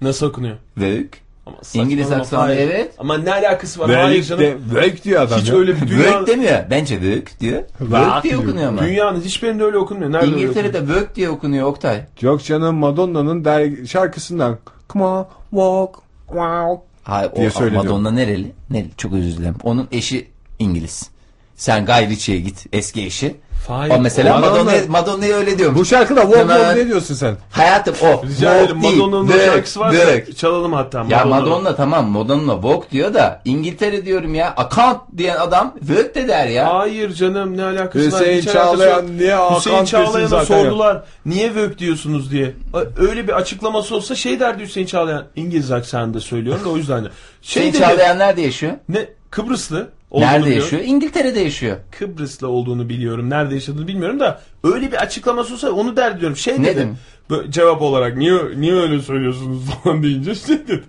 Nasıl 0.00 0.26
okunuyor? 0.26 0.56
Vogue. 0.76 1.08
Ama 1.48 1.84
İngiliz 1.84 2.12
aksanı 2.12 2.40
hayır. 2.40 2.58
evet. 2.60 2.94
Ama 2.98 3.18
ne 3.18 3.32
alakası 3.32 3.80
var? 3.80 3.90
Hayır 3.90 4.18
Vök 4.18 4.26
canım. 4.26 4.42
de, 4.42 4.56
vök 4.74 5.04
diyor 5.04 5.22
adam 5.22 5.40
Hiç 5.40 5.48
ya. 5.48 5.56
öyle 5.56 5.76
bir 5.76 5.88
dünya... 5.88 6.14
Vogue 6.20 6.26
demiyor. 6.26 6.58
Bence 6.70 6.96
Vogue 6.96 7.22
diyor. 7.40 7.62
Vogue 7.80 8.22
diye 8.22 8.36
okunuyor 8.36 8.68
ama. 8.68 8.82
Dünyanın 8.82 9.20
hiçbirinde 9.20 9.64
öyle 9.64 9.78
okunmuyor. 9.78 10.12
Nerede? 10.12 10.26
İngiltere'de 10.26 10.82
Vogue 10.82 11.14
diye 11.14 11.30
okunuyor 11.30 11.66
Oktay. 11.66 12.00
Yok 12.20 12.44
canım 12.44 12.76
Madonna'nın 12.76 13.84
şarkısından 13.84 14.58
Come 14.92 15.04
on 15.04 15.26
walk 15.50 15.94
wow. 16.26 16.82
Hayır 17.02 17.30
diye 17.36 17.50
o. 17.60 17.70
Madonna 17.70 18.10
nereli? 18.10 18.52
nereli? 18.70 18.90
Çok 18.96 19.12
özür 19.12 19.38
dilerim. 19.38 19.56
Onun 19.62 19.88
eşi 19.92 20.28
İngiliz. 20.58 21.10
Sen 21.56 21.86
Guy 21.86 22.08
Ritchie'ye 22.08 22.40
git 22.40 22.66
eski 22.72 23.04
eşi. 23.06 23.36
Hayır, 23.68 23.94
o 23.94 23.98
mesela 24.00 24.36
Madonna- 24.38 24.64
Madonna, 24.64 24.72
Madonna'ya 24.88 25.36
öyle 25.36 25.58
diyormuş. 25.58 25.80
Bu 25.80 25.84
şarkıda 25.84 26.20
walk 26.20 26.38
Hemen- 26.38 26.56
walk 26.58 26.76
ne 26.76 26.86
diyorsun 26.86 27.14
sen? 27.14 27.36
Hayatım 27.50 27.94
o. 28.02 28.26
Rica 28.26 28.54
ederim. 28.56 28.76
Madonna'nın 28.76 29.28
Vogue, 29.28 29.46
şarkısı 29.46 29.80
varsa 29.80 29.98
Vogue. 29.98 30.32
çalalım 30.36 30.72
hatta. 30.72 31.04
Ya 31.08 31.24
Madonna 31.24 31.76
tamam 31.76 32.06
Madonna 32.08 32.56
Vogue 32.56 32.90
diyor 32.90 33.14
da 33.14 33.40
İngiltere 33.44 34.04
diyorum 34.06 34.34
ya. 34.34 34.54
Account 34.56 35.00
diyen 35.16 35.36
adam 35.36 35.74
Vogue 35.82 36.14
de 36.14 36.28
der 36.28 36.46
ya. 36.46 36.74
Hayır 36.74 37.14
canım 37.14 37.56
ne 37.56 37.64
alakası 37.64 38.12
var? 38.12 38.20
Hüseyin 38.20 38.40
Çağlayan 38.42 38.96
yok. 39.02 39.10
niye 39.18 39.34
Hakan 39.34 39.56
Hüseyin 39.56 39.84
Çağlayan'a 39.84 40.28
zaten 40.28 40.56
ya? 40.56 40.62
sordular. 40.64 41.02
Niye 41.26 41.54
Vök 41.54 41.78
diyorsunuz 41.78 42.30
diye. 42.30 42.54
Öyle 42.98 43.28
bir 43.28 43.32
açıklaması 43.32 43.94
olsa 43.96 44.14
şey 44.14 44.40
derdi 44.40 44.62
Hüseyin 44.62 44.86
Çağlayan. 44.86 45.24
İngiliz 45.36 45.72
aksanında 45.72 46.20
söylüyorum 46.20 46.64
da 46.64 46.68
o 46.68 46.76
yüzden 46.76 47.04
de. 47.04 47.08
Şey 47.42 47.62
Hüseyin 47.62 47.72
dedi, 47.72 47.82
Çağlayan 47.82 48.18
nerede 48.18 48.42
yaşıyor? 48.42 48.72
Ne 48.88 49.08
Kıbrıslı 49.30 49.88
olduğunu 50.10 50.26
Nerede 50.26 50.46
biliyorum. 50.46 50.62
yaşıyor? 50.62 50.82
İngiltere'de 50.84 51.40
yaşıyor. 51.40 51.76
Kıbrıslı 51.98 52.48
olduğunu 52.48 52.88
biliyorum. 52.88 53.30
Nerede 53.30 53.54
yaşadığını 53.54 53.88
bilmiyorum 53.88 54.20
da 54.20 54.40
öyle 54.64 54.92
bir 54.92 54.96
açıklaması 54.96 55.54
olsa 55.54 55.70
onu 55.70 55.96
der 55.96 56.20
diyorum. 56.20 56.36
Şey 56.36 56.54
Ne 56.54 56.64
dedi. 56.66 56.76
dedim? 56.76 56.98
Böyle 57.30 57.50
cevap 57.50 57.82
olarak 57.82 58.16
niye 58.16 58.38
niye 58.56 58.74
öyle 58.74 59.00
söylüyorsunuz 59.02 59.62
falan 59.84 60.02
deyince 60.02 60.34
şey 60.34 60.58
dedi. 60.58 60.82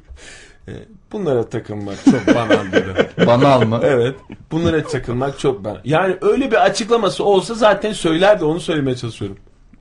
E, 0.67 0.71
bunlara 1.11 1.49
takılmak 1.49 1.97
çok 2.05 2.35
banal 2.35 2.71
dedi. 2.71 3.09
Banal 3.27 3.61
mı? 3.65 3.79
Evet. 3.83 4.15
Bunlara 4.51 4.83
takılmak 4.83 5.39
çok 5.39 5.65
ben. 5.65 5.77
Yani 5.85 6.15
öyle 6.21 6.51
bir 6.51 6.65
açıklaması 6.65 7.23
olsa 7.23 7.53
zaten 7.53 7.93
söylerdi 7.93 8.43
onu 8.45 8.59
söylemeye 8.59 8.95
çalışıyorum. 8.97 9.37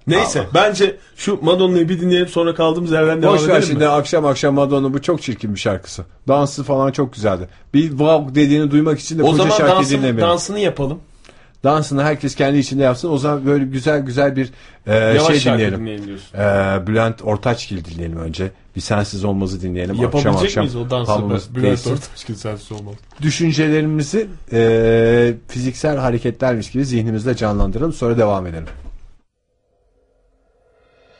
Neyse 0.08 0.46
bence 0.54 0.96
şu 1.16 1.38
Madonna'yı 1.42 1.88
bir 1.88 2.00
dinleyelim 2.00 2.28
sonra 2.28 2.54
kaldığımız 2.54 2.90
yerden 2.92 3.22
devam 3.22 3.34
Boş 3.34 3.42
ver 3.42 3.52
edelim 3.52 3.62
şimdi 3.62 3.84
mi? 3.84 3.90
akşam 3.90 4.26
akşam 4.26 4.54
Madonna 4.54 4.94
bu 4.94 5.02
çok 5.02 5.22
çirkin 5.22 5.54
bir 5.54 5.60
şarkısı. 5.60 6.04
Dansı 6.28 6.64
falan 6.64 6.92
çok 6.92 7.14
güzeldi. 7.14 7.48
Bir 7.74 7.88
wow 7.88 8.34
dediğini 8.34 8.70
duymak 8.70 8.98
için 9.00 9.18
de 9.18 9.22
O 9.22 9.30
koca 9.30 9.50
şarkıyı 9.50 9.68
dansını, 9.68 9.98
dinlemeyin. 9.98 10.28
dansını 10.28 10.58
yapalım. 10.58 10.98
Dansını 11.64 12.02
herkes 12.02 12.34
kendi 12.34 12.58
içinde 12.58 12.82
yapsın. 12.82 13.10
O 13.10 13.18
zaman 13.18 13.46
böyle 13.46 13.64
güzel 13.64 14.00
güzel 14.00 14.36
bir 14.36 14.50
e, 14.86 14.94
Yavaş 14.94 15.38
şey 15.38 15.52
dinleyelim. 15.52 15.80
dinleyelim. 15.80 16.18
E, 16.34 16.86
Bülent 16.86 17.22
Ortaçgil 17.24 17.84
dinleyelim 17.84 18.18
önce. 18.18 18.50
Bir 18.76 18.80
sensiz 18.80 19.24
olmazı 19.24 19.62
dinleyelim. 19.62 19.94
Yapabilecek 19.94 20.26
akşam 20.32 20.44
akşam 20.44 20.64
miyiz 20.64 20.76
o 20.76 20.90
dansı? 20.90 21.12
havamız 21.12 21.54
Bülent. 21.54 21.86
Ortaçgil 21.86 22.34
sensiz 22.34 22.72
olmaz. 22.72 22.94
Düşüncelerimizi 23.22 24.26
e, 24.52 25.34
fiziksel 25.48 25.96
hareketlermiş 25.96 26.70
gibi 26.70 26.84
zihnimizde 26.84 27.36
canlandıralım. 27.36 27.92
Sonra 27.92 28.18
devam 28.18 28.46
edelim. 28.46 28.66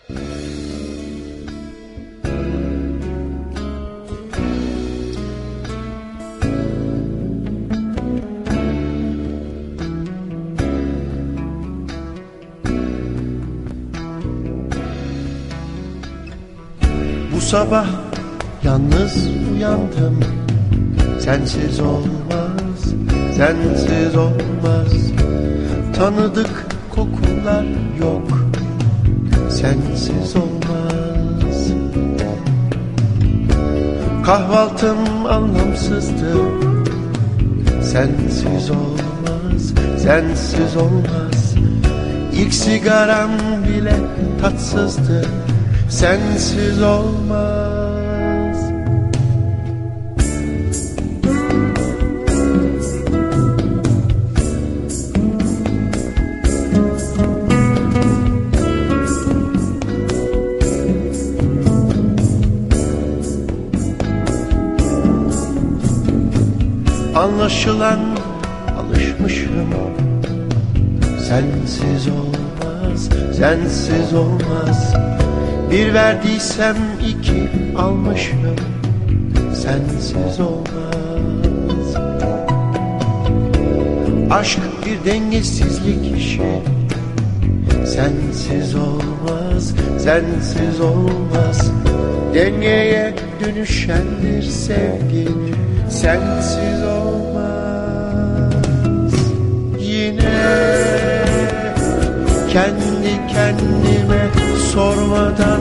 Bu 0.08 0.14
sabah 17.40 17.86
yalnız 18.64 19.26
uyandım. 19.54 20.20
Sensiz 21.20 21.80
olmaz, 21.80 22.94
sensiz 23.36 24.16
olmaz. 24.16 24.92
Tanıdık 25.96 26.66
kokular 26.90 27.64
yok 28.00 28.37
Sensiz 29.60 30.36
olmaz. 30.36 31.72
Kahvaltım 34.26 35.26
anlamsızdı 35.26 36.36
Sensiz 37.82 38.70
olmaz, 38.70 39.74
sensiz 40.02 40.76
olmaz. 40.76 41.54
İlk 42.32 42.54
sigaram 42.54 43.30
bile 43.68 43.96
tatsızdı 44.42 45.26
Sensiz 45.90 46.82
olmaz 46.82 47.57
Anlaşılan 67.48 68.00
alışmışım. 68.78 69.70
Sensiz 71.02 72.08
olmaz, 72.08 73.08
sensiz 73.36 74.14
olmaz. 74.14 74.94
Bir 75.70 75.94
verdiysem 75.94 76.76
iki 77.08 77.48
almışım. 77.78 78.56
Sensiz 79.54 80.40
olmaz. 80.40 81.96
Aşk 84.30 84.60
bir 84.86 85.10
dengesizlik 85.10 86.18
işi. 86.18 86.62
Sensiz 87.70 88.74
olmaz, 88.74 89.74
sensiz 89.98 90.80
olmaz. 90.80 91.70
Dengeye 92.34 93.14
dönüşendir 93.44 94.42
sevgi. 94.42 95.28
Sensiz 95.90 96.82
olmaz 96.82 96.97
kendi 102.52 103.32
kendime 103.32 104.22
sormadan 104.72 105.60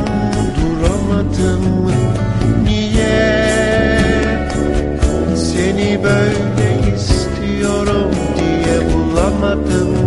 duramadım. 0.58 1.92
Niye? 2.64 4.00
Seni 5.36 6.04
böyle 6.04 6.96
istiyorum 6.96 8.12
diye 8.38 8.94
bulamadım 8.94 10.07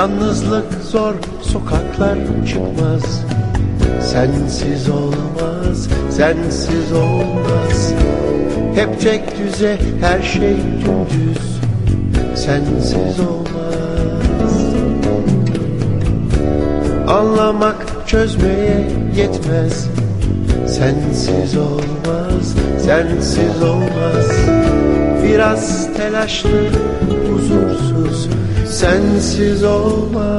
Yalnızlık 0.00 0.64
zor 0.90 1.14
sokaklar 1.42 2.18
çıkmaz. 2.48 3.24
Sensiz 4.02 4.88
olmaz, 4.88 5.88
sensiz 6.10 6.92
olmaz. 6.92 7.92
Hep 8.74 9.00
tek 9.00 9.38
düze 9.38 9.78
her 10.00 10.22
şey 10.22 10.56
dümdüz. 10.56 11.60
Sensiz 12.34 13.20
olmaz. 13.20 14.54
Anlamak 17.08 17.86
çözmeye 18.06 18.90
yetmez. 19.16 19.88
Sensiz 20.66 21.56
olmaz, 21.56 22.54
sensiz 22.84 23.62
olmaz. 23.62 24.26
Biraz 25.24 25.88
telaşlı, 25.96 26.68
huzursuz 27.32 28.39
Sensiz 28.70 29.64
olmaz. 29.64 30.30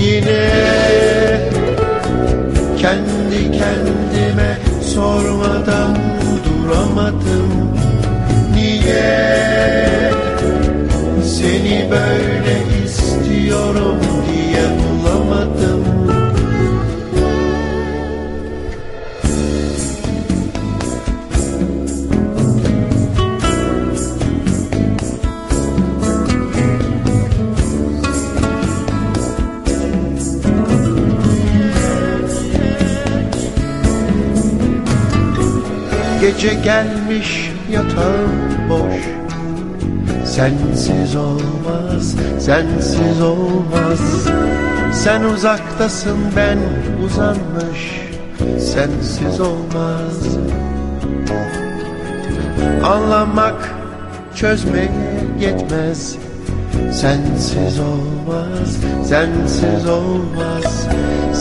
Yine 0.00 0.50
kendi 2.78 3.52
kendime 3.52 4.58
sormadan 4.94 5.96
duramadım. 6.44 7.76
Niye 8.54 10.12
seni 11.24 11.88
böyle 11.90 12.84
istiyorum 12.84 13.96
diye 14.26 14.62
Gece 36.40 36.54
gelmiş 36.54 37.52
yatağım 37.70 38.30
boş. 38.68 39.02
Sensiz 40.26 41.16
olmaz, 41.16 42.14
sensiz 42.38 43.22
olmaz. 43.22 44.28
Sen 44.92 45.22
uzaktasın 45.22 46.18
ben 46.36 46.58
uzanmış. 47.04 48.02
Sensiz 48.58 49.40
olmaz. 49.40 50.38
Anlamak 52.84 53.74
çözmeye 54.34 54.90
yetmez. 55.40 56.16
Sensiz 56.92 57.80
olmaz, 57.80 58.76
sensiz 59.04 59.86
olmaz 59.86 60.88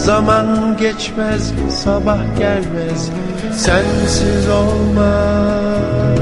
Zaman 0.08 0.78
geçmez, 0.78 1.54
sabah 1.84 2.38
gelmez 2.40 3.10
Sensiz 3.54 4.50
olmaz. 4.50 6.18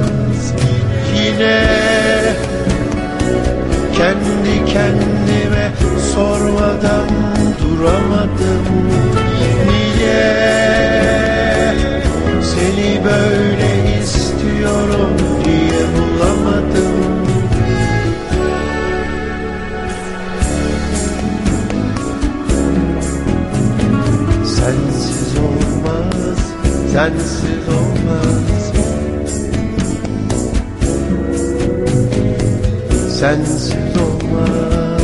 Yine 1.18 1.64
kendi 3.98 4.66
kendime 4.74 5.72
sormadan 6.14 7.10
duramadım. 7.62 8.66
Niye 9.68 10.34
seni 12.42 13.04
böyle 13.06 13.45
sensiz 27.06 27.68
olmaz. 27.68 28.72
Sensiz 33.20 33.97
olmaz. 33.97 35.01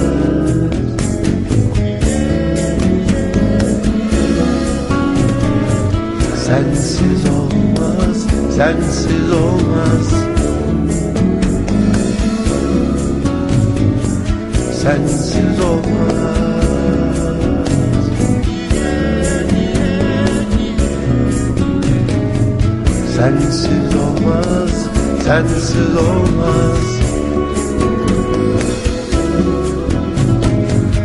Sensiz 6.45 7.25
olmaz, 7.29 8.17
sensiz 8.55 9.31
olmaz. 9.31 10.07
Sensiz 14.81 15.59
olmaz 15.59 16.50
Sensiz 23.21 23.95
olmaz, 23.95 24.71
sensiz 25.25 25.95
olmaz. 25.95 26.79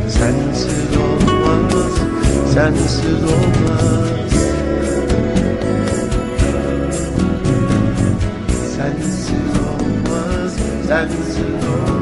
Sensiz 0.08 0.96
olmaz, 0.96 1.92
sensiz 2.54 3.22
olmaz. 3.22 4.32
Sensiz 8.76 9.52
olmaz, 9.68 10.52
sensiz 10.86 11.38
olmaz 11.38 11.95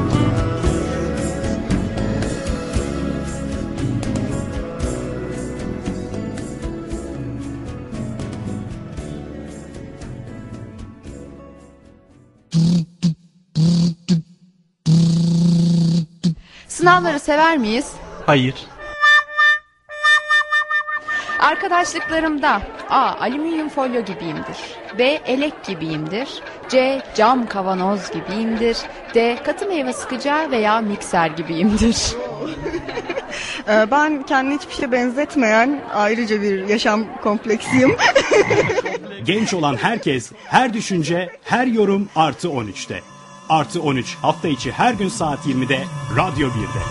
Sınavları 16.95 17.19
sever 17.19 17.57
miyiz? 17.57 17.91
Hayır. 18.25 18.55
Arkadaşlıklarımda 21.39 22.61
A. 22.89 23.15
Alüminyum 23.19 23.69
folyo 23.69 24.05
gibiyimdir. 24.05 24.57
B. 24.99 25.03
Elek 25.03 25.63
gibiyimdir. 25.63 26.29
C. 26.69 27.01
Cam 27.15 27.47
kavanoz 27.47 28.11
gibiyimdir. 28.11 28.77
D. 29.15 29.37
Katı 29.45 29.65
meyve 29.67 29.93
sıkacağı 29.93 30.51
veya 30.51 30.81
mikser 30.81 31.27
gibiyimdir. 31.27 31.97
Ee, 33.69 33.91
Ben 33.91 34.23
kendini 34.23 34.57
hiçbir 34.57 34.73
şeye 34.73 34.91
benzetmeyen 34.91 35.81
ayrıca 35.93 36.41
bir 36.41 36.67
yaşam 36.67 37.21
kompleksiyim. 37.23 37.95
Genç 39.23 39.53
olan 39.53 39.75
herkes, 39.75 40.31
her 40.45 40.73
düşünce, 40.73 41.29
her 41.43 41.67
yorum 41.67 42.09
artı 42.15 42.47
13'te. 42.47 43.01
Artı 43.49 43.81
13 43.81 44.15
hafta 44.15 44.47
içi 44.47 44.71
her 44.71 44.93
gün 44.93 45.07
saat 45.07 45.47
20'de 45.47 45.83
Radyo 46.17 46.47
1'de. 46.47 46.81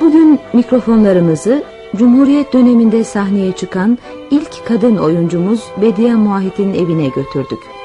Bugün 0.00 0.40
mikrofonlarımızı 0.52 1.64
Cumhuriyet 1.96 2.52
döneminde 2.52 3.04
sahneye 3.04 3.52
çıkan 3.52 3.98
ilk 4.30 4.66
kadın 4.66 4.96
oyuncumuz 4.96 5.64
Bediye 5.82 6.14
Muahit'in 6.14 6.74
evine 6.74 7.08
götürdük. 7.08 7.79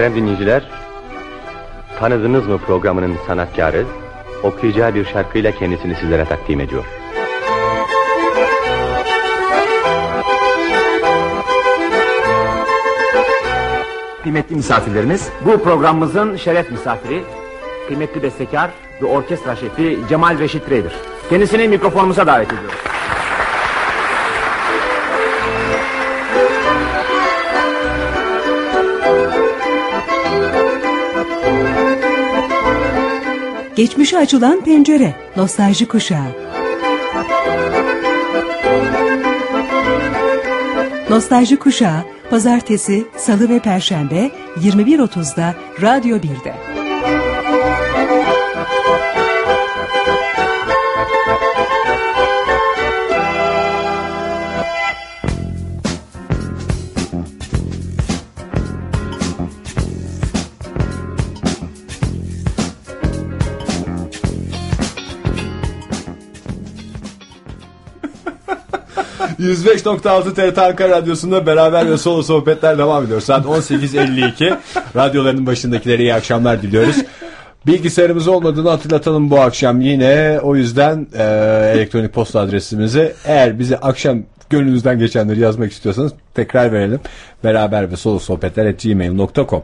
Muhterem 0.00 0.22
dinleyiciler, 0.22 0.62
tanıdınız 1.98 2.46
mı 2.46 2.58
programının 2.58 3.16
sanatkarı? 3.26 3.84
Okuyacağı 4.42 4.94
bir 4.94 5.04
şarkıyla 5.04 5.52
kendisini 5.52 5.94
sizlere 5.94 6.24
takdim 6.24 6.60
ediyor. 6.60 6.84
Kıymetli 14.22 14.56
misafirlerimiz, 14.56 15.28
bu 15.46 15.62
programımızın 15.62 16.36
şeref 16.36 16.70
misafiri, 16.70 17.22
kıymetli 17.88 18.22
bestekar 18.22 18.70
ve 19.02 19.06
orkestra 19.06 19.56
şefi 19.56 19.98
Cemal 20.08 20.38
Reşit 20.38 20.70
Rey'dir. 20.70 20.92
Kendisini 21.30 21.68
mikrofonumuza 21.68 22.26
davet 22.26 22.52
ediyoruz. 22.52 22.99
Geçmişe 33.80 34.18
açılan 34.18 34.64
pencere, 34.64 35.14
nostalji 35.36 35.88
kuşağı. 35.88 36.26
Nostalji 41.10 41.56
kuşağı, 41.56 42.04
pazartesi, 42.30 43.04
salı 43.16 43.48
ve 43.48 43.58
perşembe 43.58 44.30
21.30'da 44.56 45.54
Radyo 45.82 46.16
1'de. 46.16 46.69
%105.6 69.40 70.34
TRT 70.34 70.58
Ankara 70.58 70.90
Radyosu'nda 70.90 71.46
beraber 71.46 71.90
ve 71.90 71.98
solo 71.98 72.22
sohbetler 72.22 72.78
devam 72.78 73.04
ediyor. 73.04 73.20
Saat 73.20 73.44
18.52. 73.46 74.56
Radyoların 74.96 75.46
başındakilere 75.46 76.02
iyi 76.02 76.14
akşamlar 76.14 76.62
diliyoruz. 76.62 76.96
Bilgisayarımız 77.66 78.28
olmadığını 78.28 78.68
hatırlatalım 78.68 79.30
bu 79.30 79.40
akşam 79.40 79.80
yine. 79.80 80.40
O 80.42 80.56
yüzden 80.56 81.06
e, 81.14 81.22
elektronik 81.74 82.12
posta 82.12 82.40
adresimizi 82.40 83.12
eğer 83.24 83.58
bize 83.58 83.76
akşam 83.76 84.22
gönlünüzden 84.50 84.98
geçenleri 84.98 85.40
yazmak 85.40 85.72
istiyorsanız 85.72 86.12
tekrar 86.34 86.72
verelim. 86.72 87.00
Beraber 87.44 87.90
ve 87.90 87.96
solo 87.96 88.18
sohbetler 88.18 88.66
at 88.66 88.82
gmail.com. 88.82 89.62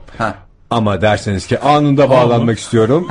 Ama 0.71 1.01
derseniz 1.01 1.47
ki 1.47 1.59
anında 1.59 2.11
bağlanmak 2.11 2.59
istiyorum. 2.59 3.09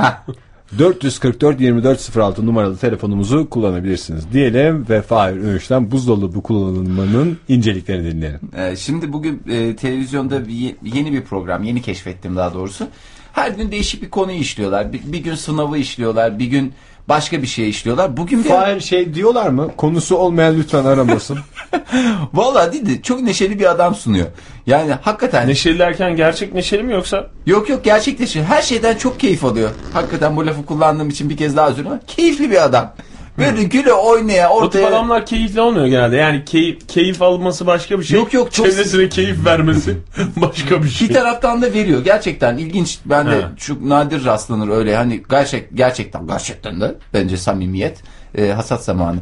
444 0.80 1.62
2406 1.62 2.46
numaralı 2.46 2.78
telefonumuzu 2.78 3.50
kullanabilirsiniz 3.50 4.32
diyelim 4.34 4.86
ve 4.90 5.02
Fahir 5.02 5.36
Ünüş'ten 5.36 5.92
buzdolabı 5.92 6.42
kullanımının 6.42 7.38
inceliklerini 7.48 8.12
dinleyelim. 8.12 8.40
Ee, 8.58 8.76
şimdi 8.76 9.14
bugün 9.14 9.42
e, 9.50 9.76
televizyonda 9.76 10.48
bir 10.48 10.54
ye- 10.54 10.76
yeni 10.84 11.12
bir 11.14 11.22
program, 11.22 11.64
yeni 11.64 11.82
keşfettim 11.82 12.36
daha 12.36 12.54
doğrusu. 12.54 12.88
Her 13.34 13.52
gün 13.52 13.72
değişik 13.72 14.02
bir 14.02 14.10
konuyu 14.10 14.38
işliyorlar. 14.38 14.94
Bir, 14.94 15.02
bir 15.06 15.20
gün 15.24 15.36
sınavı 15.36 15.78
işliyorlar. 15.78 16.40
Bir 16.40 16.46
gün 16.46 16.74
başka 17.10 17.42
bir 17.42 17.48
şey 17.48 17.70
işliyorlar. 17.70 18.18
Bugün 18.18 18.44
bir... 18.44 18.50
Fahir 18.50 18.80
şey 18.80 19.14
diyorlar 19.14 19.50
mı? 19.50 19.72
Konusu 19.78 20.16
olmayan 20.16 20.58
lütfen 20.58 20.86
aramasın. 20.86 21.40
Vallahi 22.34 22.72
değil 22.72 22.86
de 22.86 23.02
çok 23.02 23.22
neşeli 23.22 23.60
bir 23.60 23.72
adam 23.72 23.96
sunuyor. 23.96 24.28
Yani 24.68 24.92
hakikaten... 25.02 25.48
Neşeli 25.48 25.80
derken 25.80 26.16
gerçek 26.16 26.54
neşeli 26.54 26.84
mi 26.84 26.94
yoksa? 26.94 27.28
Yok 27.46 27.70
yok 27.70 27.84
gerçekleşiyor. 27.84 28.46
Her 28.46 28.62
şeyden 28.62 28.98
çok 28.98 29.20
keyif 29.20 29.46
alıyor. 29.46 29.70
Hakikaten 29.94 30.36
bu 30.36 30.48
lafı 30.48 30.66
kullandığım 30.66 31.10
için 31.10 31.30
bir 31.30 31.38
kez 31.38 31.56
daha 31.56 31.70
özür 31.70 31.86
dilerim. 31.86 32.00
Keyifli 32.08 32.52
bir 32.52 32.64
adam. 32.64 32.94
Böyle 33.38 33.64
güle 33.64 33.94
oynaya 33.94 34.50
O 34.50 34.56
tip 34.56 34.64
ortaya... 34.68 34.88
adamlar 34.88 35.26
keyifli 35.26 35.62
olmuyor 35.62 35.86
genelde. 35.86 36.16
Yani 36.18 36.46
keyif, 36.46 36.88
keyif 36.88 37.22
alması 37.22 37.68
başka 37.68 38.00
bir 38.00 38.04
şey. 38.04 38.20
Yok, 38.20 38.34
yok, 38.34 38.52
çok- 38.54 38.66
Çevresine 38.66 39.10
keyif 39.10 39.46
vermesi 39.46 39.98
başka 40.36 40.84
bir 40.84 40.90
şey. 40.90 41.10
Bir 41.10 41.14
taraftan 41.14 41.62
da 41.62 41.74
veriyor. 41.74 42.04
Gerçekten 42.04 42.58
ilginç. 42.58 43.00
Ben 43.06 43.28
de 43.28 43.46
çok 43.58 43.82
nadir 43.82 44.26
rastlanır 44.26 44.70
öyle. 44.70 44.96
Hani 44.96 45.24
gerçek 45.30 45.78
gerçekten 45.78 46.28
gerçekten 46.28 46.82
de 46.82 46.96
bence 47.14 47.38
samimiyet 47.38 48.02
e, 48.38 48.48
hasat 48.52 48.84
zamanı. 48.84 49.18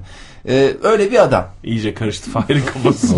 E, 0.50 0.72
öyle 0.84 1.12
bir 1.12 1.24
adam. 1.24 1.48
İyice 1.64 1.94
karıştı 1.94 2.32
Fahir'in 2.32 2.64
kafası. 2.74 3.16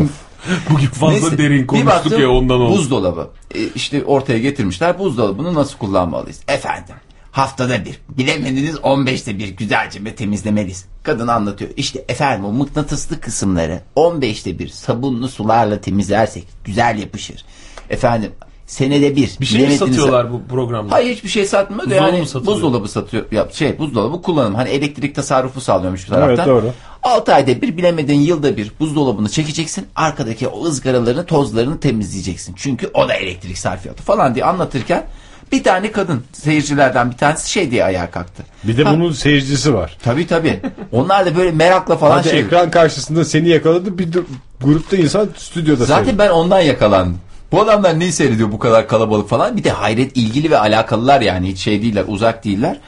Bugün 0.70 0.86
fazla 0.88 1.12
Neyse, 1.20 1.38
derin 1.38 1.66
konuştuk 1.66 1.92
baktım, 1.92 2.22
ya 2.22 2.30
ondan 2.32 2.60
oldu. 2.60 2.72
Buzdolabı. 2.78 3.28
E, 3.56 3.60
işte 3.76 4.04
ortaya 4.06 4.40
getirmişler. 4.40 5.00
Buzdolabını 5.00 5.54
nasıl 5.54 5.78
kullanmalıyız? 5.78 6.42
Efendim 6.48 6.96
haftada 7.36 7.86
bir 7.86 8.00
bilemediniz 8.10 8.76
15'te 8.76 9.40
bir 9.40 9.48
güzelce 9.50 10.06
bir 10.06 10.16
temizlemeliyiz. 10.16 10.86
Kadın 11.04 11.28
anlatıyor. 11.28 11.72
İşte 11.78 12.06
efendim 12.10 12.46
o 12.46 12.52
mıknatıslı 12.52 13.20
kısımları 13.20 13.82
15'te 13.96 14.60
bir 14.60 14.68
sabunlu 14.68 15.28
sularla 15.28 15.82
temizlersek 15.82 16.44
güzel 16.64 16.98
yapışır. 17.00 17.46
Efendim 17.90 18.32
senede 18.68 19.16
bir. 19.16 19.32
Bir 19.40 19.46
şey 19.46 19.62
mi 19.62 19.68
bilemediniz- 19.68 19.78
satıyorlar 19.78 20.34
bu 20.34 20.42
programda? 20.50 20.92
Hayır 20.92 21.16
hiçbir 21.16 21.30
şey 21.30 21.46
satmıyor 21.46 21.84
Buzdolabı 21.84 22.16
yani 22.16 22.28
satılıyor? 22.28 22.56
buzdolabı 22.56 22.88
satıyor. 22.88 23.26
Ya 23.32 23.48
şey 23.52 23.80
buzdolabı 23.80 24.22
kullanım. 24.22 24.56
Hani 24.56 24.70
elektrik 24.70 25.16
tasarrufu 25.16 25.62
sağlıyormuş 25.62 26.08
bu 26.08 26.10
taraftan. 26.10 26.36
Evet, 26.36 26.48
doğru. 26.48 26.72
6 27.04 27.34
ayda 27.34 27.62
bir 27.62 27.78
bilemediğin 27.78 28.20
yılda 28.20 28.58
bir 28.58 28.72
buzdolabını 28.80 29.30
çekeceksin. 29.30 29.88
Arkadaki 29.96 30.48
o 30.48 30.66
ızgaralarını 30.66 31.26
tozlarını 31.26 31.80
temizleyeceksin. 31.80 32.54
Çünkü 32.58 32.90
o 32.94 33.10
da 33.10 33.14
elektrik 33.14 33.58
sarfiyatı 33.58 34.04
falan 34.04 34.36
diye 34.36 34.46
anlatırken 34.46 35.06
bir 35.52 35.64
tane 35.64 35.92
kadın 35.92 36.24
seyircilerden 36.34 37.12
bir 37.12 37.18
tanesi 37.18 37.52
şey 37.52 37.72
diye 37.72 37.84
ayağa 37.84 38.12
kalktı. 38.12 38.44
Bir 38.64 38.78
de 38.78 38.84
Ha, 38.84 38.94
bunun 38.94 39.12
seyircisi 39.12 39.74
var. 39.74 39.98
Tabii 40.04 40.28
tabii. 40.28 40.60
Onlar 40.92 41.26
da 41.26 41.36
böyle 41.38 41.52
merakla 41.52 41.98
falan 41.98 42.18
Hadi 42.18 42.30
şey. 42.30 42.40
ekran 42.40 42.72
karşısında 42.72 43.26
seni 43.26 43.50
yakaladı 43.50 43.98
bir 43.98 44.14
de 44.14 44.20
grupta 44.62 44.96
insan 44.98 45.30
stüdyoda 45.38 45.86
Zaten 45.86 46.04
seyrediyor. 46.04 46.30
ben 46.30 46.34
ondan 46.34 46.60
yakalandım. 46.60 47.18
Bu 47.52 47.62
adamlar 47.62 48.00
neyi 48.00 48.12
seyrediyor 48.12 48.52
bu 48.52 48.60
kadar 48.60 48.88
kalabalık 48.88 49.30
falan. 49.30 49.58
Bir 49.58 49.64
de 49.64 49.70
hayret 49.72 50.18
ilgili 50.18 50.52
ve 50.52 50.58
alakalılar 50.60 51.22
yani 51.22 51.48
hiç 51.48 51.60
şey 51.60 51.82
değiller 51.82 52.04
uzak 52.08 52.44
değiller. 52.46 52.80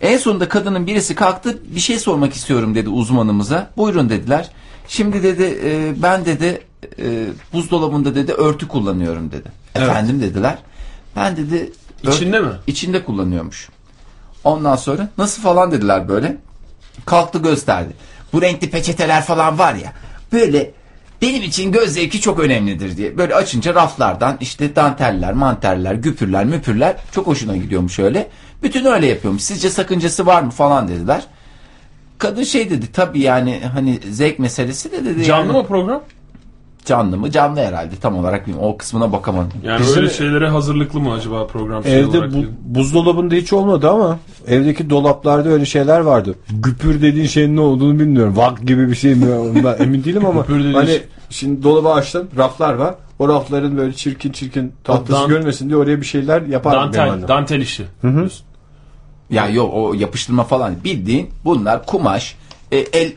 En 0.00 0.18
sonunda 0.18 0.48
kadının 0.48 0.86
birisi 0.86 1.14
kalktı 1.14 1.58
bir 1.74 1.80
şey 1.80 1.98
sormak 1.98 2.32
istiyorum 2.34 2.74
dedi 2.74 2.88
uzmanımıza. 2.88 3.70
Buyurun 3.76 4.08
dediler. 4.08 4.50
Şimdi 4.88 5.22
dedi 5.22 5.58
e, 5.64 6.02
ben 6.02 6.24
dedi 6.24 6.60
e, 6.98 7.26
buzdolabında 7.52 8.14
dedi 8.14 8.32
örtü 8.32 8.68
kullanıyorum 8.68 9.32
dedi. 9.32 9.48
Efendim 9.74 10.20
dediler. 10.22 10.58
Ben 11.16 11.36
dedi 11.36 11.72
İçinde 12.02 12.40
mi? 12.40 12.52
İçinde 12.66 13.04
kullanıyormuş. 13.04 13.68
Ondan 14.44 14.76
sonra 14.76 15.08
nasıl 15.18 15.42
falan 15.42 15.72
dediler 15.72 16.08
böyle. 16.08 16.36
Kalktı 17.06 17.38
gösterdi. 17.38 17.92
Bu 18.32 18.42
renkli 18.42 18.70
peçeteler 18.70 19.24
falan 19.24 19.58
var 19.58 19.74
ya. 19.74 19.92
Böyle 20.32 20.72
benim 21.22 21.42
için 21.42 21.72
göz 21.72 21.94
zevki 21.94 22.20
çok 22.20 22.40
önemlidir 22.40 22.96
diye. 22.96 23.18
Böyle 23.18 23.34
açınca 23.34 23.74
raflardan 23.74 24.36
işte 24.40 24.76
danteller, 24.76 25.32
manterler, 25.32 25.94
güpürler, 25.94 26.44
müpürler 26.44 26.96
çok 27.12 27.26
hoşuna 27.26 27.56
gidiyormuş 27.56 27.98
öyle. 27.98 28.28
Bütün 28.62 28.84
öyle 28.84 29.06
yapıyormuş. 29.06 29.42
Sizce 29.42 29.70
sakıncası 29.70 30.26
var 30.26 30.42
mı 30.42 30.50
falan 30.50 30.88
dediler. 30.88 31.22
Kadın 32.18 32.42
şey 32.42 32.70
dedi 32.70 32.92
tabii 32.92 33.20
yani 33.20 33.62
hani 33.74 34.00
zevk 34.10 34.38
meselesi 34.38 34.92
de 34.92 35.04
dedi. 35.04 35.24
Canlı 35.24 35.46
yani, 35.46 35.62
mı 35.62 35.66
program? 35.66 36.02
Canlı 36.86 37.16
mı? 37.18 37.30
Canlı 37.30 37.60
herhalde 37.60 37.96
tam 38.00 38.18
olarak 38.18 38.46
bilmiyorum. 38.46 38.68
O 38.72 38.76
kısmına 38.76 39.12
bakamadım. 39.12 39.52
Yani 39.64 39.80
Bizim- 39.80 40.02
öyle 40.02 40.10
şeylere 40.10 40.48
hazırlıklı 40.48 41.00
mı 41.00 41.12
acaba 41.12 41.46
program 41.46 41.84
şey 41.84 42.04
olarak? 42.04 42.14
Evde 42.24 42.28
bu, 42.30 42.34
değil? 42.34 42.46
buzdolabında 42.64 43.34
hiç 43.34 43.52
olmadı 43.52 43.90
ama 43.90 44.18
evdeki 44.46 44.90
dolaplarda 44.90 45.48
öyle 45.48 45.64
şeyler 45.64 46.00
vardı. 46.00 46.34
Güpür 46.50 47.02
dediğin 47.02 47.26
şeyin 47.26 47.56
ne 47.56 47.60
olduğunu 47.60 47.98
bilmiyorum. 47.98 48.36
Vak 48.36 48.66
gibi 48.66 48.88
bir 48.90 48.94
şey 48.94 49.14
mi 49.14 49.32
ondan 49.34 49.76
emin 49.82 50.04
değilim 50.04 50.26
ama 50.26 50.40
Güpür 50.40 50.58
dediğin 50.60 50.74
hani 50.74 50.86
şey- 50.86 51.02
şimdi 51.30 51.62
dolabı 51.62 51.88
açtın 51.92 52.28
raflar 52.36 52.74
var. 52.74 52.94
O 53.18 53.28
rafların 53.28 53.76
böyle 53.76 53.92
çirkin 53.92 54.32
çirkin 54.32 54.72
tahtası 54.84 55.12
Dan- 55.12 55.28
görmesin 55.28 55.68
diye 55.68 55.76
oraya 55.76 56.00
bir 56.00 56.06
şeyler 56.06 56.42
yapar 56.42 56.72
benim 56.72 56.84
Dantel, 56.86 57.12
annem. 57.12 57.28
dantel 57.28 57.60
işi. 57.60 57.84
Ya 59.30 59.48
yok 59.48 59.70
o 59.74 59.94
yapıştırma 59.94 60.44
falan 60.44 60.74
bildiğin 60.84 61.30
bunlar 61.44 61.86
kumaş 61.86 62.36
e, 62.72 62.76
el 62.78 63.12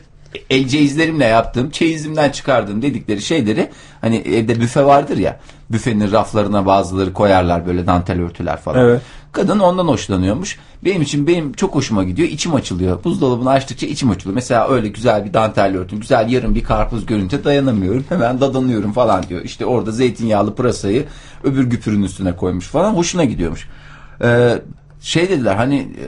el 0.50 0.68
ceyizlerimle 0.68 1.24
yaptığım 1.24 1.70
çeyizimden 1.70 2.30
çıkardığım 2.30 2.82
dedikleri 2.82 3.22
şeyleri 3.22 3.70
hani 4.00 4.16
evde 4.16 4.60
büfe 4.60 4.84
vardır 4.84 5.18
ya 5.18 5.40
büfenin 5.70 6.12
raflarına 6.12 6.66
bazıları 6.66 7.12
koyarlar 7.12 7.66
böyle 7.66 7.86
dantel 7.86 8.20
örtüler 8.20 8.56
falan. 8.56 8.84
Evet. 8.84 9.02
Kadın 9.32 9.58
ondan 9.58 9.88
hoşlanıyormuş. 9.88 10.58
Benim 10.84 11.02
için 11.02 11.26
benim 11.26 11.52
çok 11.52 11.74
hoşuma 11.74 12.04
gidiyor. 12.04 12.28
içim 12.28 12.54
açılıyor. 12.54 13.04
Buzdolabını 13.04 13.50
açtıkça 13.50 13.86
içim 13.86 14.10
açılıyor. 14.10 14.34
Mesela 14.34 14.68
öyle 14.68 14.88
güzel 14.88 15.24
bir 15.24 15.34
dantel 15.34 15.76
örtü, 15.76 16.00
güzel 16.00 16.28
yarım 16.30 16.54
bir 16.54 16.64
karpuz 16.64 17.06
görünce 17.06 17.44
dayanamıyorum. 17.44 18.04
Hemen 18.08 18.40
dadanıyorum 18.40 18.92
falan 18.92 19.22
diyor. 19.22 19.42
İşte 19.44 19.66
orada 19.66 19.90
zeytinyağlı 19.90 20.54
pırasayı 20.54 21.06
öbür 21.44 21.64
güpürün 21.64 22.02
üstüne 22.02 22.36
koymuş 22.36 22.66
falan. 22.66 22.94
Hoşuna 22.94 23.24
gidiyormuş. 23.24 23.68
Ee, 24.22 24.58
şey 25.00 25.28
dediler 25.28 25.54
hani 25.54 25.78
e, 25.78 26.04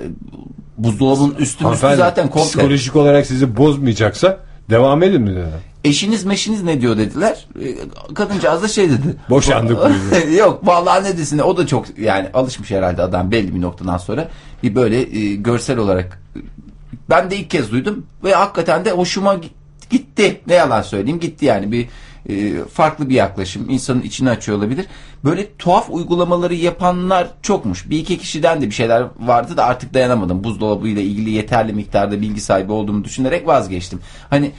buzdolabının 0.79 1.31
üstü 1.31 1.43
üstü 1.43 1.65
Hanımefendi, 1.65 1.97
zaten 1.97 2.31
komple. 2.31 2.49
Psikolojik 2.49 2.97
olarak 2.97 3.27
sizi 3.27 3.57
bozmayacaksa 3.57 4.39
devam 4.71 5.03
edin 5.03 5.23
mi 5.23 5.31
dedi. 5.31 5.73
Eşiniz 5.85 6.25
meşiniz 6.25 6.63
ne 6.63 6.81
diyor 6.81 6.97
dediler. 6.97 7.47
Ee, 7.63 7.75
Kadıncağız 8.15 8.63
da 8.63 8.69
şey 8.69 8.91
dedi. 8.91 9.17
Boşandık 9.31 9.79
bu 9.79 10.31
Yok 10.37 10.67
vallahi 10.67 11.05
ne 11.05 11.19
desin 11.19 11.39
o 11.39 11.57
da 11.57 11.67
çok 11.67 11.99
yani 11.99 12.29
alışmış 12.35 12.71
herhalde 12.71 13.03
adam 13.03 13.31
belli 13.31 13.55
bir 13.55 13.61
noktadan 13.61 13.99
sonra 13.99 14.29
bir 14.63 14.75
böyle 14.75 15.19
e, 15.19 15.35
görsel 15.35 15.79
olarak 15.79 16.21
e, 16.37 16.39
ben 17.11 17.31
de 17.31 17.37
ilk 17.37 17.51
kez 17.51 17.71
duydum 17.73 18.07
ve 18.25 18.35
hakikaten 18.35 18.85
de 18.85 18.91
hoşuma 18.91 19.35
gi- 19.35 19.49
gitti 19.91 20.41
ne 20.47 20.55
yalan 20.55 20.83
söyleyeyim 20.83 21.21
gitti 21.21 21.45
yani 21.45 21.73
bir 21.73 21.89
e, 22.29 22.65
farklı 22.65 23.09
bir 23.09 23.15
yaklaşım 23.15 23.71
insanın 23.71 24.03
içini 24.03 24.31
açıyor 24.31 24.59
olabilir 24.59 24.87
böyle 25.25 25.57
tuhaf 25.57 25.91
uygulamaları 25.91 26.55
yapanlar 26.55 27.29
çokmuş 27.43 27.91
bir 27.91 27.99
iki 27.99 28.19
kişiden 28.19 28.61
de 28.63 28.67
bir 28.67 28.75
şeyler 28.75 29.05
vardı 29.21 29.57
da 29.57 29.65
artık 29.65 29.95
dayanamadım 29.95 30.45
buzdolabıyla 30.45 31.03
ilgili 31.03 31.31
yeterli 31.31 31.73
miktarda 31.73 32.21
bilgi 32.21 32.41
sahibi 32.41 32.73
olduğumu 32.73 33.05
düşünerek 33.05 33.47
vazgeçtim 33.47 34.01
hani 34.31 34.51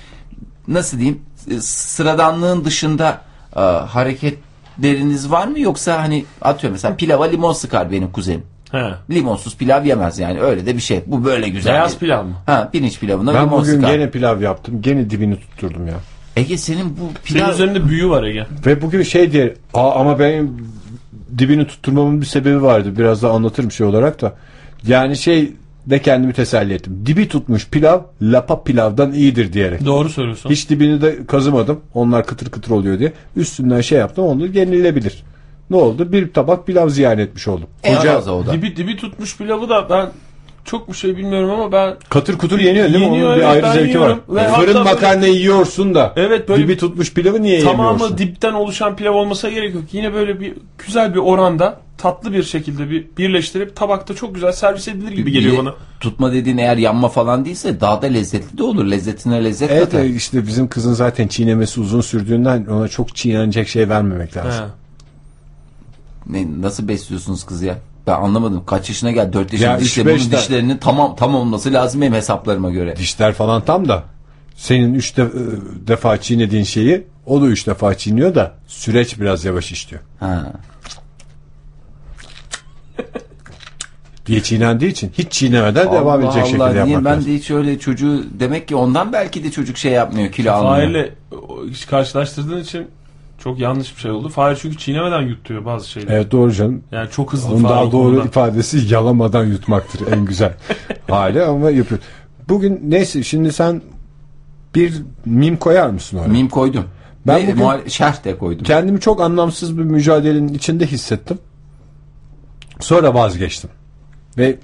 nasıl 0.68 0.98
diyeyim 0.98 1.22
e, 1.52 1.60
sıradanlığın 1.62 2.66
dışında 2.66 3.22
e, 3.56 3.60
hareketleriniz 3.60 5.32
var 5.32 5.48
mı 5.48 5.60
yoksa 5.60 6.02
hani 6.04 6.26
atıyorum 6.42 6.74
mesela 6.74 6.96
pilava 6.96 7.26
limon 7.26 7.54
sıkar 7.54 7.92
benim 7.92 8.12
kuzenim. 8.12 8.44
He. 8.72 8.92
Limonsuz 9.10 9.58
pilav 9.58 9.86
yemez 9.86 10.20
yani 10.20 10.42
öyle 10.42 10.66
de 10.66 10.76
bir 10.76 10.82
şey. 10.82 11.04
Bu 11.08 11.26
böyle 11.26 11.50
güzel. 11.50 11.74
Beyaz 11.74 11.94
bir- 11.94 12.00
pilav 12.00 12.24
mı? 12.26 12.34
Ha 12.46 12.70
pirinç 12.72 13.00
pilavına 13.00 13.34
Ben 13.34 13.46
limon 13.46 13.62
bugün 13.62 13.72
sıkar. 13.76 13.94
gene 13.94 14.10
pilav 14.10 14.42
yaptım. 14.42 14.82
Gene 14.82 15.10
dibini 15.10 15.40
tutturdum 15.40 15.88
ya. 15.88 15.94
Ege 16.36 16.58
senin 16.58 16.90
bu 16.90 17.02
Senin 17.26 17.40
pilav 17.40 17.54
üzerinde 17.54 17.90
büyü 17.90 18.10
var 18.10 18.24
Ege. 18.24 18.48
Ve 18.66 18.82
bugün 18.82 19.04
şey 19.04 19.32
diye 19.32 19.54
Aa, 19.74 19.92
ama 19.92 20.20
benim 20.20 20.68
dibini 21.38 21.68
tutturmamın 21.68 22.22
bir 22.22 22.26
sebebi 22.26 22.62
vardı. 22.62 22.94
Biraz 22.98 23.24
da 23.24 23.32
anlatırım 23.32 23.72
şey 23.72 23.88
olarak 23.88 24.22
da. 24.22 24.36
Yani 24.88 25.18
şey 25.18 25.52
de 25.86 26.02
kendimi 26.02 26.34
teselli 26.34 26.74
ettim. 26.74 27.04
Dibi 27.06 27.28
tutmuş 27.28 27.70
pilav 27.70 28.00
lapa 28.22 28.64
pilavdan 28.64 29.14
iyidir 29.14 29.54
diyerek. 29.54 29.86
Doğru 29.86 30.10
söylüyorsun. 30.10 30.50
Hiç 30.50 30.70
dibini 30.70 31.02
de 31.02 31.26
kazımadım. 31.26 31.80
Onlar 31.94 32.26
kıtır 32.26 32.50
kıtır 32.52 32.72
oluyor 32.72 33.00
diye. 33.00 33.14
Üstünden 33.36 33.82
şey 33.82 34.00
yaptım. 34.00 34.26
Onu 34.26 34.46
yenilebilir. 34.46 35.24
Ne 35.70 35.76
oldu? 35.76 36.12
Bir 36.12 36.34
tabak 36.34 36.68
pilav 36.68 36.90
ziyan 36.90 37.20
etmiş 37.20 37.48
oldum. 37.48 37.68
Koca 37.84 38.14
fazla 38.14 38.32
o 38.32 38.46
da. 38.46 38.54
Dibi, 38.54 38.76
dibi 38.76 38.98
tutmuş 38.98 39.38
pilavı 39.38 39.70
da 39.70 39.90
ben 39.90 40.10
çok 40.66 40.88
bir 40.90 40.94
şey 40.94 41.18
bilmiyorum 41.18 41.50
ama 41.52 41.72
ben 41.72 41.96
katır 42.10 42.38
kutur 42.38 42.60
yeniyor 42.60 42.86
değil 42.94 42.98
mi? 42.98 43.04
Yeniyor, 43.04 43.28
Onun 43.30 43.38
bir 43.40 43.44
evet, 43.46 43.64
ayrı 43.64 43.74
zevki 43.80 44.00
var. 44.00 44.18
Ve 44.30 44.48
Fırın 44.48 44.68
böyle- 44.68 44.84
makarna 44.84 45.26
yiyorsun 45.26 45.96
da. 45.96 46.14
Evet, 46.16 46.50
böyle 46.50 46.64
dibi 46.64 46.78
tutmuş 46.78 47.14
pilavı 47.14 47.42
niye 47.42 47.64
tamamı 47.64 47.90
yemiyorsun? 47.92 48.18
dipten 48.18 48.54
oluşan 48.54 48.96
pilav 48.96 49.14
olmasa 49.14 49.50
gerek 49.50 49.76
yok. 49.76 49.84
Yine 49.92 50.14
böyle 50.14 50.40
bir 50.40 50.54
güzel 50.86 51.14
bir 51.14 51.20
oranda 51.20 51.80
tatlı 51.98 52.34
bir 52.34 52.44
şekilde 52.44 52.90
bir 52.90 53.06
birleştirip 53.18 53.76
tabakta 53.76 54.16
çok 54.16 54.36
güzel 54.36 54.52
servis 54.52 54.88
edilir 54.88 55.12
gibi 55.12 55.32
geliyor 55.32 55.58
bana. 55.58 55.74
Tutma 56.00 56.34
dediğin 56.34 56.58
eğer 56.58 56.78
yanma 56.78 57.10
falan 57.10 57.46
değilse 57.46 57.82
daha 57.82 58.02
da 58.02 58.06
lezzetli 58.08 58.58
de 58.58 58.64
olur. 58.64 58.86
Lezzetine 58.86 59.44
lezzet 59.44 59.72
Evet 59.72 59.84
katar. 59.84 60.04
işte 60.04 60.48
bizim 60.48 60.68
kızın 60.68 60.94
zaten 60.94 61.28
çiğnemesi 61.28 61.80
uzun 61.82 62.02
sürdüğünden 62.02 62.66
ona 62.66 62.88
çok 62.88 63.16
çiğnenecek 63.16 63.68
şey 63.68 63.90
vermemek 63.90 64.38
lazım. 64.38 64.66
He. 64.66 66.34
Ne, 66.34 66.62
nasıl 66.62 66.88
besliyorsunuz 66.88 67.46
kızı 67.46 67.66
ya? 67.66 67.78
Ben 68.08 68.14
anlamadım. 68.14 68.64
Kaç 68.66 68.90
yaşına 68.90 69.12
geldi? 69.12 69.34
4 69.34 69.54
yaşında 69.54 69.72
Ya 69.72 69.80
beş 69.80 69.98
bunun 69.98 70.08
de- 70.08 70.38
dişlerinin 70.38 70.78
tamam 70.78 71.16
tam 71.16 71.36
olması 71.36 71.74
lazım 71.74 72.02
benim 72.02 72.14
hesaplarıma 72.14 72.70
göre. 72.70 72.96
Dişler 72.96 73.34
falan 73.34 73.62
tam 73.66 73.88
da 73.90 74.04
senin 74.56 74.94
üç 74.94 75.18
de- 75.18 75.32
defa 75.88 76.18
çiğnediğin 76.22 76.64
şeyi 76.64 77.08
o 77.26 77.42
da 77.42 77.46
üç 77.46 77.68
defa 77.68 77.98
çiğniyor 77.98 78.36
da 78.36 78.54
süreç 78.68 79.20
biraz 79.20 79.46
yavaş 79.46 79.72
işliyor. 79.72 80.02
Ha. 80.20 80.54
diye 84.26 84.44
çiğnendiği 84.44 84.92
için 84.92 85.12
hiç 85.18 85.32
çiğnemeden 85.32 85.92
devam 85.92 86.08
Allah 86.08 86.26
edecek 86.26 86.46
şekilde 86.46 86.64
Allah, 86.64 86.72
niye 86.72 86.80
yapmak 86.80 87.06
ben 87.06 87.18
lazım. 87.18 87.32
de 87.32 87.36
hiç 87.36 87.52
öyle 87.52 87.80
çocuğu 87.80 88.24
demek 88.40 88.68
ki 88.68 88.76
ondan 88.76 89.14
belki 89.14 89.44
de 89.44 89.52
çocuk 89.52 89.78
şey 89.78 89.92
yapmıyor 89.92 90.32
kilo 90.32 90.52
almıyor. 90.52 90.76
Fahir'le 90.94 91.12
o 91.50 91.66
işi 91.66 91.88
karşılaştırdığın 91.88 92.62
için 92.62 92.88
çok 93.44 93.60
yanlış 93.60 93.96
bir 93.96 94.02
şey 94.02 94.12
oldu. 94.12 94.30
Fahir 94.30 94.56
çünkü 94.62 94.78
çiğnemeden 94.78 95.22
yutuyor 95.22 95.66
bazı 95.66 95.90
şeyleri. 95.90 96.14
Evet 96.14 96.32
doğru 96.32 96.52
canım. 96.54 96.84
Yani 96.92 97.10
çok 97.10 97.34
hızlı 97.34 97.54
Onun 97.54 97.64
daha 97.64 97.82
doğru 97.92 97.92
konuda. 97.92 98.24
ifadesi 98.24 98.94
yalamadan 98.94 99.46
yutmaktır 99.46 100.12
en 100.12 100.26
güzel 100.26 100.54
hali 101.10 101.44
ama 101.44 101.70
yapıyor. 101.72 102.02
Bugün 102.50 102.82
neyse 102.88 103.24
şimdi 103.24 103.54
sen 103.54 103.82
bir 104.76 105.02
mim 105.26 105.58
koyar 105.58 105.90
mısın 105.90 106.18
oraya? 106.18 106.28
Mim 106.28 106.50
koydum. 106.50 106.86
Ben 107.28 107.36
Ve 107.48 107.52
bugün- 107.52 107.58
muhal- 107.64 107.90
şerh 107.90 108.24
de 108.26 108.38
koydum. 108.38 108.64
Kendimi 108.64 109.00
çok 109.00 109.22
anlamsız 109.22 109.78
bir 109.78 109.84
mücadelenin 109.84 110.54
içinde 110.54 110.86
hissettim. 110.88 111.38
Sonra 112.80 113.14
vazgeçtim. 113.14 113.70
Ve 114.38 114.56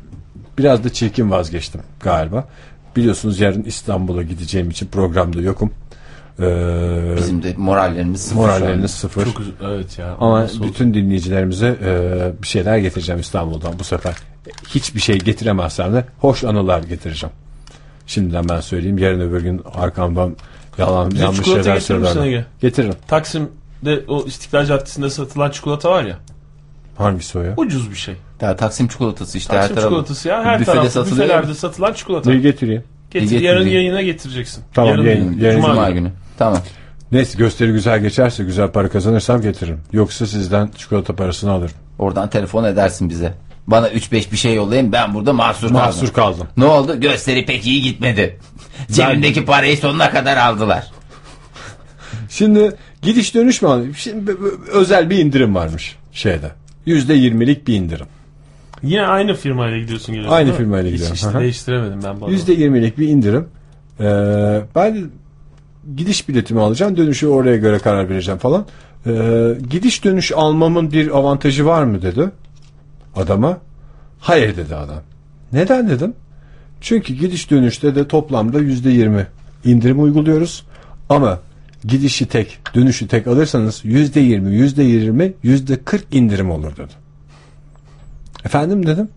biraz 0.58 0.84
da 0.84 0.90
çirkin 0.94 1.32
vazgeçtim 1.32 1.82
galiba. 2.00 2.48
Biliyorsunuz 2.96 3.40
yarın 3.40 3.64
İstanbul'a 3.64 4.24
gideceğim 4.24 4.70
için 4.70 4.88
programda 4.88 5.42
yokum. 5.42 5.72
Ee, 6.42 7.16
Bizim 7.18 7.44
de 7.44 7.54
morallerimiz 7.58 8.22
sıfır. 8.22 8.50
anda. 8.50 8.88
sıfır. 8.88 9.26
Çok 9.26 9.42
evet 9.66 10.00
ya. 10.00 10.16
Ama 10.20 10.48
bütün 10.64 10.94
dinleyicilerimize 10.94 11.68
e, 11.84 12.42
bir 12.42 12.48
şeyler 12.48 12.78
getireceğim 12.78 13.22
İstanbul'dan 13.22 13.80
bu 13.80 13.84
sefer. 13.84 14.14
Hiçbir 14.70 15.00
şey 15.00 15.18
getiremezsem 15.20 15.94
de 15.94 16.06
hoş 16.20 16.44
anılar 16.44 16.84
getireceğim. 16.84 17.34
Şimdiden 18.08 18.50
ben 18.50 18.60
söyleyeyim. 18.60 18.98
Yarın 18.98 19.20
öbür 19.20 19.42
gün 19.42 19.62
arkamdan 19.76 20.36
yalan 20.78 21.12
Bize 21.12 21.24
yanlış 21.24 21.46
şeyler 21.46 21.80
söylerler. 21.80 22.44
Getiririm. 22.62 22.94
Taksim'de 23.08 24.04
o 24.08 24.26
İstiklal 24.26 24.66
Caddesi'nde 24.66 25.10
satılan 25.10 25.50
çikolata 25.52 25.92
var 25.92 26.04
ya. 26.04 26.18
Hangisi 26.98 27.38
o 27.38 27.42
ya? 27.42 27.54
Ucuz 27.58 27.92
bir 27.92 27.96
şey. 27.96 28.16
Ya 28.42 28.56
Taksim 28.56 28.88
çikolatası 28.88 29.38
işte 29.38 29.54
Taksim 29.54 29.70
her 29.70 29.76
tarafı. 29.76 29.90
çikolatası 29.90 30.28
ya. 30.28 30.44
Her 30.44 30.60
Büfede 30.60 30.76
tarafta 30.76 30.90
satılıyor. 30.92 31.26
büfelerde 31.28 31.54
satılan 31.54 31.94
çikolata. 31.94 32.30
Neyi 32.30 32.42
getireyim? 32.42 32.84
Getir, 33.12 33.42
yarın 33.42 33.68
yayına 33.68 34.02
getireceksin. 34.02 34.64
Tamam, 34.74 34.92
yarın 34.92 35.04
yayın- 35.04 35.40
yayın- 35.40 35.62
Cuma, 35.62 35.68
Cuma 35.74 35.90
günü. 35.90 36.00
günü. 36.00 36.12
Tamam. 36.40 36.62
Neyse 37.12 37.38
gösteri 37.38 37.72
güzel 37.72 38.00
geçerse 38.00 38.44
güzel 38.44 38.68
para 38.72 38.90
kazanırsam 38.90 39.42
getiririm. 39.42 39.80
Yoksa 39.94 40.26
sizden 40.28 40.70
çikolata 40.78 41.16
parasını 41.16 41.52
alırım. 41.52 41.76
Oradan 42.00 42.30
telefon 42.30 42.64
edersin 42.64 43.10
bize. 43.10 43.34
Bana 43.68 43.90
3-5 43.90 44.32
bir 44.32 44.38
şey 44.38 44.56
yollayın 44.56 44.92
ben 44.92 45.14
burada 45.14 45.34
mahsur, 45.34 45.72
Mahsur 45.72 46.08
kaldım. 46.08 46.14
kaldım. 46.38 46.48
Ne 46.58 46.66
oldu? 46.66 47.00
Gösteri 47.00 47.46
pek 47.46 47.68
iyi 47.68 47.82
gitmedi. 47.82 48.40
Cebimdeki 48.92 49.46
parayı 49.46 49.78
sonuna 49.78 50.10
kadar 50.10 50.38
aldılar. 50.38 50.88
Şimdi 52.30 52.76
gidiş 53.02 53.36
dönüş 53.36 53.62
mü? 53.62 53.68
al- 53.70 53.94
Şimdi 53.98 54.36
özel 54.72 55.10
bir 55.10 55.18
indirim 55.18 55.56
varmış 55.56 55.96
şeyde. 56.12 56.52
Yüzde 56.86 57.14
yirmilik 57.14 57.68
bir 57.68 57.74
indirim. 57.76 58.06
Yine 58.84 59.02
aynı 59.06 59.34
firmayla 59.36 59.78
gidiyorsun 59.78 60.16
geliyorsun. 60.16 60.38
Aynı 60.38 60.54
firmayla 60.54 60.86
Hiç 60.86 60.92
gidiyorum. 60.94 61.16
işte 61.16 61.28
Hı 61.28 61.32
hı. 61.38 61.40
değiştiremedim 61.40 62.00
ben. 62.22 62.28
Yüzde 62.28 62.54
yirmilik 62.54 62.98
bir 62.98 63.08
indirim. 63.08 63.48
Ee, 64.00 64.62
ben 64.76 65.10
gidiş 65.96 66.30
biletimi 66.30 66.62
alacağım. 66.62 66.98
Dönüşü 66.98 67.28
oraya 67.28 67.58
göre 67.58 67.80
karar 67.80 68.10
vereceğim 68.10 68.40
falan. 68.40 68.66
Ee, 69.08 69.58
gidiş 69.70 70.04
dönüş 70.04 70.32
almamın 70.32 70.92
bir 70.92 71.18
avantajı 71.18 71.66
var 71.66 71.84
mı 71.84 72.02
dedi 72.02 72.30
adama. 73.16 73.58
Hayır 74.20 74.58
dedi 74.58 74.76
adam. 74.76 75.02
Neden 75.54 75.90
dedim. 75.90 76.14
Çünkü 76.82 77.14
gidiş 77.14 77.52
dönüşte 77.52 77.96
de 77.96 78.08
toplamda 78.08 78.60
yüzde 78.60 78.90
yirmi 78.90 79.28
indirim 79.66 80.04
uyguluyoruz. 80.04 80.66
Ama 81.10 81.40
gidişi 81.84 82.26
tek, 82.26 82.60
dönüşü 82.76 83.08
tek 83.08 83.28
alırsanız 83.28 83.82
yüzde 83.84 84.20
yirmi, 84.20 84.56
yüzde 84.56 84.84
yirmi, 84.84 85.34
yüzde 85.44 85.78
kırk 85.84 86.16
indirim 86.16 86.52
olur 86.52 86.72
dedi. 86.78 86.94
Efendim 88.46 88.88
dedim. 88.88 89.10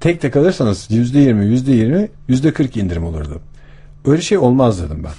Tek 0.00 0.20
tek 0.20 0.36
alırsanız 0.36 0.86
yüzde 0.90 1.18
yirmi, 1.18 1.46
yüzde 1.46 1.72
yirmi, 1.72 2.08
yüzde 2.28 2.52
kırk 2.52 2.76
indirim 2.76 3.04
olurdu. 3.04 3.40
Öyle 4.06 4.22
şey 4.22 4.38
olmaz 4.38 4.82
dedim 4.82 5.04
ben. 5.04 5.12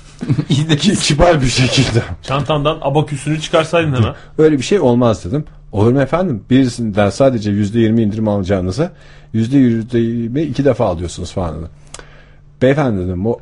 İyi 0.56 0.70
de 0.70 0.78
Ki, 0.78 0.96
kibar 0.96 1.42
bir 1.42 1.48
şekilde. 1.48 2.04
Çantandan 2.22 2.78
abaküsünü 2.82 3.42
çıkarsaydın 3.42 3.94
hemen. 3.94 4.16
Öyle 4.38 4.58
bir 4.58 4.64
şey 4.64 4.80
olmaz 4.80 5.26
dedim. 5.26 5.46
Olur 5.72 5.92
mu 5.92 6.02
efendim? 6.02 6.44
Birisinden 6.50 7.10
sadece 7.10 7.52
yüzde 7.52 7.80
yirmi 7.80 8.02
indirim 8.02 8.28
alacağınıza 8.28 8.92
yüzde 9.34 10.00
yirmi 10.00 10.42
iki 10.42 10.66
defa 10.66 10.86
alıyorsunuz 10.86 11.32
falan 11.32 11.60
dedi. 11.60 11.70
Beyefendi 12.62 13.08
dedim 13.08 13.26
o 13.28 13.40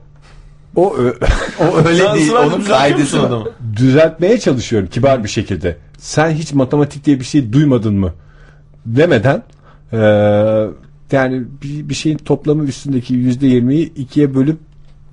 o, 0.76 0.96
ö- 0.96 1.14
o 1.60 1.78
öyle 1.88 2.14
değil. 2.14 2.32
Onun 2.32 2.70
var. 2.70 3.28
adamı? 3.28 3.46
düzeltmeye 3.76 4.40
çalışıyorum 4.40 4.90
kibar 4.92 5.24
bir 5.24 5.30
şekilde. 5.30 5.78
Sen 5.98 6.32
hiç 6.32 6.54
matematik 6.54 7.06
diye 7.06 7.20
bir 7.20 7.26
şey 7.26 7.54
duymadın 7.54 7.94
mı? 7.94 8.14
Demeden 8.86 9.44
eee, 9.94 10.68
yani 11.12 11.44
bir, 11.64 11.90
bir 11.90 11.94
şeyin 11.94 12.18
toplamı 12.18 12.64
üstündeki 12.64 13.14
yüzde 13.14 13.48
yirmiyi 13.48 13.94
ikiye 13.94 14.36
bölüp 14.36 14.60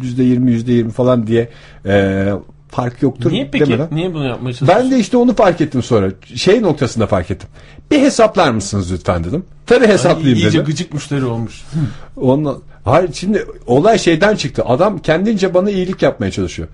yüzde 0.00 0.22
yirmi 0.22 0.52
yüzde 0.52 0.72
yirmi 0.72 0.92
falan 0.92 1.26
diye 1.26 1.48
eee, 1.84 2.32
fark 2.68 3.02
yoktur 3.02 3.32
Niye 3.32 3.48
peki? 3.52 3.66
demeden. 3.66 3.88
Niye 3.92 4.14
bunu 4.14 4.28
yapmaya 4.28 4.52
çalışıyorsun? 4.52 4.84
Ben 4.84 4.90
de 4.90 4.98
işte 5.00 5.16
onu 5.16 5.34
fark 5.34 5.60
ettim 5.60 5.82
sonra. 5.82 6.10
Şey 6.34 6.62
noktasında 6.62 7.06
fark 7.06 7.30
ettim. 7.30 7.48
Bir 7.90 7.98
hesaplar 8.00 8.50
mısınız 8.50 8.92
lütfen 8.92 9.24
dedim. 9.24 9.44
Tabii 9.66 9.86
hesaplayayım 9.86 10.38
İyice 10.38 10.52
dedim. 10.52 10.64
gıcık 10.64 10.94
müşteri 10.94 11.24
olmuş. 11.24 11.62
Onunla, 12.16 12.56
hayır 12.84 13.10
şimdi 13.12 13.46
olay 13.66 13.98
şeyden 13.98 14.36
çıktı. 14.36 14.62
Adam 14.66 14.98
kendince 14.98 15.54
bana 15.54 15.70
iyilik 15.70 16.02
yapmaya 16.02 16.30
çalışıyor. 16.30 16.68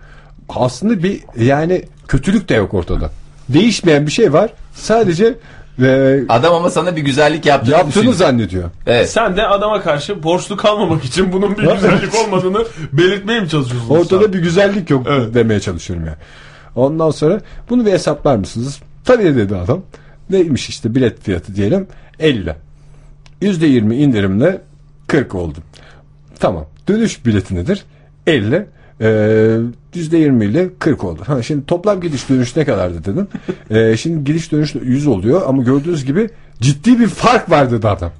Aslında 0.49 1.03
bir 1.03 1.21
yani 1.39 1.83
kötülük 2.09 2.49
de 2.49 2.55
yok 2.55 2.75
ortada. 2.75 3.11
Değişmeyen 3.49 4.07
bir 4.07 4.13
şey 4.13 4.33
var. 4.33 4.51
Sadece 4.75 5.35
e, 5.83 6.21
Adam 6.29 6.55
ama 6.55 6.71
sana 6.71 6.97
bir 6.97 7.03
güzellik 7.03 7.47
yaptığını 7.47 7.73
yaptığını 7.73 7.91
düşünüyor. 7.93 8.15
zannediyor. 8.15 8.71
Evet. 8.87 9.11
Sen 9.11 9.37
de 9.37 9.47
adama 9.47 9.81
karşı 9.83 10.23
borçlu 10.23 10.57
kalmamak 10.57 11.05
için 11.05 11.33
bunun 11.33 11.59
bir 11.59 11.63
güzellik 11.75 12.15
olmadığını 12.25 12.65
belirtmeye 12.93 13.41
mi 13.41 13.49
çalışıyorsun? 13.49 13.89
Ortada 13.95 14.33
bir 14.33 14.39
güzellik 14.39 14.91
yok 14.91 15.07
demeye 15.35 15.61
çalışıyorum 15.61 16.07
yani. 16.07 16.17
Ondan 16.75 17.11
sonra 17.11 17.41
bunu 17.71 17.87
bir 17.87 17.93
hesaplar 17.93 18.37
mısınız? 18.37 18.81
Tabii 19.05 19.37
dedi 19.37 19.57
adam. 19.57 19.83
Neymiş 20.31 20.69
işte 20.69 20.95
bilet 20.95 21.23
fiyatı 21.23 21.55
diyelim 21.57 21.87
50. 22.19 22.55
%20 23.43 23.95
indirimle 23.95 24.61
40 25.07 25.35
oldu. 25.35 25.59
Tamam. 26.41 26.67
Dönüş 26.89 27.27
bileti 27.27 27.55
nedir? 27.55 27.85
50. 28.27 28.67
Ee, 29.01 29.59
%20 29.95 30.45
ile 30.45 30.71
40 30.79 31.05
oldu. 31.05 31.23
Ha, 31.27 31.43
şimdi 31.43 31.67
toplam 31.67 32.01
gidiş 32.01 32.29
dönüş 32.29 32.57
ne 32.57 32.65
kadardı 32.65 33.05
dedim. 33.05 33.29
Ee, 33.71 33.97
şimdi 33.97 34.25
gidiş 34.25 34.53
dönüş 34.53 34.75
100 34.75 35.07
oluyor 35.07 35.43
ama 35.47 35.63
gördüğünüz 35.63 36.05
gibi 36.05 36.31
ciddi 36.61 37.01
bir 37.01 37.07
fark 37.07 37.51
var 37.51 37.71
dedi 37.71 37.89
adam. 37.89 38.11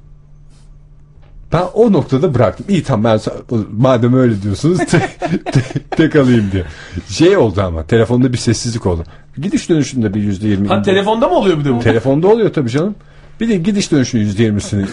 Ben 1.53 1.63
o 1.75 1.93
noktada 1.93 2.35
bıraktım. 2.35 2.67
İyi 2.69 2.83
tamam 2.83 3.05
ben 3.05 3.33
madem 3.73 4.15
öyle 4.15 4.43
diyorsunuz 4.43 4.79
te- 4.79 5.09
te- 5.45 5.81
tek 5.91 6.17
alayım 6.17 6.45
diye. 6.53 6.65
Şey 7.09 7.37
oldu 7.37 7.63
ama 7.63 7.87
telefonda 7.87 8.33
bir 8.33 8.39
sessizlik 8.39 8.87
oldu. 8.87 9.05
Gidiş 9.39 9.69
dönüşünde 9.69 10.15
bir 10.15 10.23
yüzde 10.23 10.49
yirmi. 10.49 10.69
Ha 10.69 10.83
telefonda 10.83 11.29
mı 11.29 11.35
oluyor 11.35 11.59
bir 11.59 11.65
de 11.65 11.75
bu? 11.75 11.81
Telefonda 11.81 12.29
oluyor 12.29 12.53
tabii 12.53 12.71
canım. 12.71 12.95
Bir 13.41 13.49
de 13.49 13.57
gidiş 13.57 13.93
dönüşünün 13.93 14.23
yüzde 14.23 14.43
yirmisini 14.43 14.87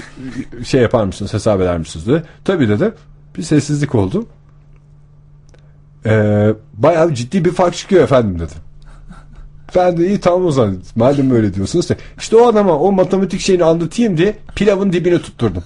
şey 0.66 0.82
yapar 0.82 1.04
mısınız 1.04 1.34
hesap 1.34 1.62
eder 1.62 1.78
misiniz 1.78 2.08
dedi. 2.08 2.24
Tabii 2.46 2.70
dedi. 2.70 2.92
Bir 3.38 3.44
sessizlik 3.44 3.96
oldu. 3.96 4.26
Ee, 6.06 6.54
bayağı 6.74 7.14
ciddi 7.14 7.46
bir 7.46 7.52
fark 7.52 7.76
çıkıyor 7.76 8.04
efendim 8.04 8.40
dedi. 8.40 8.54
Ben 9.76 9.98
de 9.98 10.08
iyi 10.08 10.20
tamam 10.20 10.46
o 10.46 10.52
zaman 10.52 10.78
madem 10.96 11.32
öyle 11.32 11.54
diyorsunuz. 11.54 11.90
da- 11.90 11.96
İşte 12.20 12.36
o 12.36 12.48
adama 12.48 12.74
o 12.80 12.92
matematik 12.92 13.42
şeyini 13.42 13.64
anlatayım 13.64 14.18
diye 14.18 14.36
pilavın 14.56 14.94
dibine 14.94 15.22
tutturdum. 15.22 15.64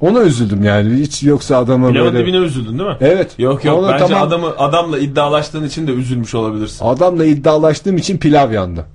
Ona 0.00 0.20
üzüldüm 0.22 0.64
yani. 0.64 0.94
Hiç 1.00 1.22
yoksa 1.22 1.56
adama 1.56 1.88
Pilavın 1.88 2.12
böyle... 2.14 2.26
dibine 2.26 2.36
üzüldün 2.36 2.78
değil 2.78 2.90
mi? 2.90 2.96
Evet. 3.00 3.38
Yok 3.38 3.64
yok 3.64 3.78
Ona 3.78 3.92
bence 3.92 4.04
tamam- 4.06 4.28
adamı 4.28 4.46
adamla 4.58 4.98
iddialaştığın 4.98 5.64
için 5.64 5.86
de 5.86 5.92
üzülmüş 5.92 6.34
olabilirsin. 6.34 6.84
Adamla 6.84 7.24
iddialaştığım 7.24 7.96
için 7.96 8.18
pilav 8.18 8.52
yandı. 8.52 8.86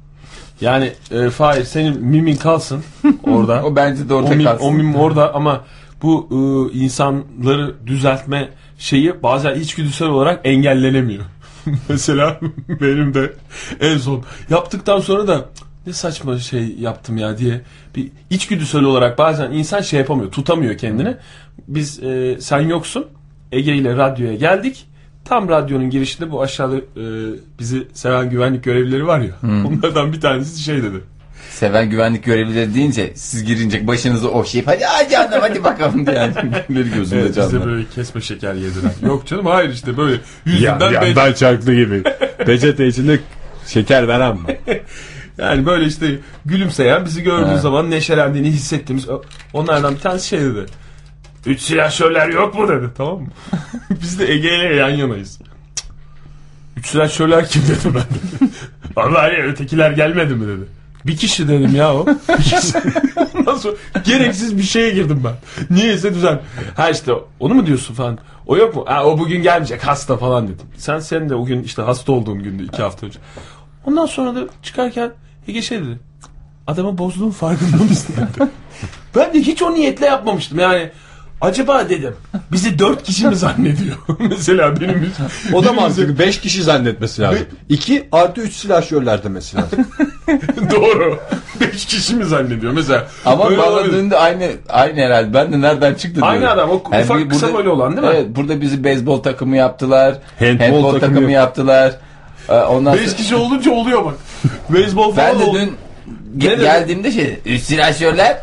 Yani 0.62 0.92
e, 1.12 1.30
Fahir 1.30 1.64
senin 1.64 2.04
mimin 2.06 2.36
kalsın 2.36 2.84
orada. 3.24 3.64
O 3.66 3.76
bence 3.76 4.10
de 4.10 4.14
orada 4.14 4.28
o 4.32 4.36
mim, 4.36 4.44
kalsın. 4.46 4.66
O 4.66 4.72
mim 4.72 4.96
orada 4.96 5.36
ama 5.36 5.62
bu 6.02 6.28
e, 6.32 6.78
insanları 6.80 7.76
düzeltme 7.88 8.50
şeyi 8.78 9.24
bazen 9.24 9.56
içgüdüsel 9.60 10.08
olarak 10.08 10.42
engellenemiyor. 10.44 11.24
Mesela 11.90 12.40
benim 12.82 13.14
de 13.14 13.34
en 13.80 13.98
son 13.98 14.24
yaptıktan 14.50 15.00
sonra 15.00 15.28
da 15.28 15.50
ne 15.88 15.94
saçma 15.94 16.40
şey 16.40 16.76
yaptım 16.80 17.18
ya 17.18 17.38
diye 17.38 17.62
bir 17.96 18.12
içgüdüsel 18.30 18.84
olarak 18.84 19.18
bazen 19.18 19.52
insan 19.52 19.82
şey 19.82 20.00
yapamıyor, 20.00 20.32
tutamıyor 20.32 20.78
kendini. 20.78 21.16
Biz 21.68 22.04
e, 22.04 22.38
sen 22.40 22.60
yoksun 22.60 23.06
Ege 23.52 23.76
ile 23.76 23.98
radyoya 23.98 24.36
geldik. 24.36 24.86
Tam 25.26 25.50
radyonun 25.50 25.90
girişinde 25.90 26.32
bu 26.32 26.42
aşağıda 26.42 26.78
e, 26.78 26.84
bizi 27.60 27.88
seven 27.94 28.30
güvenlik 28.30 28.64
görevlileri 28.64 29.08
var 29.08 29.20
ya. 29.20 29.36
Onlardan 29.44 30.14
bir 30.14 30.22
tanesi 30.22 30.64
şey 30.64 30.84
dedi. 30.84 30.98
Seven 31.50 31.90
güvenlik 31.90 32.24
görevlileri 32.24 32.76
deyince 32.76 33.12
siz 33.16 33.44
girince 33.44 33.88
başınızı 33.88 34.30
okşayıp 34.32 34.68
hadi 34.68 34.84
hadi 34.86 35.10
canım 35.12 35.40
hadi 35.42 35.64
bakalım 35.64 36.06
diye. 36.08 36.16
Yani 36.16 36.34
gözümde 36.96 37.22
Evet, 37.22 37.30
bize 37.30 37.42
canlı. 37.42 37.66
böyle 37.66 37.86
kesme 37.96 38.22
şeker 38.22 38.54
yediren. 38.54 38.92
Yok 39.06 39.28
canım 39.28 39.46
hayır 39.46 39.70
işte 39.70 39.98
böyle 39.98 40.22
yüzünden 40.46 40.92
Ya, 40.92 41.02
be- 41.02 41.06
yandan 41.06 41.34
çarklı 41.34 41.76
gibi. 41.76 42.04
Peçete 42.46 42.88
içinde 42.88 43.20
şeker 43.68 44.08
veren 44.08 44.36
mi? 44.36 44.60
Yani 45.38 45.66
böyle 45.66 45.86
işte 45.86 46.08
gülümseyen 46.46 47.06
bizi 47.06 47.24
gördüğü 47.24 47.50
Evet. 47.52 47.62
zaman 47.62 47.92
neşelendiğini 47.92 48.48
hissettiğimiz 48.52 49.08
onlardan 49.54 49.96
bir 49.96 50.00
tanesi 50.00 50.28
şey 50.28 50.40
dedi. 50.40 50.66
Üç 51.46 51.62
silahşörler 51.62 52.28
yok 52.30 52.56
mu 52.60 52.68
dedi 52.68 52.86
tamam 52.98 53.22
mı? 53.22 53.28
Biz 54.02 54.20
de 54.20 54.32
Ege 54.34 54.48
ile 54.56 54.76
yan 54.76 54.90
yanayız. 54.90 55.40
Üç 56.78 56.88
silahşörler 56.88 57.48
kim 57.48 57.62
dedim 57.62 57.94
ben 57.96 58.02
de. 58.02 58.52
Vallahi 58.96 59.34
ya, 59.34 59.46
ötekiler 59.46 59.92
gelmedi 59.92 60.36
mi 60.36 60.48
dedi. 60.48 60.66
Bir 61.06 61.18
kişi 61.18 61.48
dedim 61.48 61.76
ya 61.76 61.94
o. 61.96 62.06
Sonra 63.60 63.76
gereksiz 64.06 64.58
bir 64.58 64.64
şeye 64.64 64.90
girdim 64.92 65.24
ben. 65.26 65.34
Niyeyse 65.76 66.14
düzen. 66.14 66.40
Ha 66.76 66.90
işte 66.90 67.12
onu 67.40 67.54
mu 67.54 67.66
diyorsun 67.66 67.94
falan. 67.94 68.18
O 68.48 68.58
yok 68.58 68.76
mu? 68.76 68.86
Ha, 68.88 69.06
o 69.06 69.20
bugün 69.20 69.42
gelmeyecek 69.44 69.88
hasta 69.88 70.18
falan 70.18 70.48
dedim. 70.48 70.66
Sen 70.78 71.00
sen 71.00 71.30
de 71.30 71.36
o 71.36 71.46
gün 71.46 71.64
işte 71.64 71.82
hasta 71.82 72.12
olduğum 72.12 72.36
gündü 72.36 72.66
iki 72.66 72.82
hafta 72.82 73.06
önce. 73.06 73.20
Ondan 73.86 74.06
sonra 74.06 74.36
da 74.36 74.48
çıkarken 74.64 75.12
Ege 75.48 75.62
şey 75.62 75.80
dedi. 75.80 76.00
Adamı 76.68 76.98
bozduğun 76.98 77.32
farkında 77.32 77.84
mısın. 77.84 78.16
Ben 79.16 79.34
de 79.34 79.40
hiç 79.40 79.62
o 79.62 79.74
niyetle 79.74 80.06
yapmamıştım 80.06 80.60
yani. 80.60 80.92
Acaba 81.42 81.90
dedim 81.90 82.16
bizi 82.52 82.80
dört 82.80 83.04
kişi 83.04 83.28
mi 83.28 83.36
zannediyor? 83.36 83.96
Mesela 84.20 84.82
benim 84.82 85.12
O 85.54 85.64
da 85.66 85.74
mantıklı. 85.74 86.20
5 86.20 86.40
kişi 86.42 86.64
zannetmesi 86.64 87.22
lazım. 87.22 87.46
2 87.70 88.08
artı 88.12 88.42
3 88.42 88.54
silahşörler 88.54 89.24
demesi 89.24 89.58
lazım. 89.58 89.80
Doğru. 90.72 91.20
Beş 91.62 91.86
kişi 91.86 92.16
mi 92.16 92.26
zannediyor 92.26 92.74
mesela? 92.74 93.08
Ama 93.26 93.50
Öyle 93.50 93.62
olabilir. 93.62 93.92
bağladığında 93.92 94.20
aynı 94.20 94.48
aynı 94.70 95.00
herhalde. 95.00 95.34
Ben 95.34 95.54
de 95.54 95.62
nereden 95.62 95.94
çıktı 95.94 96.22
Aynı 96.24 96.40
diyorum. 96.42 96.60
adam, 96.60 96.70
o 96.70 96.76
ufak 97.02 97.30
kısa 97.32 97.54
boylu 97.54 97.72
olan 97.72 97.98
değil 97.98 98.08
mi? 98.08 98.14
Evet 98.16 98.28
burada 98.36 98.62
bizi 98.62 98.84
beyzbol 98.84 99.24
takımı 99.24 99.58
yaptılar. 99.58 100.16
Handball 100.40 100.66
Handball, 100.66 100.82
takımı 100.82 101.00
takımı, 101.00 101.22
yap- 101.32 101.32
yaptılar. 101.32 101.96
Ee, 102.50 102.54
Ondan 102.54 102.94
Beş 102.94 103.02
sonra- 103.02 103.16
kişi 103.16 103.36
olunca 103.36 103.72
oluyor 103.72 104.06
bak. 104.06 104.14
Beyzbol 104.70 105.14
falan 105.14 105.40
ben 105.40 105.48
de 105.48 105.54
dün 105.54 105.68
ge- 106.38 106.52
dedi? 106.52 106.62
geldiğimde 106.62 107.12
şey 107.12 107.40
üst 107.46 107.66
silahşörler 107.66 108.38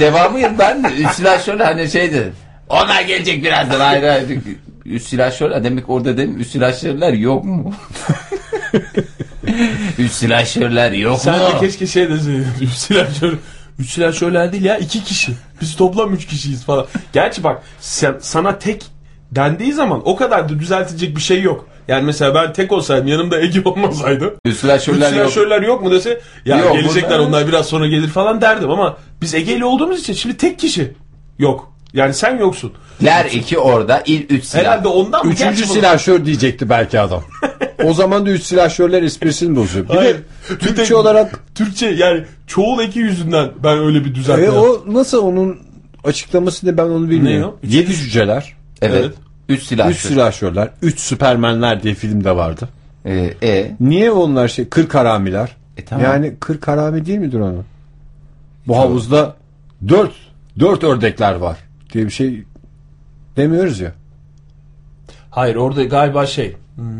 devamıyım 0.00 0.58
ben 0.58 0.84
de 0.84 0.88
üst 0.88 1.14
silahşörler 1.14 1.64
hani 1.64 1.90
şeydi. 1.90 2.32
Onlar 2.68 3.02
gelecek 3.02 3.44
birazdan 3.44 3.80
hayır 3.80 4.02
hayır. 4.02 4.38
Üst 4.84 5.08
silahşörler 5.08 5.64
demek 5.64 5.90
orada 5.90 6.16
dedim 6.16 6.40
üst 6.40 6.50
silahşörler 6.52 7.12
yok 7.12 7.44
mu? 7.44 7.74
üst 9.98 10.14
silahşörler 10.14 10.92
yok 10.92 11.20
Sen 11.20 11.38
mu? 11.38 11.46
de 11.46 11.58
keşke 11.60 11.86
şey 11.86 12.08
deseydin. 12.10 12.46
Üç 12.60 12.70
silahşör. 12.70 13.32
Üç 13.78 13.90
silahşörler 13.90 14.52
değil 14.52 14.64
ya 14.64 14.78
iki 14.78 15.04
kişi. 15.04 15.32
Biz 15.60 15.76
toplam 15.76 16.14
üç 16.14 16.26
kişiyiz 16.26 16.64
falan. 16.64 16.86
Gerçi 17.12 17.44
bak 17.44 17.62
sen, 17.80 18.14
sana 18.20 18.58
tek 18.58 18.86
dendiği 19.32 19.72
zaman 19.72 20.02
o 20.04 20.16
kadar 20.16 20.48
da 20.48 20.58
düzeltilecek 20.58 21.16
bir 21.16 21.20
şey 21.20 21.42
yok. 21.42 21.66
Yani 21.88 22.02
mesela 22.04 22.34
ben 22.34 22.52
tek 22.52 22.72
olsaydım 22.72 23.06
yanımda 23.08 23.40
Ege 23.40 23.62
olmasaydı. 23.64 24.34
Üst 24.44 24.60
silahşörler 24.60 24.96
Üç 24.96 25.02
yok. 25.18 25.30
silahşörler 25.30 25.62
yok 25.62 25.82
mu 25.82 25.90
dese 25.90 26.20
ya 26.44 26.56
Yok, 26.58 26.72
gelecekler 26.72 27.10
burada- 27.10 27.22
onlar 27.28 27.48
biraz 27.48 27.66
sonra 27.66 27.86
gelir 27.86 28.08
falan 28.08 28.40
derdim 28.40 28.70
ama 28.70 28.96
biz 29.22 29.34
Ege'li 29.34 29.64
olduğumuz 29.64 30.00
için 30.00 30.12
şimdi 30.12 30.36
tek 30.36 30.58
kişi 30.58 30.92
yok. 31.38 31.72
Yani 31.92 32.14
sen 32.14 32.38
yoksun. 32.38 32.72
Ler 33.04 33.24
iki 33.24 33.58
orada 33.58 34.02
il 34.06 34.22
üç 34.30 34.44
silah. 34.44 34.62
Herhalde 34.64 34.88
ondan 34.88 35.26
mı? 35.26 35.32
Üçüncü 35.32 35.66
silahşör 35.66 36.24
diyecekti 36.24 36.68
belki 36.70 37.00
adam. 37.00 37.22
O 37.84 37.94
zaman 37.94 38.26
da 38.26 38.30
üç 38.30 38.42
silahşörler 38.42 39.02
esprisini 39.02 39.56
bozuyor. 39.56 39.88
Bir 39.88 39.94
Hayır. 39.94 40.14
de 40.14 40.18
Bir 40.50 40.58
Türkçe 40.58 40.88
de- 40.90 40.94
olarak 40.96 41.40
Türkçe 41.54 41.86
yani 41.86 42.24
çoğul 42.46 42.80
eki 42.82 42.98
yüzünden 42.98 43.50
ben 43.64 43.78
öyle 43.78 44.04
bir 44.04 44.14
düzeltme 44.14 44.44
e, 44.46 44.50
o 44.50 44.84
nasıl 44.86 45.22
onun 45.24 45.58
açıklamasını 46.04 46.76
ben 46.78 46.84
onu 46.84 47.10
bilmiyorum. 47.10 47.54
Ne 47.62 47.68
o? 47.68 47.72
Yedi 47.76 47.94
cüceler, 47.94 48.56
Evet. 48.82 48.96
Evet. 49.04 49.14
Üç 49.48 49.62
silahşör. 49.62 49.92
üç 49.92 50.00
silahşörler, 50.00 50.70
üç 50.82 51.00
süpermenler 51.00 51.82
diye 51.82 51.94
filmde 51.94 52.36
vardı. 52.36 52.68
Ee, 53.04 53.34
e, 53.42 53.70
Niye 53.80 54.10
onlar 54.10 54.48
şey 54.48 54.68
kırk 54.68 54.94
haramiler? 54.94 55.56
E, 55.76 55.84
tamam. 55.84 56.04
Yani 56.04 56.34
kırk 56.40 56.68
harami 56.68 57.06
değil 57.06 57.18
midir 57.18 57.40
onu? 57.40 57.64
Bu 58.66 58.78
havuzda 58.78 59.34
dört, 59.88 60.12
dört 60.58 60.84
ördekler 60.84 61.34
var 61.34 61.56
diye 61.92 62.04
bir 62.04 62.10
şey 62.10 62.44
demiyoruz 63.36 63.80
ya. 63.80 63.92
Hayır 65.30 65.56
orada 65.56 65.84
galiba 65.84 66.26
şey. 66.26 66.56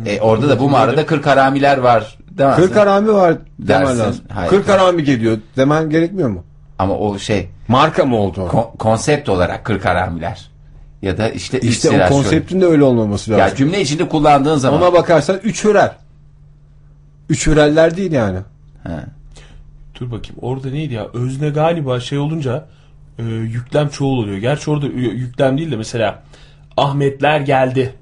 e, 0.06 0.20
orada 0.20 0.48
da 0.48 0.58
bu 0.60 0.70
mağarada 0.70 1.06
kırk 1.06 1.26
haramiler 1.26 1.78
var. 1.78 2.18
Demezsin. 2.30 2.62
Kırk 2.62 2.76
harami 2.76 3.12
var 3.12 3.36
demen 3.58 3.86
Dersin. 3.86 3.98
lazım. 4.00 4.24
Hayır. 4.28 4.50
Kırk 4.50 4.68
harami 4.68 5.04
geliyor 5.04 5.38
demen 5.56 5.90
gerekmiyor 5.90 6.28
mu? 6.28 6.44
Ama 6.78 6.98
o 6.98 7.18
şey 7.18 7.48
Marka 7.68 8.04
mı 8.04 8.16
oldu 8.16 8.48
kon- 8.50 8.76
konsept 8.78 9.28
olarak 9.28 9.64
kırk 9.64 9.84
haramiler. 9.84 10.50
Ya 11.02 11.18
da 11.18 11.28
işte, 11.28 11.60
İşte 11.60 12.04
o 12.04 12.08
konseptin 12.08 12.60
de 12.60 12.66
öyle 12.66 12.84
olmaması 12.84 13.30
lazım. 13.30 13.46
Ya 13.46 13.54
cümle 13.54 13.80
içinde 13.80 14.08
kullandığın 14.08 14.56
zaman. 14.56 14.82
Ona 14.82 14.92
bakarsan 14.92 15.40
üç 15.44 15.64
hürel. 15.64 15.92
Üç 17.28 17.46
hüreller 17.46 17.96
değil 17.96 18.12
yani. 18.12 18.38
Ha. 18.82 19.04
Dur 20.00 20.10
bakayım 20.10 20.36
orada 20.40 20.70
neydi 20.70 20.94
ya? 20.94 21.06
Özne 21.14 21.48
galiba 21.48 22.00
şey 22.00 22.18
olunca 22.18 22.66
e, 23.18 23.22
yüklem 23.24 23.88
çoğul 23.88 24.18
oluyor. 24.18 24.36
Gerçi 24.36 24.70
orada 24.70 24.86
yüklem 24.86 25.58
değil 25.58 25.70
de 25.70 25.76
mesela 25.76 26.22
Ahmetler 26.76 27.40
geldi. 27.40 27.94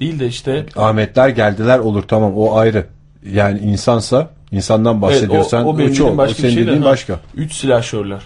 Değil 0.00 0.20
de 0.20 0.26
işte 0.26 0.66
Ahmetler 0.76 1.28
geldiler 1.28 1.78
olur 1.78 2.02
tamam 2.02 2.32
o 2.36 2.56
ayrı. 2.56 2.86
Yani 3.32 3.58
insansa 3.58 4.30
insandan 4.52 5.02
bahsediyorsan 5.02 5.58
evet, 5.58 5.66
o, 5.66 5.70
o 5.70 5.74
o, 5.74 5.78
benim 5.78 6.04
O 6.04 6.16
başka 6.16 6.36
bir 6.36 6.42
senin 6.42 6.54
şey 6.54 6.62
de, 6.62 6.66
dediğin 6.66 6.82
ha. 6.82 6.88
başka. 6.88 7.20
Üç 7.34 7.54
silahşörler. 7.54 8.20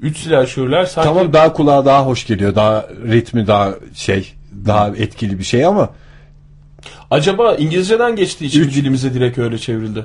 Üç 0.00 0.18
silahşörler 0.18 0.84
sanki 0.84 1.08
Tamam 1.08 1.32
daha 1.32 1.52
kulağa 1.52 1.84
daha 1.84 2.06
hoş 2.06 2.26
geliyor. 2.26 2.54
Daha 2.54 2.86
ritmi 3.08 3.46
daha 3.46 3.74
şey 3.94 4.32
daha 4.66 4.88
etkili 4.88 5.38
bir 5.38 5.44
şey 5.44 5.64
ama 5.64 5.90
acaba 7.10 7.54
İngilizceden 7.54 8.16
geçtiği 8.16 8.44
için 8.44 8.64
dilimize 8.64 9.14
direkt 9.14 9.38
öyle 9.38 9.58
çevrildi. 9.58 10.04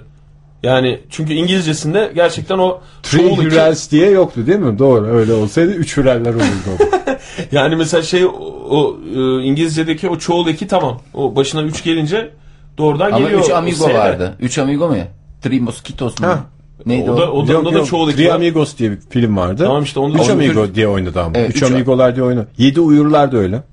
Yani 0.63 0.99
çünkü 1.09 1.33
İngilizcesinde 1.33 2.11
gerçekten 2.15 2.57
o 2.57 2.81
Three 3.03 3.35
Hurels 3.35 3.91
diye 3.91 4.09
yoktu 4.09 4.47
değil 4.47 4.59
mi? 4.59 4.79
Doğru 4.79 5.07
öyle 5.07 5.33
olsaydı 5.33 5.71
üç 5.71 5.97
hüreller 5.97 6.33
olurdu. 6.33 6.89
yani 7.51 7.75
mesela 7.75 8.03
şey 8.03 8.25
o, 8.25 8.29
o, 8.69 8.97
e, 9.15 9.43
İngilizce'deki 9.43 10.09
o 10.09 10.17
çoğul 10.17 10.47
eki 10.47 10.67
tamam. 10.67 11.01
O 11.13 11.35
başına 11.35 11.61
üç 11.61 11.83
gelince 11.83 12.29
doğrudan 12.77 13.11
Ama 13.11 13.19
geliyor. 13.19 13.41
üç 13.43 13.49
o 13.49 13.55
amigo 13.55 13.93
vardı. 13.93 14.35
Üç 14.39 14.57
amigo 14.57 14.87
mu 14.87 14.97
ya? 14.97 15.07
Three 15.41 15.59
Mosquitos 15.59 16.19
mu? 16.19 16.27
Ha. 16.27 16.39
Neydi 16.85 17.11
O 17.11 17.17
da, 17.17 17.31
o 17.31 17.47
da, 17.47 17.51
Yok, 17.51 17.61
onda 17.65 17.73
da 17.75 17.77
yok, 17.79 17.87
çoğul 17.87 18.09
eki 18.09 18.17
Three. 18.17 18.31
Amigos 18.31 18.77
diye 18.77 18.91
bir 18.91 18.97
film 19.09 19.37
vardı. 19.37 19.63
Tamam 19.65 19.83
işte 19.83 19.99
onda 19.99 20.19
Üç 20.19 20.27
da- 20.29 20.33
Amigo 20.33 20.75
diye 20.75 20.87
oynadı 20.87 21.21
ama. 21.21 21.31
Evet, 21.35 21.49
üç, 21.49 21.55
üç- 21.55 21.63
Amigolar 21.63 22.15
diye 22.15 22.25
oynadı. 22.25 22.47
Yedi 22.57 22.79
Uyurlar 22.79 23.31
da 23.31 23.37
öyle. 23.37 23.63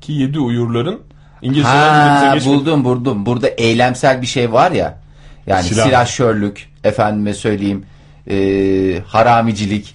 Ki 0.00 0.12
yedi 0.12 0.38
uyurların 0.38 1.00
İngilizceden 1.42 1.72
Ha 1.78 2.36
buldum 2.46 2.84
buldum. 2.84 3.26
Burada 3.26 3.48
eylemsel 3.48 4.22
bir 4.22 4.26
şey 4.26 4.52
var 4.52 4.70
ya. 4.72 4.98
Yani 5.46 5.62
Silah. 5.62 5.84
silahşörlük, 5.84 6.68
efendime 6.84 7.34
söyleyeyim, 7.34 7.84
e, 8.30 8.36
haramicilik. 9.06 9.94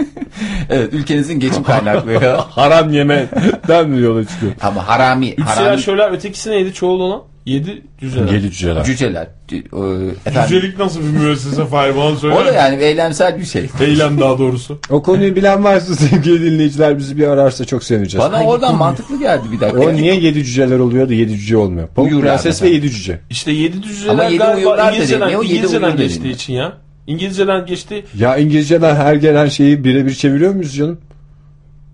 evet 0.70 0.92
ülkenizin 0.94 1.40
geçim 1.40 1.62
kaynakları. 1.62 2.26
Haram 2.50 2.92
yemeden 2.92 3.88
mi 3.88 4.00
yola 4.00 4.24
çıkıyor? 4.24 4.52
Ama 4.62 4.88
harami, 4.88 5.30
Üç 5.30 5.44
harami 5.44 5.56
silahşörler 5.58 6.10
ötekisi 6.12 6.50
neydi 6.50 6.72
çoğul 6.74 7.00
olan? 7.00 7.22
Yedi 7.46 7.82
cüceler. 8.00 8.32
Yedi 8.32 8.50
cüceler. 8.50 8.84
cüceler. 8.84 9.26
Cü- 9.48 9.56
e, 9.56 10.10
efendim, 10.26 10.48
Cücelik 10.48 10.78
nasıl 10.78 11.00
bir 11.00 11.06
müessese 11.18 11.66
Fahir 11.66 11.96
bana 11.96 12.16
söyle. 12.16 12.34
o 12.34 12.44
da 12.46 12.52
yani 12.52 12.82
eylemsel 12.82 13.38
bir 13.38 13.44
şey. 13.44 13.68
Eylem 13.80 14.20
daha 14.20 14.38
doğrusu. 14.38 14.78
O 14.90 15.02
konuyu 15.02 15.36
bilen 15.36 15.64
varsa 15.64 15.94
sevgili 15.94 16.52
dinleyiciler 16.52 16.98
bizi 16.98 17.16
bir 17.16 17.26
ararsa 17.28 17.64
çok 17.64 17.84
sevineceğiz. 17.84 18.32
Bana 18.32 18.44
oradan 18.44 18.76
mantıklı 18.76 19.18
geldi 19.18 19.42
bir 19.52 19.60
dakika. 19.60 19.80
O 19.80 19.92
niye 19.92 20.14
yedi 20.14 20.44
cüceler 20.44 20.78
oluyor 20.78 21.08
da 21.08 21.14
yedi 21.14 21.38
cüce 21.38 21.56
olmuyor? 21.56 21.88
Pamuk 21.88 22.10
Uyurlar 22.12 22.28
Prenses 22.28 22.62
ve 22.62 22.68
yedi 22.68 22.90
cüce. 22.90 23.20
İşte 23.30 23.52
yedi 23.52 23.82
cüceler 23.82 24.12
Ama 24.12 24.24
yedi 24.24 24.38
galiba. 24.38 24.90
İngilizceden, 24.90 25.28
Ne 25.30 25.38
o 25.38 25.42
yedi 25.42 25.52
İngilizceden 25.54 25.88
uyur 25.88 25.96
geçtiği 25.98 26.26
mi? 26.26 26.30
için 26.32 26.52
ya. 26.52 26.72
İngilizceden 27.06 27.66
geçti. 27.66 28.04
Ya 28.18 28.36
İngilizceden 28.36 28.96
her 28.96 29.14
gelen 29.14 29.48
şeyi 29.48 29.84
birebir 29.84 30.14
çeviriyor 30.14 30.54
muyuz 30.54 30.76
canım? 30.76 30.98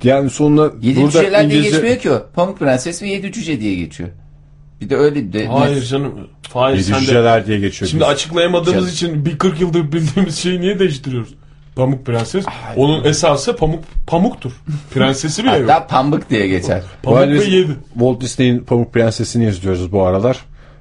Yani 0.03 0.31
sonuna 0.31 0.71
Yedi 0.83 1.01
burada 1.01 1.11
cüceler 1.11 1.41
diye 1.41 1.45
İngilizce... 1.59 1.71
geçmiyor 1.71 1.99
ki 1.99 2.11
o. 2.11 2.27
Pamuk 2.35 2.59
Prenses 2.59 3.03
ve 3.03 3.09
yedi 3.09 3.33
cüce 3.33 3.61
diye 3.61 3.75
geçiyor. 3.75 4.09
Bir 4.81 4.91
de 4.91 4.97
öyle 4.97 5.33
de. 5.33 5.47
Hayır 5.47 5.83
canım. 5.85 6.15
Fahir 6.43 6.73
Yedi 6.75 6.85
sen 6.85 6.95
de. 6.97 7.01
cüceler 7.01 7.47
diye 7.47 7.59
geçiyor. 7.61 7.89
Şimdi 7.89 8.03
Biz- 8.03 8.09
açıklayamadığımız 8.11 8.99
Canım. 9.01 9.15
için 9.15 9.25
bir 9.27 9.39
40 9.39 9.61
yıldır 9.61 9.93
bildiğimiz 9.93 10.39
şeyi 10.39 10.61
niye 10.61 10.79
değiştiriyoruz? 10.79 11.35
Pamuk 11.77 12.07
Prenses. 12.07 12.45
Onun 12.77 13.05
esası 13.05 13.57
pamuk 13.57 13.85
pamuktur. 14.07 14.53
Prensesi 14.95 15.45
bile 15.45 15.57
yok. 15.57 15.71
Hatta 15.71 15.87
pambık 15.87 16.31
diye 16.31 16.49
geçer. 16.49 16.83
Pamuk 17.03 17.21
ve 17.21 17.45
yedi. 17.45 17.71
Walt 17.95 18.21
Disney'in 18.21 18.59
Pamuk 18.59 18.95
Prensesini 18.95 19.47
izliyoruz 19.49 19.93
bu 19.93 20.03
aralar. 20.03 20.39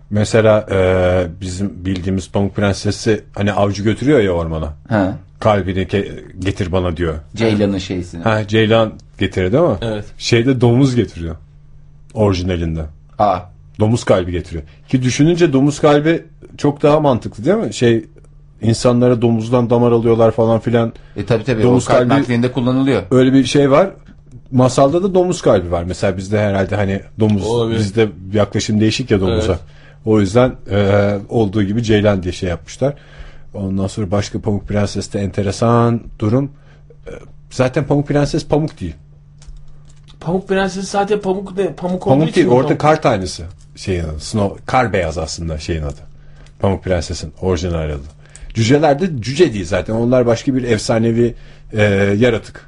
Mesela 0.09 0.65
e, 0.71 1.41
bizim 1.41 1.85
bildiğimiz 1.85 2.31
Pamuk 2.31 2.55
Prensesi 2.55 3.23
hani 3.35 3.51
avcı 3.53 3.83
götürüyor 3.83 4.19
ya 4.19 4.31
ormana. 4.31 4.73
Ha. 4.89 5.17
Kalbini 5.39 5.79
ke- 5.83 6.39
getir 6.39 6.71
bana 6.71 6.97
diyor. 6.97 7.15
Ceylan'ın 7.35 7.77
şeysini. 7.77 8.23
Ha 8.23 8.47
Ceylan 8.47 8.93
getirir 9.17 9.51
değil 9.51 9.63
mi? 9.63 9.75
Evet. 9.81 10.05
Şeyde 10.17 10.61
domuz 10.61 10.95
getiriyor. 10.95 11.35
Orijinalinde. 12.13 12.81
Aa. 13.19 13.39
Domuz 13.79 14.03
kalbi 14.03 14.31
getiriyor. 14.31 14.63
Ki 14.89 15.01
düşününce 15.03 15.53
domuz 15.53 15.79
kalbi 15.79 16.25
çok 16.57 16.81
daha 16.83 16.99
mantıklı 16.99 17.45
değil 17.45 17.57
mi? 17.57 17.73
Şey 17.73 18.05
insanlara 18.61 19.21
domuzdan 19.21 19.69
damar 19.69 19.91
alıyorlar 19.91 20.31
falan 20.31 20.59
filan. 20.59 20.93
E 21.15 21.25
tabi 21.25 21.43
tabi 21.43 21.63
Domuz 21.63 21.83
o 21.83 21.87
kalp 21.87 21.99
kalbi- 21.99 22.21
naklinde 22.21 22.51
kullanılıyor. 22.51 23.03
Öyle 23.11 23.33
bir 23.33 23.43
şey 23.43 23.71
var. 23.71 23.89
Masalda 24.51 25.03
da 25.03 25.13
domuz 25.15 25.41
kalbi 25.41 25.71
var. 25.71 25.83
Mesela 25.83 26.17
bizde 26.17 26.39
herhalde 26.39 26.75
hani 26.75 27.01
domuz 27.19 27.45
Olabilir. 27.47 27.79
bizde 27.79 28.09
yaklaşım 28.33 28.79
değişik 28.81 29.11
ya 29.11 29.19
domuza. 29.21 29.51
Evet. 29.51 29.61
O 30.05 30.19
yüzden 30.19 30.55
e, 30.71 31.17
olduğu 31.29 31.63
gibi 31.63 31.83
Ceylan 31.83 32.23
diye 32.23 32.31
şey 32.31 32.49
yapmışlar. 32.49 32.93
Ondan 33.53 33.87
sonra 33.87 34.11
başka 34.11 34.41
Pamuk 34.41 34.67
Prenses'te 34.67 35.19
enteresan 35.19 36.01
durum. 36.19 36.51
E, 37.07 37.11
zaten 37.49 37.83
Pamuk 37.87 38.07
Prenses 38.07 38.45
pamuk 38.47 38.79
değil. 38.81 38.95
Pamuk 40.19 40.47
Prenses 40.47 40.87
zaten 40.89 41.19
pamuk 41.21 41.57
ne? 41.57 41.73
Pamuk 41.73 42.07
olduğu 42.07 42.13
Pamuk 42.15 42.29
için 42.29 42.41
değil 42.41 42.47
orada 42.53 42.67
pamuk? 42.67 42.81
kar 42.81 43.01
tanesi 43.01 43.43
şeyin 43.77 44.03
adı. 44.03 44.19
Snow, 44.19 44.63
kar 44.65 44.93
beyaz 44.93 45.17
aslında 45.17 45.57
şeyin 45.57 45.83
adı. 45.83 45.99
Pamuk 46.59 46.83
Prenses'in 46.83 47.33
orijinal 47.41 47.89
adı. 47.89 48.01
Cüceler 48.53 48.99
de 48.99 49.21
cüce 49.21 49.53
değil 49.53 49.65
zaten. 49.65 49.93
Onlar 49.93 50.25
başka 50.25 50.55
bir 50.55 50.63
efsanevi 50.63 51.35
e, 51.73 51.83
yaratık. 52.17 52.67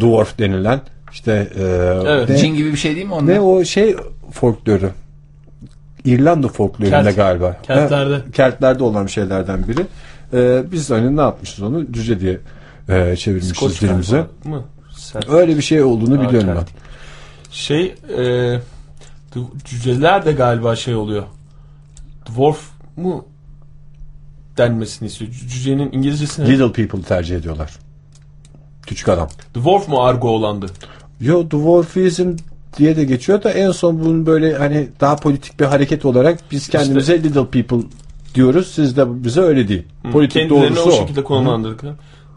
Dwarf 0.00 0.38
denilen 0.38 0.80
işte 1.12 1.48
e, 1.58 1.62
Evet. 2.06 2.28
ne, 2.28 2.36
Cin 2.36 2.54
gibi 2.54 2.72
bir 2.72 2.76
şey 2.76 2.94
değil 2.96 3.06
mi 3.06 3.14
onlar? 3.14 3.34
ne 3.34 3.40
o 3.40 3.64
şey 3.64 3.96
folkloru. 4.32 4.90
İrlanda 6.04 6.48
folklorunda 6.48 7.02
Kelt. 7.02 7.16
galiba. 7.16 7.56
Keltlerde. 7.62 8.14
Ha, 8.14 8.20
Keltlerde 8.32 8.84
olan 8.84 9.06
şeylerden 9.06 9.68
biri. 9.68 9.86
E, 10.32 10.62
biz 10.72 10.90
hani 10.90 11.16
ne 11.16 11.20
yapmışız 11.20 11.62
onu? 11.62 11.92
Cüce 11.92 12.20
diye 12.20 12.38
e, 12.88 13.16
çevirmişiz 13.16 13.56
Scotch 13.56 13.80
dilimize. 13.80 14.24
mı? 14.44 14.62
Öyle 15.28 15.56
bir 15.56 15.62
şey 15.62 15.82
olduğunu 15.82 16.20
Aa, 16.20 16.28
biliyorum 16.28 16.48
ben. 16.48 16.54
Kelt. 16.56 16.68
Şey 17.50 17.94
e, 18.18 18.58
cüceler 19.64 20.24
de 20.26 20.32
galiba 20.32 20.76
şey 20.76 20.94
oluyor. 20.94 21.22
Dwarf 22.26 22.60
mu 22.96 23.24
denmesini 24.58 25.06
istiyor. 25.08 25.30
Cü- 25.30 25.48
Cücenin 25.48 25.92
İngilizcesi 25.92 26.42
ne? 26.44 26.48
Little 26.48 26.72
people 26.72 27.02
tercih 27.02 27.36
ediyorlar. 27.36 27.70
Küçük 28.86 29.08
adam. 29.08 29.28
Dwarf 29.54 29.88
mu 29.88 30.02
argo 30.04 30.28
olandı? 30.28 30.66
Yo 31.20 31.50
dwarfizm 31.50 32.32
diye 32.78 32.96
de 32.96 33.04
geçiyor 33.04 33.42
da 33.42 33.50
en 33.52 33.70
son 33.70 34.00
bunun 34.00 34.26
böyle 34.26 34.54
hani 34.54 34.88
daha 35.00 35.16
politik 35.16 35.60
bir 35.60 35.64
hareket 35.64 36.04
olarak 36.04 36.38
biz 36.50 36.68
kendimize 36.68 37.22
little 37.22 37.46
people 37.46 37.88
diyoruz. 38.34 38.66
Siz 38.74 38.96
de 38.96 39.24
bize 39.24 39.40
öyle 39.40 39.68
değil. 39.68 39.82
Hı, 40.02 40.10
Politik 40.12 40.50
doğrusu 40.50 40.82
o 40.82 40.88
o. 40.88 40.92
şekilde 40.92 41.24
konumlandırdık. 41.24 41.80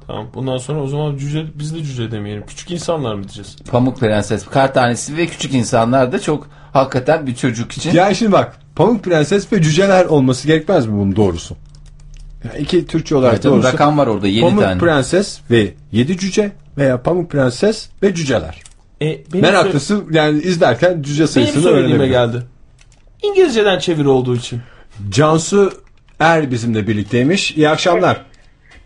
Tamam. 0.08 0.28
Bundan 0.34 0.58
sonra 0.58 0.84
o 0.84 0.88
zaman 0.88 1.18
cüce 1.18 1.46
biz 1.56 1.76
de 1.76 1.84
cüce 1.84 2.12
demeyelim. 2.12 2.44
Küçük 2.48 2.72
insanlar 2.72 3.16
mı 3.16 3.24
diyeceğiz? 3.24 3.56
Pamuk 3.72 4.00
Prenses, 4.00 4.46
kar 4.46 4.74
tanesi 4.74 5.18
ve 5.18 5.28
küçük 5.28 5.54
insanlar 5.54 6.12
da 6.12 6.20
çok 6.22 6.48
hakikaten 6.74 7.28
bir 7.28 7.36
çocuk 7.36 7.72
için. 7.72 7.92
Yani 7.94 8.16
şimdi 8.16 8.32
bak 8.32 8.56
Pamuk 8.76 9.04
Prenses 9.04 9.54
ve 9.54 9.62
cüceler 9.62 10.06
olması 10.06 10.48
gerekmez 10.48 10.86
mi 10.88 10.94
bunun 10.94 11.16
doğrusu? 11.16 11.56
Yani 12.44 12.60
iki 12.60 12.88
Türkçe 12.88 13.16
olarak 13.16 13.34
Evet, 13.34 13.44
doğrusu. 13.44 13.68
rakam 13.68 13.98
var 13.98 14.08
orada, 14.08 14.28
yedi 14.28 14.42
Pamuk 14.42 14.62
tane. 14.64 14.80
Prenses 14.80 15.40
ve 15.52 15.74
yedi 15.92 16.18
cüce 16.18 16.52
veya 16.78 17.02
Pamuk 17.02 17.32
Prenses 17.32 17.90
ve 18.04 18.16
cüceler. 18.16 18.62
E, 19.02 19.06
benim 19.06 19.42
Meraklısı 19.42 20.04
yani 20.12 20.40
izlerken 20.42 21.02
cüce 21.02 21.28
sayısını 21.28 21.70
öğrenebilir. 21.70 22.08
geldi. 22.08 22.42
İngilizceden 23.24 23.80
çeviri 23.80 24.08
olduğu 24.08 24.36
için. 24.36 24.62
Cansu 25.10 25.72
Er 26.20 26.52
bizimle 26.52 26.88
birlikteymiş. 26.88 27.52
İyi 27.52 27.70
akşamlar. 27.70 28.26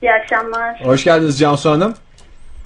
İyi 0.02 0.12
akşamlar. 0.12 0.86
Hoş 0.86 1.04
geldiniz 1.04 1.40
Cansu 1.40 1.72
Hanım. 1.72 1.94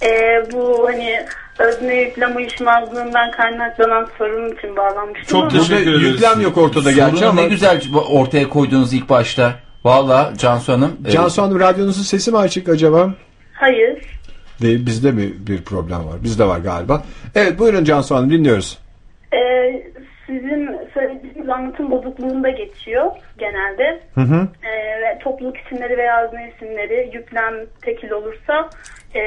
Ee, 0.02 0.08
bu 0.52 0.86
hani 0.88 1.26
özne 1.58 1.94
yüklem 1.94 2.36
uyuşmazlığından 2.36 3.30
kaynaklanan 3.30 4.08
sorun 4.18 4.52
için 4.56 4.76
bağlanmıştım 4.76 5.28
Çok 5.28 5.40
ama 5.42 5.48
teşekkür 5.48 5.86
Burada 5.86 5.90
ederiz. 5.98 6.02
yüklem 6.14 6.40
yok 6.40 6.58
ortada 6.58 6.92
gerçi 6.92 7.16
Sorunu 7.16 7.28
ama 7.30 7.40
ne 7.42 7.48
güzel 7.48 7.80
ortaya 8.10 8.48
koydunuz 8.48 8.94
ilk 8.94 9.08
başta. 9.08 9.52
Valla 9.84 10.32
Cansu 10.38 10.72
Hanım. 10.72 10.96
e, 11.06 11.10
Cansu 11.10 11.42
Hanım 11.42 11.60
radyonuzun 11.60 12.02
sesi 12.02 12.30
mi 12.30 12.38
açık 12.38 12.68
acaba? 12.68 13.10
hayır. 13.54 14.02
Değil, 14.62 14.86
bizde 14.86 15.12
mi 15.12 15.32
bir 15.46 15.62
problem 15.64 15.98
var? 16.08 16.22
Bizde 16.22 16.44
var 16.44 16.58
galiba. 16.58 17.02
Evet 17.34 17.58
buyurun 17.58 17.84
Cansu 17.84 18.14
Hanım 18.16 18.30
dinliyoruz. 18.30 18.78
Ee, 19.32 19.82
sizin 20.26 20.70
söylediğiniz 20.94 21.48
anlatım 21.48 21.90
bozukluğunda 21.90 22.50
geçiyor 22.50 23.06
genelde. 23.38 24.00
Hı 24.14 24.20
hı. 24.20 24.48
Ee, 24.62 25.00
ve 25.02 25.18
topluluk 25.24 25.56
isimleri 25.56 25.98
veya 25.98 26.24
özne 26.26 26.52
isimleri 26.56 27.10
yüklem 27.14 27.54
tekil 27.82 28.10
olursa 28.10 28.68
e, 29.14 29.20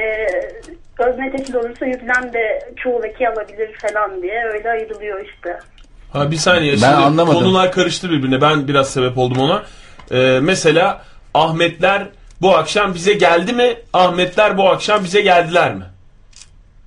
özne 0.99 1.31
tekil 1.31 1.53
olursa 1.53 1.85
yüklem 1.85 2.33
de 2.33 2.69
çoğul 2.83 3.03
eki 3.03 3.29
alabilir 3.29 3.69
falan 3.81 4.21
diye 4.21 4.43
öyle 4.53 4.69
ayrılıyor 4.69 5.25
işte. 5.25 5.59
Ha 6.13 6.31
bir 6.31 6.35
saniye 6.35 6.71
Ben 6.73 6.77
şimdi 6.77 6.87
anlamadım. 6.95 7.39
konular 7.39 7.71
karıştı 7.71 8.09
birbirine. 8.09 8.41
Ben 8.41 8.67
biraz 8.67 8.89
sebep 8.89 9.17
oldum 9.17 9.37
ona. 9.41 9.63
Ee, 10.11 10.39
mesela 10.41 11.01
Ahmetler 11.33 12.03
bu 12.41 12.55
akşam 12.57 12.93
bize 12.93 13.13
geldi 13.13 13.53
mi? 13.53 13.75
Ahmetler 13.93 14.57
bu 14.57 14.69
akşam 14.69 15.03
bize 15.03 15.21
geldiler 15.21 15.73
mi? 15.75 15.83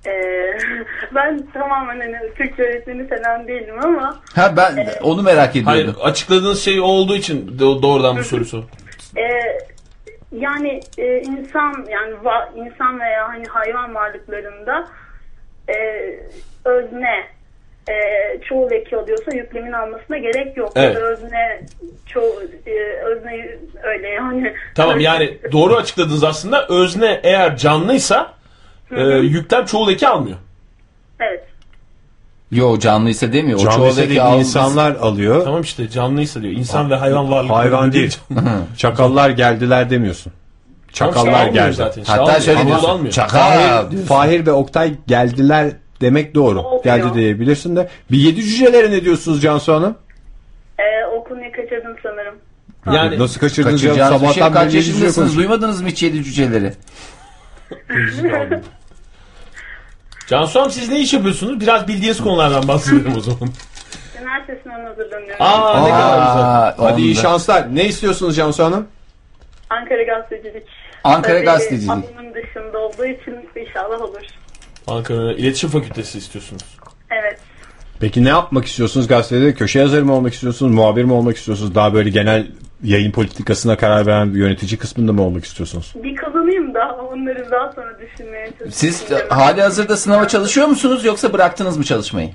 Ee, 0.05 0.11
ben 1.15 1.45
tamamen 1.53 1.99
hani 1.99 2.33
Türkçe 2.37 2.63
öğretmeni 2.63 3.07
falan 3.09 3.47
değilim 3.47 3.75
ama 3.83 4.19
Ha 4.35 4.53
ben 4.57 4.89
onu 5.01 5.21
merak 5.21 5.49
ediyordum. 5.55 5.71
Hayır 5.73 5.89
açıkladığınız 6.01 6.63
şey 6.63 6.79
olduğu 6.79 7.15
için 7.15 7.47
do- 7.59 7.81
doğrudan 7.81 8.17
bu 8.17 8.23
sorusu. 8.23 8.63
e, 9.17 9.23
yani 10.31 10.79
e, 10.97 11.17
insan 11.19 11.85
yani 11.89 12.13
va- 12.23 12.49
insan 12.55 12.99
veya 12.99 13.27
hani 13.27 13.45
hayvan 13.45 13.95
varlıklarında 13.95 14.87
e, 15.69 15.75
özne 16.65 17.27
e, 17.89 17.93
çoğul 18.49 18.71
eki 18.71 18.97
oluyorsa 18.97 19.35
yüklemin 19.35 19.71
almasına 19.71 20.17
gerek 20.17 20.57
yok. 20.57 20.71
Evet. 20.75 20.95
Özne 20.95 21.61
çoğu 22.05 22.41
e, 22.65 23.03
özne 23.03 23.57
öyle 23.83 24.07
yani. 24.07 24.53
Tamam 24.75 24.99
yani 24.99 25.37
doğru 25.51 25.75
açıkladınız 25.75 26.23
aslında. 26.23 26.67
Özne 26.69 27.19
eğer 27.23 27.57
canlıysa 27.57 28.33
e, 28.91 29.01
yüklem 29.03 29.65
çoğul 29.65 29.91
eki 29.91 30.07
almıyor. 30.07 30.37
Evet. 31.19 31.43
Yo 32.55 32.79
canlıysa 32.79 33.33
demiyor. 33.33 33.59
O 33.59 33.63
Canlıysa 33.63 33.77
çoğaldaki 33.95 34.09
değil, 34.09 34.39
insanlar 34.39 34.95
alıyor. 34.95 35.43
Tamam 35.43 35.61
işte 35.61 35.89
canlıysa 35.89 36.41
diyor. 36.41 36.53
İnsan 36.53 36.89
ve 36.89 36.95
hayvan 36.95 37.31
varlıkları. 37.31 37.57
Hayvan 37.57 37.91
değil. 37.91 38.17
Çakallar 38.77 39.29
geldiler 39.29 39.89
demiyorsun. 39.89 40.33
Çakallar 40.93 41.25
Tamam, 41.31 41.41
şey 41.45 41.53
geldi. 41.53 41.73
zaten. 41.73 42.03
Şey 42.03 42.11
Hatta 42.15 42.21
almıyor, 42.23 42.41
şöyle 42.41 42.65
diyorsun. 42.67 42.89
almıyor. 42.89 43.13
Çakal 43.13 43.39
Fahir. 43.39 43.97
Fahir 44.05 44.45
ve 44.45 44.51
Oktay 44.51 44.93
geldiler 45.07 45.71
demek 46.01 46.35
doğru. 46.35 46.59
Olmuyor. 46.61 46.83
Geldi 46.83 47.13
diyebilirsin 47.13 47.75
de. 47.75 47.89
Bir 48.11 48.17
yedi 48.17 48.43
cücelere 48.43 48.91
ne 48.91 49.03
diyorsunuz 49.03 49.41
Cansu 49.41 49.73
Hanım? 49.73 49.95
E, 50.79 50.83
o 51.15 51.23
konuyu 51.23 51.51
kaçırdım 51.51 51.95
sanırım. 52.03 52.35
Yani 52.93 53.19
Nasıl 53.19 53.39
kaçırdınız 53.39 53.83
bir 53.83 53.87
şey 53.93 53.97
Sabahtan 53.97 54.53
kaç 54.53 54.67
beri 54.67 54.75
yedi 54.75 54.85
cüce 54.85 54.89
yaşındasınız? 54.91 55.37
Duymadınız 55.37 55.81
mı 55.81 55.87
hiç 55.87 56.03
yedi 56.03 56.23
cüceleri? 56.23 56.73
Cansu 60.27 60.59
Hanım 60.59 60.71
siz 60.71 60.89
ne 60.89 60.99
iş 60.99 61.13
yapıyorsunuz? 61.13 61.59
Biraz 61.59 61.87
bildiğiniz 61.87 62.21
konulardan 62.21 62.67
bahsedelim 62.67 63.17
o 63.17 63.19
zaman. 63.19 63.49
Üniversite 64.21 64.59
sınavına 64.63 64.89
hazırlanıyorum. 64.89 65.35
Aa 65.39 65.83
ne 65.83 65.89
kadar 65.91 66.17
güzel. 66.17 66.43
Aa, 66.45 66.75
Hadi 66.77 67.01
iyi 67.01 67.15
şanslar. 67.15 67.75
Ne 67.75 67.85
istiyorsunuz 67.85 68.35
Cansu 68.35 68.63
Hanım? 68.63 68.87
Ankara 69.69 70.03
gazetecilik. 70.03 70.63
Ankara 71.03 71.33
Tabii 71.35 71.45
gazetecilik. 71.45 71.89
Alanım 71.89 72.33
dışında 72.33 72.77
olduğu 72.77 73.05
için 73.05 73.49
inşallah 73.55 74.01
olur. 74.01 74.21
Ankara 74.87 75.33
İletişim 75.33 75.69
Fakültesi 75.69 76.17
istiyorsunuz. 76.17 76.63
Evet. 77.11 77.39
Peki 77.99 78.23
ne 78.23 78.29
yapmak 78.29 78.65
istiyorsunuz 78.65 79.07
gazetede? 79.07 79.53
Köşe 79.53 79.79
yazarı 79.79 80.05
mı 80.05 80.13
olmak 80.13 80.33
istiyorsunuz? 80.33 80.71
Muhabir 80.73 81.03
mi 81.03 81.13
olmak 81.13 81.37
istiyorsunuz? 81.37 81.75
Daha 81.75 81.93
böyle 81.93 82.09
genel 82.09 82.47
yayın 82.83 83.11
politikasına 83.11 83.77
karar 83.77 84.05
veren 84.05 84.33
bir 84.33 84.39
yönetici 84.39 84.77
kısmında 84.77 85.13
mı 85.13 85.21
olmak 85.23 85.45
istiyorsunuz? 85.45 85.93
Bir 86.03 86.15
onları 86.93 87.51
daha 87.51 87.71
sonra 87.71 87.99
düşünmeye 87.99 88.45
çalışıyorum. 88.45 88.71
Siz 88.71 89.11
hali 89.29 89.61
hazırda 89.61 89.97
sınava 89.97 90.27
çalışıyor 90.27 90.67
musunuz 90.67 91.05
yoksa 91.05 91.33
bıraktınız 91.33 91.77
mı 91.77 91.83
çalışmayı? 91.83 92.29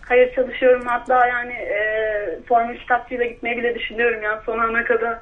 Hayır 0.00 0.34
çalışıyorum 0.34 0.86
hatta 0.86 1.26
yani 1.26 1.52
e, 1.52 1.78
formül 2.48 2.78
kitapçıyla 2.78 3.24
gitmeyi 3.24 3.56
bile 3.56 3.74
düşünüyorum 3.74 4.22
yani 4.22 4.40
son 4.46 4.58
ana 4.58 4.84
kadar. 4.84 5.18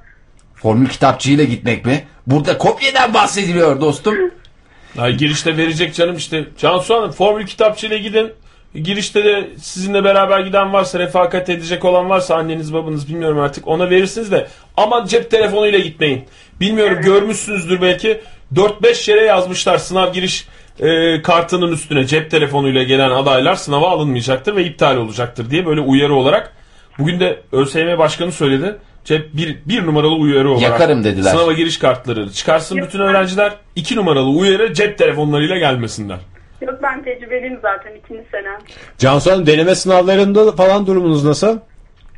Formül 0.54 0.88
kitapçığıyla 0.88 1.44
gitmek 1.44 1.86
mi? 1.86 2.04
Burada 2.26 2.58
kopyadan 2.58 3.14
bahsediliyor 3.14 3.80
dostum. 3.80 4.14
Ay, 4.98 5.16
girişte 5.16 5.56
verecek 5.56 5.94
canım 5.94 6.16
işte. 6.16 6.44
Cansu 6.58 6.94
Hanım 6.94 7.10
formül 7.10 7.46
kitapçıyla 7.46 7.96
gidin. 7.96 8.32
Girişte 8.74 9.24
de 9.24 9.48
sizinle 9.58 10.04
beraber 10.04 10.40
giden 10.40 10.72
varsa, 10.72 10.98
refakat 10.98 11.48
edecek 11.48 11.84
olan 11.84 12.10
varsa 12.10 12.36
anneniz 12.36 12.74
babanız 12.74 13.08
bilmiyorum 13.08 13.38
artık 13.38 13.68
ona 13.68 13.90
verirsiniz 13.90 14.32
de 14.32 14.46
aman 14.76 15.06
cep 15.06 15.30
telefonuyla 15.30 15.78
gitmeyin. 15.78 16.24
Bilmiyorum 16.60 16.98
görmüşsünüzdür 17.02 17.82
belki 17.82 18.20
4-5 18.54 19.10
yere 19.10 19.24
yazmışlar 19.24 19.78
sınav 19.78 20.12
giriş 20.12 20.48
e, 20.80 21.22
kartının 21.22 21.72
üstüne 21.72 22.06
cep 22.06 22.30
telefonuyla 22.30 22.82
gelen 22.82 23.10
adaylar 23.10 23.54
sınava 23.54 23.90
alınmayacaktır 23.90 24.56
ve 24.56 24.64
iptal 24.64 24.96
olacaktır 24.96 25.50
diye 25.50 25.66
böyle 25.66 25.80
uyarı 25.80 26.14
olarak. 26.14 26.52
Bugün 26.98 27.20
de 27.20 27.40
ÖSYM 27.52 27.98
Başkanı 27.98 28.32
söyledi. 28.32 28.76
Cep 29.04 29.36
bir, 29.36 29.58
bir 29.66 29.86
numaralı 29.86 30.14
uyarı 30.14 30.50
olarak. 30.50 30.62
Yakarım 30.62 31.04
dediler. 31.04 31.30
Sınava 31.30 31.52
giriş 31.52 31.78
kartları 31.78 32.30
çıkarsın 32.30 32.78
bütün 32.78 32.98
öğrenciler. 32.98 33.52
iki 33.76 33.96
numaralı 33.96 34.28
uyarı 34.28 34.74
cep 34.74 34.98
telefonlarıyla 34.98 35.58
gelmesinler. 35.58 36.18
Yok 36.60 36.74
ben 36.82 37.04
tecrübeliyim 37.04 37.58
zaten 37.62 37.90
ikinci 38.04 38.30
senem. 38.30 38.58
Cansu 38.98 39.32
Hanım 39.32 39.46
deneme 39.46 39.74
sınavlarında 39.74 40.52
falan 40.52 40.86
durumunuz 40.86 41.24
nasıl? 41.24 41.58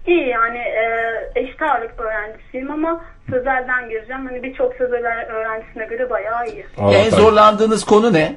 İyi 0.07 0.29
yani 0.29 0.59
e, 0.59 0.85
eşit 1.41 1.63
ağırlık 1.63 2.01
öğrencisiyim 2.01 2.71
ama 2.71 3.05
sözelden 3.31 3.89
gireceğim. 3.89 4.27
Hani 4.27 4.43
birçok 4.43 4.75
sözel 4.75 5.05
öğrencisine 5.29 5.85
göre 5.87 6.11
bayağı 6.11 6.47
iyi. 6.47 6.65
en 6.79 7.11
zorlandığınız 7.11 7.85
konu 7.85 8.13
ne? 8.13 8.37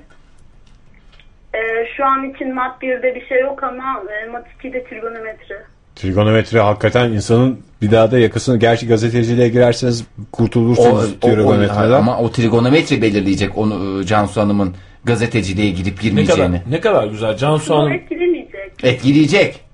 E, 1.53 1.59
şu 1.97 2.05
an 2.05 2.29
için 2.29 2.55
mat 2.55 2.81
1'de 2.83 3.15
bir 3.15 3.25
şey 3.27 3.41
yok 3.41 3.63
ama 3.63 4.03
e, 4.23 4.29
mat 4.29 4.45
2'de 4.63 4.83
trigonometri. 4.83 5.55
Trigonometri 5.95 6.59
hakikaten 6.59 7.09
insanın 7.11 7.59
bir 7.81 7.91
daha 7.91 8.11
da 8.11 8.19
yakasını 8.19 8.59
gerçi 8.59 8.87
gazeteciliğe 8.87 9.49
girerseniz 9.49 10.07
kurtulursunuz 10.31 11.19
trigonometriden. 11.19 11.91
ama 11.91 12.19
o 12.19 12.31
trigonometri 12.31 13.01
belirleyecek 13.01 13.57
onu 13.57 14.01
e, 14.01 14.05
Cansu 14.05 14.41
Hanım'ın 14.41 14.75
gazeteciliğe 15.03 15.69
girip 15.71 15.85
Ne 15.87 15.95
kadar, 15.95 16.03
girmeyeceğini. 16.03 16.61
ne 16.69 16.79
kadar 16.79 17.07
güzel. 17.07 17.37
Cansu 17.37 17.75
Hanım 17.75 17.91
etkilemeyecek. 17.91 18.71
Etkileyecek. 18.83 19.68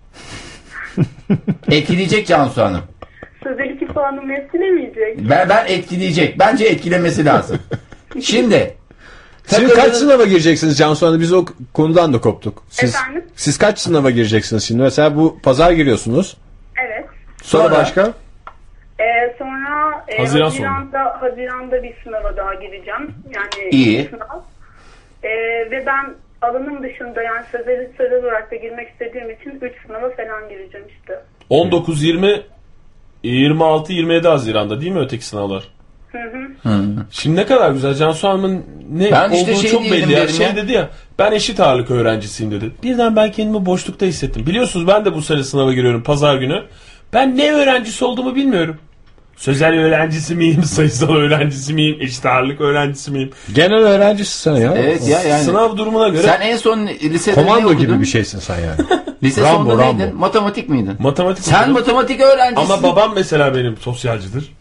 Etkileyecek 1.72 2.28
Cansu 2.28 2.62
Hanım. 2.62 2.82
Sözel 3.44 3.70
iki 3.70 3.88
puanımı 3.88 4.34
etkilemeyecek. 4.34 5.30
Ben, 5.30 5.50
ben 5.50 5.66
etkileyecek. 5.66 6.40
Bence 6.40 6.66
etkilemesi 6.66 7.26
lazım. 7.26 7.60
Şimdi 8.22 8.76
Siz 9.46 9.74
kaç 9.74 9.94
sınava 9.94 10.26
gireceksiniz 10.26 10.78
Cansu 10.78 11.08
Hanım? 11.08 11.20
Biz 11.22 11.34
o 11.34 11.46
konudan 11.74 12.14
da 12.14 12.22
koptuk. 12.22 12.64
Siz, 12.70 12.96
Efendim? 12.96 13.26
siz 13.36 13.58
kaç 13.58 13.80
sınava 13.80 14.10
gireceksiniz 14.10 14.64
şimdi? 14.64 14.82
Mesela 14.82 15.16
bu 15.16 15.40
pazar 15.44 15.72
giriyorsunuz. 15.72 16.38
Evet. 16.86 17.06
Sonra, 17.44 17.64
Sonra? 17.64 17.76
başka? 17.76 18.14
Ee, 19.00 19.36
sonra 19.38 20.06
e, 20.08 20.18
Haziran 20.18 20.46
Haziran'da, 20.46 21.18
Haziran'da 21.22 21.84
bir 21.84 21.94
sınava 22.04 22.38
daha 22.38 22.54
gireceğim. 22.54 23.16
Yani 23.36 23.70
İyi. 23.72 23.98
bir 24.00 24.10
sınav. 24.10 24.40
Ee, 25.24 25.30
ve 25.72 25.84
ben 25.86 26.14
alanım 26.46 26.84
dışında 26.84 27.22
yani 27.24 27.46
sözel, 27.52 27.88
sözel 27.98 28.24
olarak 28.24 28.52
da 28.52 28.56
girmek 28.56 28.90
istediğim 28.90 29.30
için 29.32 29.60
3 29.62 29.74
sınava 29.88 30.10
falan 30.10 30.50
gireceğim 30.50 30.88
işte. 30.88 31.20
19, 31.50 32.04
20, 32.04 32.42
26, 33.24 33.94
27 33.94 34.28
Haziran'da 34.28 34.82
değil 34.82 34.92
mi 34.92 35.00
öteki 35.00 35.26
sınavlar? 35.26 35.64
Hı 36.12 36.70
hı. 36.70 36.80
Şimdi 37.12 37.36
ne 37.36 37.46
kadar 37.46 37.72
güzel. 37.72 37.94
Cansu 37.94 38.28
Hanım'ın 38.28 38.66
ne 38.92 39.12
Ben 39.12 39.32
işte 39.32 39.52
olduğu 39.52 39.62
şey 39.62 39.72
çok 39.72 39.84
belli 39.84 40.12
ya. 40.12 40.28
Şey 40.28 40.48
ya. 40.48 40.56
dedi 40.56 40.72
ya 40.72 40.90
ben 41.20 41.32
eşit 41.32 41.60
ağırlık 41.60 41.92
öğrencisiyim 41.92 42.52
dedi. 42.52 42.72
Birden 42.84 43.16
ben 43.16 43.32
kendimi 43.32 43.66
boşlukta 43.66 44.06
hissettim. 44.06 44.46
Biliyorsunuz 44.46 44.88
ben 44.88 45.06
de 45.06 45.14
bu 45.14 45.22
sene 45.22 45.44
sınava 45.44 45.74
giriyorum 45.74 46.04
pazar 46.04 46.36
günü. 46.36 46.64
Ben 47.14 47.38
ne 47.38 47.54
öğrencisi 47.54 48.06
olduğumu 48.06 48.36
bilmiyorum. 48.36 48.78
Sözel 49.36 49.74
öğrencisi 49.80 50.36
miyim, 50.36 50.64
sayısal 50.66 51.16
öğrencisi 51.16 51.74
miyim, 51.74 51.98
eşit 52.02 52.26
ağırlık 52.26 52.62
öğrencisi 52.62 53.12
miyim? 53.12 53.30
Genel 53.54 53.78
öğrencisin 53.80 54.40
sen 54.52 54.62
ya. 54.62 54.74
Evet 54.78 55.08
ya 55.08 55.22
yani. 55.24 55.44
Sınav 55.44 55.78
durumuna 55.78 56.08
göre 56.10 56.22
Sen 56.24 56.42
en 56.42 56.58
son 56.58 56.88
lisede 56.88 57.42
ne 57.42 57.46
Komando 57.46 57.68
okudun? 57.68 57.80
gibi 57.82 58.02
bir 58.02 58.06
şeysin 58.06 58.40
sen 58.40 58.56
yani. 58.60 58.80
Lise 59.24 59.42
Rambo, 59.42 59.56
sonunda 59.58 59.84
Rambo. 59.84 60.00
neydin? 60.00 60.16
Matematik 60.16 60.70
miydin? 60.70 60.96
matematik 61.00 61.46
Sen 61.46 61.58
okudum. 61.60 61.74
matematik 61.74 62.22
öğrencisin. 62.22 62.62
Ama 62.74 62.84
babam 62.84 63.12
mesela 63.16 63.56
benim 63.56 63.78
sosyalcidir. 63.78 64.54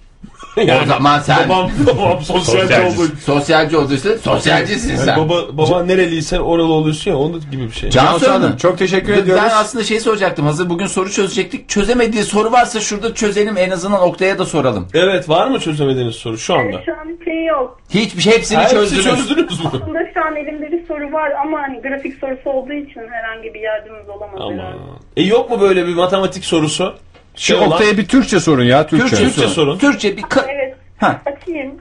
O 0.82 0.86
zaman 0.86 1.18
sen- 1.18 1.48
Babam, 1.48 1.70
babam 1.86 2.20
sosyalci 2.22 2.60
Sosyalci. 2.74 3.01
olduğu 3.02 3.16
Sosyalci 3.16 3.76
olduysa 3.76 4.18
sosyalcisin 4.18 4.89
Yani 4.90 4.98
sen. 5.05 5.18
baba, 5.18 5.35
baba 5.52 5.82
nereliyse 5.85 6.40
oralı 6.40 6.72
oluyorsun 6.72 7.10
ya 7.10 7.16
onun 7.16 7.43
gibi 7.51 7.62
bir 7.64 7.72
şey. 7.72 7.90
Cansu 7.90 8.31
Hanım, 8.32 8.56
çok 8.56 8.78
teşekkür 8.78 9.12
ben 9.12 9.18
ediyoruz. 9.18 9.52
aslında 9.55 9.85
şey 9.85 10.01
soracaktım. 10.01 10.47
Hazır 10.47 10.70
bugün 10.70 10.86
soru 10.86 11.10
çözecektik. 11.10 11.68
Çözemediği 11.68 12.22
soru 12.22 12.52
varsa 12.52 12.81
şurada 12.81 13.14
çözelim. 13.14 13.56
En 13.56 13.70
azından 13.70 14.02
Oktay'a 14.02 14.39
da 14.39 14.47
soralım. 14.47 14.89
Evet 14.94 15.28
var 15.28 15.47
mı 15.47 15.60
çözemediğiniz 15.60 16.14
soru 16.14 16.39
şu 16.39 16.55
anda? 16.55 16.82
Şu 16.86 16.93
an 16.93 17.18
şey 17.24 17.44
yok. 17.44 17.81
Hiçbir 17.90 18.22
şey 18.22 18.32
hepsini 18.32 18.59
Hepsi 18.59 18.74
çözdünüz. 18.74 19.05
çözdünüz 19.05 19.60
mü? 19.64 19.70
Aslında 19.74 19.98
şu 20.14 20.24
an 20.26 20.36
elimde 20.36 20.72
bir 20.72 20.86
soru 20.89 21.12
var 21.12 21.31
ama 21.47 21.59
hani 21.62 21.81
grafik 21.82 22.14
sorusu 22.18 22.51
olduğu 22.51 22.72
için 22.72 23.01
herhangi 23.10 23.55
bir 23.55 23.60
yardımımız 23.60 24.09
olamaz 24.09 24.40
Ama. 24.40 24.52
herhalde. 24.52 24.78
E 25.16 25.22
yok 25.22 25.51
mu 25.51 25.60
böyle 25.60 25.86
bir 25.86 25.94
matematik 25.94 26.44
sorusu? 26.44 26.94
Şu 27.35 27.43
Şey 27.43 27.56
olan- 27.56 27.70
Oktay'a 27.70 27.98
bir 27.98 28.06
Türkçe 28.06 28.40
sorun 28.40 28.65
ya. 28.65 28.86
Türkçe. 28.86 29.09
Türkçe, 29.09 29.24
Türkçe 29.24 29.40
sorun. 29.40 29.52
sorun. 29.55 29.78
Türkçe 29.78 30.16
bir 30.16 30.24
Evet. 30.48 30.77
Ha. 30.98 31.20
Açayım. 31.27 31.74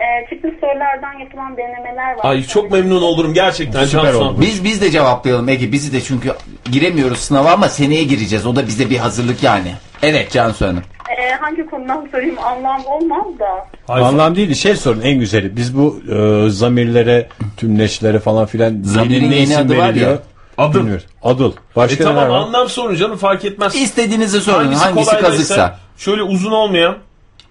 Ee, 0.00 0.30
çıkmış 0.30 0.54
sorulardan 0.60 1.18
yapılan 1.20 1.56
denemeler 1.56 2.12
var. 2.14 2.20
Ay 2.22 2.42
çok 2.44 2.70
memnun 2.70 3.02
olurum 3.02 3.34
gerçekten 3.34 3.84
Süper 3.84 4.12
oldu. 4.14 4.40
Biz 4.40 4.64
biz 4.64 4.80
de 4.82 4.90
cevaplayalım 4.90 5.48
Ege. 5.48 5.72
Bizi 5.72 5.92
de 5.92 6.00
çünkü 6.00 6.32
giremiyoruz 6.72 7.18
sınava 7.18 7.52
ama 7.52 7.68
seneye 7.68 8.04
gireceğiz. 8.04 8.46
O 8.46 8.56
da 8.56 8.66
bize 8.66 8.90
bir 8.90 8.96
hazırlık 8.96 9.42
yani. 9.42 9.72
Evet 10.02 10.30
Cansu 10.30 10.66
Hanım. 10.66 10.82
Ee, 11.18 11.34
hangi 11.40 11.66
konudan 11.66 12.08
sorayım 12.12 12.38
anlam 12.38 12.84
olmaz 12.86 13.26
da. 13.38 13.66
Hayır, 13.86 14.06
Anlam 14.06 14.36
değil 14.36 14.54
şey 14.54 14.76
sorun 14.76 15.00
en 15.00 15.18
güzeli. 15.18 15.56
Biz 15.56 15.76
bu 15.76 16.02
e, 16.14 16.50
zamirlere, 16.50 17.28
tümleçlere 17.56 18.18
falan 18.18 18.46
filan 18.46 18.82
Zamirin 18.82 19.14
yeni 19.14 19.30
ne 19.30 19.34
yeni 19.34 19.44
isim 19.44 19.66
adı 19.66 19.78
var 19.78 19.94
ya. 19.94 20.18
Adım. 20.60 20.80
Bilmiyoruz. 20.80 21.06
Adıl. 21.22 21.52
E 21.52 21.54
Başka 21.76 22.04
neler 22.04 22.14
tamam 22.16 22.30
var? 22.30 22.46
anlam 22.46 22.68
sorun 22.68 22.94
canım 22.94 23.16
fark 23.16 23.44
etmez. 23.44 23.74
İstediğinizi 23.74 24.40
sorun. 24.40 24.56
Hangisi, 24.64 24.84
kolaydaysa, 24.90 25.20
kazıksa. 25.20 25.78
Şöyle 25.96 26.22
uzun 26.22 26.52
olmayan 26.52 26.96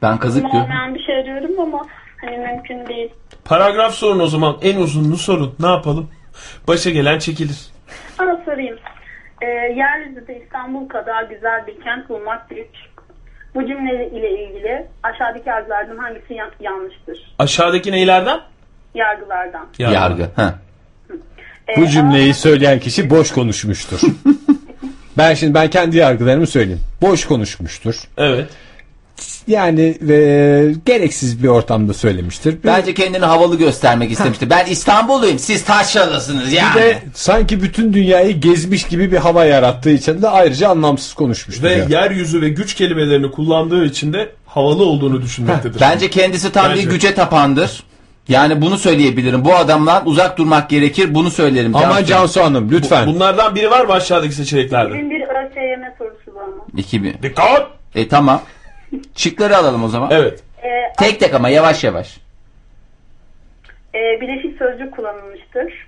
Ben 0.01 0.17
kazık 0.17 0.41
diyorum. 0.41 0.61
Olmayan 0.61 0.95
bir 0.95 1.03
şey 1.03 1.15
arıyorum 1.15 1.59
ama 1.59 1.85
hani 2.21 2.37
mümkün 2.37 2.87
değil. 2.87 3.09
paragraf 3.45 3.93
sorun 3.93 4.19
o 4.19 4.27
zaman. 4.27 4.57
En 4.61 4.75
uzununu 4.79 5.17
sorun. 5.17 5.55
Ne 5.59 5.67
yapalım? 5.67 6.09
Başa 6.67 6.89
gelen 6.89 7.19
çekilir. 7.19 7.57
Sana 8.17 8.41
sorayım. 8.45 8.77
Ee, 9.41 9.45
yeryüzünde 9.45 10.41
İstanbul 10.45 10.89
kadar 10.89 11.23
güzel 11.23 11.67
bir 11.67 11.83
kent 11.83 12.09
bulmak 12.09 12.49
güç. 12.49 12.67
Bu 13.55 13.67
cümle 13.67 14.09
ile 14.09 14.43
ilgili 14.43 14.87
aşağıdaki 15.03 15.49
yargılardan 15.49 15.97
hangisi 15.97 16.33
yan- 16.33 16.51
yanlıştır? 16.59 17.33
Aşağıdaki 17.39 17.91
neylerden? 17.91 18.39
Yargılardan. 18.95 19.65
Ya. 19.79 19.91
Yargı. 19.91 20.29
Ha. 20.35 20.53
Bu 21.77 21.87
cümleyi 21.87 22.33
söyleyen 22.33 22.79
kişi 22.79 23.09
boş 23.09 23.31
konuşmuştur. 23.31 23.99
ben 25.17 25.33
şimdi 25.33 25.53
ben 25.53 25.69
kendi 25.69 25.97
yargılarımı 25.97 26.47
söyleyeyim. 26.47 26.81
Boş 27.01 27.25
konuşmuştur. 27.25 27.95
Evet. 28.17 28.49
Yani 29.47 29.97
e, 30.09 30.15
gereksiz 30.85 31.43
bir 31.43 31.47
ortamda 31.47 31.93
söylemiştir. 31.93 32.63
Bir, 32.63 32.67
Bence 32.67 32.93
kendini 32.93 33.25
havalı 33.25 33.57
göstermek 33.57 34.11
istemişti. 34.11 34.49
Ben 34.49 34.65
İstanbulluyum. 34.65 35.39
Siz 35.39 35.63
Taşralısınız 35.63 36.53
yani. 36.53 36.75
bir 36.75 36.81
de 36.81 36.97
sanki 37.13 37.61
bütün 37.61 37.93
dünyayı 37.93 38.41
gezmiş 38.41 38.83
gibi 38.83 39.11
bir 39.11 39.17
hava 39.17 39.45
yarattığı 39.45 39.89
için 39.89 40.21
de 40.21 40.29
ayrıca 40.29 40.69
anlamsız 40.69 41.13
konuşmuştur. 41.13 41.63
Ve 41.63 41.73
yani. 41.73 41.93
yeryüzü 41.93 42.41
ve 42.41 42.49
güç 42.49 42.73
kelimelerini 42.73 43.31
kullandığı 43.31 43.85
için 43.85 44.13
de 44.13 44.29
havalı 44.45 44.83
olduğunu 44.83 45.21
düşünmektedir. 45.21 45.79
Bence 45.81 46.09
kendisi 46.09 46.51
tam 46.51 46.69
Bence. 46.69 46.83
bir 46.83 46.89
güce 46.89 47.13
tapandır. 47.15 47.83
Yani 48.29 48.61
bunu 48.61 48.77
söyleyebilirim. 48.77 49.45
Bu 49.45 49.55
adamdan 49.55 50.07
uzak 50.07 50.37
durmak 50.37 50.69
gerekir. 50.69 51.15
Bunu 51.15 51.29
söylerim. 51.29 51.75
Aman 51.75 51.89
Cansu. 51.89 52.05
Cansu 52.05 52.41
Hanım 52.43 52.71
lütfen. 52.71 53.07
Bunlardan 53.07 53.55
biri 53.55 53.71
var 53.71 53.85
mı 53.85 53.93
aşağıdaki 53.93 54.33
seçeneklerde? 54.33 54.93
Bizim 54.93 55.09
bir 55.09 55.21
ÖSYM 55.21 55.83
sorusu 55.97 56.35
var 56.39 56.45
mı? 56.47 56.63
2000. 56.77 57.15
Dikkat! 57.23 57.67
E 57.95 58.07
tamam. 58.07 58.41
Şıkları 59.15 59.57
alalım 59.57 59.83
o 59.83 59.87
zaman. 59.87 60.09
Evet. 60.11 60.43
Ee, 60.63 60.67
Tek 60.97 61.19
tek 61.19 61.33
ama 61.33 61.49
yavaş 61.49 61.83
yavaş. 61.83 62.17
e, 63.95 64.21
bileşik 64.21 64.57
sözcük 64.59 64.95
kullanılmıştır. 64.95 65.87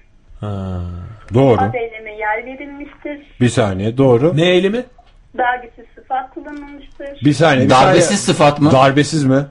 Doğru. 1.34 1.62
Ad 1.62 1.74
eyleme 1.74 2.12
yer 2.16 2.46
verilmiştir. 2.46 3.20
Bir 3.42 3.50
saniye 3.50 3.98
doğru. 3.98 4.38
Ne 4.38 4.50
eylemi? 4.50 4.84
Belgesiz 5.34 5.86
sıfat 5.96 6.34
kullanılmıştır. 6.34 7.08
Bir 7.26 7.34
saniye. 7.34 7.66
bir 7.66 7.70
Darbesiz 7.70 8.04
saniye. 8.06 8.18
sıfat 8.18 8.60
mı? 8.60 8.72
Darbesiz 8.72 9.24
mi? 9.24 9.46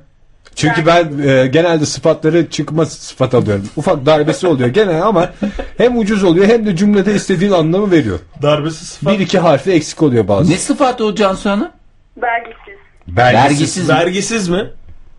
Çünkü 0.55 0.87
ben 0.87 1.19
e, 1.29 1.47
genelde 1.47 1.87
sıfatları 1.87 2.51
çıkma 2.51 2.87
sıfat 2.87 3.35
alıyorum. 3.35 3.69
Ufak 3.77 4.07
darbesi 4.07 4.47
oluyor 4.47 4.69
gene 4.69 5.03
ama 5.03 5.33
hem 5.79 5.99
ucuz 5.99 6.25
oluyor 6.25 6.47
hem 6.49 6.67
de 6.67 6.77
cümlede 6.77 7.15
istediğin 7.15 7.53
anlamı 7.53 7.91
veriyor. 7.91 8.19
Darbesiz 8.43 8.89
sıfat. 8.89 9.15
Bir 9.15 9.19
iki 9.19 9.39
harfi 9.39 9.71
eksik 9.73 10.03
oluyor 10.03 10.29
bazen. 10.29 10.53
Ne 10.55 10.59
sıfat 10.59 11.01
o 11.01 11.15
Cansu 11.15 11.51
Hanım? 11.51 11.69
Belgesiz. 12.17 12.79
Vergisiz. 13.09 13.89
Vergisiz 13.89 14.49
mi? 14.49 14.71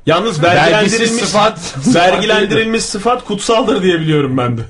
Yalnız 0.06 0.44
Vergisiz 0.44 0.72
vergilendirilmiş 0.74 1.24
sıfat. 1.24 1.76
vergilendirilmiş 1.96 2.84
sıfat 2.84 3.26
kutsaldır 3.26 3.84
diye 3.84 4.00
biliyorum 4.00 4.38
ben 4.38 4.58
de. 4.58 4.62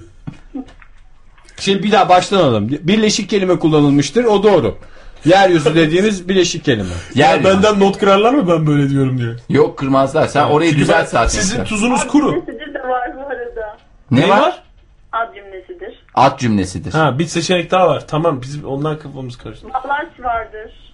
Şimdi 1.59 1.83
bir 1.83 1.91
daha 1.91 2.09
baştan 2.09 2.37
alalım. 2.37 2.69
Birleşik 2.69 3.29
kelime 3.29 3.59
kullanılmıştır. 3.59 4.23
O 4.23 4.43
doğru. 4.43 4.77
Yeryüzü 5.25 5.75
dediğimiz 5.75 6.29
birleşik 6.29 6.65
kelime. 6.65 6.89
Yer 7.15 7.37
Ya 7.37 7.43
benden 7.43 7.79
not 7.79 7.97
kırarlar 7.97 8.33
mı 8.33 8.47
ben 8.47 8.67
böyle 8.67 8.89
diyorum 8.89 9.17
diye. 9.17 9.29
Yok 9.49 9.77
kırmazlar. 9.77 10.27
Sen 10.27 10.43
orayı 10.43 10.69
Çünkü 10.69 10.81
düzelt 10.81 10.99
ben- 10.99 11.05
zaten. 11.05 11.27
Sizin 11.27 11.63
tuzunuz 11.63 12.07
kuru. 12.07 12.31
Cümlesidir 12.31 12.73
de 12.73 12.79
var 12.79 13.15
bu 13.17 13.21
arada. 13.21 13.77
ne 14.11 14.21
Ne 14.21 14.29
var? 14.29 14.63
Ad 15.11 15.35
cümlesidir. 15.35 16.05
Ad 16.15 16.39
cümlesidir. 16.39 16.91
Ha 16.93 17.19
bir 17.19 17.25
seçenek 17.25 17.71
daha 17.71 17.87
var. 17.87 18.03
Tamam 18.07 18.41
biz 18.41 18.65
ondan 18.65 18.99
kafamız 18.99 19.37
karıştı. 19.37 19.67
Bağlaç 19.69 20.19
vardır. 20.19 20.93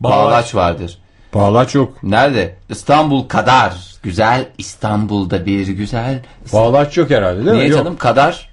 Bağlaç 0.00 0.54
vardır. 0.54 0.98
Bağlaç 1.34 1.74
yok. 1.74 2.02
Nerede? 2.02 2.56
İstanbul 2.68 3.28
kadar 3.28 3.72
güzel. 4.02 4.48
İstanbul'da 4.58 5.46
bir 5.46 5.68
güzel. 5.68 6.22
Bağlaç 6.52 6.96
yok 6.96 7.10
herhalde 7.10 7.38
değil 7.38 7.50
mi? 7.50 7.56
Niye 7.56 7.68
Yok. 7.68 7.78
canım? 7.78 7.96
Kadar. 7.96 8.52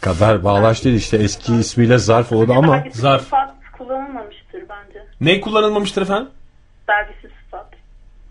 Kadar 0.00 0.44
bağlaç 0.44 0.84
değil 0.84 0.96
işte 0.96 1.16
eski 1.16 1.54
ismiyle 1.56 1.98
zarf 1.98 2.32
oldu 2.32 2.52
ama 2.56 2.84
Zarf. 2.92 3.22
sıfat 3.22 3.53
kullanılmamıştır 3.78 4.60
bence. 4.68 5.06
Ne 5.20 5.40
kullanılmamıştır 5.40 6.02
efendim? 6.02 6.28
Belgesiz 6.88 7.30
sıfat. 7.44 7.66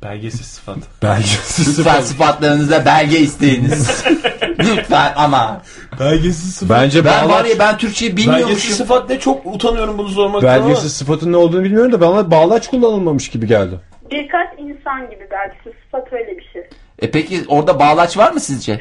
Belgesiz 0.04 0.46
sıfat. 0.48 0.78
belgesiz 1.04 1.68
Lütfen 1.78 1.92
sıfat. 1.92 2.06
sıfatlarınızda 2.08 2.86
belge 2.86 3.20
isteyiniz. 3.20 4.06
Lütfen 4.60 5.14
ama. 5.16 5.62
Belgesiz 6.00 6.56
sıfat. 6.56 6.80
Bence 6.80 7.06
Ben 7.06 7.24
var 7.24 7.30
bağlaç, 7.30 7.50
ya 7.50 7.60
ben 7.60 7.78
Türkçeyi 7.78 8.12
Belgesiz 8.12 8.32
bilmiyormuşum. 8.32 8.74
sıfat 8.76 9.10
ne 9.10 9.20
çok 9.20 9.46
utanıyorum 9.46 9.98
bunu 9.98 10.10
sormaktan 10.10 10.62
belgesiz 10.62 10.94
sıfatın 10.98 11.32
ne 11.32 11.38
olduğunu 11.38 11.64
bilmiyorum 11.64 11.92
da 11.92 12.02
bana 12.02 12.32
bağlaç 12.32 12.68
kullanılmamış 12.70 13.30
gibi 13.30 13.48
geldi. 13.48 13.80
Birkaç 14.12 14.48
insan 14.60 15.10
gibi 15.10 15.28
belgesiz 15.32 15.84
sıfat 15.86 16.14
öyle 16.14 16.38
bir 16.38 16.50
şey. 16.54 16.70
E 17.00 17.12
peki 17.12 17.42
orada 17.48 17.80
bağlaç 17.80 18.18
var 18.18 18.32
mı 18.32 18.40
sizce? 18.40 18.80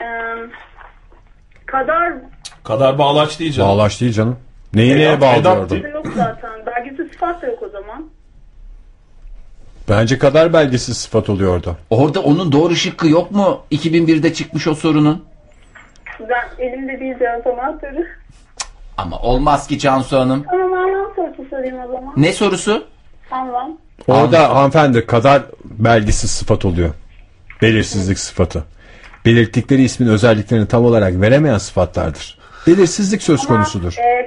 Ee, 0.00 0.04
kadar 1.66 2.06
ama. 2.06 2.20
Kadar 2.64 2.98
bağlaç 2.98 3.40
değil 3.40 3.52
canım. 3.52 3.70
Bağlaç 3.70 4.00
değil 4.00 4.12
canım. 4.12 4.38
Neyi 4.76 4.96
neye 4.96 5.12
Edat- 5.12 5.20
bağlıyordu? 5.20 5.76
edat 5.76 5.94
Yok 5.94 6.06
zaten. 6.16 6.50
Belgesiz 6.66 7.12
sıfat 7.12 7.42
da 7.42 7.46
yok 7.46 7.62
o 7.62 7.68
zaman. 7.68 8.06
Bence 9.88 10.18
kadar 10.18 10.52
belgesiz 10.52 10.96
sıfat 10.96 11.28
oluyordu. 11.30 11.76
Orada 11.90 12.20
onun 12.22 12.52
doğru 12.52 12.76
şıkkı 12.76 13.08
yok 13.08 13.30
mu? 13.30 13.60
2001'de 13.70 14.34
çıkmış 14.34 14.66
o 14.66 14.74
sorunun. 14.74 15.24
Ben 16.20 16.64
elimde 16.64 17.00
değil 17.00 17.18
cevap 17.18 17.46
anahtarı. 17.46 18.06
Ama 18.98 19.18
olmaz 19.18 19.66
ki 19.66 19.78
Cansu 19.78 20.18
Hanım. 20.18 20.44
Tamam 20.50 20.72
anlam 20.72 21.12
sorusu 21.16 21.50
sorayım 21.50 21.76
o 21.80 21.86
zaman. 21.86 22.14
Ne 22.16 22.32
sorusu? 22.32 22.84
Anlam. 23.30 23.76
Orada 24.08 24.54
hanımefendi 24.56 25.06
kadar 25.06 25.42
belgesiz 25.64 26.30
sıfat 26.30 26.64
oluyor. 26.64 26.90
Belirsizlik 27.62 28.18
sıfatı. 28.18 28.64
Belirttikleri 29.24 29.82
ismin 29.82 30.08
özelliklerini 30.08 30.68
tam 30.68 30.84
olarak 30.84 31.20
veremeyen 31.20 31.58
sıfatlardır. 31.58 32.38
Belirsizlik 32.66 33.22
söz 33.22 33.46
konusudur. 33.46 33.94
E, 33.98 34.26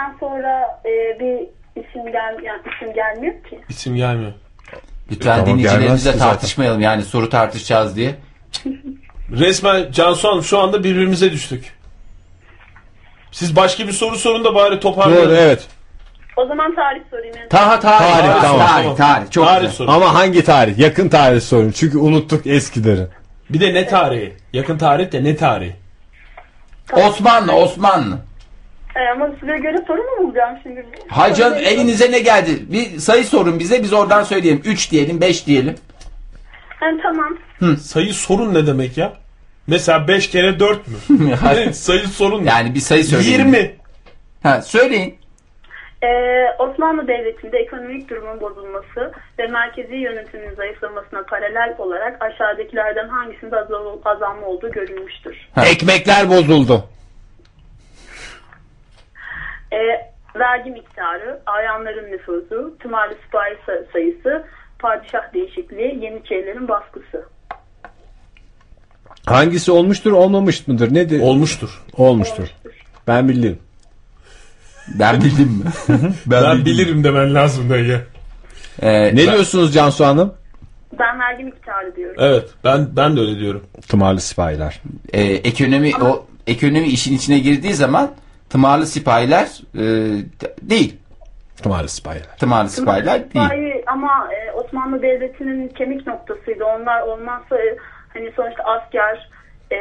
kadardan 0.00 0.16
sonra 0.20 0.80
e, 0.84 1.20
bir 1.20 1.38
isim 1.82 2.12
gel 2.12 2.44
yani 2.44 2.60
isim 2.76 2.94
gelmiyor 2.94 3.44
ki. 3.44 3.60
İsim 3.68 3.96
gelmiyor. 3.96 4.32
Lütfen 5.10 5.36
Tamam, 5.36 5.46
dinleyicilerimizle 5.46 6.18
tartışmayalım 6.18 6.80
yani 6.80 7.02
soru 7.02 7.30
tartışacağız 7.30 7.96
diye. 7.96 8.14
Resmen 9.30 9.92
Cansu 9.92 10.28
Hanım 10.28 10.42
şu 10.42 10.58
anda 10.58 10.84
birbirimize 10.84 11.32
düştük. 11.32 11.72
Siz 13.32 13.56
başka 13.56 13.86
bir 13.86 13.92
soru 13.92 14.16
sorun 14.16 14.44
da 14.44 14.54
bari 14.54 14.80
toparlayalım. 14.80 15.28
Doğru 15.30 15.36
evet. 15.36 15.66
O 16.36 16.46
zaman 16.46 16.74
tarih 16.74 17.00
sorayım. 17.10 17.36
Yani. 17.36 17.48
Taha 17.48 17.80
tarih. 17.80 17.98
Tarih, 17.98 18.28
Tarih, 18.28 18.42
tamam, 18.42 18.66
tarih, 18.66 18.96
tarih. 18.96 19.30
Çok 19.30 19.46
Tarih 19.46 19.70
güzel. 19.70 19.88
Ama 19.88 20.14
hangi 20.14 20.44
tarih? 20.44 20.78
Yakın 20.78 21.08
tarih 21.08 21.40
sorun. 21.40 21.70
Çünkü 21.70 21.98
unuttuk 21.98 22.46
eskileri. 22.46 23.06
Bir 23.50 23.60
de 23.60 23.74
ne 23.74 23.86
tarihi? 23.86 24.36
Yakın 24.52 24.78
tarih 24.78 25.12
de 25.12 25.24
ne 25.24 25.36
tarihi? 25.36 25.76
Osmanlı, 26.92 27.52
Osmanlı. 27.52 28.18
E, 28.96 29.00
ama 29.12 29.30
size 29.40 29.58
göre 29.58 29.76
soru 29.86 30.02
mu 30.02 30.24
bulacağım 30.26 30.58
şimdi? 30.62 30.86
Hay 31.08 31.34
canım 31.34 31.58
elinize 31.58 32.12
ne 32.12 32.18
geldi? 32.18 32.50
Bir 32.72 32.98
sayı 32.98 33.24
sorun 33.24 33.58
bize 33.58 33.82
biz 33.82 33.92
oradan 33.92 34.22
söyleyelim. 34.22 34.62
3 34.64 34.90
diyelim 34.90 35.20
5 35.20 35.46
diyelim. 35.46 35.74
Ha, 36.80 36.86
tamam. 37.02 37.36
Sayı 37.76 38.14
sorun 38.14 38.54
ne 38.54 38.66
demek 38.66 38.96
ya? 38.98 39.12
Mesela 39.66 40.08
5 40.08 40.30
kere 40.30 40.60
4 40.60 40.88
mü? 40.88 40.94
Ne? 41.44 41.72
Sayı 41.72 42.00
sorun 42.08 42.44
ne? 42.44 42.48
Yani 42.50 42.74
bir 42.74 42.80
sayı 42.80 43.04
söyleyin. 43.04 43.32
20. 43.38 43.74
Ha, 44.42 44.62
söyleyin. 44.62 45.14
Ee, 46.02 46.08
Osmanlı 46.58 47.08
Devleti'nde 47.08 47.58
ekonomik 47.58 48.10
durumun 48.10 48.40
bozulması 48.40 49.12
ve 49.38 49.46
merkezi 49.46 49.94
yönetimin 49.96 50.54
zayıflamasına 50.54 51.22
paralel 51.22 51.74
olarak 51.78 52.22
aşağıdakilerden 52.22 53.08
hangisinde 53.08 53.56
azal- 53.56 53.98
azalma 54.04 54.46
olduğu 54.46 54.70
görülmüştür. 54.72 55.36
Ekmekler 55.66 56.28
bozuldu. 56.30 56.84
Ee, 59.72 60.10
vergi 60.38 60.70
miktarı, 60.70 61.40
ayanların 61.46 62.12
nüfusu, 62.12 62.76
tümali 62.80 63.14
sipahi 63.24 63.52
sa- 63.66 63.92
sayısı, 63.92 64.44
padişah 64.78 65.34
değişikliği, 65.34 66.04
yeniçerilerin 66.04 66.68
baskısı. 66.68 67.24
Hangisi 69.26 69.72
olmuştur 69.72 70.12
olmamış 70.12 70.68
mıdır? 70.68 70.94
Nedir? 70.94 71.20
Olmuştur. 71.20 71.82
Olmuştur. 71.96 72.48
Ben 73.08 73.28
bildim. 73.28 73.58
Ben 74.98 75.20
bildim 75.20 75.48
mi? 75.48 75.64
Ben, 76.26 76.64
bilirim 76.64 77.04
demen 77.04 77.34
lazım 77.34 77.70
dayı. 77.70 78.00
Ee, 78.82 79.16
Ne 79.16 79.16
diyorsunuz 79.32 79.74
Cansu 79.74 80.04
Hanım? 80.06 80.34
Ben 80.98 81.20
vergi 81.20 81.44
miktarı 81.44 81.96
diyorum. 81.96 82.16
Evet 82.18 82.50
ben 82.64 82.88
ben 82.96 83.16
de 83.16 83.20
öyle 83.20 83.38
diyorum. 83.38 83.64
Tımarlı 83.88 84.20
sipahiler. 84.20 84.80
e, 85.12 85.22
ekonomi 85.22 85.92
o 86.02 86.26
ekonomi 86.46 86.86
işin 86.86 87.16
içine 87.16 87.38
girdiği 87.38 87.74
zaman 87.74 88.10
tımarlı 88.50 88.86
sipahiler 88.86 89.46
e, 89.74 89.84
değil. 90.62 90.96
Tımarlı 91.62 91.88
sipahiler. 91.88 92.36
Tımarlı 92.38 92.68
sipahiler 92.68 93.14
değil. 93.14 93.44
Sipahi 93.44 93.84
ama 93.86 94.28
e, 94.34 94.52
Osmanlı 94.52 95.02
Devleti'nin 95.02 95.68
kemik 95.68 96.06
noktasıydı. 96.06 96.64
Onlar 96.64 97.02
olmazsa 97.02 97.58
e, 97.58 97.76
hani 98.14 98.32
sonuçta 98.36 98.62
asker, 98.64 99.30
e, 99.72 99.78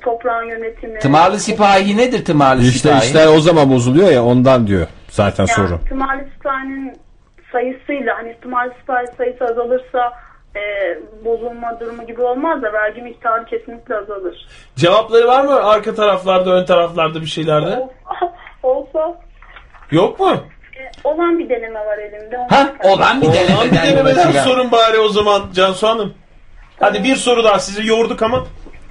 toprağın 0.00 0.44
yönetimi. 0.44 0.98
Tımarlı 0.98 1.38
sipahi 1.38 1.96
nedir 1.96 2.24
tımarlı 2.24 2.62
İşte 2.62 2.88
sipahi? 2.88 3.06
işler 3.06 3.26
o 3.26 3.40
zaman 3.40 3.70
bozuluyor 3.70 4.10
ya 4.10 4.24
ondan 4.24 4.66
diyor 4.66 4.86
zaten 5.08 5.46
Yani 5.48 5.68
soru. 5.68 5.80
Tımarlı 5.88 6.24
sipahinin 6.36 6.96
sayısıyla 7.52 8.16
hani 8.16 8.40
tımarlı 8.40 8.72
sipahi 8.80 9.06
sayısı 9.16 9.44
azalırsa 9.44 10.12
e, 10.58 10.98
bozulma 11.24 11.80
durumu 11.80 12.06
gibi 12.06 12.22
olmaz 12.22 12.62
da 12.62 12.72
vergi 12.72 13.02
miktarı 13.02 13.44
kesinlikle 13.44 13.96
azalır. 13.96 14.46
Cevapları 14.76 15.26
var 15.26 15.44
mı 15.44 15.54
arka 15.64 15.94
taraflarda 15.94 16.50
ön 16.50 16.64
taraflarda 16.64 17.20
bir 17.20 17.26
şeylerde? 17.26 17.88
Olsa 18.62 19.20
Yok 19.90 20.20
mu? 20.20 20.30
e, 20.76 21.08
olan 21.08 21.38
bir 21.38 21.48
deneme 21.48 21.80
var 21.86 21.98
elimde. 21.98 22.38
Onu 22.38 22.46
Ha 22.50 22.72
olan 22.84 23.22
bir 23.22 23.26
Olan 23.26 23.32
bir 23.32 23.76
denemeden 23.76 23.96
yola 23.96 24.14
denemeden 24.14 24.44
sorun 24.44 24.72
bari 24.72 24.98
o 24.98 25.08
zaman 25.08 25.42
Cansu 25.54 25.86
Hanım. 25.88 26.14
Hadi 26.80 27.04
bir 27.04 27.16
soru 27.16 27.44
daha 27.44 27.58
sizi 27.58 27.86
yorduk 27.86 28.22
ama. 28.22 28.46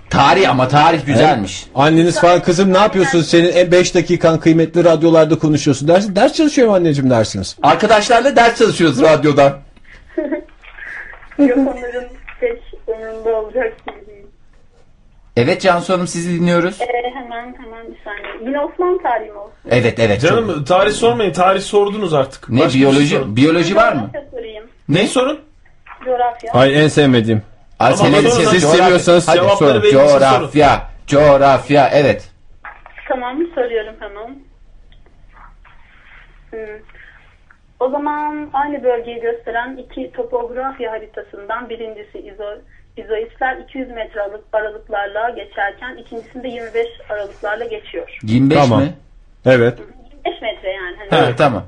Tarih 0.09 0.49
ama 0.49 0.67
tarih 0.67 1.05
güzelmiş. 1.05 1.65
Anneniz 1.75 2.19
falan 2.21 2.41
kızım 2.41 2.73
ne 2.73 2.77
yapıyorsun 2.77 3.21
senin 3.21 3.71
5 3.71 3.95
dakikan 3.95 4.39
kıymetli 4.39 4.83
radyolarda 4.83 5.39
konuşuyorsun 5.39 5.87
dersin. 5.87 6.15
Ders 6.15 6.33
çalışıyorum 6.33 6.73
anneciğim 6.73 7.09
dersiniz. 7.09 7.57
Arkadaşlarla 7.63 8.35
ders 8.35 8.57
çalışıyoruz 8.59 9.01
radyodan. 9.01 9.57
Yok 11.39 11.57
onların 11.57 12.05
pek 12.39 12.61
umurunda 12.87 13.29
olacak 13.35 13.73
gibi 13.87 14.07
değil. 14.07 14.25
Evet 15.37 15.61
Cansu 15.61 15.93
Hanım 15.93 16.07
sizi 16.07 16.39
dinliyoruz. 16.39 16.81
E, 16.81 16.85
hemen 17.13 17.55
hemen 17.59 17.87
bir 17.91 17.97
saniye. 18.03 18.45
Yine 18.49 18.59
Osmanlı 18.59 19.03
tarihi 19.03 19.31
mi 19.31 19.37
olsun? 19.37 19.53
Evet 19.69 19.99
evet. 19.99 20.21
çok- 20.21 20.29
Canım 20.29 20.63
tarih 20.63 20.91
sormayın. 20.91 21.33
Tarih 21.33 21.61
sordunuz 21.61 22.13
artık. 22.13 22.49
Ne 22.49 22.59
Başka 22.59 22.69
şey 22.71 22.81
biyoloji 22.81 23.07
sorun. 23.15 23.35
biyoloji 23.35 23.75
var 23.75 23.93
mı? 23.93 24.11
Sorayım. 24.31 24.63
Ne 24.89 25.07
sorun? 25.07 25.39
Coğrafya. 26.05 26.51
Ay 26.53 26.83
en 26.83 26.87
sevmediğim. 26.87 27.41
Ay, 27.79 27.87
Ama 27.87 27.97
senin- 27.97 28.29
siz 28.29 28.49
Siz 28.49 28.63
coğrafya- 28.63 28.77
seviyorsanız 28.83 29.27
Hadi 29.27 29.37
sorun. 29.57 29.81
Coğrafya. 29.91 30.89
Coğrafya 31.07 31.89
evet. 31.93 32.29
Tamam 33.09 33.37
soruyorum 33.55 33.93
hemen. 33.99 34.27
Hmm. 36.51 36.79
O 37.79 37.89
zaman 37.89 38.49
aynı 38.53 38.83
bölgeyi 38.83 39.19
gösteren 39.19 39.77
iki 39.77 40.11
topografya 40.11 40.91
haritasından 40.91 41.69
birincisi 41.69 42.19
izo, 42.19 42.45
izoistler 42.97 43.57
200 43.57 43.89
metre 43.89 44.21
aralık, 44.21 44.43
aralıklarla 44.53 45.29
geçerken 45.29 45.95
ikincisinde 45.97 46.47
25 46.47 46.87
aralıklarla 47.09 47.65
geçiyor. 47.65 48.17
25 48.23 48.57
Tamam. 48.57 48.81
mi? 48.81 48.93
Evet. 49.45 49.79
25 50.25 50.41
metre 50.41 50.71
yani. 50.71 50.97
Hani, 50.97 51.23
Evet 51.23 51.37
tamam. 51.37 51.63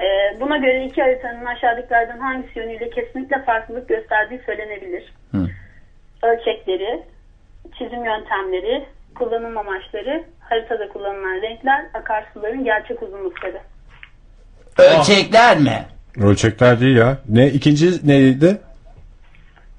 Ee, 0.00 0.40
buna 0.40 0.56
göre 0.56 0.84
iki 0.84 1.02
haritanın 1.02 1.44
aşağıdakilerden 1.44 2.18
hangisi 2.18 2.58
yönüyle 2.58 2.90
kesinlikle 2.90 3.42
farklılık 3.42 3.88
gösterdiği 3.88 4.40
söylenebilir. 4.46 5.12
Hı. 5.30 5.46
Ölçekleri, 6.22 7.02
çizim 7.78 8.04
yöntemleri, 8.04 8.84
kullanım 9.14 9.58
amaçları, 9.58 10.24
haritada 10.40 10.88
kullanılan 10.88 11.42
renkler, 11.42 11.84
akarsuların 11.94 12.64
gerçek 12.64 13.02
uzunlukları. 13.02 13.60
Ölçekler 14.78 15.58
mi? 15.58 15.86
Ölçekler 16.20 16.80
değil 16.80 16.96
ya. 16.96 17.18
Ne 17.28 17.48
ikinci 17.50 18.08
neydi? 18.08 18.60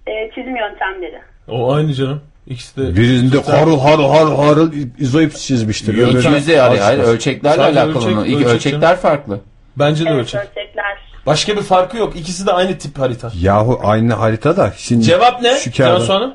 Ee, 0.08 0.12
çizim 0.36 0.56
yöntemleri. 0.56 1.22
O 1.48 1.74
aynı 1.74 1.94
canım. 1.94 2.22
İkisi 2.48 2.78
de. 2.78 2.96
Birinde 2.96 3.38
harıl 3.42 3.80
harıl 3.80 4.10
harıl 4.10 4.36
harıl 4.38 4.74
izoip 5.00 5.36
çizmiştir. 5.36 5.94
200'e 5.98 6.54
yani 6.56 6.80
hayır, 6.80 7.00
ölçeklerle 7.00 7.56
Sadece 7.56 7.80
alakalı 7.82 8.04
ölçek- 8.06 8.16
mı? 8.16 8.28
İlk 8.28 8.36
ölçek 8.38 8.48
ölçekler 8.56 8.82
canım. 8.82 8.96
farklı. 9.02 9.40
Bence 9.76 10.06
de 10.06 10.10
Evet, 10.10 10.20
ölçek. 10.22 10.42
ölçekler. 10.42 10.98
Başka 11.26 11.56
bir 11.58 11.62
farkı 11.62 11.98
yok. 11.98 12.16
İkisi 12.16 12.48
de 12.48 12.52
aynı 12.52 12.78
tip 12.78 13.00
harita. 13.00 13.32
Yahu 13.42 13.80
aynı 13.84 14.14
harita 14.14 14.58
da. 14.58 14.74
Şimdi 14.78 15.04
Cevap 15.04 15.42
ne? 15.42 15.58
Şu 15.58 15.72
kağıda- 15.72 15.98
Cansu 16.00 16.14
Hanım? 16.14 16.34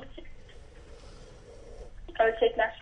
Ölçekler. 2.20 2.78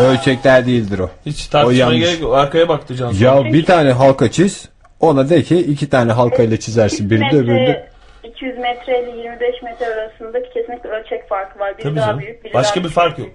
Ölçekler 0.00 0.66
değildir 0.66 0.98
o. 0.98 1.10
Hiç 1.26 1.46
O 1.48 1.50
tartışmaya 1.50 1.78
yanlış. 1.78 2.00
gerek 2.00 2.20
yok. 2.20 2.34
Arkaya 2.34 2.68
baktı 2.68 2.94
Cansu 2.94 3.26
Hanım. 3.30 3.46
Ya 3.46 3.52
bir 3.52 3.64
tane 3.64 3.92
halka 3.92 4.30
çiz. 4.30 4.68
Ona 5.00 5.28
de 5.28 5.42
ki 5.42 5.56
iki 5.58 5.88
tane 5.90 6.12
halkayla 6.12 6.56
çizersin. 6.56 7.10
Biri 7.10 7.20
de 7.20 7.36
öbürü 7.36 7.46
de. 7.46 7.60
metre, 7.60 7.88
200 8.24 8.58
metre 8.58 9.02
ile 9.02 9.10
25 9.22 9.62
metre 9.62 9.86
arasındaki 9.86 10.50
kesinlikle 10.54 10.88
ölçek 10.90 11.28
farkı 11.28 11.58
var. 11.58 11.74
Biri 11.78 11.82
Tabii 11.82 11.96
daha 11.96 12.06
canım. 12.06 12.20
büyük, 12.20 12.44
biri 12.44 12.54
Başka 12.54 12.70
daha 12.74 12.84
bir 12.84 12.88
küçük. 12.88 12.94
fark 12.94 13.18
yok. 13.18 13.28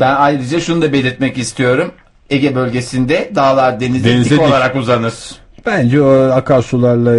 Ben 0.00 0.14
ayrıca 0.14 0.60
şunu 0.60 0.82
da 0.82 0.92
belirtmek 0.92 1.38
istiyorum. 1.38 1.92
Ege 2.30 2.54
bölgesinde 2.54 3.30
dağlar 3.34 3.80
denize, 3.80 4.08
Denize 4.10 4.30
dik 4.30 4.40
dik. 4.40 4.48
olarak 4.48 4.76
uzanır. 4.76 5.14
Bence 5.66 6.02
o 6.02 6.10
akarsularla 6.30 7.14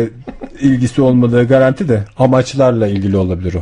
ilgisi 0.61 1.01
olmadığı 1.01 1.47
garanti 1.47 1.89
de 1.89 1.99
amaçlarla 2.19 2.87
ilgili 2.87 3.17
olabilir 3.17 3.53
o. 3.55 3.59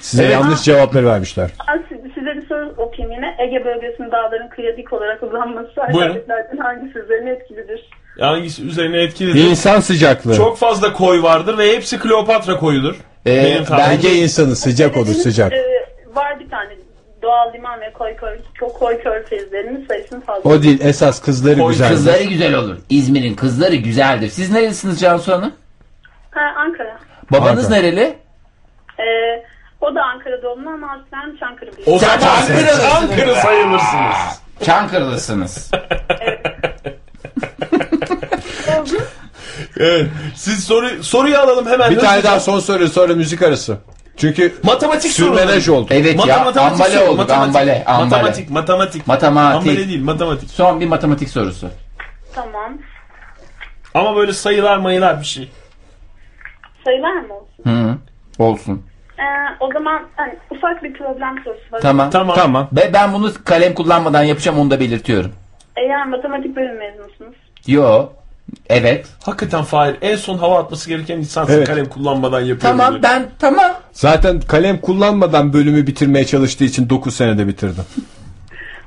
Size 0.00 0.22
Evet. 0.22 0.32
yanlış 0.32 0.62
cevapları 0.62 1.06
vermişler. 1.06 1.50
Si- 1.88 2.02
size 2.14 2.34
bir 2.36 2.46
soru 2.48 2.74
okuyayım 2.78 3.12
yine. 3.16 3.36
Ege 3.38 3.64
bölgesinin 3.64 4.10
dağların 4.12 4.48
kıyıya 4.48 4.76
dik 4.76 4.92
olarak 4.92 5.22
uzanması 5.22 5.68
Buyurun. 5.92 6.22
hangisi 6.62 6.98
üzerine 6.98 7.30
etkilidir? 7.30 7.90
Hangisi 8.20 8.64
üzerine 8.66 9.02
etkilidir? 9.02 9.44
İnsan 9.50 9.80
sıcaklığı. 9.80 10.36
Çok 10.36 10.58
fazla 10.58 10.92
koy 10.92 11.22
vardır 11.22 11.58
ve 11.58 11.72
hepsi 11.76 11.98
Kleopatra 11.98 12.56
koyudur. 12.58 12.96
Ee, 13.26 13.44
Benim 13.44 13.64
tahminim. 13.64 13.90
Bence 13.90 14.14
insanı 14.14 14.56
sıcak 14.56 14.96
olur 14.96 15.14
sıcak. 15.14 15.52
Ee, 15.52 15.86
var 16.14 16.40
bir 16.40 16.50
tane 16.50 16.70
doğal 17.22 17.52
liman 17.54 17.80
ve 17.80 17.92
koy, 17.92 18.16
koy, 18.16 18.38
koy, 18.60 18.68
koy 18.78 19.02
körfezlerinin 19.02 19.86
sayısının 19.88 20.20
fazla. 20.20 20.50
O 20.50 20.62
değil 20.62 20.78
esas 20.82 21.22
kızları 21.22 21.62
Oy, 21.62 21.72
güzel. 21.72 21.88
Kızları 21.88 22.22
güzel 22.24 22.54
olur. 22.54 22.76
İzmir'in 22.90 23.34
kızları 23.34 23.74
güzeldir. 23.74 24.28
Siz 24.28 24.50
nerelisiniz 24.50 25.00
Cansu 25.00 25.32
Hanım? 25.32 25.52
Ha, 26.30 26.40
Ankara. 26.56 26.98
Babanız 27.32 27.64
Ankara. 27.64 27.80
nereli? 27.80 28.18
Ee, 28.98 29.04
o 29.80 29.94
da 29.94 30.02
Ankara 30.02 30.42
doğumlu 30.42 30.70
ama 30.70 30.86
aslen 30.92 31.36
Çankırı. 31.40 31.70
O 31.86 31.98
zaman 31.98 32.18
Çankırı. 32.18 32.66
Çankırı 32.90 33.34
sayılırsınız. 33.34 34.40
Çankırılısınız. 34.64 35.70
Evet. 36.20 36.46
Siz 40.34 40.64
soru, 40.64 41.02
soruyu 41.02 41.38
alalım 41.38 41.66
hemen. 41.66 41.90
Bir 41.90 41.98
tane 41.98 42.22
daha 42.22 42.40
son 42.40 42.58
soru 42.58 42.88
sonra 42.88 43.14
müzik 43.14 43.42
arası. 43.42 43.78
Çünkü 44.16 44.54
Matematik 44.62 45.12
sürmenaj 45.12 45.68
oldu. 45.68 45.86
Evet 45.90 46.16
Mata- 46.16 46.28
ya 46.28 46.44
matematik 46.44 46.72
ambale 46.72 46.98
soru, 46.98 47.04
olduk 47.04 47.18
matematik. 47.18 47.48
ambale. 47.56 47.84
ambale. 47.84 48.04
Matematik, 48.10 48.50
matematik. 48.50 49.06
Matematik. 49.06 49.56
Ambale 49.56 49.88
değil, 49.88 50.02
matematik. 50.04 50.50
Son 50.50 50.80
bir 50.80 50.86
matematik 50.86 51.28
sorusu. 51.28 51.70
Tamam. 52.34 52.78
Ama 53.94 54.16
böyle 54.16 54.32
sayılar 54.32 54.76
mayılar 54.76 55.20
bir 55.20 55.24
şey. 55.24 55.50
Sayılar 56.84 57.14
mı 57.20 57.34
olsun? 57.34 57.64
Hı, 57.70 57.98
olsun. 58.38 58.82
Ee, 59.18 59.22
o 59.60 59.72
zaman 59.72 60.02
hani, 60.16 60.34
ufak 60.50 60.82
bir 60.82 60.92
problem 60.92 61.44
sorusu 61.44 61.72
var. 61.72 61.80
Tamam. 61.80 62.10
Tamam. 62.10 62.36
Tamam. 62.36 62.68
Ve 62.72 62.90
ben 62.92 63.12
bunu 63.12 63.32
kalem 63.44 63.74
kullanmadan 63.74 64.22
yapacağım 64.22 64.58
onu 64.58 64.70
da 64.70 64.80
belirtiyorum. 64.80 65.32
Eğer 65.76 66.06
matematik 66.06 66.56
bölüm 66.56 66.78
mezunusunuz. 66.78 67.34
Yo. 67.66 68.06
Evet. 68.68 69.06
Hakikaten 69.22 69.62
Fahir 69.64 69.96
en 70.02 70.16
son 70.16 70.38
hava 70.38 70.58
atması 70.58 70.88
gereken 70.88 71.18
insansın 71.18 71.54
Evet. 71.54 71.66
kalem 71.66 71.86
kullanmadan 71.86 72.40
yapıyor. 72.40 72.60
Tamam 72.60 72.90
diyor. 72.90 73.02
ben 73.02 73.22
tamam. 73.38 73.72
Zaten 73.92 74.40
kalem 74.40 74.78
kullanmadan 74.80 75.52
bölümü 75.52 75.86
bitirmeye 75.86 76.24
çalıştığı 76.26 76.64
için 76.64 76.90
9 76.90 77.14
senede 77.16 77.46
bitirdi. 77.46 77.80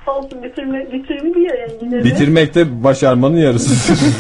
Olsun 0.08 0.44
bitirme, 0.44 0.92
bitirme 0.92 1.34
diyor 1.34 1.58
yani 1.60 1.72
yine 1.82 2.00
de. 2.00 2.04
Bitirmek 2.04 2.56
de 2.56 2.84
başarmanın 2.84 3.38
yarısı. 3.38 3.94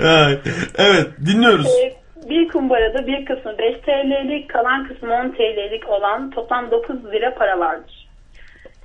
Evet. 0.00 0.40
evet 0.78 1.06
dinliyoruz. 1.26 1.66
Ee, 1.66 1.94
bir 2.30 2.48
kumbarada 2.48 3.06
bir 3.06 3.24
kısmı 3.24 3.58
5 3.58 3.74
TL'lik, 3.80 4.50
kalan 4.50 4.88
kısmı 4.88 5.12
10 5.14 5.30
TL'lik 5.30 5.88
olan 5.88 6.30
toplam 6.30 6.70
9 6.70 7.04
lira 7.12 7.34
para 7.34 7.58
vardır. 7.58 8.08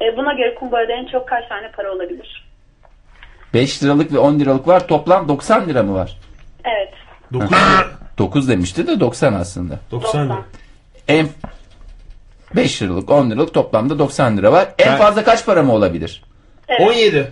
Ee, 0.02 0.18
buna 0.18 0.34
göre 0.34 0.56
kumbarada 0.56 0.94
en 0.94 1.06
çok 1.06 1.28
kaç 1.28 1.48
tane 1.50 1.72
para 1.72 1.92
olabilir? 1.94 2.47
5 3.54 3.84
liralık 3.84 4.14
ve 4.14 4.20
10 4.20 4.40
liralık 4.40 4.68
var. 4.68 4.88
Toplam 4.88 5.28
90 5.28 5.70
lira 5.70 5.84
mı 5.84 5.94
var? 5.94 6.18
Evet. 6.66 6.94
9 7.34 7.50
9 8.18 8.50
demişti 8.50 8.88
de 8.88 9.00
90 9.00 9.34
aslında. 9.34 9.80
90 9.92 10.26
lira. 10.26 10.46
En 11.08 11.28
5 12.56 12.82
liralık 12.82 13.10
10 13.10 13.32
liralık 13.32 13.54
toplamda 13.54 14.00
90 14.00 14.38
lira 14.38 14.52
var. 14.52 14.68
En 14.80 14.88
Ben- 14.88 14.98
fazla 14.98 15.24
kaç 15.24 15.46
para 15.46 15.64
mı 15.64 15.74
olabilir? 15.74 16.24
Evet. 16.68 16.82
17. 16.82 17.32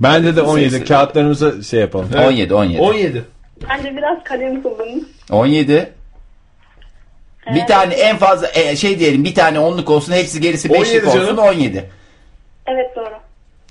Bende 0.00 0.36
de 0.36 0.42
17 0.42 0.84
kağıtlarımıza 0.84 1.62
şey 1.62 1.80
yapalım. 1.80 2.08
17 2.26 2.54
17. 2.54 2.80
17. 2.80 3.24
Bence 3.68 3.96
biraz 3.96 4.24
kalem 4.24 4.62
kullanın. 4.62 5.08
17. 5.30 5.92
Bir 7.54 7.66
tane 7.66 7.94
en 7.94 8.16
fazla 8.16 8.48
e, 8.54 8.76
şey 8.76 8.98
diyelim 8.98 9.24
bir 9.24 9.34
tane 9.34 9.58
onluk 9.58 9.90
olsun 9.90 10.12
hepsi 10.12 10.40
gerisi 10.40 10.68
17 10.68 10.84
beşlik 10.84 11.06
olsun 11.08 11.20
canım. 11.20 11.38
17. 11.38 11.90
Evet 12.66 12.96
doğru. 12.96 13.14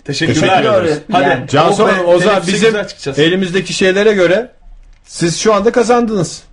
Teşekkürler. 0.06 0.36
Teşekkür 0.50 0.70
ederiz. 0.74 0.92
ederim. 0.92 1.04
Hadi. 1.12 1.24
Yani- 1.24 1.48
Cansu 1.48 1.88
Hanım 1.88 2.08
o 2.08 2.20
zaman 2.20 2.42
bizim 2.48 2.76
elimizdeki 3.18 3.74
şeylere 3.74 4.14
göre 4.14 4.52
siz 5.06 5.40
şu 5.40 5.54
anda 5.54 5.72
kazandınız. 5.72 6.44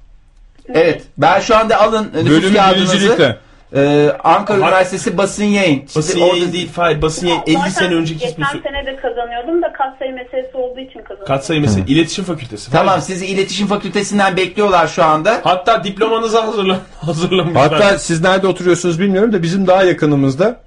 Evet. 0.75 1.03
Ben 1.19 1.41
şu 1.41 1.57
anda 1.57 1.81
alın 1.81 2.05
nüfus 2.15 2.31
Bölümü 2.31 2.57
kağıdınızı. 2.57 3.37
Ee, 3.75 4.13
Ankara 4.25 4.59
Üniversitesi 4.59 5.19
basın 5.19 5.45
yayın. 5.45 5.83
Basın 5.97 6.21
orada- 6.21 6.37
yayın 6.37 6.53
değil 6.53 6.69
Fahir. 6.73 7.03
Basın 7.03 7.27
yayın 7.27 7.43
50 7.47 7.57
Zaten 7.57 7.71
sene 7.71 7.95
önceki 7.95 8.25
ismi. 8.25 8.45
Geçen 8.53 8.71
sene 8.71 8.87
de 8.87 8.97
kazanıyordum 8.97 9.63
da 9.63 9.73
katsayı 9.73 10.15
meselesi 10.15 10.57
olduğu 10.57 10.81
için 10.81 10.99
kazanıyordum. 11.01 11.27
Katsayı 11.27 11.61
mesela 11.61 11.85
iletişim 11.87 12.25
fakültesi. 12.25 12.71
Tamam 12.71 13.01
sizi 13.03 13.27
iletişim 13.27 13.67
fakültesinden 13.67 14.37
bekliyorlar 14.37 14.87
şu 14.87 15.05
anda. 15.05 15.41
Hatta 15.45 15.85
diplomanızı 15.85 16.39
hazırla 16.41 16.79
hazırlamışlar. 17.01 17.73
Hatta 17.73 17.99
siz 17.99 18.21
nerede 18.23 18.47
oturuyorsunuz 18.47 19.01
bilmiyorum 19.01 19.33
da 19.33 19.43
bizim 19.43 19.67
daha 19.67 19.83
yakınımızda. 19.83 20.61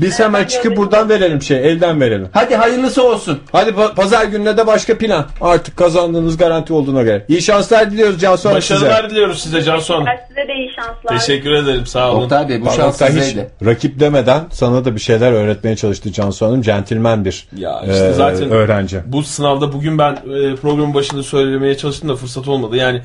Biz 0.00 0.20
hemen 0.20 0.44
çıkıp 0.44 0.76
buradan 0.76 1.08
verelim 1.08 1.42
şey, 1.42 1.70
elden 1.72 2.00
verelim. 2.00 2.28
Hadi 2.32 2.56
hayırlısı 2.56 3.02
olsun. 3.08 3.38
Hadi 3.52 3.70
pa- 3.70 3.94
pazar 3.94 4.24
gününe 4.24 4.56
de 4.56 4.66
başka 4.66 4.98
plan. 4.98 5.26
Artık 5.40 5.76
kazandığınız 5.76 6.36
garanti 6.36 6.72
olduğuna 6.72 7.02
göre. 7.02 7.24
İyi 7.28 7.42
şanslar 7.42 7.90
diliyoruz 7.90 8.20
Cansu 8.20 8.48
Hanım 8.50 8.62
size. 8.62 8.74
Başarılar 8.74 9.10
diliyoruz 9.10 9.42
size 9.42 9.62
Cansu 9.62 9.94
Hanım. 9.94 10.06
Ben 10.06 10.20
size 10.28 10.48
de 10.48 10.54
iyi 10.54 10.70
şanslar. 10.76 11.18
Teşekkür 11.18 11.50
ederim 11.52 11.86
sağ 11.86 12.12
olun. 12.12 12.22
Oktay 12.24 12.48
Bey 12.48 12.60
bu 12.60 12.66
Bak, 12.66 12.74
şans 12.74 13.00
hiç 13.00 13.08
sizeydi. 13.08 13.50
rakip 13.64 14.00
demeden 14.00 14.40
sana 14.52 14.84
da 14.84 14.94
bir 14.94 15.00
şeyler 15.00 15.32
öğretmeye 15.32 15.76
çalıştı 15.76 16.12
Cansu 16.12 16.46
Hanım. 16.46 16.62
Centilmen 16.62 17.24
bir 17.24 17.48
Ya 17.56 17.80
işte 17.90 18.06
e, 18.06 18.12
zaten 18.12 18.50
öğrenci. 18.50 19.00
bu 19.06 19.22
sınavda 19.22 19.72
bugün 19.72 19.98
ben 19.98 20.12
e, 20.12 20.54
programın 20.56 20.94
başında 20.94 21.22
söylemeye 21.22 21.76
çalıştım 21.76 22.08
da 22.08 22.16
fırsat 22.16 22.48
olmadı. 22.48 22.76
Yani 22.76 23.02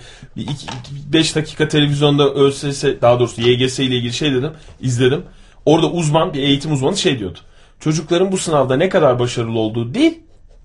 5 1.13 1.35
dakika 1.35 1.67
televizyonda 1.67 2.29
ÖSS 2.33 2.83
daha 3.01 3.19
doğrusu 3.19 3.41
YGS 3.41 3.79
ile 3.79 3.95
ilgili 3.95 4.13
şey 4.13 4.33
dedim, 4.33 4.51
izledim. 4.81 5.23
Orada 5.67 5.91
uzman 5.91 6.33
bir 6.33 6.39
eğitim 6.39 6.73
uzmanı 6.73 6.97
şey 6.97 7.19
diyordu. 7.19 7.39
Çocukların 7.79 8.31
bu 8.31 8.37
sınavda 8.37 8.77
ne 8.77 8.89
kadar 8.89 9.19
başarılı 9.19 9.59
olduğu 9.59 9.93
değil, 9.93 10.19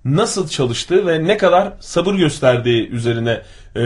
nasıl 0.05 0.47
çalıştığı 0.47 1.07
ve 1.07 1.27
ne 1.27 1.37
kadar 1.37 1.73
sabır 1.79 2.13
gösterdiği 2.13 2.89
üzerine 2.89 3.41
e, 3.75 3.83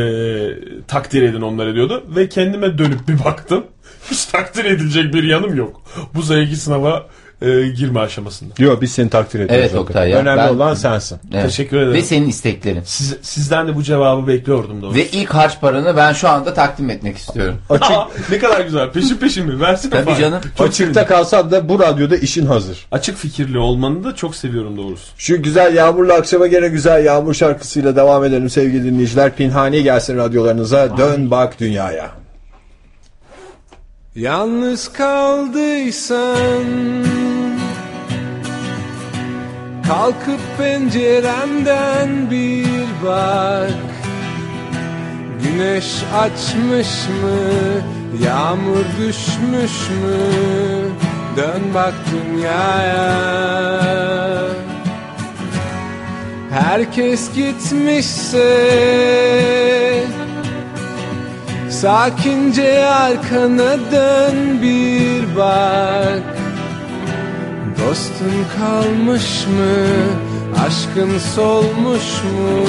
takdir 0.88 1.22
edin 1.22 1.42
onları 1.42 1.76
diyordu. 1.76 2.04
Ve 2.08 2.30
kendime 2.30 2.78
dönüp 2.78 3.08
bir 3.08 3.26
baktım. 3.26 3.66
Hiç 4.12 4.26
takdir 4.26 4.66
edilecek 4.66 5.14
bir 5.14 5.24
yanım 5.24 5.56
yok. 5.56 5.82
Bu 6.16 6.22
zayıfı 6.22 6.56
sınava 6.56 7.08
e, 7.42 7.68
girme 7.68 8.00
aşamasında. 8.00 8.54
Yok 8.60 8.82
biz 8.82 8.92
seni 8.92 9.10
takdir 9.10 9.40
ediyoruz. 9.40 9.66
Evet 9.72 9.76
Oktay 9.76 10.10
ya, 10.10 10.18
Önemli 10.20 10.38
ben- 10.42 10.48
olan 10.56 10.74
sensin. 10.74 11.20
Evet. 11.34 11.44
Teşekkür 11.46 11.78
ederim. 11.78 11.94
Ve 11.94 12.02
senin 12.02 12.30
isteklerin. 12.30 12.82
Siz, 12.86 13.16
sizden 13.22 13.68
de 13.68 13.76
bu 13.76 13.84
cevabı 13.84 14.28
bekliyordum 14.28 14.82
doğrusu. 14.82 14.96
Ve 14.98 15.08
ilk 15.08 15.30
harç 15.30 15.62
paranı 15.62 15.98
ben 15.98 16.14
şu 16.14 16.30
anda 16.30 16.54
takdim 16.54 16.90
etmek 16.90 17.18
istiyorum. 17.18 17.56
Açık, 17.70 17.92
Aa, 17.92 18.08
ne 18.32 18.40
kadar 18.40 18.62
güzel. 18.62 18.92
Peşin 18.92 19.16
peşin 19.18 19.46
mi? 19.46 19.60
Versene 19.60 19.92
Tabii 19.92 20.06
Fahir. 20.06 20.22
canım. 20.22 20.40
Çok 20.58 20.68
açıkta 20.68 20.94
sevindim. 20.94 21.06
kalsan 21.08 21.52
da 21.52 21.70
bu 21.70 21.80
radyoda 21.80 22.18
işin 22.18 22.46
hazır. 22.46 22.86
Açık 22.92 23.18
fikirli 23.18 23.58
olmanı 23.58 24.04
da 24.04 24.16
çok 24.16 24.36
seviyorum 24.36 24.78
doğrusu. 24.78 25.04
Şu 25.18 25.44
güzel 25.44 25.76
yağmurlu 25.76 26.14
akşama 26.14 26.48
gene 26.48 26.68
güzel 26.68 27.06
yağmur 27.06 27.34
şarkısıyla 27.34 27.96
devam 27.96 28.24
edelim 28.26 28.50
sevgili 28.50 28.84
dinleyiciler. 28.84 29.36
Pinhani 29.36 29.84
gelsin 29.84 30.18
radyolarınıza. 30.18 30.98
Dön 30.98 31.32
bak 31.32 31.60
dünyaya. 31.60 32.10
Yalnız 34.18 34.94
kaldıysan 34.94 36.66
Kalkıp 39.88 40.40
pencerenden 40.58 42.32
bir 42.32 42.66
bak. 43.06 43.72
Güneş 45.44 45.86
açmış 46.20 46.88
mı 47.22 47.40
Yağmur 48.26 48.86
düşmüş 49.00 49.90
mü? 49.90 50.18
Dön 51.38 51.62
bak 51.74 51.94
dünyaya. 52.12 53.14
Herkes 56.52 57.34
gitmişse 57.34 58.48
Sakince 61.82 62.86
arkana 62.88 63.92
dön 63.92 64.62
bir 64.62 65.36
bak 65.38 66.24
Dostun 67.80 68.46
kalmış 68.58 69.48
mı? 69.48 69.76
Aşkın 70.66 71.20
solmuş 71.36 72.24
mu? 72.24 72.66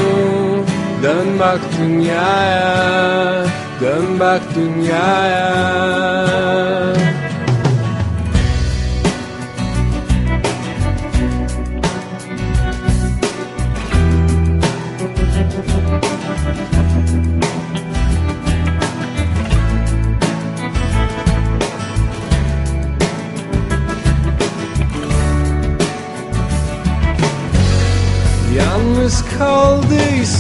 Dön 1.02 1.38
bak 1.40 1.60
dünyaya 1.78 3.44
Dön 3.80 4.20
bak 4.20 4.40
dünyaya 4.54 5.54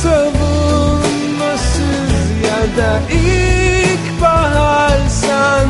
savunmasız 0.04 2.14
Ya 2.44 2.62
da 2.78 2.92
ilkbaharsan 3.14 5.68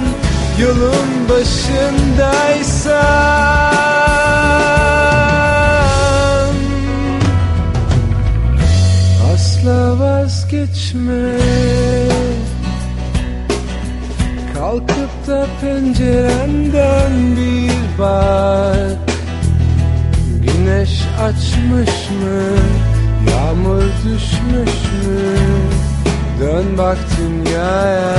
Yolun 0.60 1.10
başındaysan 1.30 4.07
vazgeçme 10.88 11.38
Kalkıp 14.54 15.28
da 15.28 15.48
pencerenden 15.62 17.12
bir 17.38 18.00
bak 18.00 18.98
Güneş 20.42 21.02
açmış 21.22 22.10
mı? 22.10 22.42
Yağmur 23.32 23.84
düşmüş 24.06 24.84
mü? 25.06 25.28
Dön 26.40 26.78
bak 26.78 26.98
dünyaya 27.20 28.18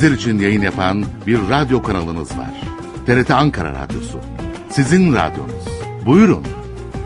Sizler 0.00 0.16
için 0.16 0.38
yayın 0.38 0.62
yapan 0.62 1.04
bir 1.26 1.38
radyo 1.50 1.82
kanalınız 1.82 2.30
var. 2.38 2.50
TRT 3.06 3.30
Ankara 3.30 3.72
Radyosu. 3.72 4.20
Sizin 4.70 5.14
radyonuz. 5.14 5.64
Buyurun. 6.06 6.44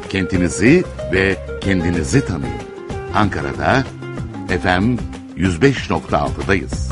Kentinizi 0.09 0.85
ve 1.12 1.37
kendinizi 1.61 2.27
tanıyın. 2.27 2.62
Ankara'da 3.15 3.85
FM 4.49 4.97
105.6'dayız. 5.37 6.84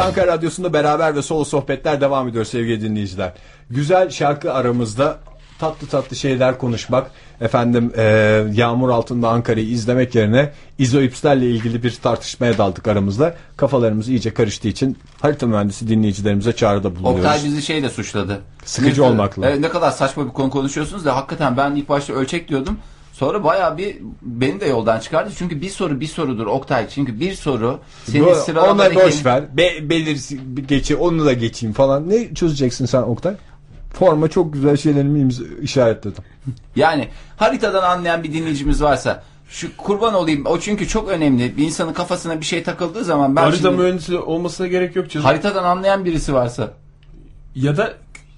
Ankara 0.00 0.26
Radyosu'nda 0.26 0.72
beraber 0.72 1.16
ve 1.16 1.22
solo 1.22 1.44
sohbetler 1.44 2.00
devam 2.00 2.28
ediyor 2.28 2.44
sevgili 2.44 2.82
dinleyiciler. 2.82 3.32
Güzel 3.70 4.10
şarkı 4.10 4.52
aramızda 4.52 5.18
tatlı 5.58 5.86
tatlı 5.86 6.16
şeyler 6.16 6.58
konuşmak, 6.58 7.10
efendim 7.40 7.92
e, 7.96 8.02
yağmur 8.52 8.90
altında 8.90 9.28
Ankara'yı 9.28 9.66
izlemek 9.66 10.14
yerine 10.14 10.52
izoipslerle 10.78 11.46
ilgili 11.50 11.82
bir 11.82 11.94
tartışmaya 12.02 12.58
daldık 12.58 12.88
aramızda. 12.88 13.34
Kafalarımız 13.56 14.08
iyice 14.08 14.34
karıştığı 14.34 14.68
için 14.68 14.98
harita 15.20 15.46
mühendisi 15.46 15.88
dinleyicilerimize 15.88 16.52
çağrıda 16.52 16.96
bulunuyoruz. 16.96 17.24
Oktay 17.24 17.44
bizi 17.44 17.62
şeyle 17.62 17.88
suçladı. 17.90 18.40
Sıkıcı 18.64 19.02
Ne- 19.02 19.06
olmakla. 19.06 19.48
Evet, 19.48 19.60
ne 19.60 19.68
kadar 19.68 19.90
saçma 19.90 20.26
bir 20.26 20.32
konu 20.32 20.50
konuşuyorsunuz 20.50 21.04
da 21.04 21.16
hakikaten 21.16 21.56
ben 21.56 21.74
ilk 21.74 21.88
başta 21.88 22.12
ölçek 22.12 22.48
diyordum. 22.48 22.78
Sonra 23.12 23.44
bayağı 23.44 23.78
bir 23.78 23.96
beni 24.22 24.60
de 24.60 24.66
yoldan 24.66 25.00
çıkardı. 25.00 25.30
Çünkü 25.38 25.60
bir 25.60 25.68
soru 25.68 26.00
bir 26.00 26.06
sorudur 26.06 26.46
Oktay. 26.46 26.88
Çünkü 26.88 27.20
bir 27.20 27.34
soru 27.34 27.78
senin 28.04 28.34
sıralamadaki... 28.34 28.98
Ona 28.98 29.06
boş 29.06 29.26
ver. 29.26 29.56
Be, 29.56 29.90
belirsin, 29.90 30.64
geçi, 30.68 30.96
onu 30.96 31.24
da 31.24 31.32
geçeyim 31.32 31.72
falan. 31.72 32.08
Ne 32.10 32.34
çözeceksin 32.34 32.86
sen 32.86 33.02
Oktay? 33.02 33.34
Forma 33.94 34.28
çok 34.28 34.52
güzel 34.52 34.76
şeylerimi 34.76 35.32
işaretledim. 35.62 36.24
Yani 36.76 37.08
haritadan 37.36 37.82
anlayan 37.82 38.22
bir 38.22 38.32
dinleyicimiz 38.32 38.82
varsa 38.82 39.22
şu 39.48 39.76
kurban 39.76 40.14
olayım 40.14 40.46
o 40.46 40.58
çünkü 40.60 40.88
çok 40.88 41.08
önemli. 41.08 41.56
Bir 41.56 41.66
insanın 41.66 41.92
kafasına 41.92 42.40
bir 42.40 42.44
şey 42.44 42.62
takıldığı 42.62 43.04
zaman 43.04 43.36
ben 43.36 43.42
Harita 43.42 43.56
şimdi- 43.70 43.82
mühendisi 43.82 44.18
olmasına 44.18 44.66
gerek 44.66 44.96
yok 44.96 45.10
canım. 45.10 45.26
haritadan 45.26 45.64
anlayan 45.64 46.04
birisi 46.04 46.34
varsa 46.34 46.72
Ya 47.54 47.76
da 47.76 47.92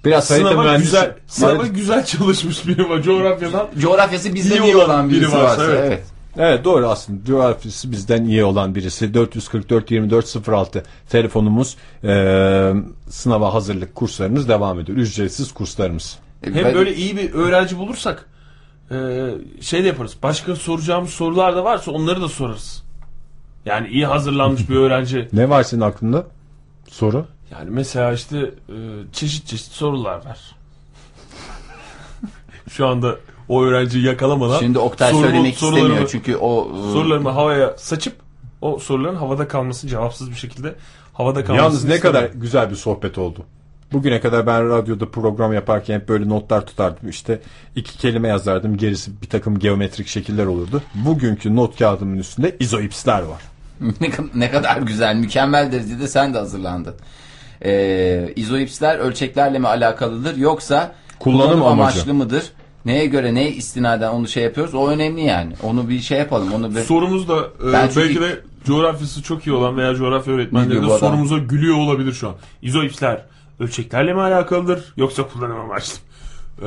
Biraz 0.05 0.31
harita 0.31 0.49
sınava 0.49 0.63
mühendisi- 0.67 0.77
güzel, 0.81 1.15
sınava 1.27 1.67
güzel 1.67 2.05
çalışmış 2.05 2.67
biri 2.67 2.89
var 2.89 3.01
coğrafyadan. 3.01 3.67
coğrafyası 3.79 4.33
bizden 4.35 4.61
iyi, 4.63 4.75
olan 4.75 5.09
birisi 5.09 5.31
varsa 5.37 5.65
evet. 5.65 6.03
Evet 6.37 6.65
doğru 6.65 6.87
aslında 6.87 7.25
coğrafyası 7.25 7.91
bizden 7.91 8.25
iyi 8.25 8.43
olan 8.43 8.75
birisi 8.75 9.13
444 9.13 9.91
24 9.91 10.47
06 10.49 10.83
telefonumuz 11.09 11.77
Ee, 12.03 12.73
sınava 13.09 13.53
hazırlık 13.53 13.95
kurslarımız 13.95 14.49
devam 14.49 14.79
ediyor 14.79 14.97
ücretsiz 14.97 15.51
kurslarımız. 15.53 16.19
Hem 16.53 16.73
böyle 16.75 16.95
iyi 16.95 17.17
bir 17.17 17.33
öğrenci 17.33 17.77
bulursak 17.77 18.25
e, 18.91 18.95
şey 19.61 19.83
de 19.83 19.87
yaparız. 19.87 20.15
Başka 20.23 20.55
soracağımız 20.55 21.09
sorular 21.09 21.55
da 21.55 21.63
varsa 21.63 21.91
onları 21.91 22.21
da 22.21 22.29
sorarız. 22.29 22.83
Yani 23.65 23.87
iyi 23.87 24.05
hazırlanmış 24.05 24.69
bir 24.69 24.75
öğrenci. 24.85 25.27
Ne 25.33 25.49
var 25.49 25.63
senin 25.63 25.81
aklında 25.81 26.27
soru? 26.89 27.25
Yani 27.53 27.69
mesela 27.69 28.13
işte 28.13 28.37
e, 28.69 28.75
çeşit 29.11 29.47
çeşit 29.47 29.71
sorular 29.71 30.15
var. 30.15 30.55
Şu 32.69 32.87
anda 32.87 33.15
o 33.49 33.63
öğrenciyi 33.63 34.05
yakalamadan 34.05 34.59
Şimdi 34.59 34.79
Oktay 34.79 35.11
sorumu- 35.11 35.21
söylemek 35.21 35.53
istemiyor 35.53 36.07
çünkü 36.11 36.35
o 36.35 36.71
e, 36.89 36.93
sorularımı 36.93 37.29
havaya 37.29 37.77
saçıp 37.77 38.15
o 38.61 38.79
soruların 38.79 39.15
havada 39.15 39.47
kalması 39.47 39.87
cevapsız 39.87 40.29
bir 40.29 40.35
şekilde 40.35 40.75
havada 41.13 41.45
kalması. 41.45 41.63
Yalnız 41.63 41.83
ne 41.85 41.99
kadar 41.99 42.29
güzel 42.35 42.69
bir 42.69 42.75
sohbet 42.75 43.17
oldu. 43.17 43.45
Bugüne 43.93 44.21
kadar 44.21 44.47
ben 44.47 44.69
radyoda 44.69 45.11
program 45.11 45.53
yaparken 45.53 45.95
hep 45.95 46.09
böyle 46.09 46.29
notlar 46.29 46.65
tutardım. 46.65 47.09
İşte 47.09 47.41
iki 47.75 47.97
kelime 47.97 48.27
yazardım. 48.27 48.77
Gerisi 48.77 49.21
bir 49.21 49.29
takım 49.29 49.59
geometrik 49.59 50.07
şekiller 50.07 50.45
olurdu. 50.45 50.81
Bugünkü 50.95 51.55
not 51.55 51.79
kağıdımın 51.79 52.17
üstünde 52.17 52.55
izoipsler 52.59 53.21
var. 53.21 53.41
ne 54.35 54.51
kadar 54.51 54.77
güzel, 54.77 55.15
mükemmel 55.15 55.71
derecede 55.71 56.07
sen 56.07 56.33
de 56.33 56.37
hazırlandın. 56.37 56.95
Ee, 57.65 58.33
izoipsler 58.35 58.99
ölçeklerle 58.99 59.59
mi 59.59 59.67
alakalıdır 59.67 60.37
yoksa 60.37 60.95
Kullanım 61.19 61.63
amacı. 61.63 61.81
amaçlı 61.81 62.13
mıdır? 62.13 62.43
Neye 62.85 63.05
göre 63.05 63.33
neye 63.33 63.51
istinaden 63.51 64.09
onu 64.09 64.27
şey 64.27 64.43
yapıyoruz? 64.43 64.73
O 64.73 64.87
önemli 64.87 65.21
yani. 65.21 65.53
Onu 65.63 65.89
bir 65.89 65.99
şey 65.99 66.17
yapalım. 66.19 66.53
Onu 66.53 66.75
bir... 66.75 66.81
Sorumuz 66.81 67.27
da 67.29 67.37
e, 67.69 67.73
Ben 67.73 67.87
çünkü- 67.87 67.99
belki 68.07 68.21
de 68.21 68.39
coğrafyası 68.65 69.23
çok 69.23 69.47
iyi 69.47 69.53
olan 69.53 69.77
veya 69.77 69.95
coğrafya 69.95 70.33
öğretmenleri 70.33 70.81
de 70.81 70.85
adam. 70.85 70.99
sorumuza 70.99 71.37
gülüyor 71.37 71.77
olabilir 71.77 72.13
şu 72.13 72.27
an. 72.29 72.35
İzoipsler 72.61 73.21
ölçeklerle 73.59 74.13
mi 74.13 74.21
alakalıdır 74.21 74.93
yoksa 74.97 75.23
kullanım 75.27 75.59
amaçlı? 75.59 75.97
Ee, 76.61 76.65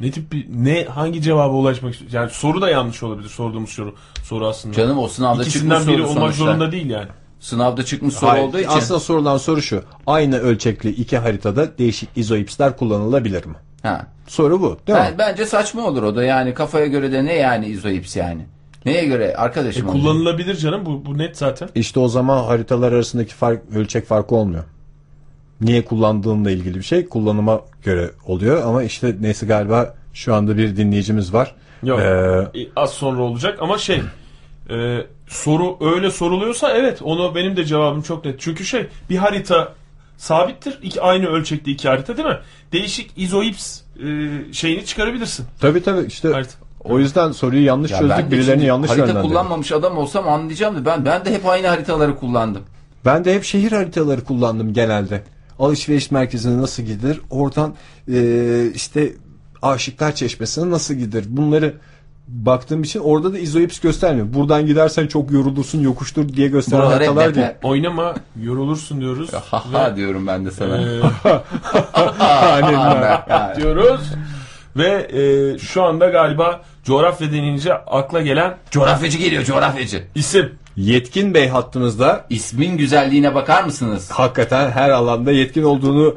ne 0.00 0.10
tip 0.10 0.32
bir 0.32 0.46
ne 0.54 0.84
hangi 0.84 1.22
cevaba 1.22 1.54
ulaşmak 1.54 1.92
istiyor? 1.92 2.12
Yani 2.12 2.30
soru 2.30 2.60
da 2.62 2.70
yanlış 2.70 3.02
olabilir 3.02 3.28
sorduğumuz 3.28 3.70
soru 3.70 3.94
soru 4.24 4.46
aslında. 4.46 4.74
Canım 4.74 4.98
o 4.98 5.08
sınavda 5.08 5.42
İkisinden 5.42 5.78
çıkmış 5.78 5.94
biri 5.96 6.02
soru 6.02 6.10
olmak 6.12 6.22
sonuçta. 6.34 6.44
zorunda 6.44 6.72
değil 6.72 6.90
yani. 6.90 7.08
Sınavda 7.46 7.84
çıkmış 7.84 8.14
soru 8.14 8.30
Hayır, 8.30 8.42
olduğu 8.44 8.58
için. 8.58 8.68
Aslında 8.68 9.00
sorulan 9.00 9.36
soru 9.36 9.62
şu. 9.62 9.82
Aynı 10.06 10.38
ölçekli 10.38 10.90
iki 10.90 11.18
haritada 11.18 11.78
değişik 11.78 12.08
izoipsler 12.16 12.76
kullanılabilir 12.76 13.46
mi? 13.46 13.54
Ha. 13.82 14.06
Soru 14.26 14.60
bu 14.60 14.78
değil 14.86 14.98
mi? 14.98 15.04
Ben, 15.04 15.18
bence 15.18 15.46
saçma 15.46 15.86
olur 15.86 16.02
o 16.02 16.16
da 16.16 16.24
yani 16.24 16.54
kafaya 16.54 16.86
göre 16.86 17.12
de 17.12 17.24
ne 17.24 17.34
yani 17.34 17.66
izoips 17.66 18.16
yani. 18.16 18.46
Neye 18.84 19.04
göre 19.04 19.24
E, 19.24 19.34
arkadaşım? 19.34 19.88
olacak? 19.88 20.02
kullanılabilir 20.02 20.56
canım 20.56 20.86
bu, 20.86 21.04
bu 21.06 21.18
net 21.18 21.36
zaten. 21.38 21.68
İşte 21.74 22.00
o 22.00 22.08
zaman 22.08 22.44
haritalar 22.44 22.92
arasındaki 22.92 23.34
fark, 23.34 23.62
ölçek 23.74 24.06
farkı 24.06 24.34
olmuyor. 24.34 24.64
Niye 25.60 25.84
kullandığınla 25.84 26.50
ilgili 26.50 26.74
bir 26.78 26.82
şey 26.82 27.08
kullanıma 27.08 27.60
göre 27.84 28.10
oluyor 28.26 28.62
ama 28.66 28.82
işte 28.82 29.16
neyse 29.20 29.46
galiba 29.46 29.94
şu 30.14 30.34
anda 30.34 30.56
bir 30.56 30.76
dinleyicimiz 30.76 31.34
var. 31.34 31.54
Yok. 31.82 32.00
Ee, 32.00 32.60
E, 32.60 32.68
Az 32.76 32.90
sonra 32.90 33.22
olacak 33.22 33.58
ama 33.60 33.78
şey 33.78 34.00
e, 34.70 35.06
soru 35.28 35.76
öyle 35.80 36.10
soruluyorsa 36.10 36.70
evet 36.70 37.02
onu 37.02 37.34
benim 37.34 37.56
de 37.56 37.64
cevabım 37.64 38.02
çok 38.02 38.24
net. 38.24 38.40
Çünkü 38.40 38.64
şey 38.64 38.86
bir 39.10 39.16
harita 39.16 39.72
sabittir. 40.16 40.78
İki, 40.82 41.00
aynı 41.02 41.26
ölçekte 41.26 41.70
iki 41.70 41.88
harita 41.88 42.16
değil 42.16 42.28
mi? 42.28 42.38
Değişik 42.72 43.10
izoips 43.16 43.80
e, 43.80 44.06
şeyini 44.52 44.84
çıkarabilirsin. 44.84 45.46
tabii 45.60 45.82
tabii 45.82 46.06
işte 46.06 46.42
o 46.84 46.98
yüzden 46.98 47.32
soruyu 47.32 47.64
yanlış 47.64 47.90
Ya 47.90 47.98
çözdük 47.98 48.30
birilerini 48.30 48.64
yanlış 48.64 48.90
Harita 48.90 49.06
yönlendirdik. 49.06 49.30
kullanmamış 49.30 49.72
adam 49.72 49.98
olsam 49.98 50.28
anlayacağım 50.28 50.76
da 50.76 50.84
ben 50.84 51.04
ben 51.04 51.24
de 51.24 51.34
hep 51.34 51.46
aynı 51.46 51.66
haritaları 51.66 52.16
kullandım. 52.16 52.62
Ben 53.04 53.24
de 53.24 53.34
hep 53.34 53.44
şehir 53.44 53.72
haritaları 53.72 54.24
kullandım 54.24 54.72
genelde. 54.72 55.22
Alışveriş 55.58 56.10
merkezine 56.10 56.62
nasıl 56.62 56.82
gidilir? 56.82 57.20
Oradan 57.30 57.74
e, 58.12 58.66
işte 58.74 59.12
Aşıklar 59.62 60.14
Çeşmesi'ne 60.14 60.70
nasıl 60.70 60.94
gidilir? 60.94 61.24
Bunları 61.28 61.74
baktığım 62.28 62.82
için 62.82 63.00
orada 63.00 63.32
da 63.32 63.38
izoips 63.38 63.80
göstermiyor. 63.80 64.26
Buradan 64.34 64.66
gidersen 64.66 65.06
çok 65.06 65.30
yorulursun 65.30 65.80
yokuştur 65.80 66.28
diye 66.28 66.48
gösteren 66.48 66.80
Buralar 66.80 67.00
hep 67.00 67.08
haritalar 67.08 67.34
değil. 67.34 67.46
Oynama 67.62 68.14
yorulursun 68.42 69.00
diyoruz. 69.00 69.30
Ha 69.50 69.96
diyorum 69.96 70.26
ben 70.26 70.46
de 70.46 70.50
sana. 70.50 70.82
E, 70.82 71.00
Yani. 72.20 73.56
diyoruz. 73.56 74.00
Ve 74.76 75.08
e, 75.12 75.58
şu 75.58 75.82
anda 75.82 76.08
galiba 76.08 76.60
coğrafya 76.84 77.32
denince 77.32 77.74
akla 77.74 78.20
gelen 78.20 78.56
Coğrafyacı 78.70 79.18
geliyor 79.18 79.44
coğrafyacı. 79.44 80.04
isim. 80.14 80.50
Yetkin 80.76 81.34
Bey 81.34 81.48
hattımızda. 81.48 82.24
İsmin 82.30 82.76
güzelliğine 82.78 83.34
bakar 83.34 83.64
mısınız? 83.64 84.10
Hakikaten 84.10 84.70
her 84.70 84.90
alanda 84.90 85.32
yetkin 85.32 85.62
olduğunu 85.62 86.16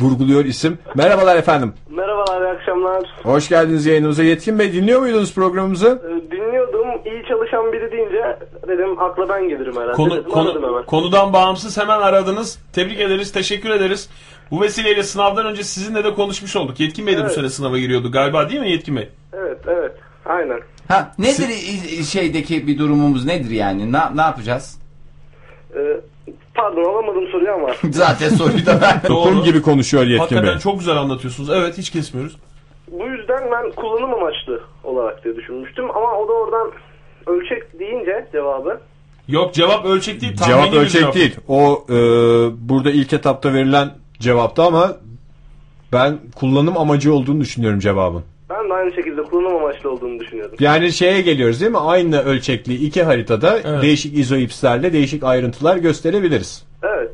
vurguluyor 0.00 0.44
isim. 0.44 0.78
Merhabalar 0.94 1.36
efendim. 1.36 1.72
Merhabalar, 1.90 2.40
iyi 2.40 2.58
akşamlar. 2.58 3.02
Hoş 3.22 3.48
geldiniz 3.48 3.86
yayınımıza. 3.86 4.22
Yetkin 4.22 4.58
Bey 4.58 4.72
dinliyor 4.72 5.00
muydunuz 5.00 5.34
programımızı? 5.34 6.02
Ee, 6.06 6.30
Dinliyordum, 6.30 6.86
iyi 7.04 7.22
çalışan 7.28 7.72
biri 7.72 7.92
deyince 7.92 8.38
dedim 8.68 8.98
akla 9.02 9.28
ben 9.28 9.48
gelirim 9.48 9.76
herhalde. 9.76 9.92
Konu, 9.92 10.10
dedim, 10.16 10.30
konu- 10.30 10.54
hemen. 10.62 10.86
konudan 10.86 11.32
bağımsız 11.32 11.78
hemen 11.78 12.00
aradınız. 12.00 12.58
Tebrik 12.72 13.00
ederiz, 13.00 13.32
teşekkür 13.32 13.70
ederiz. 13.70 14.08
Bu 14.50 14.60
vesileyle 14.60 15.02
sınavdan 15.02 15.46
önce 15.46 15.64
sizinle 15.64 16.04
de 16.04 16.14
konuşmuş 16.14 16.56
olduk. 16.56 16.80
Yetkin 16.80 17.06
Bey 17.06 17.14
de 17.14 17.18
bu 17.18 17.22
Evet. 17.22 17.34
sene 17.34 17.48
sınava 17.48 17.78
giriyordu 17.78 18.12
galiba 18.12 18.48
değil 18.48 18.60
mi 18.60 18.70
Yetkin 18.70 18.96
Bey? 18.96 19.08
Evet, 19.32 19.58
evet, 19.66 19.92
aynen. 20.26 20.60
Ha 20.88 21.12
nedir 21.18 21.48
i- 21.48 22.04
şeydeki 22.04 22.66
bir 22.66 22.78
durumumuz 22.78 23.24
nedir 23.24 23.50
yani? 23.50 23.92
Ne, 23.92 23.98
ne 24.16 24.20
yapacağız? 24.20 24.78
Ee, 25.76 26.00
Pardon 26.54 26.84
alamadım 26.84 27.28
soruyu 27.32 27.52
ama. 27.52 27.68
Zaten 27.90 28.28
soruyu 28.28 28.66
da 28.66 28.80
ben. 28.80 29.02
Kum 29.08 29.42
gibi 29.44 29.62
konuşuyor 29.62 30.02
Yetkin 30.04 30.18
Hakikaten 30.18 30.54
Bey. 30.54 30.58
çok 30.58 30.78
güzel 30.78 30.96
anlatıyorsunuz. 30.96 31.50
Evet 31.50 31.78
hiç 31.78 31.90
kesmiyoruz. 31.90 32.36
Bu 32.90 33.06
yüzden 33.06 33.40
ben 33.52 33.70
kullanım 33.72 34.14
amaçlı 34.14 34.60
olarak 34.84 35.24
diye 35.24 35.36
düşünmüştüm 35.36 35.90
ama 35.90 36.12
o 36.18 36.28
da 36.28 36.32
oradan 36.32 36.70
ölçek 37.26 37.78
deyince 37.78 38.28
cevabı. 38.32 38.80
Yok 39.28 39.54
cevap 39.54 39.84
ölçek 39.84 40.20
değil. 40.20 40.36
Cevap 40.46 40.74
ölçek 40.74 41.00
cevap. 41.00 41.14
değil. 41.14 41.36
O 41.48 41.84
e, 41.88 41.94
burada 42.68 42.90
ilk 42.90 43.12
etapta 43.12 43.54
verilen 43.54 43.90
cevaptı 44.18 44.62
ama 44.62 44.96
ben 45.92 46.18
kullanım 46.36 46.78
amacı 46.78 47.14
olduğunu 47.14 47.40
düşünüyorum 47.40 47.80
cevabın. 47.80 48.24
Ben 48.72 48.76
aynı 48.76 48.94
şekilde 48.94 49.22
kullanım 49.22 49.56
amaçlı 49.56 49.90
olduğunu 49.90 50.20
düşünüyordum. 50.20 50.56
Yani 50.60 50.92
şeye 50.92 51.20
geliyoruz 51.20 51.60
değil 51.60 51.70
mi? 51.72 51.78
Aynı 51.78 52.22
ölçekli 52.22 52.74
iki 52.74 53.02
haritada 53.02 53.58
Evet. 53.64 53.82
değişik 53.82 54.18
izoipslerle 54.18 54.92
değişik 54.92 55.24
ayrıntılar 55.24 55.76
gösterebiliriz. 55.76 56.64
Evet. 56.82 57.10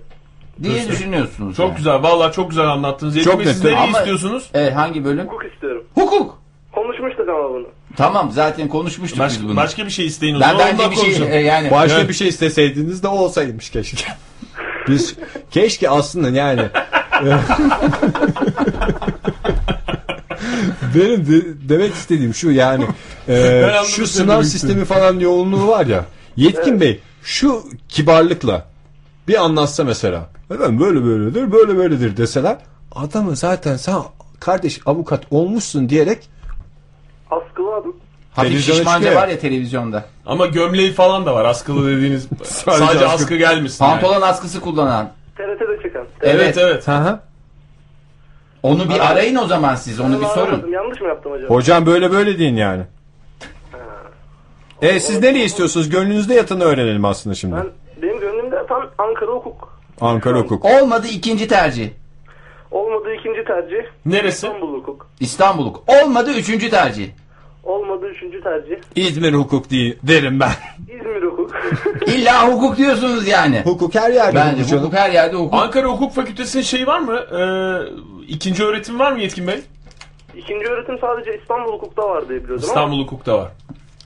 diye 0.63 0.89
düşünüyorsunuz. 0.89 1.57
Çok 1.57 1.69
yani. 1.69 1.77
güzel. 1.77 2.03
Vallahi 2.03 2.33
çok 2.35 2.51
güzel 2.51 2.67
anlattınız. 2.69 3.23
Çok 3.25 3.43
siz 3.43 3.65
nereyi 3.65 3.79
Ama- 3.79 3.99
istiyorsunuz? 3.99 4.51
Evet 4.55 4.75
hangi 4.77 5.05
bölüm? 5.05 5.25
Hukuk 5.27 5.45
istiyorum. 5.55 5.85
Hukuk. 5.95 6.39
Konuşmuştuk 6.73 7.29
ama 7.29 7.51
bunu. 7.51 7.67
Tamam 7.97 8.31
zaten 8.31 8.69
konuşmuştuk 8.69 9.19
Baş- 9.19 9.33
biz 9.33 9.49
bunu. 9.49 9.57
başka 9.57 9.85
bir 9.85 9.91
şey 9.91 10.07
isteyin 10.07 10.35
o 10.35 10.41
ben 10.41 10.49
zaman. 10.51 10.59
bence 10.67 10.73
ondan 10.83 10.91
bir 10.91 10.97
şey 10.97 11.05
konuşalım. 11.05 11.33
e, 11.33 11.37
yani 11.37 11.71
Başka 11.71 11.99
Evet. 11.99 12.09
bir 12.09 12.15
şey 12.15 12.29
isteseydiniz 12.29 13.03
de 13.03 13.09
o 13.09 13.19
olsaymış 13.19 13.71
keşke. 13.71 14.05
Biz 14.89 15.17
keşke 15.51 15.91
aslında 15.91 16.29
yani 16.31 16.63
benim 20.95 21.27
de, 21.27 21.69
demek 21.69 21.95
istediğim 21.95 22.35
şu 22.35 22.51
yani 22.51 22.85
e, 23.29 23.71
şu 23.87 24.07
sınav 24.07 24.43
sistemi 24.43 24.85
falan 24.85 25.19
yoğunluğu 25.19 25.69
var 25.69 25.87
ya 25.87 26.05
Yetkin 26.37 26.81
Bey 26.81 27.01
şu 27.23 27.63
kibarlıkla 27.89 28.65
bir 29.29 29.45
anlatsa 29.45 29.85
mesela 29.85 30.29
efendim 30.51 30.81
böyle 30.81 31.05
böyledir 31.05 31.53
böyle 31.53 31.77
böyledir 31.77 32.17
deseler 32.17 32.57
adamı 32.93 33.37
zaten 33.37 33.77
sen 33.77 33.95
kardeş 34.41 34.81
avukat 34.87 35.23
olmuşsun 35.31 35.89
diyerek 35.89 36.29
Askılı 37.31 37.75
adım. 37.75 37.97
hafif 38.33 38.65
şişmanca 38.65 39.15
var 39.15 39.29
ya 39.29 39.39
televizyonda. 39.39 40.05
Ama 40.27 40.47
gömleği 40.47 40.93
falan 40.93 41.27
da 41.27 41.35
var. 41.35 41.45
Askılı 41.45 41.97
dediğiniz. 41.97 42.29
sadece 42.43 42.85
askı. 42.85 43.09
askı, 43.09 43.37
gelmesin. 43.37 43.85
yani. 43.85 44.01
Pantolon 44.01 44.23
askısı 44.23 44.61
kullanan. 44.61 45.13
TRT'de 45.37 45.83
çıkan. 45.83 46.07
Evet 46.23 46.59
evet. 46.59 46.89
Hı 46.89 46.97
hı. 46.97 47.21
Onu 48.63 48.89
bir 48.89 49.13
arayın 49.13 49.37
o 49.37 49.47
zaman 49.47 49.75
siz 49.75 50.01
onu 50.01 50.21
bir 50.21 50.27
sorun. 50.27 50.71
Yanlış 50.71 51.01
mı 51.01 51.09
yaptım 51.09 51.33
acaba? 51.33 51.55
Hocam 51.55 51.87
böyle 51.87 52.13
böyle 52.13 52.39
deyin 52.39 52.57
yani. 52.57 52.83
E 54.83 55.01
siz 55.01 55.23
nereye 55.23 55.45
istiyorsunuz? 55.45 55.91
Gönlünüzde 55.91 56.35
yatanı 56.35 56.65
öğrenelim 56.65 57.05
aslında 57.05 57.35
şimdi. 57.35 57.57
Ben, 57.57 57.67
benim 58.03 58.21
gönlümde 58.21 58.57
yatan 58.57 58.91
Ankara 58.99 59.31
hukuk. 59.31 59.79
Ankara 60.01 60.39
hukuk. 60.39 60.65
Olmadı 60.65 61.07
ikinci 61.13 61.49
tercih. 61.49 61.91
Olmadığı 62.71 63.15
ikinci 63.15 63.45
tercih 63.45 63.77
Neresi? 64.07 64.47
İstanbul 64.47 64.73
hukuk. 64.79 65.07
İstanbul 65.21 65.67
hukuk. 65.67 65.85
Olmadı 65.89 66.31
üçüncü 66.33 66.71
tercih. 66.71 67.09
Olmadığı 67.65 68.07
üçüncü 68.09 68.43
tercih 68.43 68.77
İzmir 68.97 69.35
hukuk 69.35 69.71
değil 69.71 69.99
derim 70.03 70.41
ben. 70.41 70.51
İzmir 70.89 71.23
hukuk. 71.23 71.38
İlla 72.07 72.49
hukuk 72.49 72.77
diyorsunuz 72.77 73.29
yani. 73.29 73.61
hukuk 73.65 73.95
her 73.95 74.11
yerde 74.11 74.35
Bence 74.37 74.63
hukuk 74.63 74.79
hukuk 74.79 74.93
her 74.93 75.11
yerde 75.11 75.37
hukuk. 75.37 75.55
Ankara 75.55 75.87
Hukuk 75.89 76.13
Fakültesi'nin 76.15 76.63
şeyi 76.63 76.87
var 76.87 76.99
mı? 76.99 77.17
Ee, 77.21 77.43
ikinci 78.29 78.65
öğretim 78.65 78.99
var 78.99 79.13
mı 79.13 79.21
Yetkin 79.21 79.47
Bey? 79.47 79.61
İkinci 80.37 80.67
öğretim 80.67 80.99
sadece 81.01 81.39
İstanbul 81.43 81.73
hukukta 81.73 82.03
var 82.03 82.29
diye 82.29 82.39
biliyordum 82.45 82.65
İstanbul 82.69 83.03
Hukuk'ta 83.03 83.39
var. 83.39 83.49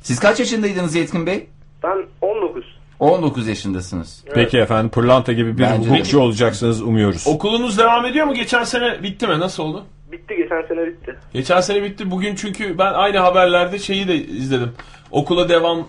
Siz 0.02 0.20
kaç 0.20 0.40
yaşındaydınız 0.40 0.94
Yetkin 0.94 1.26
Bey? 1.26 1.46
ama 1.82 1.94
ben 1.96 2.28
19. 2.28 2.64
19 3.00 3.48
yaşındasınız. 3.48 4.24
Peki 4.34 4.58
efendim 4.58 4.90
pırlanta 4.90 5.32
gibi 5.32 5.58
bir 5.58 5.62
Bence 5.62 5.88
de. 5.90 5.92
hukukçu 5.94 6.20
olacaksınız 6.20 6.82
umuyoruz. 6.82 7.26
Okulunuz 7.26 7.78
devam 7.78 8.06
ediyor 8.06 8.26
mu? 8.26 8.34
Geçen 8.34 8.64
sene 8.64 9.02
bitti 9.02 9.26
mi? 9.26 9.40
Nasıl 9.40 9.62
oldu? 9.62 9.84
Bitti 10.12 10.36
geçen 10.36 10.62
sene 10.68 10.86
bitti. 10.86 11.16
Geçen 11.32 11.60
sene 11.60 11.82
bitti. 11.82 12.10
Bugün 12.10 12.34
çünkü 12.34 12.78
ben 12.78 12.92
aynı 12.92 13.18
haberlerde 13.18 13.78
şeyi 13.78 14.08
de 14.08 14.14
izledim. 14.14 14.72
Okula 15.10 15.48
devam 15.48 15.86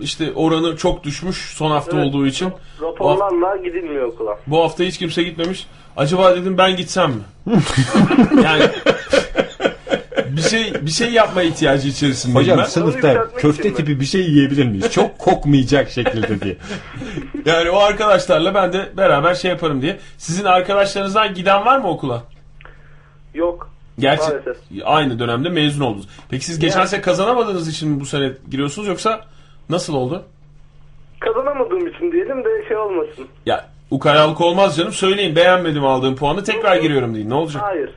işte 0.00 0.32
oranı 0.34 0.76
çok 0.76 1.04
düşmüş 1.04 1.36
son 1.36 1.70
hafta 1.70 1.96
Evet. 1.96 2.06
olduğu 2.06 2.26
için. 2.26 2.52
Raporlarla 2.82 3.56
gidilmiyor 3.56 4.04
okula. 4.06 4.38
bu 4.46 4.62
hafta 4.64 4.84
hiç 4.84 4.98
kimse 4.98 5.22
gitmemiş. 5.22 5.66
Acaba 5.96 6.36
dedim 6.36 6.58
ben 6.58 6.76
gitsem 6.76 7.10
mi? 7.10 7.22
yani 8.44 8.62
bir 10.26 10.42
şey 10.42 10.72
bir 10.82 10.90
şey 10.90 11.10
yapma 11.12 11.42
ihtiyacı 11.42 11.88
içerisindeyim 11.88 12.40
Hocam 12.40 12.58
ben. 12.58 12.64
sınıfta 12.64 13.28
köfte 13.36 13.74
tipi 13.74 14.00
bir 14.00 14.04
şey 14.04 14.20
yiyebilir 14.20 14.64
miyiz? 14.66 14.90
Çok 14.92 15.18
kokmayacak 15.18 15.90
şekilde 15.90 16.40
diye. 16.40 16.56
Yani 17.46 17.70
o 17.70 17.78
arkadaşlarla 17.78 18.54
ben 18.54 18.72
de 18.72 18.88
beraber 18.96 19.34
şey 19.34 19.50
yaparım 19.50 19.82
diye. 19.82 19.98
Sizin 20.18 20.44
arkadaşlarınızdan 20.44 21.34
giden 21.34 21.64
var 21.66 21.78
mı 21.78 21.88
okula? 21.88 22.22
Yok. 23.34 23.70
Gerçi 23.98 24.22
Maalesef. 24.22 24.56
aynı 24.84 25.18
dönemde 25.18 25.48
mezun 25.48 25.80
oldunuz. 25.84 26.08
Peki 26.28 26.44
siz 26.44 26.58
geçen 26.58 26.78
Yani- 26.78 26.88
sene 26.88 27.00
kazanamadığınız 27.00 27.68
için 27.68 27.88
mi 27.88 28.00
bu 28.00 28.06
sene 28.06 28.32
giriyorsunuz 28.50 28.88
yoksa 28.88 29.24
nasıl 29.70 29.94
oldu? 29.94 30.22
Kazanamadığım 31.20 31.86
için 31.86 32.12
diyelim 32.12 32.44
de 32.44 32.68
şey 32.68 32.76
olmasın. 32.76 33.26
Ya 33.46 33.68
ukalalık 33.90 34.40
olmaz 34.40 34.76
canım. 34.76 34.92
Söyleyin 34.92 35.36
beğenmedim 35.36 35.84
aldığım 35.84 36.16
puanı 36.16 36.44
tekrar 36.44 36.76
giriyorum 36.76 37.14
deyin. 37.14 37.30
Ne 37.30 37.34
olacak? 37.34 37.62
Hayır. 37.62 37.88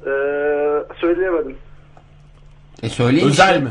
Ee, 0.00 0.94
söyleyemedim. 1.00 1.56
E 2.82 2.88
söyleyin 2.88 3.26
Özel 3.28 3.48
işte. 3.48 3.60
mi? 3.64 3.70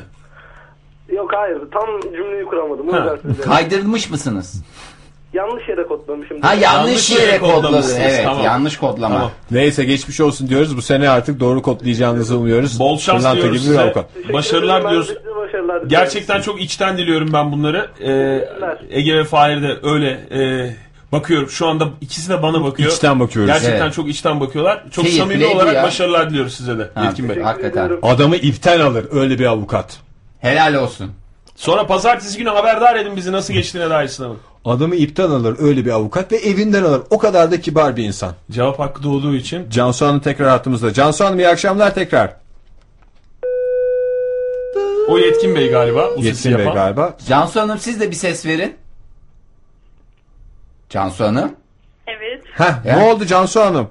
Yok 1.15 1.31
hayır. 1.35 1.61
Tam 1.71 2.01
cümleyi 2.01 2.45
kuramadım. 2.45 2.89
Ha. 2.89 3.15
Kaydırmış 3.43 4.09
mısınız? 4.09 4.63
Yanlış 5.33 5.69
yere 5.69 5.83
kodlamışım. 5.87 6.41
Ha 6.41 6.53
yanlış, 6.53 6.63
Yanlış 6.63 7.11
yere 7.11 7.21
yere 7.21 7.39
kodladı. 7.39 7.55
kodlamışsınız, 7.55 7.99
Evet 8.01 8.21
tamam. 8.23 8.43
yanlış 8.45 8.77
kodlama. 8.77 9.15
Tamam. 9.15 9.31
Neyse 9.51 9.83
geçmiş 9.83 10.19
olsun 10.21 10.47
diyoruz. 10.49 10.77
Bu 10.77 10.81
sene 10.81 11.09
artık 11.09 11.39
doğru 11.39 11.61
kodlayacağınızı 11.61 12.37
umuyoruz. 12.37 12.79
Bol 12.79 12.97
şans 12.97 13.17
Pırlanta 13.17 13.37
diliyoruz 13.37 13.63
gibi 13.63 13.67
size. 13.75 13.93
Başarılar 14.33 15.01
size 15.03 15.35
başarılar. 15.35 15.83
Gerçekten 15.87 16.41
çok 16.41 16.61
içten 16.61 16.97
diliyorum 16.97 17.33
ben 17.33 17.51
bunları. 17.51 17.89
Ee, 18.01 18.97
Ege 18.97 19.17
ve 19.17 19.23
Fahir 19.23 19.61
de 19.61 19.77
öyle 19.83 20.09
e, 20.09 20.69
bakıyorum. 21.11 21.49
Şu 21.49 21.67
anda 21.67 21.87
ikisi 22.01 22.29
de 22.29 22.43
bana 22.43 22.63
bakıyor. 22.63 22.91
İçten 22.91 23.19
bakıyoruz. 23.19 23.51
Gerçekten 23.53 23.81
Evet. 23.85 23.93
çok 23.93 24.09
içten 24.09 24.39
bakıyorlar. 24.39 24.83
Çok 24.91 25.05
Keyifli 25.05 25.21
samimi 25.23 25.45
olarak 25.45 25.75
ya. 25.75 25.83
başarılar 25.83 26.29
diliyoruz 26.29 26.53
size 26.53 26.77
de 26.79 26.89
Ha, 26.95 27.03
Yetkin 27.05 27.29
Bey. 27.29 27.41
Hakikaten. 27.41 27.91
Adamı 28.01 28.35
ipten 28.35 28.79
alır 28.79 29.05
öyle 29.11 29.39
bir 29.39 29.45
avukat. 29.45 29.97
Helal 30.39 30.73
olsun. 30.73 31.11
Sonra 31.61 31.87
pazartesi 31.87 32.37
günü 32.37 32.49
haberdar 32.49 32.95
edin 32.95 33.15
bizi 33.15 33.31
nasıl 33.31 33.53
geçtiğine 33.53 33.89
dair 33.89 34.07
sınavın. 34.07 34.39
Adamı 34.65 34.95
ipten 34.95 35.29
alır 35.29 35.55
öyle 35.59 35.85
bir 35.85 35.91
avukat 35.91 36.31
ve 36.31 36.37
evinden 36.37 36.83
alır. 36.83 37.01
O 37.09 37.17
kadar 37.17 37.51
da 37.51 37.61
kibar 37.61 37.95
bir 37.97 38.03
insan. 38.03 38.33
Cevap 38.51 38.79
hakkı 38.79 39.03
doğduğu 39.03 39.35
için. 39.35 39.69
Cansu 39.69 40.05
Hanım 40.05 40.19
tekrar 40.19 40.49
hattımızda. 40.49 40.93
Cansu 40.93 41.25
Hanım 41.25 41.39
iyi 41.39 41.47
akşamlar 41.47 41.93
tekrar. 41.95 42.33
O 45.09 45.17
Yetkin 45.17 45.55
Bey 45.55 45.69
galiba. 45.69 46.09
Bu 46.17 46.21
sesi 46.23 46.27
Yetkin 46.27 46.57
Bey 46.57 46.65
yapan. 46.65 46.75
galiba. 46.75 47.17
Cansu 47.27 47.61
Hanım 47.61 47.77
siz 47.77 47.99
de 48.01 48.11
bir 48.11 48.15
ses 48.15 48.45
verin. 48.45 48.75
Cansu 50.89 51.23
Hanım. 51.25 51.55
Evet. 52.07 52.43
Heh, 52.53 52.85
Ya. 52.85 52.97
ne 52.97 53.03
oldu 53.13 53.25
Cansu 53.25 53.61
Hanım? 53.61 53.89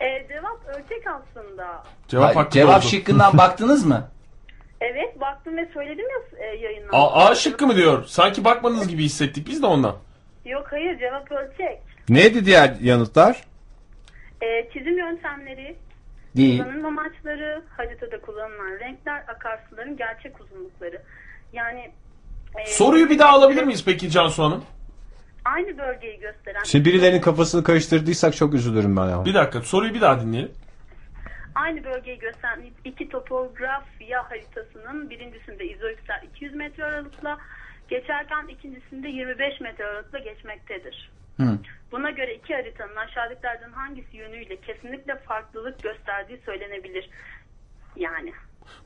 E, 0.00 0.28
cevap 0.28 0.60
ölçek 0.68 1.04
aslında. 1.06 1.82
Cevap 2.08 2.36
Ha, 2.36 2.40
hakkı 2.40 2.50
cevap 2.50 2.82
doğdu. 2.82 2.90
şıkkından 2.90 3.38
baktınız 3.38 3.86
mı? 3.86 4.08
Evet 4.80 5.20
baktım 5.20 5.56
ve 5.56 5.68
söyledim 5.74 6.03
ya 6.54 6.70
yayından. 6.70 6.88
A, 6.92 7.26
A 7.26 7.34
şıkkı 7.34 7.66
mı 7.66 7.76
diyor? 7.76 8.04
Sanki 8.06 8.44
bakmadığınız 8.44 8.88
gibi 8.88 9.02
hissettik 9.04 9.48
biz 9.48 9.62
de 9.62 9.66
ondan. 9.66 9.96
Yok 10.44 10.66
hayır 10.70 10.98
cevap 10.98 11.32
ölçek. 11.32 11.78
Neydi 12.08 12.44
diğer 12.46 12.76
yanıtlar? 12.80 13.44
E, 14.42 14.68
çizim 14.72 14.98
yöntemleri, 14.98 15.76
Değil. 16.36 16.62
kullanım 16.62 16.84
amaçları, 16.86 17.62
haritada 17.76 18.20
kullanılan 18.20 18.80
renkler, 18.80 19.24
akarsuların 19.28 19.96
gerçek 19.96 20.40
uzunlukları. 20.40 21.02
Yani 21.52 21.90
e, 22.58 22.66
Soruyu 22.66 23.10
bir 23.10 23.18
daha 23.18 23.30
alabilir 23.30 23.62
miyiz 23.62 23.82
peki 23.84 24.10
Cansu 24.10 24.42
Hanım? 24.42 24.64
Aynı 25.44 25.78
bölgeyi 25.78 26.20
gösteren. 26.20 26.62
Şimdi 26.64 26.84
birilerinin 26.84 27.20
kafasını 27.20 27.64
karıştırdıysak 27.64 28.36
çok 28.36 28.54
üzülürüm 28.54 28.96
ben 28.96 29.06
ya. 29.08 29.24
Bir 29.24 29.34
dakika 29.34 29.62
soruyu 29.62 29.94
bir 29.94 30.00
daha 30.00 30.20
dinleyelim. 30.20 30.52
Aynı 31.54 31.84
bölgeyi 31.84 32.18
gösteren 32.18 32.62
iki 32.84 33.08
topografya 33.08 34.30
haritasının 34.30 35.10
birincisinde 35.10 35.64
izoipsler 35.64 36.22
200 36.34 36.54
metre 36.54 36.84
aralıkla 36.84 37.38
geçerken 37.88 38.48
ikincisinde 38.48 39.08
25 39.08 39.60
metre 39.60 39.84
aralıkla 39.84 40.18
geçmektedir. 40.18 41.10
Hı. 41.36 41.58
Buna 41.92 42.10
göre 42.10 42.34
iki 42.34 42.54
haritanın 42.54 42.96
aşağıdakilerden 42.96 43.72
hangisi 43.72 44.16
yönüyle 44.16 44.56
kesinlikle 44.56 45.16
farklılık 45.18 45.82
gösterdiği 45.82 46.40
söylenebilir. 46.46 47.10
Yani. 47.96 48.32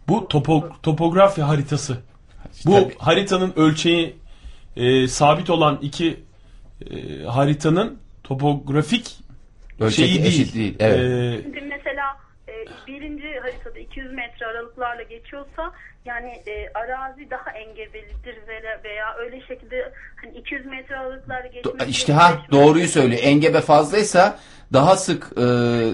Bu 0.09 0.29
topo, 0.29 0.69
topografya 0.83 1.49
haritası. 1.49 2.03
Bu 2.67 2.73
Tabii. 2.73 2.95
haritanın 2.99 3.53
ölçeği 3.57 4.17
e, 4.77 5.09
sabit 5.09 5.51
olan 5.51 5.79
iki 5.83 6.21
e, 6.91 7.23
haritanın 7.23 7.99
topografik 8.25 9.19
Ölçek 9.81 10.07
şeyi 10.07 10.27
eşit 10.27 10.55
değil, 10.55 10.77
evet. 10.79 11.01
E, 11.01 11.43
Şimdi 11.43 11.61
mesela 11.61 11.88
e, 12.63 12.87
birinci 12.87 13.39
haritada 13.41 13.79
200 13.79 14.13
metre 14.13 14.47
aralıklarla 14.47 15.03
geçiyorsa 15.03 15.73
yani 16.05 16.31
e, 16.47 16.71
arazi 16.75 17.31
daha 17.31 17.51
engebelidir 17.51 18.37
veya, 18.49 18.81
veya 18.85 19.15
öyle 19.19 19.41
şekilde 19.41 19.93
hani 20.17 20.39
200 20.39 20.67
metre 20.67 20.97
aralıklarla 20.97 21.47
geçmesi 21.47 21.91
İşte 21.91 22.13
ha 22.13 22.33
doğruyu 22.53 22.89
söylüyor. 22.89 23.21
Engebe 23.25 23.61
fazlaysa 23.61 24.39
daha 24.73 24.97
sık 24.97 25.25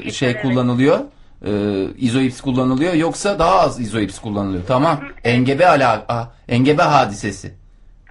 e, 0.06 0.10
şey 0.10 0.30
evet. 0.30 0.42
kullanılıyor. 0.42 0.98
E, 1.46 1.50
izoips 1.98 2.40
kullanılıyor 2.40 2.94
yoksa 2.94 3.38
daha 3.38 3.60
az 3.60 3.80
izoips 3.80 4.18
kullanılıyor. 4.18 4.62
Tamam. 4.66 5.00
Engebe 5.24 5.66
ala 5.66 6.04
a, 6.08 6.32
engebe 6.48 6.82
hadisesi. 6.82 7.54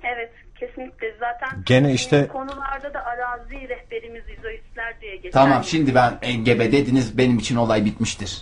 Evet 0.04 0.32
kesinlikle 0.60 1.16
zaten 1.20 1.64
Gene 1.66 1.94
işte- 1.94 2.28
konularda 2.28 2.94
da 2.94 3.06
arazi 3.06 3.70
rehberimiz 3.70 4.24
izoipsler 4.84 5.01
diye 5.01 5.15
geçer. 5.15 5.31
Tamam 5.31 5.64
şimdi 5.64 5.95
ben 5.95 6.18
engebe 6.22 6.72
dediniz 6.72 7.18
benim 7.18 7.38
için 7.38 7.55
olay 7.55 7.85
bitmiştir. 7.85 8.41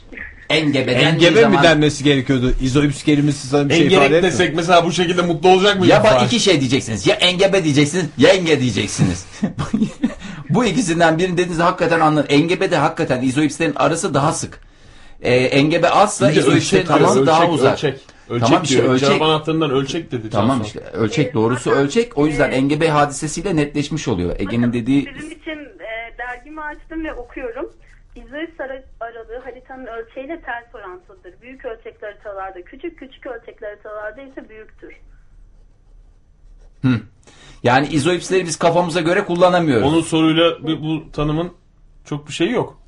Engebe 0.49 0.91
dendiği 0.91 1.05
Engebe 1.29 1.35
mi 1.35 1.41
zaman- 1.41 1.63
denmesi 1.63 2.03
gerekiyordu? 2.03 2.53
İzoips 2.61 3.03
kelimesi 3.03 3.47
sana 3.47 3.69
bir 3.69 3.73
şey 3.73 3.81
ifade 3.87 3.95
Engerek 3.95 4.11
etmiyor. 4.15 4.23
desek 4.33 4.55
mesela 4.55 4.85
bu 4.85 4.91
şekilde 4.91 5.21
mutlu 5.21 5.49
olacak 5.49 5.75
mıyız? 5.79 5.89
Ya 5.89 6.03
bak 6.03 6.11
Fahir? 6.11 6.25
iki 6.25 6.39
şey 6.39 6.59
diyeceksiniz. 6.59 7.07
Ya 7.07 7.15
engebe 7.15 7.63
diyeceksiniz 7.63 8.05
ya 8.17 8.29
enge 8.29 8.59
diyeceksiniz. 8.61 9.25
Bu 10.49 10.65
ikisinden 10.65 11.17
birini 11.17 11.33
dediğinizde 11.33 11.63
hakikaten 11.63 11.99
anlar. 11.99 12.25
Engebe 12.29 12.71
de 12.71 12.77
hakikaten 12.77 13.21
izoipslerin 13.21 13.73
arası 13.75 14.13
daha 14.13 14.33
sık. 14.33 14.59
Ee, 15.21 15.35
engebe 15.35 15.89
azsa 15.89 16.29
Bir 16.29 16.35
de 16.35 16.39
izoipslerin 16.39 16.81
ölçek, 16.83 16.91
arası 16.95 17.13
ölçek, 17.13 17.27
daha 17.27 17.47
uzak. 17.49 17.73
Ölçek. 17.73 17.99
Ölçek 18.29 18.47
tamam 18.47 18.63
işte 18.63 18.75
diyor. 18.77 18.93
ölçek. 18.93 19.07
Cevap 19.09 19.21
anahtarından 19.21 19.71
ölçek 19.71 20.11
dedi. 20.11 20.29
Tamam 20.29 20.57
Cansu. 20.57 20.67
işte 20.67 20.79
ölçek 20.79 21.33
doğrusu 21.33 21.71
ölçek. 21.71 22.17
O 22.17 22.27
yüzden 22.27 22.51
engebe 22.51 22.89
hadisesiyle 22.89 23.55
netleşmiş 23.55 24.07
oluyor. 24.07 24.35
Ege'nin 24.39 24.73
dediği 24.73 25.09
Sizin 25.19 25.35
için 25.35 25.59
e, 26.51 26.55
dergimi 26.55 26.61
açtım 26.61 27.03
ve 27.03 27.13
okuyorum. 27.13 27.73
Ara- 28.59 28.83
aralığı 28.99 29.39
haritanın 29.43 29.85
ölçeğiyle 29.85 30.41
ters 30.41 30.75
orantılıdır. 30.75 31.41
Büyük 31.41 31.65
ölçekli 31.65 32.05
haritalarda 32.05 32.61
küçük, 32.61 32.99
küçük 32.99 33.25
ölçekli 33.25 33.65
haritalarda 33.65 34.21
ise 34.21 34.49
büyüktür. 34.49 34.93
Hı. 36.81 36.99
Yani 37.63 37.87
izoipsleri 37.87 38.45
biz 38.45 38.59
kafamıza 38.59 39.01
göre 39.01 39.25
kullanamıyoruz. 39.25 39.87
Onun 39.87 40.01
soruyla 40.01 40.63
bu, 40.63 40.81
bu 40.81 41.11
tanımın 41.11 41.53
çok 42.05 42.27
bir 42.27 42.33
şeyi 42.33 42.51
yok. 42.51 42.79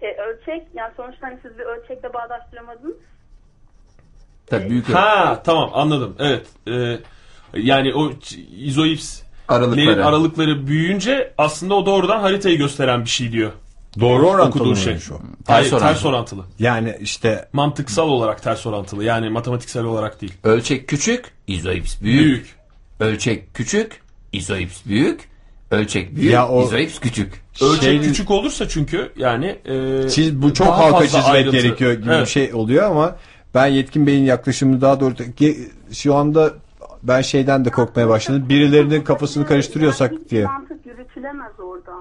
E, 0.00 0.06
ölçek, 0.06 0.66
yani 0.74 0.92
sonuçta 0.96 1.26
hani 1.26 1.38
siz 1.42 1.58
bir 1.58 1.64
ölçekle 1.64 2.12
bağdaştıramadınız. 2.14 2.96
Tabii 4.46 4.70
büyük 4.70 4.88
Ha 4.88 5.42
tamam 5.44 5.70
anladım. 5.74 6.16
Evet. 6.18 6.46
Ee, 6.68 6.98
yani 7.54 7.94
o 7.94 8.12
izoips 8.56 9.22
Aralıkları. 9.48 9.86
lerin 9.86 9.98
aralıkları 10.02 10.66
büyüyünce 10.66 11.32
aslında 11.38 11.74
o 11.74 11.86
doğrudan 11.86 12.20
haritayı 12.20 12.58
gösteren 12.58 13.04
bir 13.04 13.10
şey 13.10 13.32
diyor. 13.32 13.52
Doğru 14.00 14.28
orantılı 14.28 14.66
mı 14.68 14.76
şey. 14.76 14.98
şu? 14.98 15.18
Hayır, 15.46 15.70
Ters 15.70 15.80
ters, 15.80 16.06
orantılı. 16.06 16.42
Yani 16.58 16.96
işte 17.00 17.48
Mantıksal 17.52 18.08
olarak 18.08 18.42
ters 18.42 18.66
orantılı. 18.66 19.04
Yani 19.04 19.28
matematiksel 19.30 19.84
olarak 19.84 20.20
değil. 20.20 20.32
Ölçek 20.44 20.88
küçük, 20.88 21.24
izoips 21.46 22.00
büyük. 22.02 22.20
Büyük. 22.24 22.54
Ölçek 23.00 23.54
küçük, 23.54 24.00
izoips 24.32 24.86
büyük. 24.86 25.20
Ölçek 25.70 26.16
büyük, 26.16 26.32
Ya 26.32 26.48
o- 26.48 26.62
izoips 26.64 26.98
küçük. 26.98 27.44
Ölçek 27.62 27.82
Şeyin- 27.82 28.02
küçük 28.02 28.30
olursa 28.30 28.68
çünkü 28.68 29.12
yani 29.16 29.46
e, 29.64 30.08
Siz 30.08 30.42
bu 30.42 30.54
çok 30.54 30.66
daha 30.66 30.78
halka 30.78 30.92
fazla 30.98 31.06
çizmek 31.18 31.34
ayrıntı. 31.34 31.56
gerekiyor 31.56 31.92
gibi 31.92 32.10
Evet. 32.10 32.26
bir 32.26 32.30
şey 32.30 32.54
oluyor 32.54 32.90
ama 32.90 33.16
ben 33.54 33.66
Yetkin 33.66 34.06
Bey'in 34.06 34.24
yaklaşımını 34.24 34.80
daha 34.80 35.00
doğru 35.00 35.14
şu 35.92 36.14
anda 36.14 36.52
ben 37.04 37.20
şeyden 37.20 37.64
de 37.64 37.70
korkmaya 37.70 38.08
başladım. 38.08 38.46
Birilerinin 38.48 39.02
kafasını 39.02 39.46
karıştırıyorsak 39.46 40.12
diye. 40.30 40.44
mantık 40.44 40.86
yürütülemez 40.86 41.60
orada. 41.60 41.92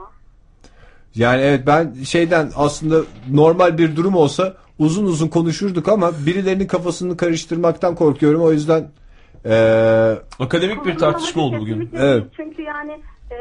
Yani 1.16 1.42
evet 1.42 1.68
ben 1.68 1.94
şeyden 2.04 2.52
aslında 2.56 3.02
normal 3.32 3.78
bir 3.78 3.96
durum 3.96 4.16
olsa 4.16 4.54
uzun 4.80 5.06
uzun 5.06 5.28
konuşurduk 5.28 5.88
ama 5.88 6.12
birilerinin 6.26 6.68
kafasını 6.68 7.18
karıştırmaktan 7.18 7.96
korkuyorum. 7.96 8.42
O 8.42 8.52
yüzden 8.52 8.92
eee, 9.46 10.18
Akademik 10.40 10.86
bir 10.86 10.98
tartışma 10.98 11.42
oldu 11.44 11.58
bugün. 11.60 11.90
Evet. 11.98 12.24
Çünkü 12.38 12.62
yani 12.62 12.92
e, 13.32 13.36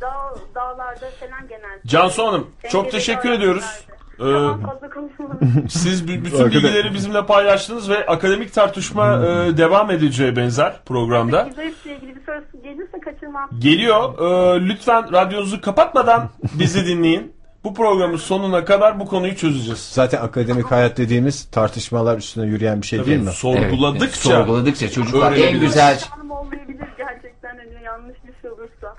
dağ, 0.00 0.34
dağlarda 0.54 1.10
falan 1.20 1.48
genelde. 1.48 1.80
Cansu 1.86 2.26
Hanım 2.26 2.46
çok 2.70 2.90
teşekkür 2.90 3.30
ediyoruz. 3.30 3.84
Tamam 4.18 4.60
Ee, 4.60 4.66
fazla 4.66 4.90
konuşmadım. 4.90 5.64
Siz 5.68 6.08
b- 6.08 6.24
bütün 6.24 6.38
Arkada- 6.38 6.50
bilgileri 6.54 6.94
bizimle 6.94 7.26
paylaştınız 7.26 7.88
ve 7.90 8.06
akademik 8.06 8.54
tartışma 8.54 9.06
e, 9.16 9.56
devam 9.56 9.90
edeceğe 9.90 10.36
benzer 10.36 10.76
programda. 10.86 11.48
İzoipsle 11.48 11.96
ilgili 11.96 12.16
bir 12.16 12.20
soru 12.26 12.62
gelirse 12.62 13.00
kaçırmam. 13.04 13.50
Geliyor. 13.58 14.18
Ee, 14.18 14.68
lütfen 14.68 15.12
radyonuzu 15.12 15.60
kapatmadan 15.60 16.30
bizi 16.54 16.86
dinleyin. 16.86 17.32
Bu 17.64 17.74
programın 17.74 18.16
sonuna 18.16 18.64
kadar 18.64 19.00
bu 19.00 19.06
konuyu 19.06 19.36
çözeceğiz. 19.36 19.78
zaten 19.92 20.22
akademik 20.22 20.70
hayat 20.70 20.96
dediğimiz 20.96 21.44
tartışmalar 21.50 22.18
üstüne 22.18 22.46
yürüyen 22.46 22.82
bir 22.82 22.86
şey 22.86 23.06
değil 23.06 23.20
mi? 23.20 23.30
Sorguladıkça, 23.30 24.04
Evet, 24.04 24.14
sorguladıkça 24.14 24.90
çocuklar 24.90 25.26
en 25.32 25.38
öğrenebiliriz. 25.38 25.60
güzel. 25.60 26.00
Hanım 26.10 26.30
olmayabilir 26.30 26.86
gerçekten 26.98 27.48
hani 27.48 27.84
yanlış 27.84 28.16
bir 28.26 28.32
şey 28.42 28.50
olursa. 28.50 28.94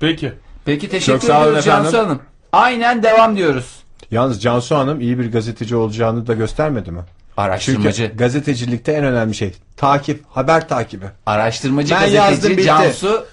Peki. 0.00 0.32
Peki 0.64 0.88
teşekkür 0.88 1.12
Çok 1.20 1.22
sağ 1.28 1.36
olun 1.38 1.42
ediyoruz 1.46 1.66
efendim. 1.66 1.84
Cansu 1.92 1.98
Hanım. 2.06 2.22
Aynen 2.52 3.02
devam 3.02 3.36
diyoruz. 3.36 3.79
Yalnız 4.10 4.42
Cansu 4.42 4.76
Hanım 4.76 5.00
iyi 5.00 5.18
bir 5.18 5.32
gazeteci 5.32 5.76
olacağını 5.76 6.26
da 6.26 6.34
göstermedi 6.34 6.90
mi? 6.90 7.00
Araştırmacı. 7.36 7.92
Çünkü 8.02 8.16
gazetecilikte 8.16 8.92
en 8.92 9.04
önemli 9.04 9.34
şey 9.34 9.52
takip, 9.76 10.24
haber 10.28 10.68
takibi. 10.68 11.04
Araştırmacı 11.26 11.94
Ben 11.94 12.00
yazdım, 12.00 12.16
gazeteci 12.16 12.56
bitti. 12.56 12.66
Cansu 12.66 13.24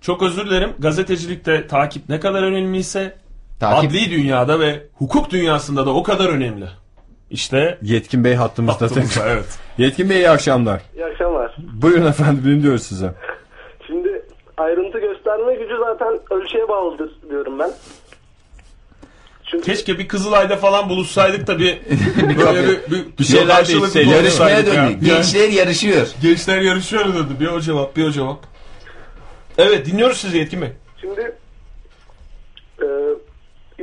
Çok 0.00 0.22
özür 0.22 0.46
dilerim. 0.46 0.70
Gazetecilikte 0.78 1.66
takip 1.66 2.08
ne 2.08 2.20
kadar 2.20 2.42
önemliyse 2.42 3.16
Takip- 3.60 3.88
adli 3.88 4.10
dünyada 4.10 4.60
ve 4.60 4.86
hukuk 4.94 5.30
dünyasında 5.30 5.86
da 5.86 5.90
o 5.90 6.02
kadar 6.02 6.28
önemli. 6.28 6.66
İşte 7.30 7.78
Yetkin 7.82 8.24
Bey 8.24 8.34
hattımızda. 8.34 8.84
Hattımızda, 8.84 9.28
evet. 9.28 9.58
Yetkin 9.78 10.10
Bey 10.10 10.16
iyi 10.16 10.30
akşamlar. 10.30 10.82
İyi 10.96 11.04
akşamlar. 11.04 11.56
Buyurun 11.82 12.06
efendim 12.06 12.44
dinliyoruz 12.44 12.82
size. 12.82 13.14
Şimdi 13.86 14.22
ayrıntı 14.56 14.98
gösterme 14.98 15.54
gücü 15.54 15.74
zaten 15.86 16.18
ölçüye 16.30 16.68
bağlıdır 16.68 17.10
diyorum 17.30 17.58
ben. 17.58 17.70
Çünkü 19.46 19.64
keşke 19.64 19.98
bir 19.98 20.08
Kızılay'da 20.08 20.56
falan 20.56 20.88
buluşsaydık 20.88 21.46
da 21.46 21.58
bir 21.58 21.78
böyle 22.38 22.68
bir, 22.68 22.90
bir, 22.90 23.18
Bir 23.18 23.24
şeyler 23.24 23.68
değişseydi. 23.68 24.08
yarışmaya 24.10 24.66
döndük. 24.66 25.04
Gençler 25.04 25.48
yarışıyor. 25.48 26.06
Gençler 26.22 26.60
yarışıyor 26.60 27.04
dedi. 27.04 27.40
Bir 27.40 27.46
o 27.46 27.60
cevap, 27.60 27.96
bir 27.96 28.04
o 28.08 28.10
cevap. 28.10 28.38
Evet 29.58 29.86
dinliyoruz 29.86 30.16
sizi 30.16 30.38
Yetkin 30.38 30.62
Bey. 30.62 30.72
Şimdi 31.00 31.20
e, 32.82 32.86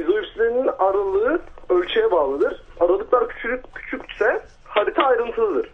izoipslerin 0.02 0.68
aralığı 0.80 1.42
ölçüye 1.70 2.12
bağlıdır. 2.12 2.62
Aralıklar 2.80 3.28
küçük 3.30 3.76
küçükse 3.76 4.46
harita 4.64 5.04
ayrıntılıdır. 5.04 5.70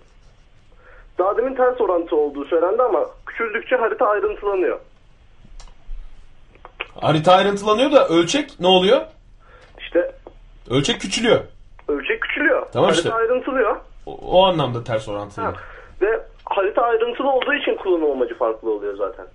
Daha 1.18 1.38
demin 1.38 1.56
ters 1.56 1.82
orantı 1.82 2.16
olduğu 2.16 2.45
söylendi 2.45 2.82
ama 2.82 3.06
küçüldükçe 3.26 3.76
harita 3.76 4.06
ayrıntılanıyor. 4.07 4.80
Harita 7.02 7.34
ayrıntılanıyor 7.34 7.91
da 7.91 8.07
ölçek 8.07 8.60
ne 8.60 8.68
oluyor? 8.68 9.02
İşte 9.90 10.11
Ölçek 10.70 11.02
küçülüyor. 11.02 11.40
ölçek 11.88 12.22
küçülüyor. 12.22 12.68
Tamam 12.74 12.90
harita 12.90 13.02
işte. 13.10 13.14
ayrıntılıyor. 13.14 13.76
O, 14.06 14.11
o 14.16 14.45
anlamda 14.45 14.84
ters 14.84 15.07
orantılı. 15.07 15.45
Ha. 15.45 15.53
Ve 16.02 16.07
harita 16.45 16.82
ayrıntılı 16.82 17.32
olduğu 17.32 17.53
için 17.53 17.78
kullanım 17.84 18.11
amacı 18.11 18.38
farklı 18.38 18.72
oluyor 18.74 18.98
zaten. 18.98 19.26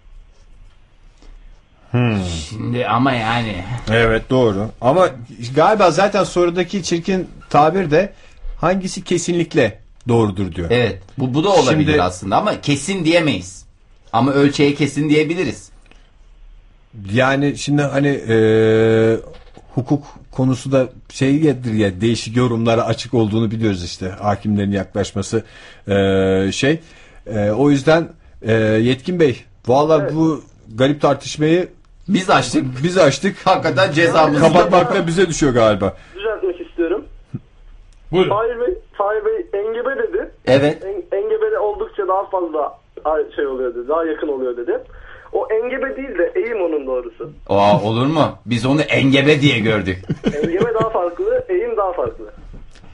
Şimdi 2.49 2.87
ama 2.87 3.13
yani 3.13 3.65
Evet 3.93 4.31
doğru. 4.31 4.67
Ama 4.81 5.09
galiba 5.57 5.91
zaten 5.91 6.25
sorudaki 6.25 6.83
çirkin 6.83 7.31
tabir 7.51 7.91
de 7.91 8.13
hangisi 8.61 9.05
kesinlikle 9.05 9.81
doğrudur 10.09 10.53
diyor. 10.55 10.69
evet 10.71 11.03
bu, 11.19 11.35
bu 11.35 11.45
da 11.45 11.49
olabilir 11.49 11.91
Şimdi- 11.91 12.03
aslında 12.03 12.37
ama 12.37 12.61
kesin 12.61 13.05
diyemeyiz. 13.05 13.67
Ama 14.13 14.33
ölçeğe 14.33 14.75
kesin 14.75 15.09
diyebiliriz. 15.09 15.71
Yani 17.13 17.57
şimdi 17.59 17.83
hani 17.83 18.09
e, 18.09 18.37
hukuk 19.75 20.05
konusu 20.31 20.73
da 20.73 20.89
şeydir 21.11 21.73
ya 21.73 22.01
değişik 22.01 22.37
yorumlara 22.37 22.87
açık 22.87 23.15
olduğunu 23.15 23.51
biliyoruz 23.51 23.85
işte 23.85 24.09
hakimlerin 24.09 24.73
yaklaşması 24.73 25.43
e, 25.89 26.53
şey. 26.53 26.81
E, 27.27 27.51
o 27.51 27.71
yüzden 27.71 28.09
e, 28.43 28.53
Yetkin 28.63 29.21
Bey 29.21 29.45
valla 29.67 30.15
bu 30.15 30.41
garip 30.75 31.01
tartışmayı 31.01 31.69
Biz 32.09 32.31
açtık. 32.31 32.65
biz 32.85 32.99
açtık. 32.99 33.47
Hakikaten 33.47 33.93
cezamızı 33.93 34.41
Kapatmak 34.41 34.95
da 34.95 35.07
bize 35.07 35.29
düşüyor 35.29 35.53
galiba. 35.55 35.97
Düzeltmek 36.15 36.61
istiyorum. 36.61 37.05
Buyurun. 38.13 38.31
Fahir 38.31 38.61
Bey, 38.61 38.79
Fahir 38.93 39.25
Bey 39.25 39.61
engebe 39.61 40.03
dedi. 40.03 40.31
Evet. 40.47 40.83
En, 40.85 41.19
engebe 41.19 41.59
oldukça 41.59 42.09
daha 42.09 42.31
fazla 42.31 42.79
şey 43.37 43.47
oluyor 43.47 43.75
dedi. 43.75 43.89
Daha 43.89 44.05
yakın 44.05 44.29
oluyor 44.29 44.57
dedi. 44.57 44.79
O 45.35 45.49
engebe 45.51 45.97
değil 45.97 46.19
de 46.19 46.33
eğim 46.35 46.63
onun 46.63 46.87
doğrusu. 46.87 47.33
Aa, 47.49 47.81
olur 47.83 48.07
mu? 48.07 48.39
Biz 48.47 48.67
onu 48.67 48.81
engebe 48.83 49.41
diye 49.41 49.59
gördük. 49.59 49.99
Engebe 50.43 50.75
daha 50.75 50.91
farklı, 50.91 51.45
eğim 51.49 51.77
daha 51.77 51.93
farklı. 51.93 52.25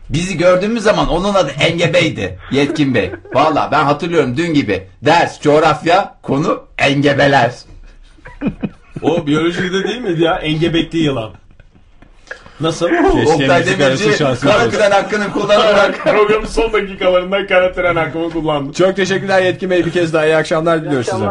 Bizi 0.09 0.39
gördüğümüz 0.39 0.83
zaman 0.83 1.09
onun 1.09 1.35
adı 1.35 1.51
engebeydi. 1.61 2.39
Yetkin 2.51 2.95
Bey. 2.95 3.11
Valla 3.35 3.69
ben 3.73 3.85
hatırlıyorum 3.85 4.37
dün 4.37 4.55
gibi. 4.55 4.87
Ders, 5.03 5.41
coğrafya, 5.41 6.15
konu 6.23 6.63
engebeler. 6.79 7.55
O 9.03 9.27
biyolojide 9.27 9.85
değil 9.89 10.01
miydi 10.01 10.23
ya? 10.23 10.35
Engebekli 10.35 10.99
yılan. 10.99 11.31
Nasıl? 12.61 12.87
Oktay 13.27 13.67
Demirci 13.67 14.19
kara 14.19 14.71
tren 14.71 14.91
hakkını 14.91 15.33
kullanarak 15.33 15.99
Programın 16.05 16.47
son 16.47 16.73
dakikalarında 16.73 17.47
kara 17.47 17.73
tren 17.73 17.97
hakkımı 17.97 18.31
kullandım. 18.31 18.73
Çok 18.73 18.97
teşekkürler 18.97 19.43
Yetkin 19.43 19.71
Bey 19.71 19.87
bir 19.87 19.91
kez 19.91 20.15
daha 20.15 20.27
iyi 20.27 20.37
akşamlar 20.37 20.85
diliyoruz 20.85 21.09
size. 21.09 21.27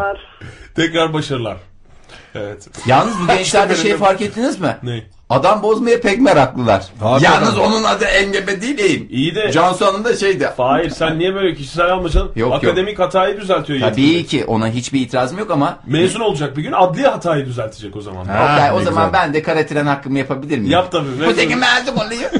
Tekrar 0.76 1.12
başarılar. 1.12 1.56
Evet. 2.34 2.68
Yalnız 2.86 3.14
bu 3.22 3.26
gençlerde 3.26 3.76
şey 3.76 3.96
fark 3.96 4.20
ettiniz 4.22 4.60
mi? 4.60 4.76
Ne? 4.82 5.02
Adam 5.30 5.62
bozmaya 5.62 6.00
pek 6.00 6.20
meraklılar. 6.20 6.84
Hakikaten. 7.00 7.40
Yalnız 7.40 7.58
onun 7.58 7.84
adı 7.84 8.04
engebe 8.04 8.62
değil. 8.62 9.06
İyi 9.10 9.34
de. 9.34 9.52
Cansu'nun 9.52 10.04
da 10.04 10.16
şeydi. 10.16 10.48
Hayır 10.56 10.90
sen 10.90 11.18
niye 11.18 11.34
böyle 11.34 11.54
kişisel 11.54 11.86
alma 11.92 12.08
canım? 12.08 12.32
Yok, 12.36 12.54
Akademik 12.54 12.98
hatayı 12.98 13.40
düzeltiyor. 13.40 13.80
Tabii 13.80 14.26
ki 14.26 14.44
ona 14.44 14.68
hiçbir 14.68 15.00
itirazım 15.00 15.38
yok 15.38 15.50
ama 15.50 15.78
Mezun 15.86 16.20
olacak 16.20 16.56
bir 16.56 16.62
gün 16.62 16.72
adliye 16.72 17.08
hatayı 17.08 17.46
düzeltecek 17.46 17.96
o 17.96 18.00
zaman. 18.00 18.22
Oktay, 18.22 18.72
o 18.72 18.80
zaman 18.80 19.12
ben 19.12 19.34
de 19.34 19.42
kara 19.42 19.66
tren 19.66 19.86
hakkımı 19.86 20.18
yapabilir 20.18 20.58
miyim? 20.58 20.72
Yap 20.72 20.92
tabii. 20.92 21.26
Bu 21.26 21.34
tek 21.36 21.48
mezun 21.50 21.96
oluyor. 22.06 22.30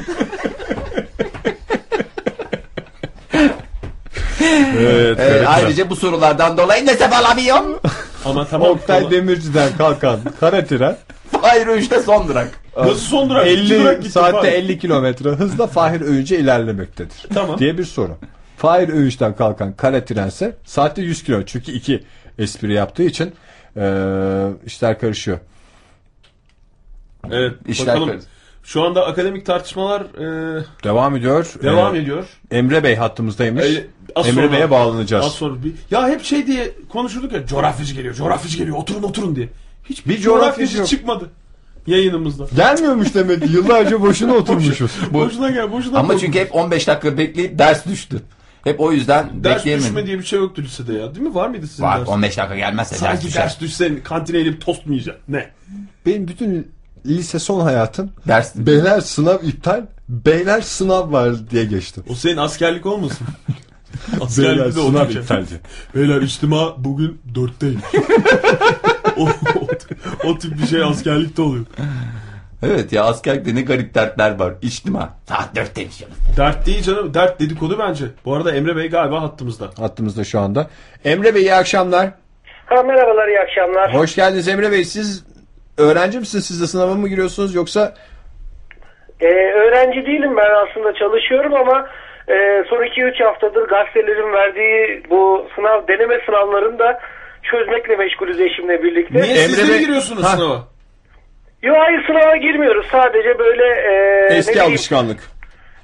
Evet, 4.78 5.20
Ee, 5.20 5.44
ayrıca 5.47 5.90
bu 5.90 5.97
sorulardan 5.97 6.59
dolayı 6.59 6.86
ne 6.86 6.93
sebep 6.94 7.12
alamıyorum? 7.15 7.81
Ama 8.24 8.47
tamam. 8.47 8.68
Oktay 8.70 9.10
Demirci'den 9.10 9.76
kalkan 9.78 10.20
kara 10.40 10.64
tren 10.64 10.97
Fahir 11.42 11.66
Öğünç'te 11.66 12.02
son 12.02 12.28
durak. 12.28 12.51
Nasıl 12.76 12.94
son 12.94 13.30
durak? 13.30 13.47
İki 13.47 13.74
50 13.74 13.80
durak 13.80 13.97
gitti 14.02 14.12
saatte 14.12 14.32
Fahir. 14.32 14.52
50 14.52 14.78
kilometre 14.78 15.28
hızla 15.28 15.66
Fahir 15.66 16.01
Öğünç'e 16.01 16.38
ilerlemektedir. 16.38 17.16
Tamam. 17.34 17.59
Diye 17.59 17.78
bir 17.78 17.84
soru. 17.84 18.16
Fahir 18.56 18.88
Öğünç'ten 18.88 19.36
kalkan 19.36 19.72
kara 19.72 20.05
trense 20.05 20.56
saatte 20.64 21.02
100 21.02 21.24
km. 21.24 21.40
Çünkü 21.47 21.72
iki 21.72 22.05
espri 22.38 22.72
yaptığı 22.72 23.02
için 23.02 23.32
eee, 23.76 23.82
işler 24.66 24.98
karışıyor. 24.98 25.38
Evet. 27.30 27.52
İşler 27.68 27.86
bakalım. 27.86 28.09
karıştı. 28.09 28.30
Şu 28.62 28.82
anda 28.82 29.06
akademik 29.06 29.47
tartışmalar 29.47 30.01
e, 30.01 30.64
Devam 30.84 31.16
ediyor. 31.16 31.55
devam 31.62 31.94
Ee, 31.94 31.98
ediyor. 31.98 32.24
Emre 32.51 32.84
Bey 32.84 32.97
hattımızdaymış. 32.97 33.64
Ee, 33.64 33.86
az 34.14 34.26
Emre 34.28 34.40
sonra- 34.42 34.52
Bey'e 34.52 34.70
bağlanacağız. 34.70 35.24
Az 35.24 35.32
sonra 35.32 35.64
bir, 35.64 35.72
ya 35.90 36.08
hep 36.08 36.24
şey 36.24 36.46
diye 36.46 36.72
konuşurduk 36.88 37.32
ya 37.32 37.46
coğrafyacı 37.46 37.94
geliyor, 37.94 38.14
coğrafyacı 38.14 38.58
geliyor, 38.58 38.76
oturun 38.76 39.02
oturun 39.02 39.36
diye. 39.36 39.48
Hiç 39.84 40.06
Bir 40.06 40.20
coğrafyacı 40.20 40.44
coğrafyacı 40.46 40.78
yok. 40.78 40.88
çıkmadı 40.88 41.30
yayınımızda. 41.86 42.46
Gelmiyormuş 42.56 43.14
demek 43.14 43.42
ki. 43.42 43.52
Yıllarca 43.52 44.00
boşuna 44.00 44.34
oturmuşuz. 44.40 44.92
Boşuna 45.12 45.50
gel, 45.50 45.72
boşuna 45.72 45.98
Ama 45.98 46.18
çünkü 46.18 46.38
hep 46.38 46.54
15 46.54 46.86
dakika 46.88 47.18
bekleyip 47.18 47.58
ders 47.58 47.86
düştü. 47.86 48.22
Hep 48.64 48.80
o 48.80 48.92
yüzden 48.92 49.44
ders 49.44 49.56
bekleyemedim. 49.58 49.88
düşme 49.88 50.06
diye 50.06 50.18
bir 50.18 50.24
şey 50.24 50.38
yoktu 50.38 50.62
lisede 50.62 50.92
ya. 50.92 51.14
Değil 51.14 51.26
mi? 51.26 51.34
Var 51.34 51.48
mıydı 51.48 51.66
sizin 51.66 51.82
Var 51.82 52.00
ders? 52.00 52.08
15 52.08 52.36
dakika 52.38 52.56
gelmezse 52.56 52.92
ders 52.94 53.00
Sanki 53.00 53.26
düşer. 53.26 53.42
ders 53.42 53.60
düşse 53.60 54.02
kantine 54.02 54.40
inip 54.40 54.66
tost 54.66 54.86
mu 54.86 54.92
yiyeceksin? 54.92 55.22
Ne? 55.28 55.50
Benim 56.06 56.28
bütün 56.28 56.68
lise 57.06 57.38
son 57.38 57.60
hayatım 57.60 58.10
Ders 58.28 58.56
beyler 58.56 59.00
sınav 59.00 59.42
iptal, 59.42 59.86
beyler 60.08 60.60
sınav 60.60 61.12
var 61.12 61.50
diye 61.50 61.64
geçti. 61.64 62.00
O 62.10 62.14
senin 62.14 62.36
askerlik 62.36 62.86
olmasın? 62.86 63.26
Beyler 64.38 64.70
sınav 64.70 65.10
iptaldi. 65.10 65.60
Beyler 65.94 66.22
içtima 66.22 66.84
bugün 66.84 67.20
dörtteyim. 67.34 67.80
o, 69.16 69.22
o, 69.24 69.68
o 70.28 70.38
tip 70.38 70.58
bir 70.62 70.66
şey 70.66 70.82
askerlikte 70.82 71.42
oluyor. 71.42 71.66
Evet 72.62 72.92
ya 72.92 73.04
askerlikte 73.04 73.54
ne 73.54 73.62
garip 73.62 73.94
dertler 73.94 74.38
var. 74.38 74.54
İçtim 74.62 74.94
ha. 74.94 75.08
Saat 75.28 75.56
4'teymiş 75.56 76.00
canım. 76.00 76.14
Dert 76.36 76.66
değil 76.66 76.82
canım. 76.82 77.14
Dert 77.14 77.40
dedikodu 77.40 77.78
bence. 77.78 78.04
Bu 78.24 78.34
arada 78.34 78.54
Emre 78.54 78.76
Bey 78.76 78.88
galiba 78.88 79.22
hattımızda. 79.22 79.70
Hattımızda 79.78 80.24
şu 80.24 80.40
anda. 80.40 80.70
Emre 81.04 81.34
Bey 81.34 81.42
iyi 81.42 81.54
akşamlar. 81.54 82.10
Ha, 82.66 82.82
merhabalar 82.82 83.28
iyi 83.28 83.40
akşamlar. 83.40 83.94
Hoş 83.94 84.14
geldiniz 84.14 84.48
Emre 84.48 84.72
Bey. 84.72 84.84
Siz 84.84 85.24
öğrenci 85.78 86.18
misiniz? 86.18 86.46
Siz 86.46 86.60
de 86.62 86.66
sınava 86.66 86.94
mı 86.94 87.08
giriyorsunuz 87.08 87.54
yoksa 87.54 87.94
Ee, 89.20 89.26
öğrenci 89.54 90.06
değilim 90.06 90.36
ben 90.36 90.50
aslında 90.68 90.94
çalışıyorum 90.94 91.54
ama 91.54 91.86
e, 92.31 92.65
son 92.69 92.77
2-3 92.85 93.24
haftadır 93.24 93.69
gazetelerin 93.69 94.32
verdiği 94.32 95.02
bu 95.11 95.47
sınav 95.55 95.89
deneme 95.89 96.20
sınavlarını 96.27 96.78
da 96.78 97.01
çözmekle 97.43 97.97
meşgulüz 97.97 98.40
eşimle 98.40 98.82
birlikte. 98.82 99.23
Niye 99.23 99.35
siz 99.36 99.69
de 99.74 99.78
giriyorsunuz 99.78 100.24
Ha. 100.24 100.28
sınava? 100.28 100.59
Yok 101.62 101.77
hayır 101.78 102.07
sınava 102.07 102.36
girmiyoruz 102.36 102.86
sadece 102.93 103.39
böyle 103.39 103.65
e, 103.65 104.35
eski 104.36 104.62
alışkanlık? 104.62 105.19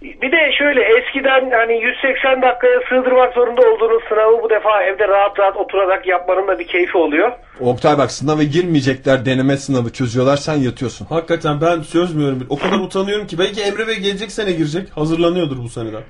Bir 0.03 0.33
de 0.33 0.53
şöyle 0.59 0.81
eskiden 0.99 1.51
hani 1.51 1.83
180 1.83 2.43
dakikaya 2.43 2.81
sığdırmak 2.89 3.35
zorunda 3.35 3.61
olduğunuz 3.71 4.03
sınavı 4.09 4.43
bu 4.43 4.51
defa 4.51 4.83
evde 4.83 5.09
rahat 5.09 5.39
rahat 5.39 5.57
oturarak 5.57 6.07
yapmanın 6.07 6.49
da 6.49 6.59
bir 6.59 6.67
keyfi 6.67 6.99
oluyor. 6.99 7.33
Oktay 7.61 7.99
bak 7.99 8.11
sınava 8.11 8.43
girmeyecekler 8.43 9.27
deneme 9.27 9.57
sınavı 9.57 9.93
çözüyorlar 9.93 10.37
sen 10.37 10.55
yatıyorsun. 10.55 11.07
Hakikaten 11.07 11.61
ben 11.61 11.83
çözmüyorum. 11.93 12.47
O 12.51 12.59
kadar 12.59 12.79
utanıyorum 12.79 13.27
ki. 13.27 13.39
Belki 13.39 13.63
Emre 13.63 13.87
Bey 13.89 13.97
gelecek 13.97 14.33
sene 14.33 14.53
girecek. 14.53 14.89
Hazırlanıyordur 14.95 15.57
bu 15.65 15.69
seneden. 15.69 16.03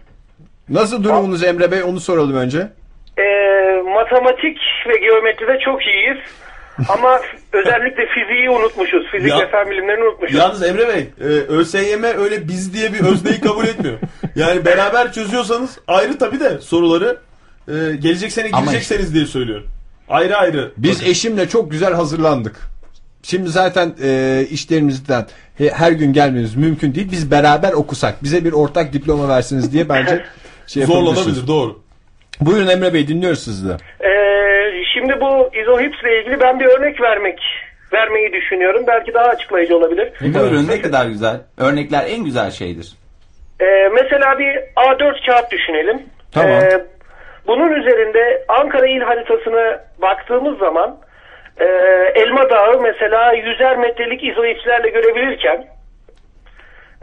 Nasıl 0.68 1.04
durumunuz 1.04 1.44
Emre 1.44 1.70
Bey 1.70 1.82
onu 1.82 2.00
soralım 2.00 2.36
önce. 2.36 2.58
E, 3.18 3.24
matematik 3.94 4.58
ve 4.88 4.98
geometride 4.98 5.58
çok 5.64 5.86
iyiyiz. 5.86 6.18
Ama 6.88 7.20
özellikle 7.52 8.06
fiziği 8.06 8.50
unutmuşuz. 8.50 9.06
Fizik 9.10 9.28
Ya- 9.30 9.38
ve 9.38 9.50
fen 9.50 9.70
bilimlerini 9.70 10.04
unutmuşuz. 10.04 10.36
Yalnız 10.38 10.62
Emre 10.62 10.88
Bey, 10.88 11.08
e, 11.20 11.24
ÖSYM 11.40 12.02
öyle 12.04 12.48
biz 12.48 12.74
diye 12.74 12.92
bir 12.92 13.00
özneyi 13.00 13.40
kabul 13.40 13.64
etmiyor. 13.64 13.98
Yani 14.36 14.64
beraber 14.64 15.12
çözüyorsanız 15.12 15.78
ayrı 15.88 16.18
tabii 16.18 16.40
de 16.40 16.58
soruları 16.60 17.16
e, 17.68 17.72
gelecek 17.96 18.32
sene 18.32 18.48
Ama 18.52 18.60
girecekseniz 18.66 19.14
diye 19.14 19.26
söylüyorum. 19.26 19.66
Ayrı 20.08 20.36
ayrı. 20.36 20.72
Biz 20.76 21.02
eşimle 21.08 21.48
çok 21.48 21.70
güzel 21.70 21.94
hazırlandık. 21.94 22.56
Şimdi 23.22 23.48
zaten 23.48 23.94
e, 24.02 24.40
işlerimizden 24.50 25.26
he- 25.58 25.70
her 25.70 25.92
gün 25.92 26.12
gelmemiz 26.12 26.54
mümkün 26.56 26.94
değil. 26.94 27.08
Biz 27.10 27.30
beraber 27.30 27.72
okusak 27.72 28.22
bize 28.22 28.44
bir 28.44 28.52
ortak 28.52 28.92
diploma 28.92 29.28
versiniz 29.28 29.72
diye 29.72 29.88
bence 29.88 30.24
şey. 30.66 30.82
Zorlanabilir 30.82 31.46
doğru. 31.46 31.78
Buyurun 32.40 32.68
Emre 32.68 32.94
Bey 32.94 33.08
dinliyoruz 33.08 33.44
sizi 33.44 33.68
de. 33.68 33.76
Ee, 34.00 34.84
şimdi 34.94 35.20
bu 35.20 35.50
izohips 35.62 36.02
ile 36.02 36.20
ilgili 36.20 36.40
ben 36.40 36.60
bir 36.60 36.66
örnek 36.66 37.00
vermek 37.00 37.38
vermeyi 37.92 38.32
düşünüyorum. 38.32 38.84
Belki 38.86 39.14
daha 39.14 39.24
açıklayıcı 39.24 39.76
olabilir. 39.76 40.12
Buyurun 40.20 40.68
ne 40.68 40.80
kadar 40.80 41.06
güzel. 41.06 41.40
Örnekler 41.58 42.04
en 42.08 42.24
güzel 42.24 42.50
şeydir. 42.50 42.92
Ee, 43.60 43.88
mesela 43.94 44.38
bir 44.38 44.56
A4 44.76 45.26
kağıt 45.26 45.50
düşünelim. 45.50 46.02
Tamam. 46.32 46.50
Ee, 46.50 46.84
bunun 47.46 47.72
üzerinde 47.72 48.44
Ankara 48.48 48.86
il 48.86 49.00
haritasını 49.00 49.80
baktığımız 50.02 50.58
zaman 50.58 50.98
e, 51.60 51.64
Elma 52.14 52.50
Dağı 52.50 52.80
mesela 52.80 53.32
yüzer 53.32 53.76
metrelik 53.76 54.24
izohipslerle 54.24 54.88
görebilirken 54.88 55.66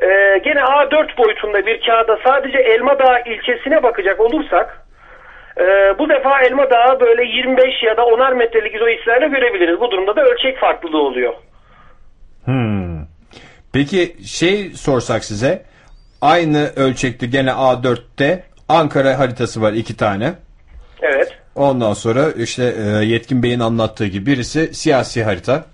e, 0.01 0.07
gene 0.43 0.59
A4 0.59 1.17
boyutunda 1.17 1.65
bir 1.65 1.81
kağıda 1.81 2.19
sadece 2.25 2.57
Elma 2.57 2.99
Dağı 2.99 3.19
ilçesine 3.25 3.83
bakacak 3.83 4.19
olursak 4.19 4.83
e, 5.59 5.63
bu 5.99 6.09
defa 6.09 6.41
Elma 6.41 6.69
Dağı 6.69 6.99
böyle 6.99 7.23
25 7.23 7.83
ya 7.83 7.97
da 7.97 8.01
10'ar 8.01 8.35
metrelik 8.35 8.75
izohipslerle 8.75 9.27
görebiliriz. 9.27 9.79
Bu 9.79 9.91
durumda 9.91 10.15
da 10.15 10.21
ölçek 10.21 10.57
farklılığı 10.57 11.01
oluyor. 11.01 11.33
Hmm. 12.45 12.83
Peki 13.73 14.27
şey 14.27 14.69
sorsak 14.69 15.25
size 15.25 15.63
aynı 16.21 16.71
ölçekte 16.75 17.25
gene 17.25 17.49
A4'te 17.49 18.43
Ankara 18.69 19.19
haritası 19.19 19.61
var 19.61 19.73
iki 19.73 19.97
tane. 19.97 20.33
Evet. 21.01 21.31
Ondan 21.55 21.93
sonra 21.93 22.31
işte 22.31 22.73
e, 22.77 23.05
Yetkin 23.05 23.43
Bey'in 23.43 23.59
anlattığı 23.59 24.05
gibi 24.05 24.25
birisi 24.25 24.73
siyasi 24.73 25.23
harita. 25.23 25.65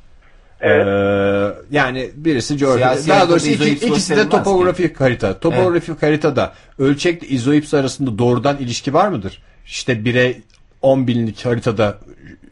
Evet. 0.62 0.88
Ee, 0.88 1.54
yani 1.72 2.10
birisi 2.16 2.58
coğrafya. 2.58 2.90
Siyasi 2.90 3.10
Daha 3.10 3.30
doğrusu 3.30 3.50
iki, 3.50 3.88
ikisi 3.88 4.18
de 4.18 4.30
topografik 4.30 5.02
harita. 5.02 5.40
Topografik 5.40 6.04
haritada 6.04 6.54
ölçekle 6.80 7.28
izoips 7.28 7.74
arasında 7.74 8.18
doğrudan 8.18 8.58
ilişki 8.58 8.94
var 8.94 9.08
mıdır? 9.08 9.42
İşte 9.66 9.94
1'e 9.94 10.36
10 10.82 11.08
binlik 11.08 11.46
haritada 11.46 11.98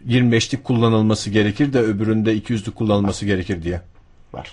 25'lik 0.08 0.64
kullanılması 0.64 1.30
gerekir 1.30 1.74
de 1.74 1.80
öbüründe 1.80 2.32
200'lük 2.32 2.74
kullanılması 2.74 3.26
gerekir 3.26 3.64
diye. 3.64 3.82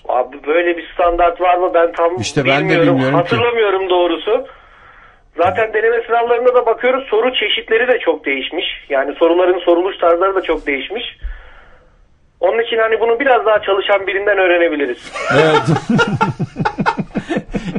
Abi 0.09 0.37
böyle 0.47 0.77
bir 0.77 0.91
standart 0.95 1.41
var 1.41 1.57
mı 1.57 1.71
ben 1.75 1.93
tam 1.93 2.21
İşte 2.21 2.45
ben 2.45 2.57
de 2.57 2.61
bilmiyorum. 2.61 2.89
bilmiyorum 2.89 3.19
ki. 3.19 3.23
Hatırlamıyorum 3.23 3.91
doğrusu. 3.91 4.47
Zaten 5.37 5.73
deneme 5.75 6.03
sınavlarında 6.07 6.55
da 6.55 6.67
bakıyoruz 6.67 7.09
soru 7.09 7.35
çeşitleri 7.35 7.89
de 7.89 7.99
çok 7.99 8.27
değişmiş. 8.27 8.65
Yani 8.89 9.15
soruların 9.19 9.59
soruluş 9.59 9.99
tarzları 9.99 10.35
da 10.35 10.43
çok 10.43 10.67
değişmiş. 10.67 11.05
Onun 12.41 12.63
için 12.67 12.77
hani 12.79 13.01
bunu 13.01 13.21
biraz 13.21 13.47
daha 13.47 13.63
çalışan 13.63 14.07
birinden 14.07 14.39
öğrenebiliriz. 14.39 14.99
Evet. 15.33 15.63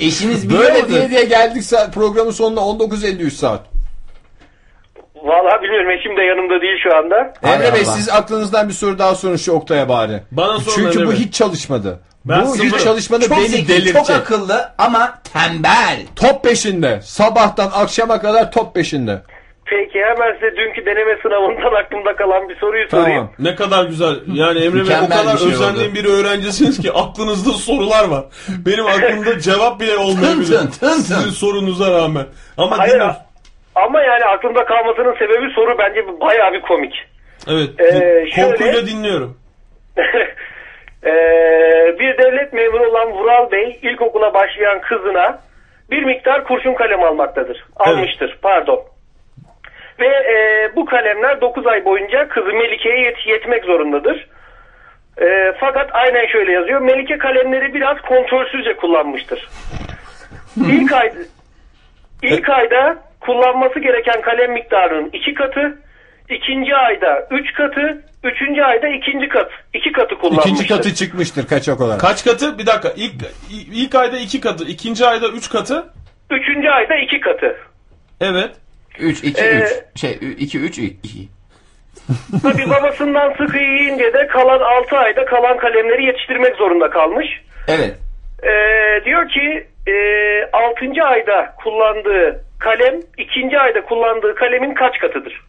Eşiniz 0.02 0.49
biliyor 0.49 0.64
Böyle 0.64 0.82
mudur? 0.82 0.90
diye 0.94 1.10
diye 1.10 1.23
geldik 1.23 1.64
saat 1.64 1.94
programın 1.94 2.32
sonuna 2.32 2.60
19.53 2.60 3.30
saat. 3.30 3.61
Vallahi 5.15 5.64
bilmiyorum 5.64 5.90
eşim 5.91 6.18
de 6.18 6.22
yanımda 6.22 6.61
değil 6.61 6.77
şu 6.84 6.95
anda. 6.98 7.34
Emre 7.44 7.73
Bey 7.73 7.82
Allah. 7.82 7.91
siz 7.91 8.10
aklınızdan 8.10 8.69
bir 8.69 8.73
soru 8.73 8.99
daha 8.99 9.15
sorun 9.15 9.36
şu 9.36 9.52
Oktay'a 9.52 9.90
bari. 9.90 10.23
Bana 10.32 10.60
sorun 10.60 10.76
Çünkü 10.76 10.98
Emre 10.98 11.07
bu 11.07 11.11
Bey. 11.11 11.18
hiç 11.19 11.34
çalışmadı. 11.34 11.99
Ben 12.26 12.41
bu 12.41 12.45
sıfırım. 12.45 12.69
hiç 12.72 12.84
çalışmadı 12.84 13.27
Çok 13.27 13.38
beni 13.38 13.48
zeki, 13.48 13.68
delirtecek. 13.68 13.95
çok 13.95 14.10
akıllı 14.10 14.69
ama 14.77 15.19
tembel. 15.34 15.99
Top 16.15 16.44
peşinde. 16.44 16.99
Sabahtan 17.03 17.69
akşama 17.73 18.22
kadar 18.22 18.52
top 18.52 18.76
peşinde. 18.76 19.22
Peki 19.66 20.00
hemen 20.04 20.34
size 20.34 20.56
dünkü 20.58 20.86
deneme 20.86 21.18
sınavından 21.22 21.74
aklımda 21.84 22.16
kalan 22.16 22.50
bir 22.50 22.56
soruyu 22.56 22.90
sorayım. 22.90 23.30
Ne 23.40 23.56
kadar 23.56 23.86
güzel. 23.86 24.16
Yani 24.34 24.60
Emre 24.60 24.74
Bey 24.74 24.82
o 24.82 24.84
Mükemmel 24.84 25.10
kadar 25.10 25.34
bir 25.34 25.40
şey 25.40 25.48
özendiğim 25.52 25.92
oldu. 25.92 26.00
bir 26.00 26.06
öğrencisiniz 26.06 26.82
ki 26.82 26.92
aklınızda 26.92 27.50
sorular 27.52 28.08
var. 28.08 28.24
Benim 28.66 28.86
aklımda 28.86 29.40
cevap 29.40 29.80
bile 29.82 29.98
olmayabilir. 29.98 30.46
Tın 30.58 30.68
tın, 30.68 30.72
tın 30.72 30.88
tın. 30.88 30.96
Sizin 31.02 31.30
sorunuza 31.30 31.92
rağmen. 31.92 32.26
Ama 32.58 32.78
Hayır, 32.78 32.94
dinliyoruz. 32.94 33.16
Ama 33.76 34.02
yani 34.02 34.26
aklımda 34.26 34.66
kalmasının 34.66 35.14
sebebi 35.14 35.54
soru 35.56 35.78
bence 35.78 36.00
bayağı 36.22 36.54
bir 36.54 36.62
komik. 36.62 36.94
Evet. 37.48 37.70
Ee, 37.80 38.26
korkuyla 38.36 38.74
şöyle- 38.74 38.88
dinliyorum. 38.88 39.38
Ee, 41.06 41.10
bir 42.00 42.18
devlet 42.18 42.54
memuru 42.54 42.90
olan 42.90 43.12
Vural 43.12 43.52
Bey 43.52 43.80
ilkokula 43.82 44.34
başlayan 44.34 44.82
kızına 44.82 45.40
bir 45.92 46.04
miktar 46.04 46.44
kurşun 46.44 46.74
kalem 46.74 47.04
almaktadır. 47.04 47.66
Almıştır 47.76 48.38
pardon. 48.42 48.80
Ve 50.00 50.08
e, 50.08 50.36
bu 50.76 50.86
kalemler 50.86 51.42
9 51.42 51.68
ay 51.68 51.86
boyunca 51.86 52.28
kızı 52.30 52.48
Melike'ye 52.54 52.96
yet- 53.12 53.30
yetmek 53.30 53.64
zorundadır. 53.66 54.28
E, 55.22 55.54
fakat 55.60 55.90
aynen 55.94 56.28
şöyle 56.28 56.52
yazıyor. 56.52 56.82
Melike 56.82 57.18
kalemleri 57.18 57.74
biraz 57.74 58.02
kontrolsüzce 58.02 58.76
kullanmıştır. 58.76 59.48
İlk 60.58 60.92
ay 60.92 61.12
ilk 62.24 62.50
ayda 62.50 62.98
kullanması 63.22 63.80
gereken 63.80 64.22
kalem 64.22 64.52
miktarının 64.52 65.10
iki 65.14 65.34
katı, 65.34 65.78
ikinci 66.30 66.76
ayda 66.76 67.28
üç 67.32 67.54
katı, 67.54 68.02
üçüncü 68.24 68.62
ayda 68.62 68.88
ikinci 68.88 69.28
kat, 69.28 69.52
iki 69.74 69.92
katı 69.92 70.16
kullanmıştır. 70.16 70.50
İkinci 70.52 70.68
katı 70.68 70.94
çıkmıştır 70.94 71.48
kaçak 71.48 71.82
olarak. 71.82 72.02
Kaç 72.02 72.26
katı? 72.26 72.58
Bir 72.60 72.66
dakika. 72.66 72.90
İlk, 72.96 73.14
ilk 73.74 73.96
ayda 73.96 74.18
iki 74.18 74.42
katı. 74.42 74.66
ikinci 74.66 75.06
ayda 75.06 75.28
üç 75.28 75.50
katı. 75.50 75.86
Üçüncü 76.32 76.70
ayda 76.70 76.96
iki 76.96 77.20
katı. 77.20 77.58
Evet. 78.22 78.52
3 79.00 79.24
2 79.24 79.42
Ee, 79.42 79.68
3 79.96 80.00
şey 80.02 80.20
2 80.40 80.60
3 80.60 80.78
2. 80.78 81.28
Tabii 82.44 82.70
babasından 82.70 83.32
sıkı 83.38 83.58
yiyince 83.58 84.14
de 84.14 84.28
kalan 84.28 84.60
6 84.60 84.98
ayda 84.98 85.26
kalan 85.26 85.58
kalemleri 85.58 86.06
yetiştirmek 86.06 86.56
zorunda 86.56 86.90
kalmış. 86.90 87.26
Evet. 87.68 87.94
Ee, 88.44 89.06
diyor 89.06 89.30
ki 89.30 89.68
e, 89.88 89.94
6. 90.54 91.04
ayda 91.04 91.56
kullandığı 91.64 92.44
kalem 92.60 93.00
2. 93.18 93.60
ayda 93.60 93.82
kullandığı 93.86 94.36
kalemin 94.36 94.74
kaç 94.74 95.00
katıdır? 95.00 95.42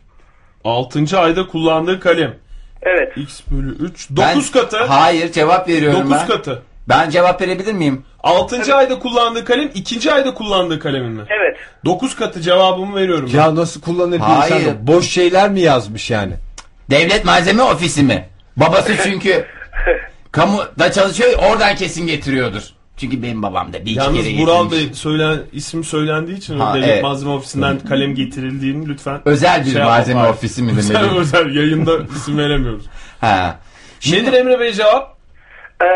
Altıncı 0.64 1.18
ayda 1.18 1.46
kullandığı 1.46 2.00
kalem. 2.00 2.34
Evet. 2.82 3.12
X 3.16 3.40
bölü 3.50 3.74
3. 3.74 4.10
9 4.10 4.16
Ben- 4.54 4.60
katı. 4.60 4.76
Hayır 4.84 5.32
cevap 5.32 5.68
veriyorum 5.68 6.00
9 6.00 6.12
ben. 6.12 6.26
katı. 6.26 6.62
Ben 6.88 7.10
cevap 7.10 7.40
verebilir 7.42 7.72
miyim? 7.72 8.04
6. 8.26 8.74
ayda 8.76 8.98
kullandığı 8.98 9.44
kalem 9.44 9.70
ikinci 9.74 10.12
ayda 10.12 10.34
kullandığı 10.34 10.78
kalemin 10.80 11.12
mi? 11.12 11.22
Evet. 11.28 11.56
9 11.84 12.16
katı 12.16 12.40
cevabımı 12.40 12.96
veriyorum. 12.96 13.30
ben. 13.32 13.38
Ya 13.38 13.54
nasıl 13.54 13.80
kullanır 13.80 14.16
bir 14.16 14.20
Hayır. 14.22 14.60
insan? 14.60 14.86
Boş 14.86 15.10
şeyler 15.10 15.50
mi 15.50 15.60
yazmış 15.60 16.10
yani? 16.10 16.32
Devlet 16.90 17.24
malzeme 17.24 17.62
ofisi 17.62 18.02
mi? 18.02 18.28
Babası 18.56 18.92
çünkü 19.02 19.44
kamuda 20.32 20.92
çalışıyor 20.92 21.32
oradan 21.50 21.76
kesin 21.76 22.06
getiriyordur. 22.06 22.62
Çünkü 22.96 23.22
benim 23.22 23.42
babam 23.42 23.72
da 23.72 23.80
bir 23.80 23.90
iki 23.90 23.98
Yalnız 23.98 24.24
kere 24.24 24.38
Vural. 24.38 24.70
Bey 24.70 24.90
söylen, 24.94 25.38
isim 25.52 25.84
söylendiği 25.84 26.36
için 26.38 26.58
Ha, 26.58 26.74
devlet 26.74 26.88
evet. 26.88 27.02
malzeme 27.02 27.32
ofisinden 27.32 27.78
kalem 27.78 28.14
getirildiğini 28.14 28.88
lütfen 28.88 29.20
Özel 29.24 29.64
bir 29.66 29.70
şey 29.70 29.82
malzeme 29.82 30.28
ofisi 30.28 30.62
mi 30.62 30.72
Özel, 30.78 30.94
demeli? 30.94 31.18
özel 31.18 31.56
yayında 31.56 31.92
isim 32.16 32.38
veremiyoruz. 32.38 32.84
Ha. 33.20 33.58
Nedir 34.10 34.32
Emre 34.32 34.60
Bey 34.60 34.72
cevap? 34.72 35.15
Ee, 35.82 35.86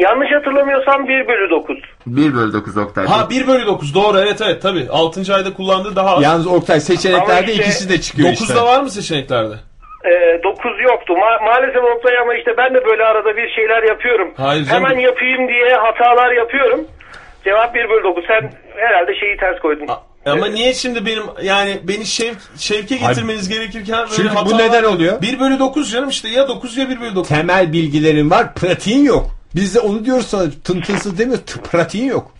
yanlış 0.00 0.32
hatırlamıyorsam 0.32 1.08
1 1.08 1.28
bölü 1.28 1.50
9. 1.50 1.76
1 2.06 2.34
bölü 2.34 2.52
9 2.52 2.76
Oktay. 2.76 3.06
Ha 3.06 3.30
1 3.30 3.46
bölü 3.46 3.66
9 3.66 3.94
doğru 3.94 4.18
evet 4.18 4.40
evet 4.44 4.62
tabi 4.62 4.86
6. 4.90 5.34
ayda 5.34 5.54
kullandığı 5.54 5.96
daha 5.96 6.16
az. 6.16 6.22
Yalnız 6.22 6.46
Oktay 6.46 6.80
seçeneklerde 6.80 7.32
Ama 7.32 7.40
işte 7.40 7.52
ikisi 7.62 7.88
de 7.88 8.00
çıkıyor 8.00 8.28
9'da 8.28 8.44
işte. 8.44 8.60
var 8.62 8.80
mı 8.80 8.90
seçeneklerde? 8.90 9.54
9 10.44 10.80
yoktu. 10.82 11.12
Ma- 11.14 11.44
maalesef 11.44 11.84
Oktay 11.96 12.18
ama 12.18 12.34
işte 12.34 12.56
ben 12.56 12.74
de 12.74 12.84
böyle 12.84 13.04
arada 13.04 13.36
bir 13.36 13.50
şeyler 13.50 13.82
yapıyorum. 13.82 14.34
Hayır 14.36 14.64
canım. 14.64 14.84
Hemen 14.84 14.98
yapayım 14.98 15.48
diye 15.48 15.74
hatalar 15.76 16.32
yapıyorum. 16.32 16.80
Cevap 17.44 17.74
1 17.74 17.90
bölü 17.90 18.04
9. 18.04 18.24
Sen 18.26 18.52
herhalde 18.76 19.14
şeyi 19.14 19.36
ters 19.36 19.58
koydun. 19.58 19.86
Ama 20.26 20.46
niye 20.46 20.74
şimdi 20.74 21.06
benim 21.06 21.22
yani 21.42 21.80
beni 21.84 22.06
şevk, 22.06 22.38
şevke 22.58 22.96
getirmeniz 22.96 23.48
gerekirken 23.48 23.98
böyle 23.98 24.16
Çünkü 24.16 24.34
bu 24.34 24.38
hatalar- 24.38 24.58
neden 24.58 24.84
oluyor? 24.84 25.22
1 25.22 25.40
bölü 25.40 25.58
9 25.58 25.90
canım 25.90 26.08
işte 26.08 26.28
ya 26.28 26.48
9 26.48 26.76
ya 26.76 26.88
1 26.90 27.00
bölü 27.00 27.14
9. 27.14 27.28
Temel 27.28 27.72
bilgilerin 27.72 28.30
var, 28.30 28.54
pratiğin 28.54 29.04
yok. 29.04 29.30
Biz 29.54 29.74
de 29.74 29.80
onu 29.80 30.04
diyoruz 30.04 30.26
sana 30.26 30.50
tıntınsız 30.64 31.18
demiyoruz, 31.18 31.44
t- 31.46 31.60
pratiğin 31.60 32.06
yok. 32.06 32.32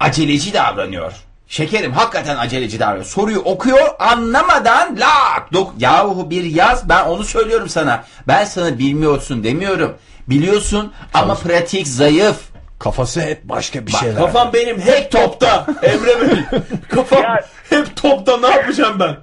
Aceleci 0.00 0.52
davranıyor. 0.52 1.12
Şekerim 1.48 1.92
hakikaten 1.92 2.36
aceleci 2.36 2.80
davranıyor. 2.80 3.04
Soruyu 3.04 3.38
okuyor 3.38 3.88
anlamadan 3.98 4.96
lak. 5.00 5.52
Dok 5.52 5.74
Yahu 5.78 6.30
bir 6.30 6.44
yaz 6.44 6.88
ben 6.88 7.04
onu 7.04 7.24
söylüyorum 7.24 7.68
sana. 7.68 8.04
Ben 8.28 8.44
sana 8.44 8.78
bilmiyorsun 8.78 9.44
demiyorum. 9.44 9.94
Biliyorsun 10.28 10.92
ama 11.14 11.34
pratik 11.34 11.86
zayıf. 11.88 12.36
Kafası 12.78 13.20
hep 13.20 13.44
başka 13.44 13.86
bir 13.86 13.92
Bak, 13.92 14.00
şeyler. 14.00 14.16
Kafam 14.16 14.50
benim 14.52 14.80
hep 14.80 15.12
topta 15.12 15.66
Emre 15.82 16.20
Bey. 16.20 16.60
Kafam 16.88 17.22
hep 17.70 17.96
topta 17.96 18.36
ne 18.40 18.46
yapacağım 18.46 18.96
ben? 19.00 19.16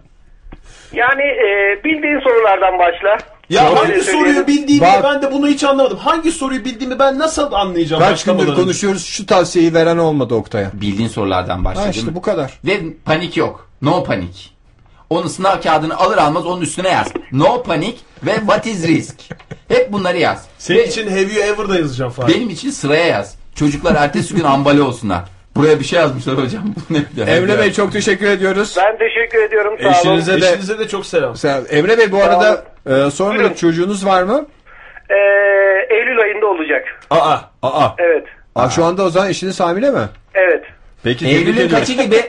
Yani 0.94 1.22
e, 1.22 1.80
bildiğin 1.84 2.20
sorulardan 2.20 2.80
başla. 2.80 3.18
Ya 3.50 3.70
Öyle 3.70 3.80
hangi 3.80 4.02
soruyu 4.02 4.48
bildiğimi 4.48 4.86
Bak- 4.86 5.04
ben 5.04 5.22
de 5.22 5.32
bunu 5.32 5.48
hiç 5.48 5.64
anlamadım. 5.64 5.98
Hangi 5.98 6.32
soruyu 6.32 6.66
bildiğimi 6.66 7.00
ben 7.00 7.20
nasıl 7.20 7.52
anlayacağım? 7.54 8.04
Kaç 8.04 8.24
gündür 8.24 8.56
konuşuyoruz 8.56 9.06
şu 9.06 9.26
tavsiyeyi 9.26 9.74
veren 9.74 9.98
olmadı 9.98 10.36
Oktay'a. 10.36 10.72
Bildiğin 10.74 11.10
sorulardan 11.10 11.66
başladım. 11.66 11.86
Ha 11.86 11.92
işte 11.92 12.16
bu 12.16 12.22
kadar. 12.22 12.60
Ve 12.66 12.80
panik 13.06 13.38
yok. 13.38 13.70
No 13.82 14.04
panik. 14.04 14.54
Onun 15.10 15.28
sınav 15.28 15.62
kağıdını 15.62 15.98
alır 15.98 16.18
almaz 16.18 16.46
onun 16.46 16.62
üstüne 16.62 16.90
yaz. 16.90 17.08
No 17.32 17.64
panik 17.64 18.00
ve 18.24 18.36
what 18.36 18.66
is 18.68 18.88
risk. 18.88 19.16
Hep 19.68 19.92
bunları 19.92 20.18
yaz. 20.18 20.46
Senin 20.58 20.80
Ve 20.80 20.88
için 20.88 21.08
have 21.10 21.22
you 21.34 21.44
ever'da 21.44 21.76
yazacağım 21.76 22.12
falan. 22.12 22.30
benim 22.30 22.50
için 22.50 22.70
sıraya 22.72 23.06
yaz. 23.08 23.36
Çocuklar 23.56 23.96
ertesi 23.96 24.36
gün 24.36 24.44
ambale 24.44 24.82
olsunlar. 24.82 25.22
Buraya 25.56 25.80
bir 25.80 25.86
şey 25.86 26.00
yazmışlar 26.00 26.38
hocam. 26.38 26.64
Bu 26.90 26.94
ne? 26.94 27.32
Emre 27.32 27.60
Bey 27.60 27.74
çok 27.74 27.92
teşekkür 27.94 28.28
ediyoruz. 28.30 28.76
Ben 28.78 28.98
teşekkür 28.98 29.44
ediyorum. 29.44 29.74
Sağ 29.82 29.88
olun. 29.88 29.94
Eşinize 30.18 30.42
de, 30.42 30.50
Eşinize 30.50 30.80
de 30.80 30.88
çok 30.88 31.06
selam. 31.06 31.36
Sen- 31.36 31.64
Emre 31.70 31.98
Bey 31.98 32.12
bu 32.12 32.18
Sağ 32.20 32.24
arada 32.24 32.66
e, 33.08 33.12
sonra 33.12 33.36
Buyurun. 33.40 33.54
çocuğunuz 33.54 34.06
var 34.06 34.24
mı? 34.24 34.46
Ee, 35.10 35.16
Eylül 35.96 36.20
ayında 36.20 36.48
olacak. 36.48 36.86
Aa. 37.10 37.38
Aa. 37.62 37.90
Evet. 37.98 38.26
Aa, 38.56 38.70
şu 38.70 38.86
anda 38.86 39.04
o 39.04 39.10
zaman 39.10 39.30
eşiniz 39.30 39.60
hamile 39.60 39.92
mi? 39.92 40.10
Evet. 40.34 40.64
Peki 41.04 41.28
Eylül'ün 41.28 41.70
kaçı 41.70 41.94
gibi? 41.94 42.22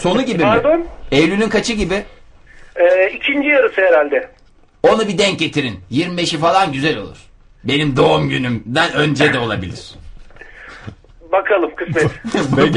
Sonu 0.00 0.22
gibi 0.22 0.38
mi? 0.38 0.42
Pardon? 0.44 0.86
Eylül'ün 1.12 1.48
kaçı 1.48 1.72
gibi? 1.72 2.02
Ee, 2.76 3.10
ikinci 3.14 3.48
yarısı 3.48 3.80
herhalde. 3.80 4.28
Onu 4.82 5.08
bir 5.08 5.18
denk 5.18 5.38
getirin. 5.38 5.80
25'i 5.92 6.38
falan 6.38 6.72
güzel 6.72 6.98
olur. 6.98 7.16
Benim 7.64 7.96
doğum 7.96 8.28
günümden 8.28 8.92
önce 8.92 9.32
de 9.32 9.38
olabilir. 9.38 9.90
Bakalım 11.32 11.70
kısmet. 11.76 12.04
Efendim. 12.34 12.74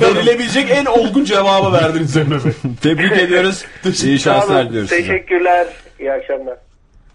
Verilebilecek 0.00 0.70
en 0.70 0.84
olgun 0.84 1.24
cevabı 1.24 1.72
verdiniz 1.72 2.16
Emre 2.16 2.44
Bey. 2.44 2.52
Tebrik 2.82 3.12
ediyoruz. 3.12 3.64
İyi 4.04 4.18
şanslar 4.18 4.68
diliyoruz 4.68 4.90
size. 4.90 5.02
Teşekkürler. 5.02 5.66
İyi 6.00 6.12
akşamlar. 6.12 6.58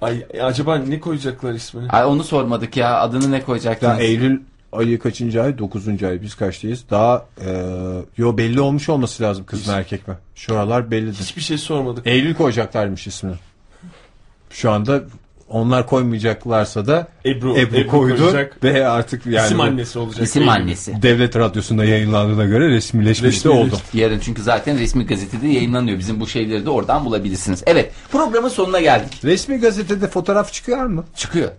Ay 0.01 0.23
acaba 0.41 0.77
ne 0.77 0.99
koyacaklar 0.99 1.53
ismini? 1.53 1.89
Ay 1.89 2.05
onu 2.05 2.23
sormadık 2.23 2.77
ya. 2.77 2.99
Adını 2.99 3.31
ne 3.31 3.41
koyacaktınız? 3.41 3.99
Ya 3.99 4.03
Eylül 4.05 4.39
ayı 4.71 4.99
kaçıncı 4.99 5.43
ay? 5.43 5.57
Dokuzuncu 5.57 6.07
ay. 6.07 6.21
Biz 6.21 6.35
kaçtayız? 6.35 6.85
Daha 6.89 7.25
e, 7.45 7.49
yo 8.17 8.37
belli 8.37 8.61
olmuş 8.61 8.89
olması 8.89 9.23
lazım 9.23 9.45
kız 9.45 9.67
mı 9.67 9.73
erkek 9.73 10.07
mi? 10.07 10.15
Şu 10.35 10.55
aralar 10.55 10.91
bellidir. 10.91 11.19
Hiçbir 11.19 11.41
şey 11.41 11.57
sormadık. 11.57 12.07
Eylül 12.07 12.33
koyacaklarmış 12.35 13.07
ismini. 13.07 13.35
Şu 14.49 14.71
anda 14.71 15.01
onlar 15.49 15.85
koymayacaklarsa 15.87 16.87
da 16.87 17.07
Ebru, 17.25 17.57
Ebru, 17.57 17.77
Ebru 17.77 17.87
koydu 17.87 18.17
koyacak. 18.17 18.63
ve 18.63 18.87
artık 18.87 19.25
yani 19.25 19.45
İsim 19.45 19.61
annesi 19.61 19.99
olacak. 19.99 20.23
İsim 20.27 20.49
annesi. 20.49 21.01
devlet 21.01 21.35
radyosunda 21.35 21.85
yayınlandığına 21.85 22.45
göre 22.45 22.69
resmileşmiş 22.69 23.45
de 23.45 23.49
oldu. 23.49 23.75
Yarın 23.93 24.19
çünkü 24.19 24.41
zaten 24.41 24.79
resmi 24.79 25.05
gazetede 25.05 25.47
yayınlanıyor. 25.47 25.99
Bizim 25.99 26.19
bu 26.19 26.27
şeyleri 26.27 26.65
de 26.65 26.69
oradan 26.69 27.05
bulabilirsiniz. 27.05 27.63
Evet 27.65 27.91
programın 28.11 28.49
sonuna 28.49 28.79
geldik. 28.79 29.21
Resmi 29.23 29.57
gazetede 29.57 30.07
fotoğraf 30.07 30.53
çıkıyor 30.53 30.85
mu? 30.85 31.05
Çıkıyor. 31.15 31.49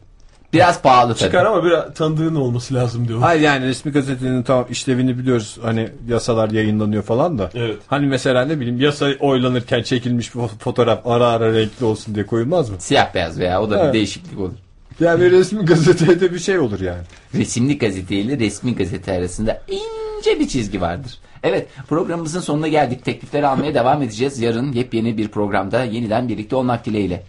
Biraz 0.52 0.82
pahalı 0.82 1.14
tabii. 1.14 1.18
Çıkar 1.18 1.44
ama 1.46 1.64
biraz 1.64 1.94
tanıdığın 1.94 2.34
olması 2.34 2.74
lazım 2.74 3.08
diyor. 3.08 3.20
Hayır 3.20 3.40
yani 3.40 3.66
resmi 3.66 3.92
gazetenin 3.92 4.42
tamam 4.42 4.66
işlevini 4.70 5.18
biliyoruz. 5.18 5.58
Hani 5.62 5.88
yasalar 6.08 6.50
yayınlanıyor 6.50 7.02
falan 7.02 7.38
da. 7.38 7.50
Evet. 7.54 7.76
Hani 7.86 8.06
mesela 8.06 8.44
ne 8.44 8.60
bileyim 8.60 8.80
yasa 8.80 9.08
oylanırken 9.20 9.82
çekilmiş 9.82 10.34
bir 10.34 10.40
fotoğraf 10.40 11.06
ara 11.06 11.26
ara 11.26 11.52
renkli 11.54 11.84
olsun 11.84 12.14
diye 12.14 12.26
koyulmaz 12.26 12.70
mı? 12.70 12.76
Siyah 12.78 13.14
beyaz 13.14 13.38
veya 13.38 13.62
o 13.62 13.70
da 13.70 13.76
Evet. 13.78 13.88
bir 13.88 13.92
değişiklik 13.92 14.38
olur. 14.40 14.52
Yani 15.00 15.30
resmi 15.30 15.64
gazetede 15.64 16.32
bir 16.34 16.38
şey 16.38 16.58
olur 16.58 16.80
yani. 16.80 17.02
Resimli 17.34 17.78
gazete 17.78 18.14
ile 18.16 18.38
resmi 18.38 18.74
gazete 18.74 19.12
arasında 19.12 19.62
ince 19.68 20.40
bir 20.40 20.48
çizgi 20.48 20.80
vardır. 20.80 21.18
Evet 21.42 21.66
programımızın 21.88 22.40
sonuna 22.40 22.68
geldik. 22.68 23.04
Teklifleri 23.04 23.46
almaya 23.46 23.74
devam 23.74 24.02
edeceğiz. 24.02 24.40
Yarın 24.40 24.72
yepyeni 24.72 25.18
bir 25.18 25.28
programda 25.28 25.84
yeniden 25.84 26.28
birlikte 26.28 26.56
olmak 26.56 26.86
dileğiyle. 26.86 27.22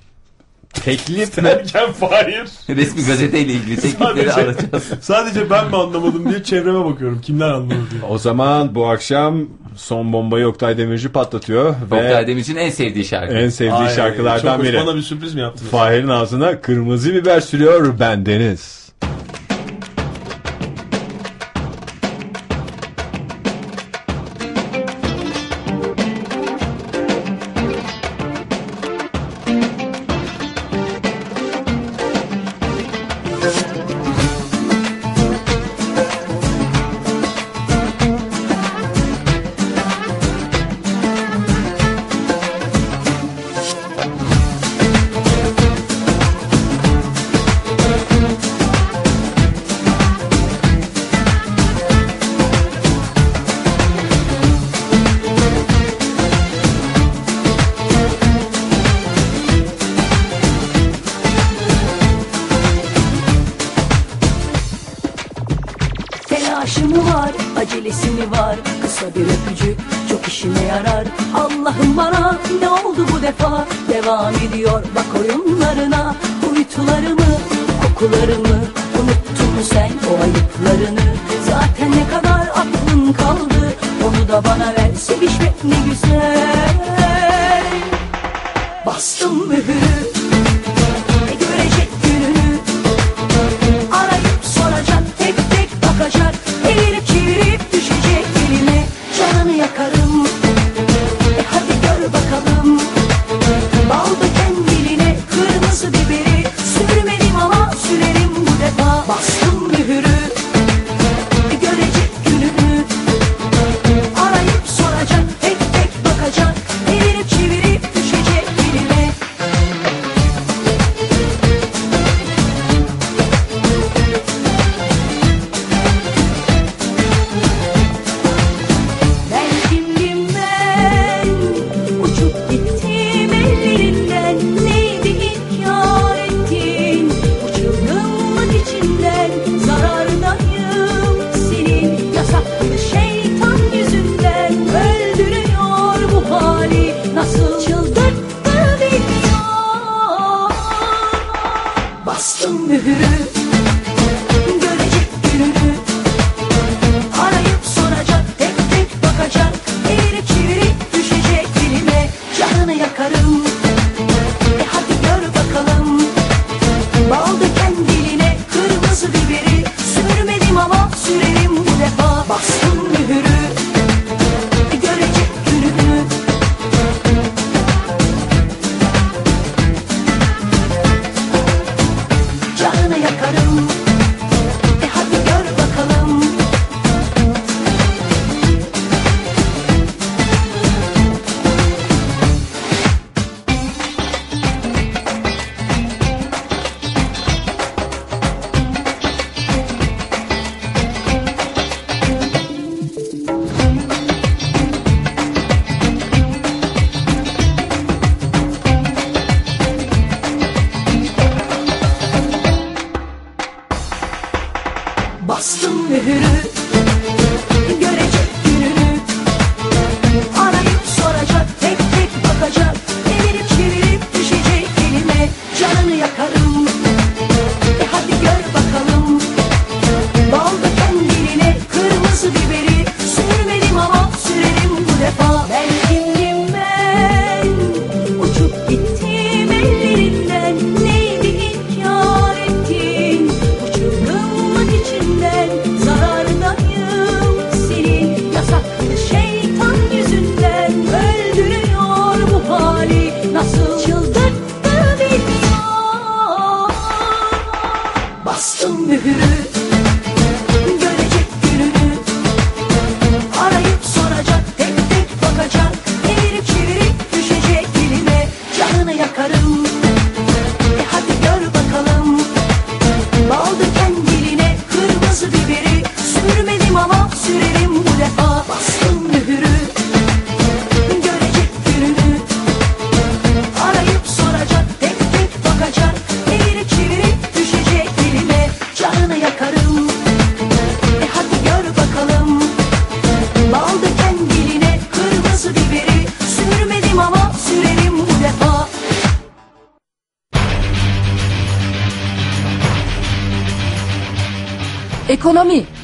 Teklif 0.73 1.37
mi? 1.37 1.43
Derken 1.43 1.91
Fahir. 1.91 2.43
Resmi 2.69 3.05
gazeteyle 3.05 3.53
ilgili 3.53 3.75
teklifleri 3.81 4.29
Sadece, 4.29 4.31
alacağız. 4.33 4.83
sadece 5.01 5.49
ben 5.49 5.67
mi 5.67 5.75
anlamadım 5.77 6.29
diye 6.29 6.43
çevreme 6.43 6.85
bakıyorum. 6.85 7.21
Kimler 7.21 7.49
anlamadı 7.49 7.91
diye. 7.91 8.01
O 8.09 8.17
zaman 8.17 8.75
bu 8.75 8.89
akşam 8.89 9.47
son 9.75 10.13
bombayı 10.13 10.47
Oktay 10.47 10.77
Demirci 10.77 11.09
patlatıyor. 11.09 11.75
Oktay 11.85 12.23
ve 12.23 12.27
Demirci'nin 12.27 12.59
en 12.59 12.69
sevdiği 12.69 13.05
şarkı. 13.05 13.33
en 13.33 13.49
sevdiği 13.49 13.73
Ay, 13.73 13.95
şarkılardan 13.95 14.55
çok 14.55 14.63
biri. 14.65 14.77
Bana 14.85 14.95
bir 14.95 15.01
sürpriz 15.01 15.35
mi 15.35 15.41
yaptınız? 15.41 15.71
Fahir'in 15.71 16.07
ağzına 16.07 16.61
kırmızı 16.61 17.13
biber 17.13 17.39
sürüyor 17.41 17.99
bendeniz. 17.99 18.80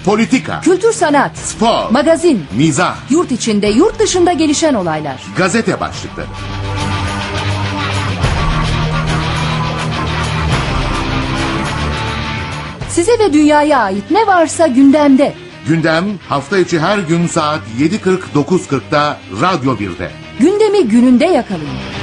Politika, 0.07 0.61
kültür 0.61 0.93
sanat, 0.93 1.37
spor, 1.37 1.89
magazin, 1.91 2.45
mizah, 2.57 2.95
yurt 3.09 3.31
içinde 3.31 3.67
yurt 3.67 3.99
dışında 3.99 4.33
gelişen 4.33 4.73
olaylar. 4.73 5.21
gazete 5.37 5.79
başlıkları. 5.79 6.27
Size 12.89 13.11
ve 13.19 13.33
dünyaya 13.33 13.79
ait 13.79 14.11
ne 14.11 14.27
varsa 14.27 14.67
gündemde. 14.67 15.33
Gündem 15.67 16.05
hafta 16.29 16.57
içi 16.57 16.79
her 16.79 16.97
gün 16.97 17.27
saat 17.27 17.61
7.40-9.40'da 17.79 19.17
Radyo 19.41 19.75
1'de. 19.75 20.11
Gündemi 20.39 20.87
gününde 20.87 21.25
yakalayın. 21.25 21.96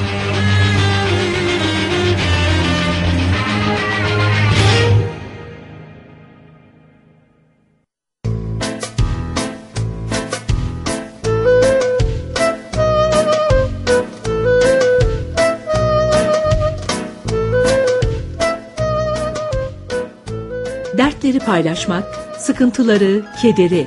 Paylaşmak, 21.44 22.04
sıkıntıları, 22.38 23.22
kederi, 23.42 23.86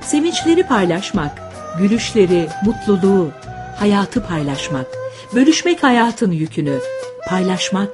sevinçleri 0.00 0.62
paylaşmak, 0.62 1.42
gülüşleri, 1.78 2.48
mutluluğu, 2.64 3.30
hayatı 3.76 4.26
paylaşmak, 4.26 4.86
bölüşmek 5.34 5.82
hayatın 5.82 6.32
yükünü, 6.32 6.78
paylaşmak, 7.28 7.90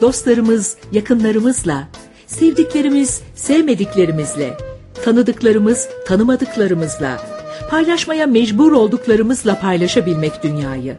dostlarımız, 0.00 0.76
yakınlarımızla, 0.92 1.88
sevdiklerimiz, 2.26 3.22
sevmediklerimizle, 3.34 4.56
tanıdıklarımız, 5.04 5.88
tanımadıklarımızla, 6.06 7.22
paylaşmaya 7.70 8.26
mecbur 8.26 8.72
olduklarımızla 8.72 9.60
paylaşabilmek 9.60 10.42
dünyayı. 10.42 10.96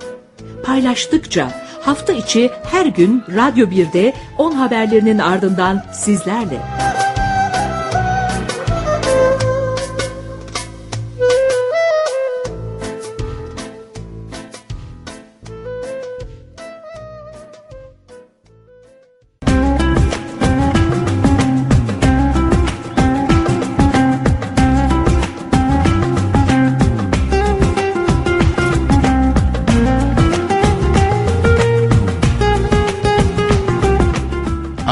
Paylaştıkça 0.63 1.51
hafta 1.81 2.13
içi 2.13 2.49
her 2.63 2.85
gün 2.85 3.23
Radyo 3.35 3.67
1'de 3.67 4.13
10 4.37 4.51
haberlerinin 4.51 5.19
ardından 5.19 5.83
sizlerle. 5.93 6.78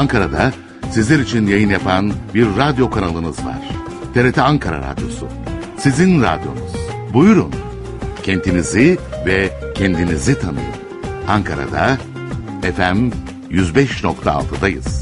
Ankara'da 0.08 0.52
sizler 0.90 1.18
için 1.18 1.46
yayın 1.46 1.70
yapan 1.70 2.12
bir 2.34 2.46
radyo 2.46 2.90
kanalınız 2.90 3.38
var. 3.44 3.68
TRT 4.14 4.38
Ankara 4.38 4.90
Radyosu. 4.90 5.28
Sizin 5.78 6.22
radyonuz. 6.22 6.72
Buyurun. 7.12 7.52
Kentinizi 8.22 8.98
ve 9.26 9.50
kendinizi 9.74 10.40
tanıyın. 10.40 10.74
Ankara'da 11.28 11.98
FM 12.62 13.10
105.6'dayız. 13.50 14.97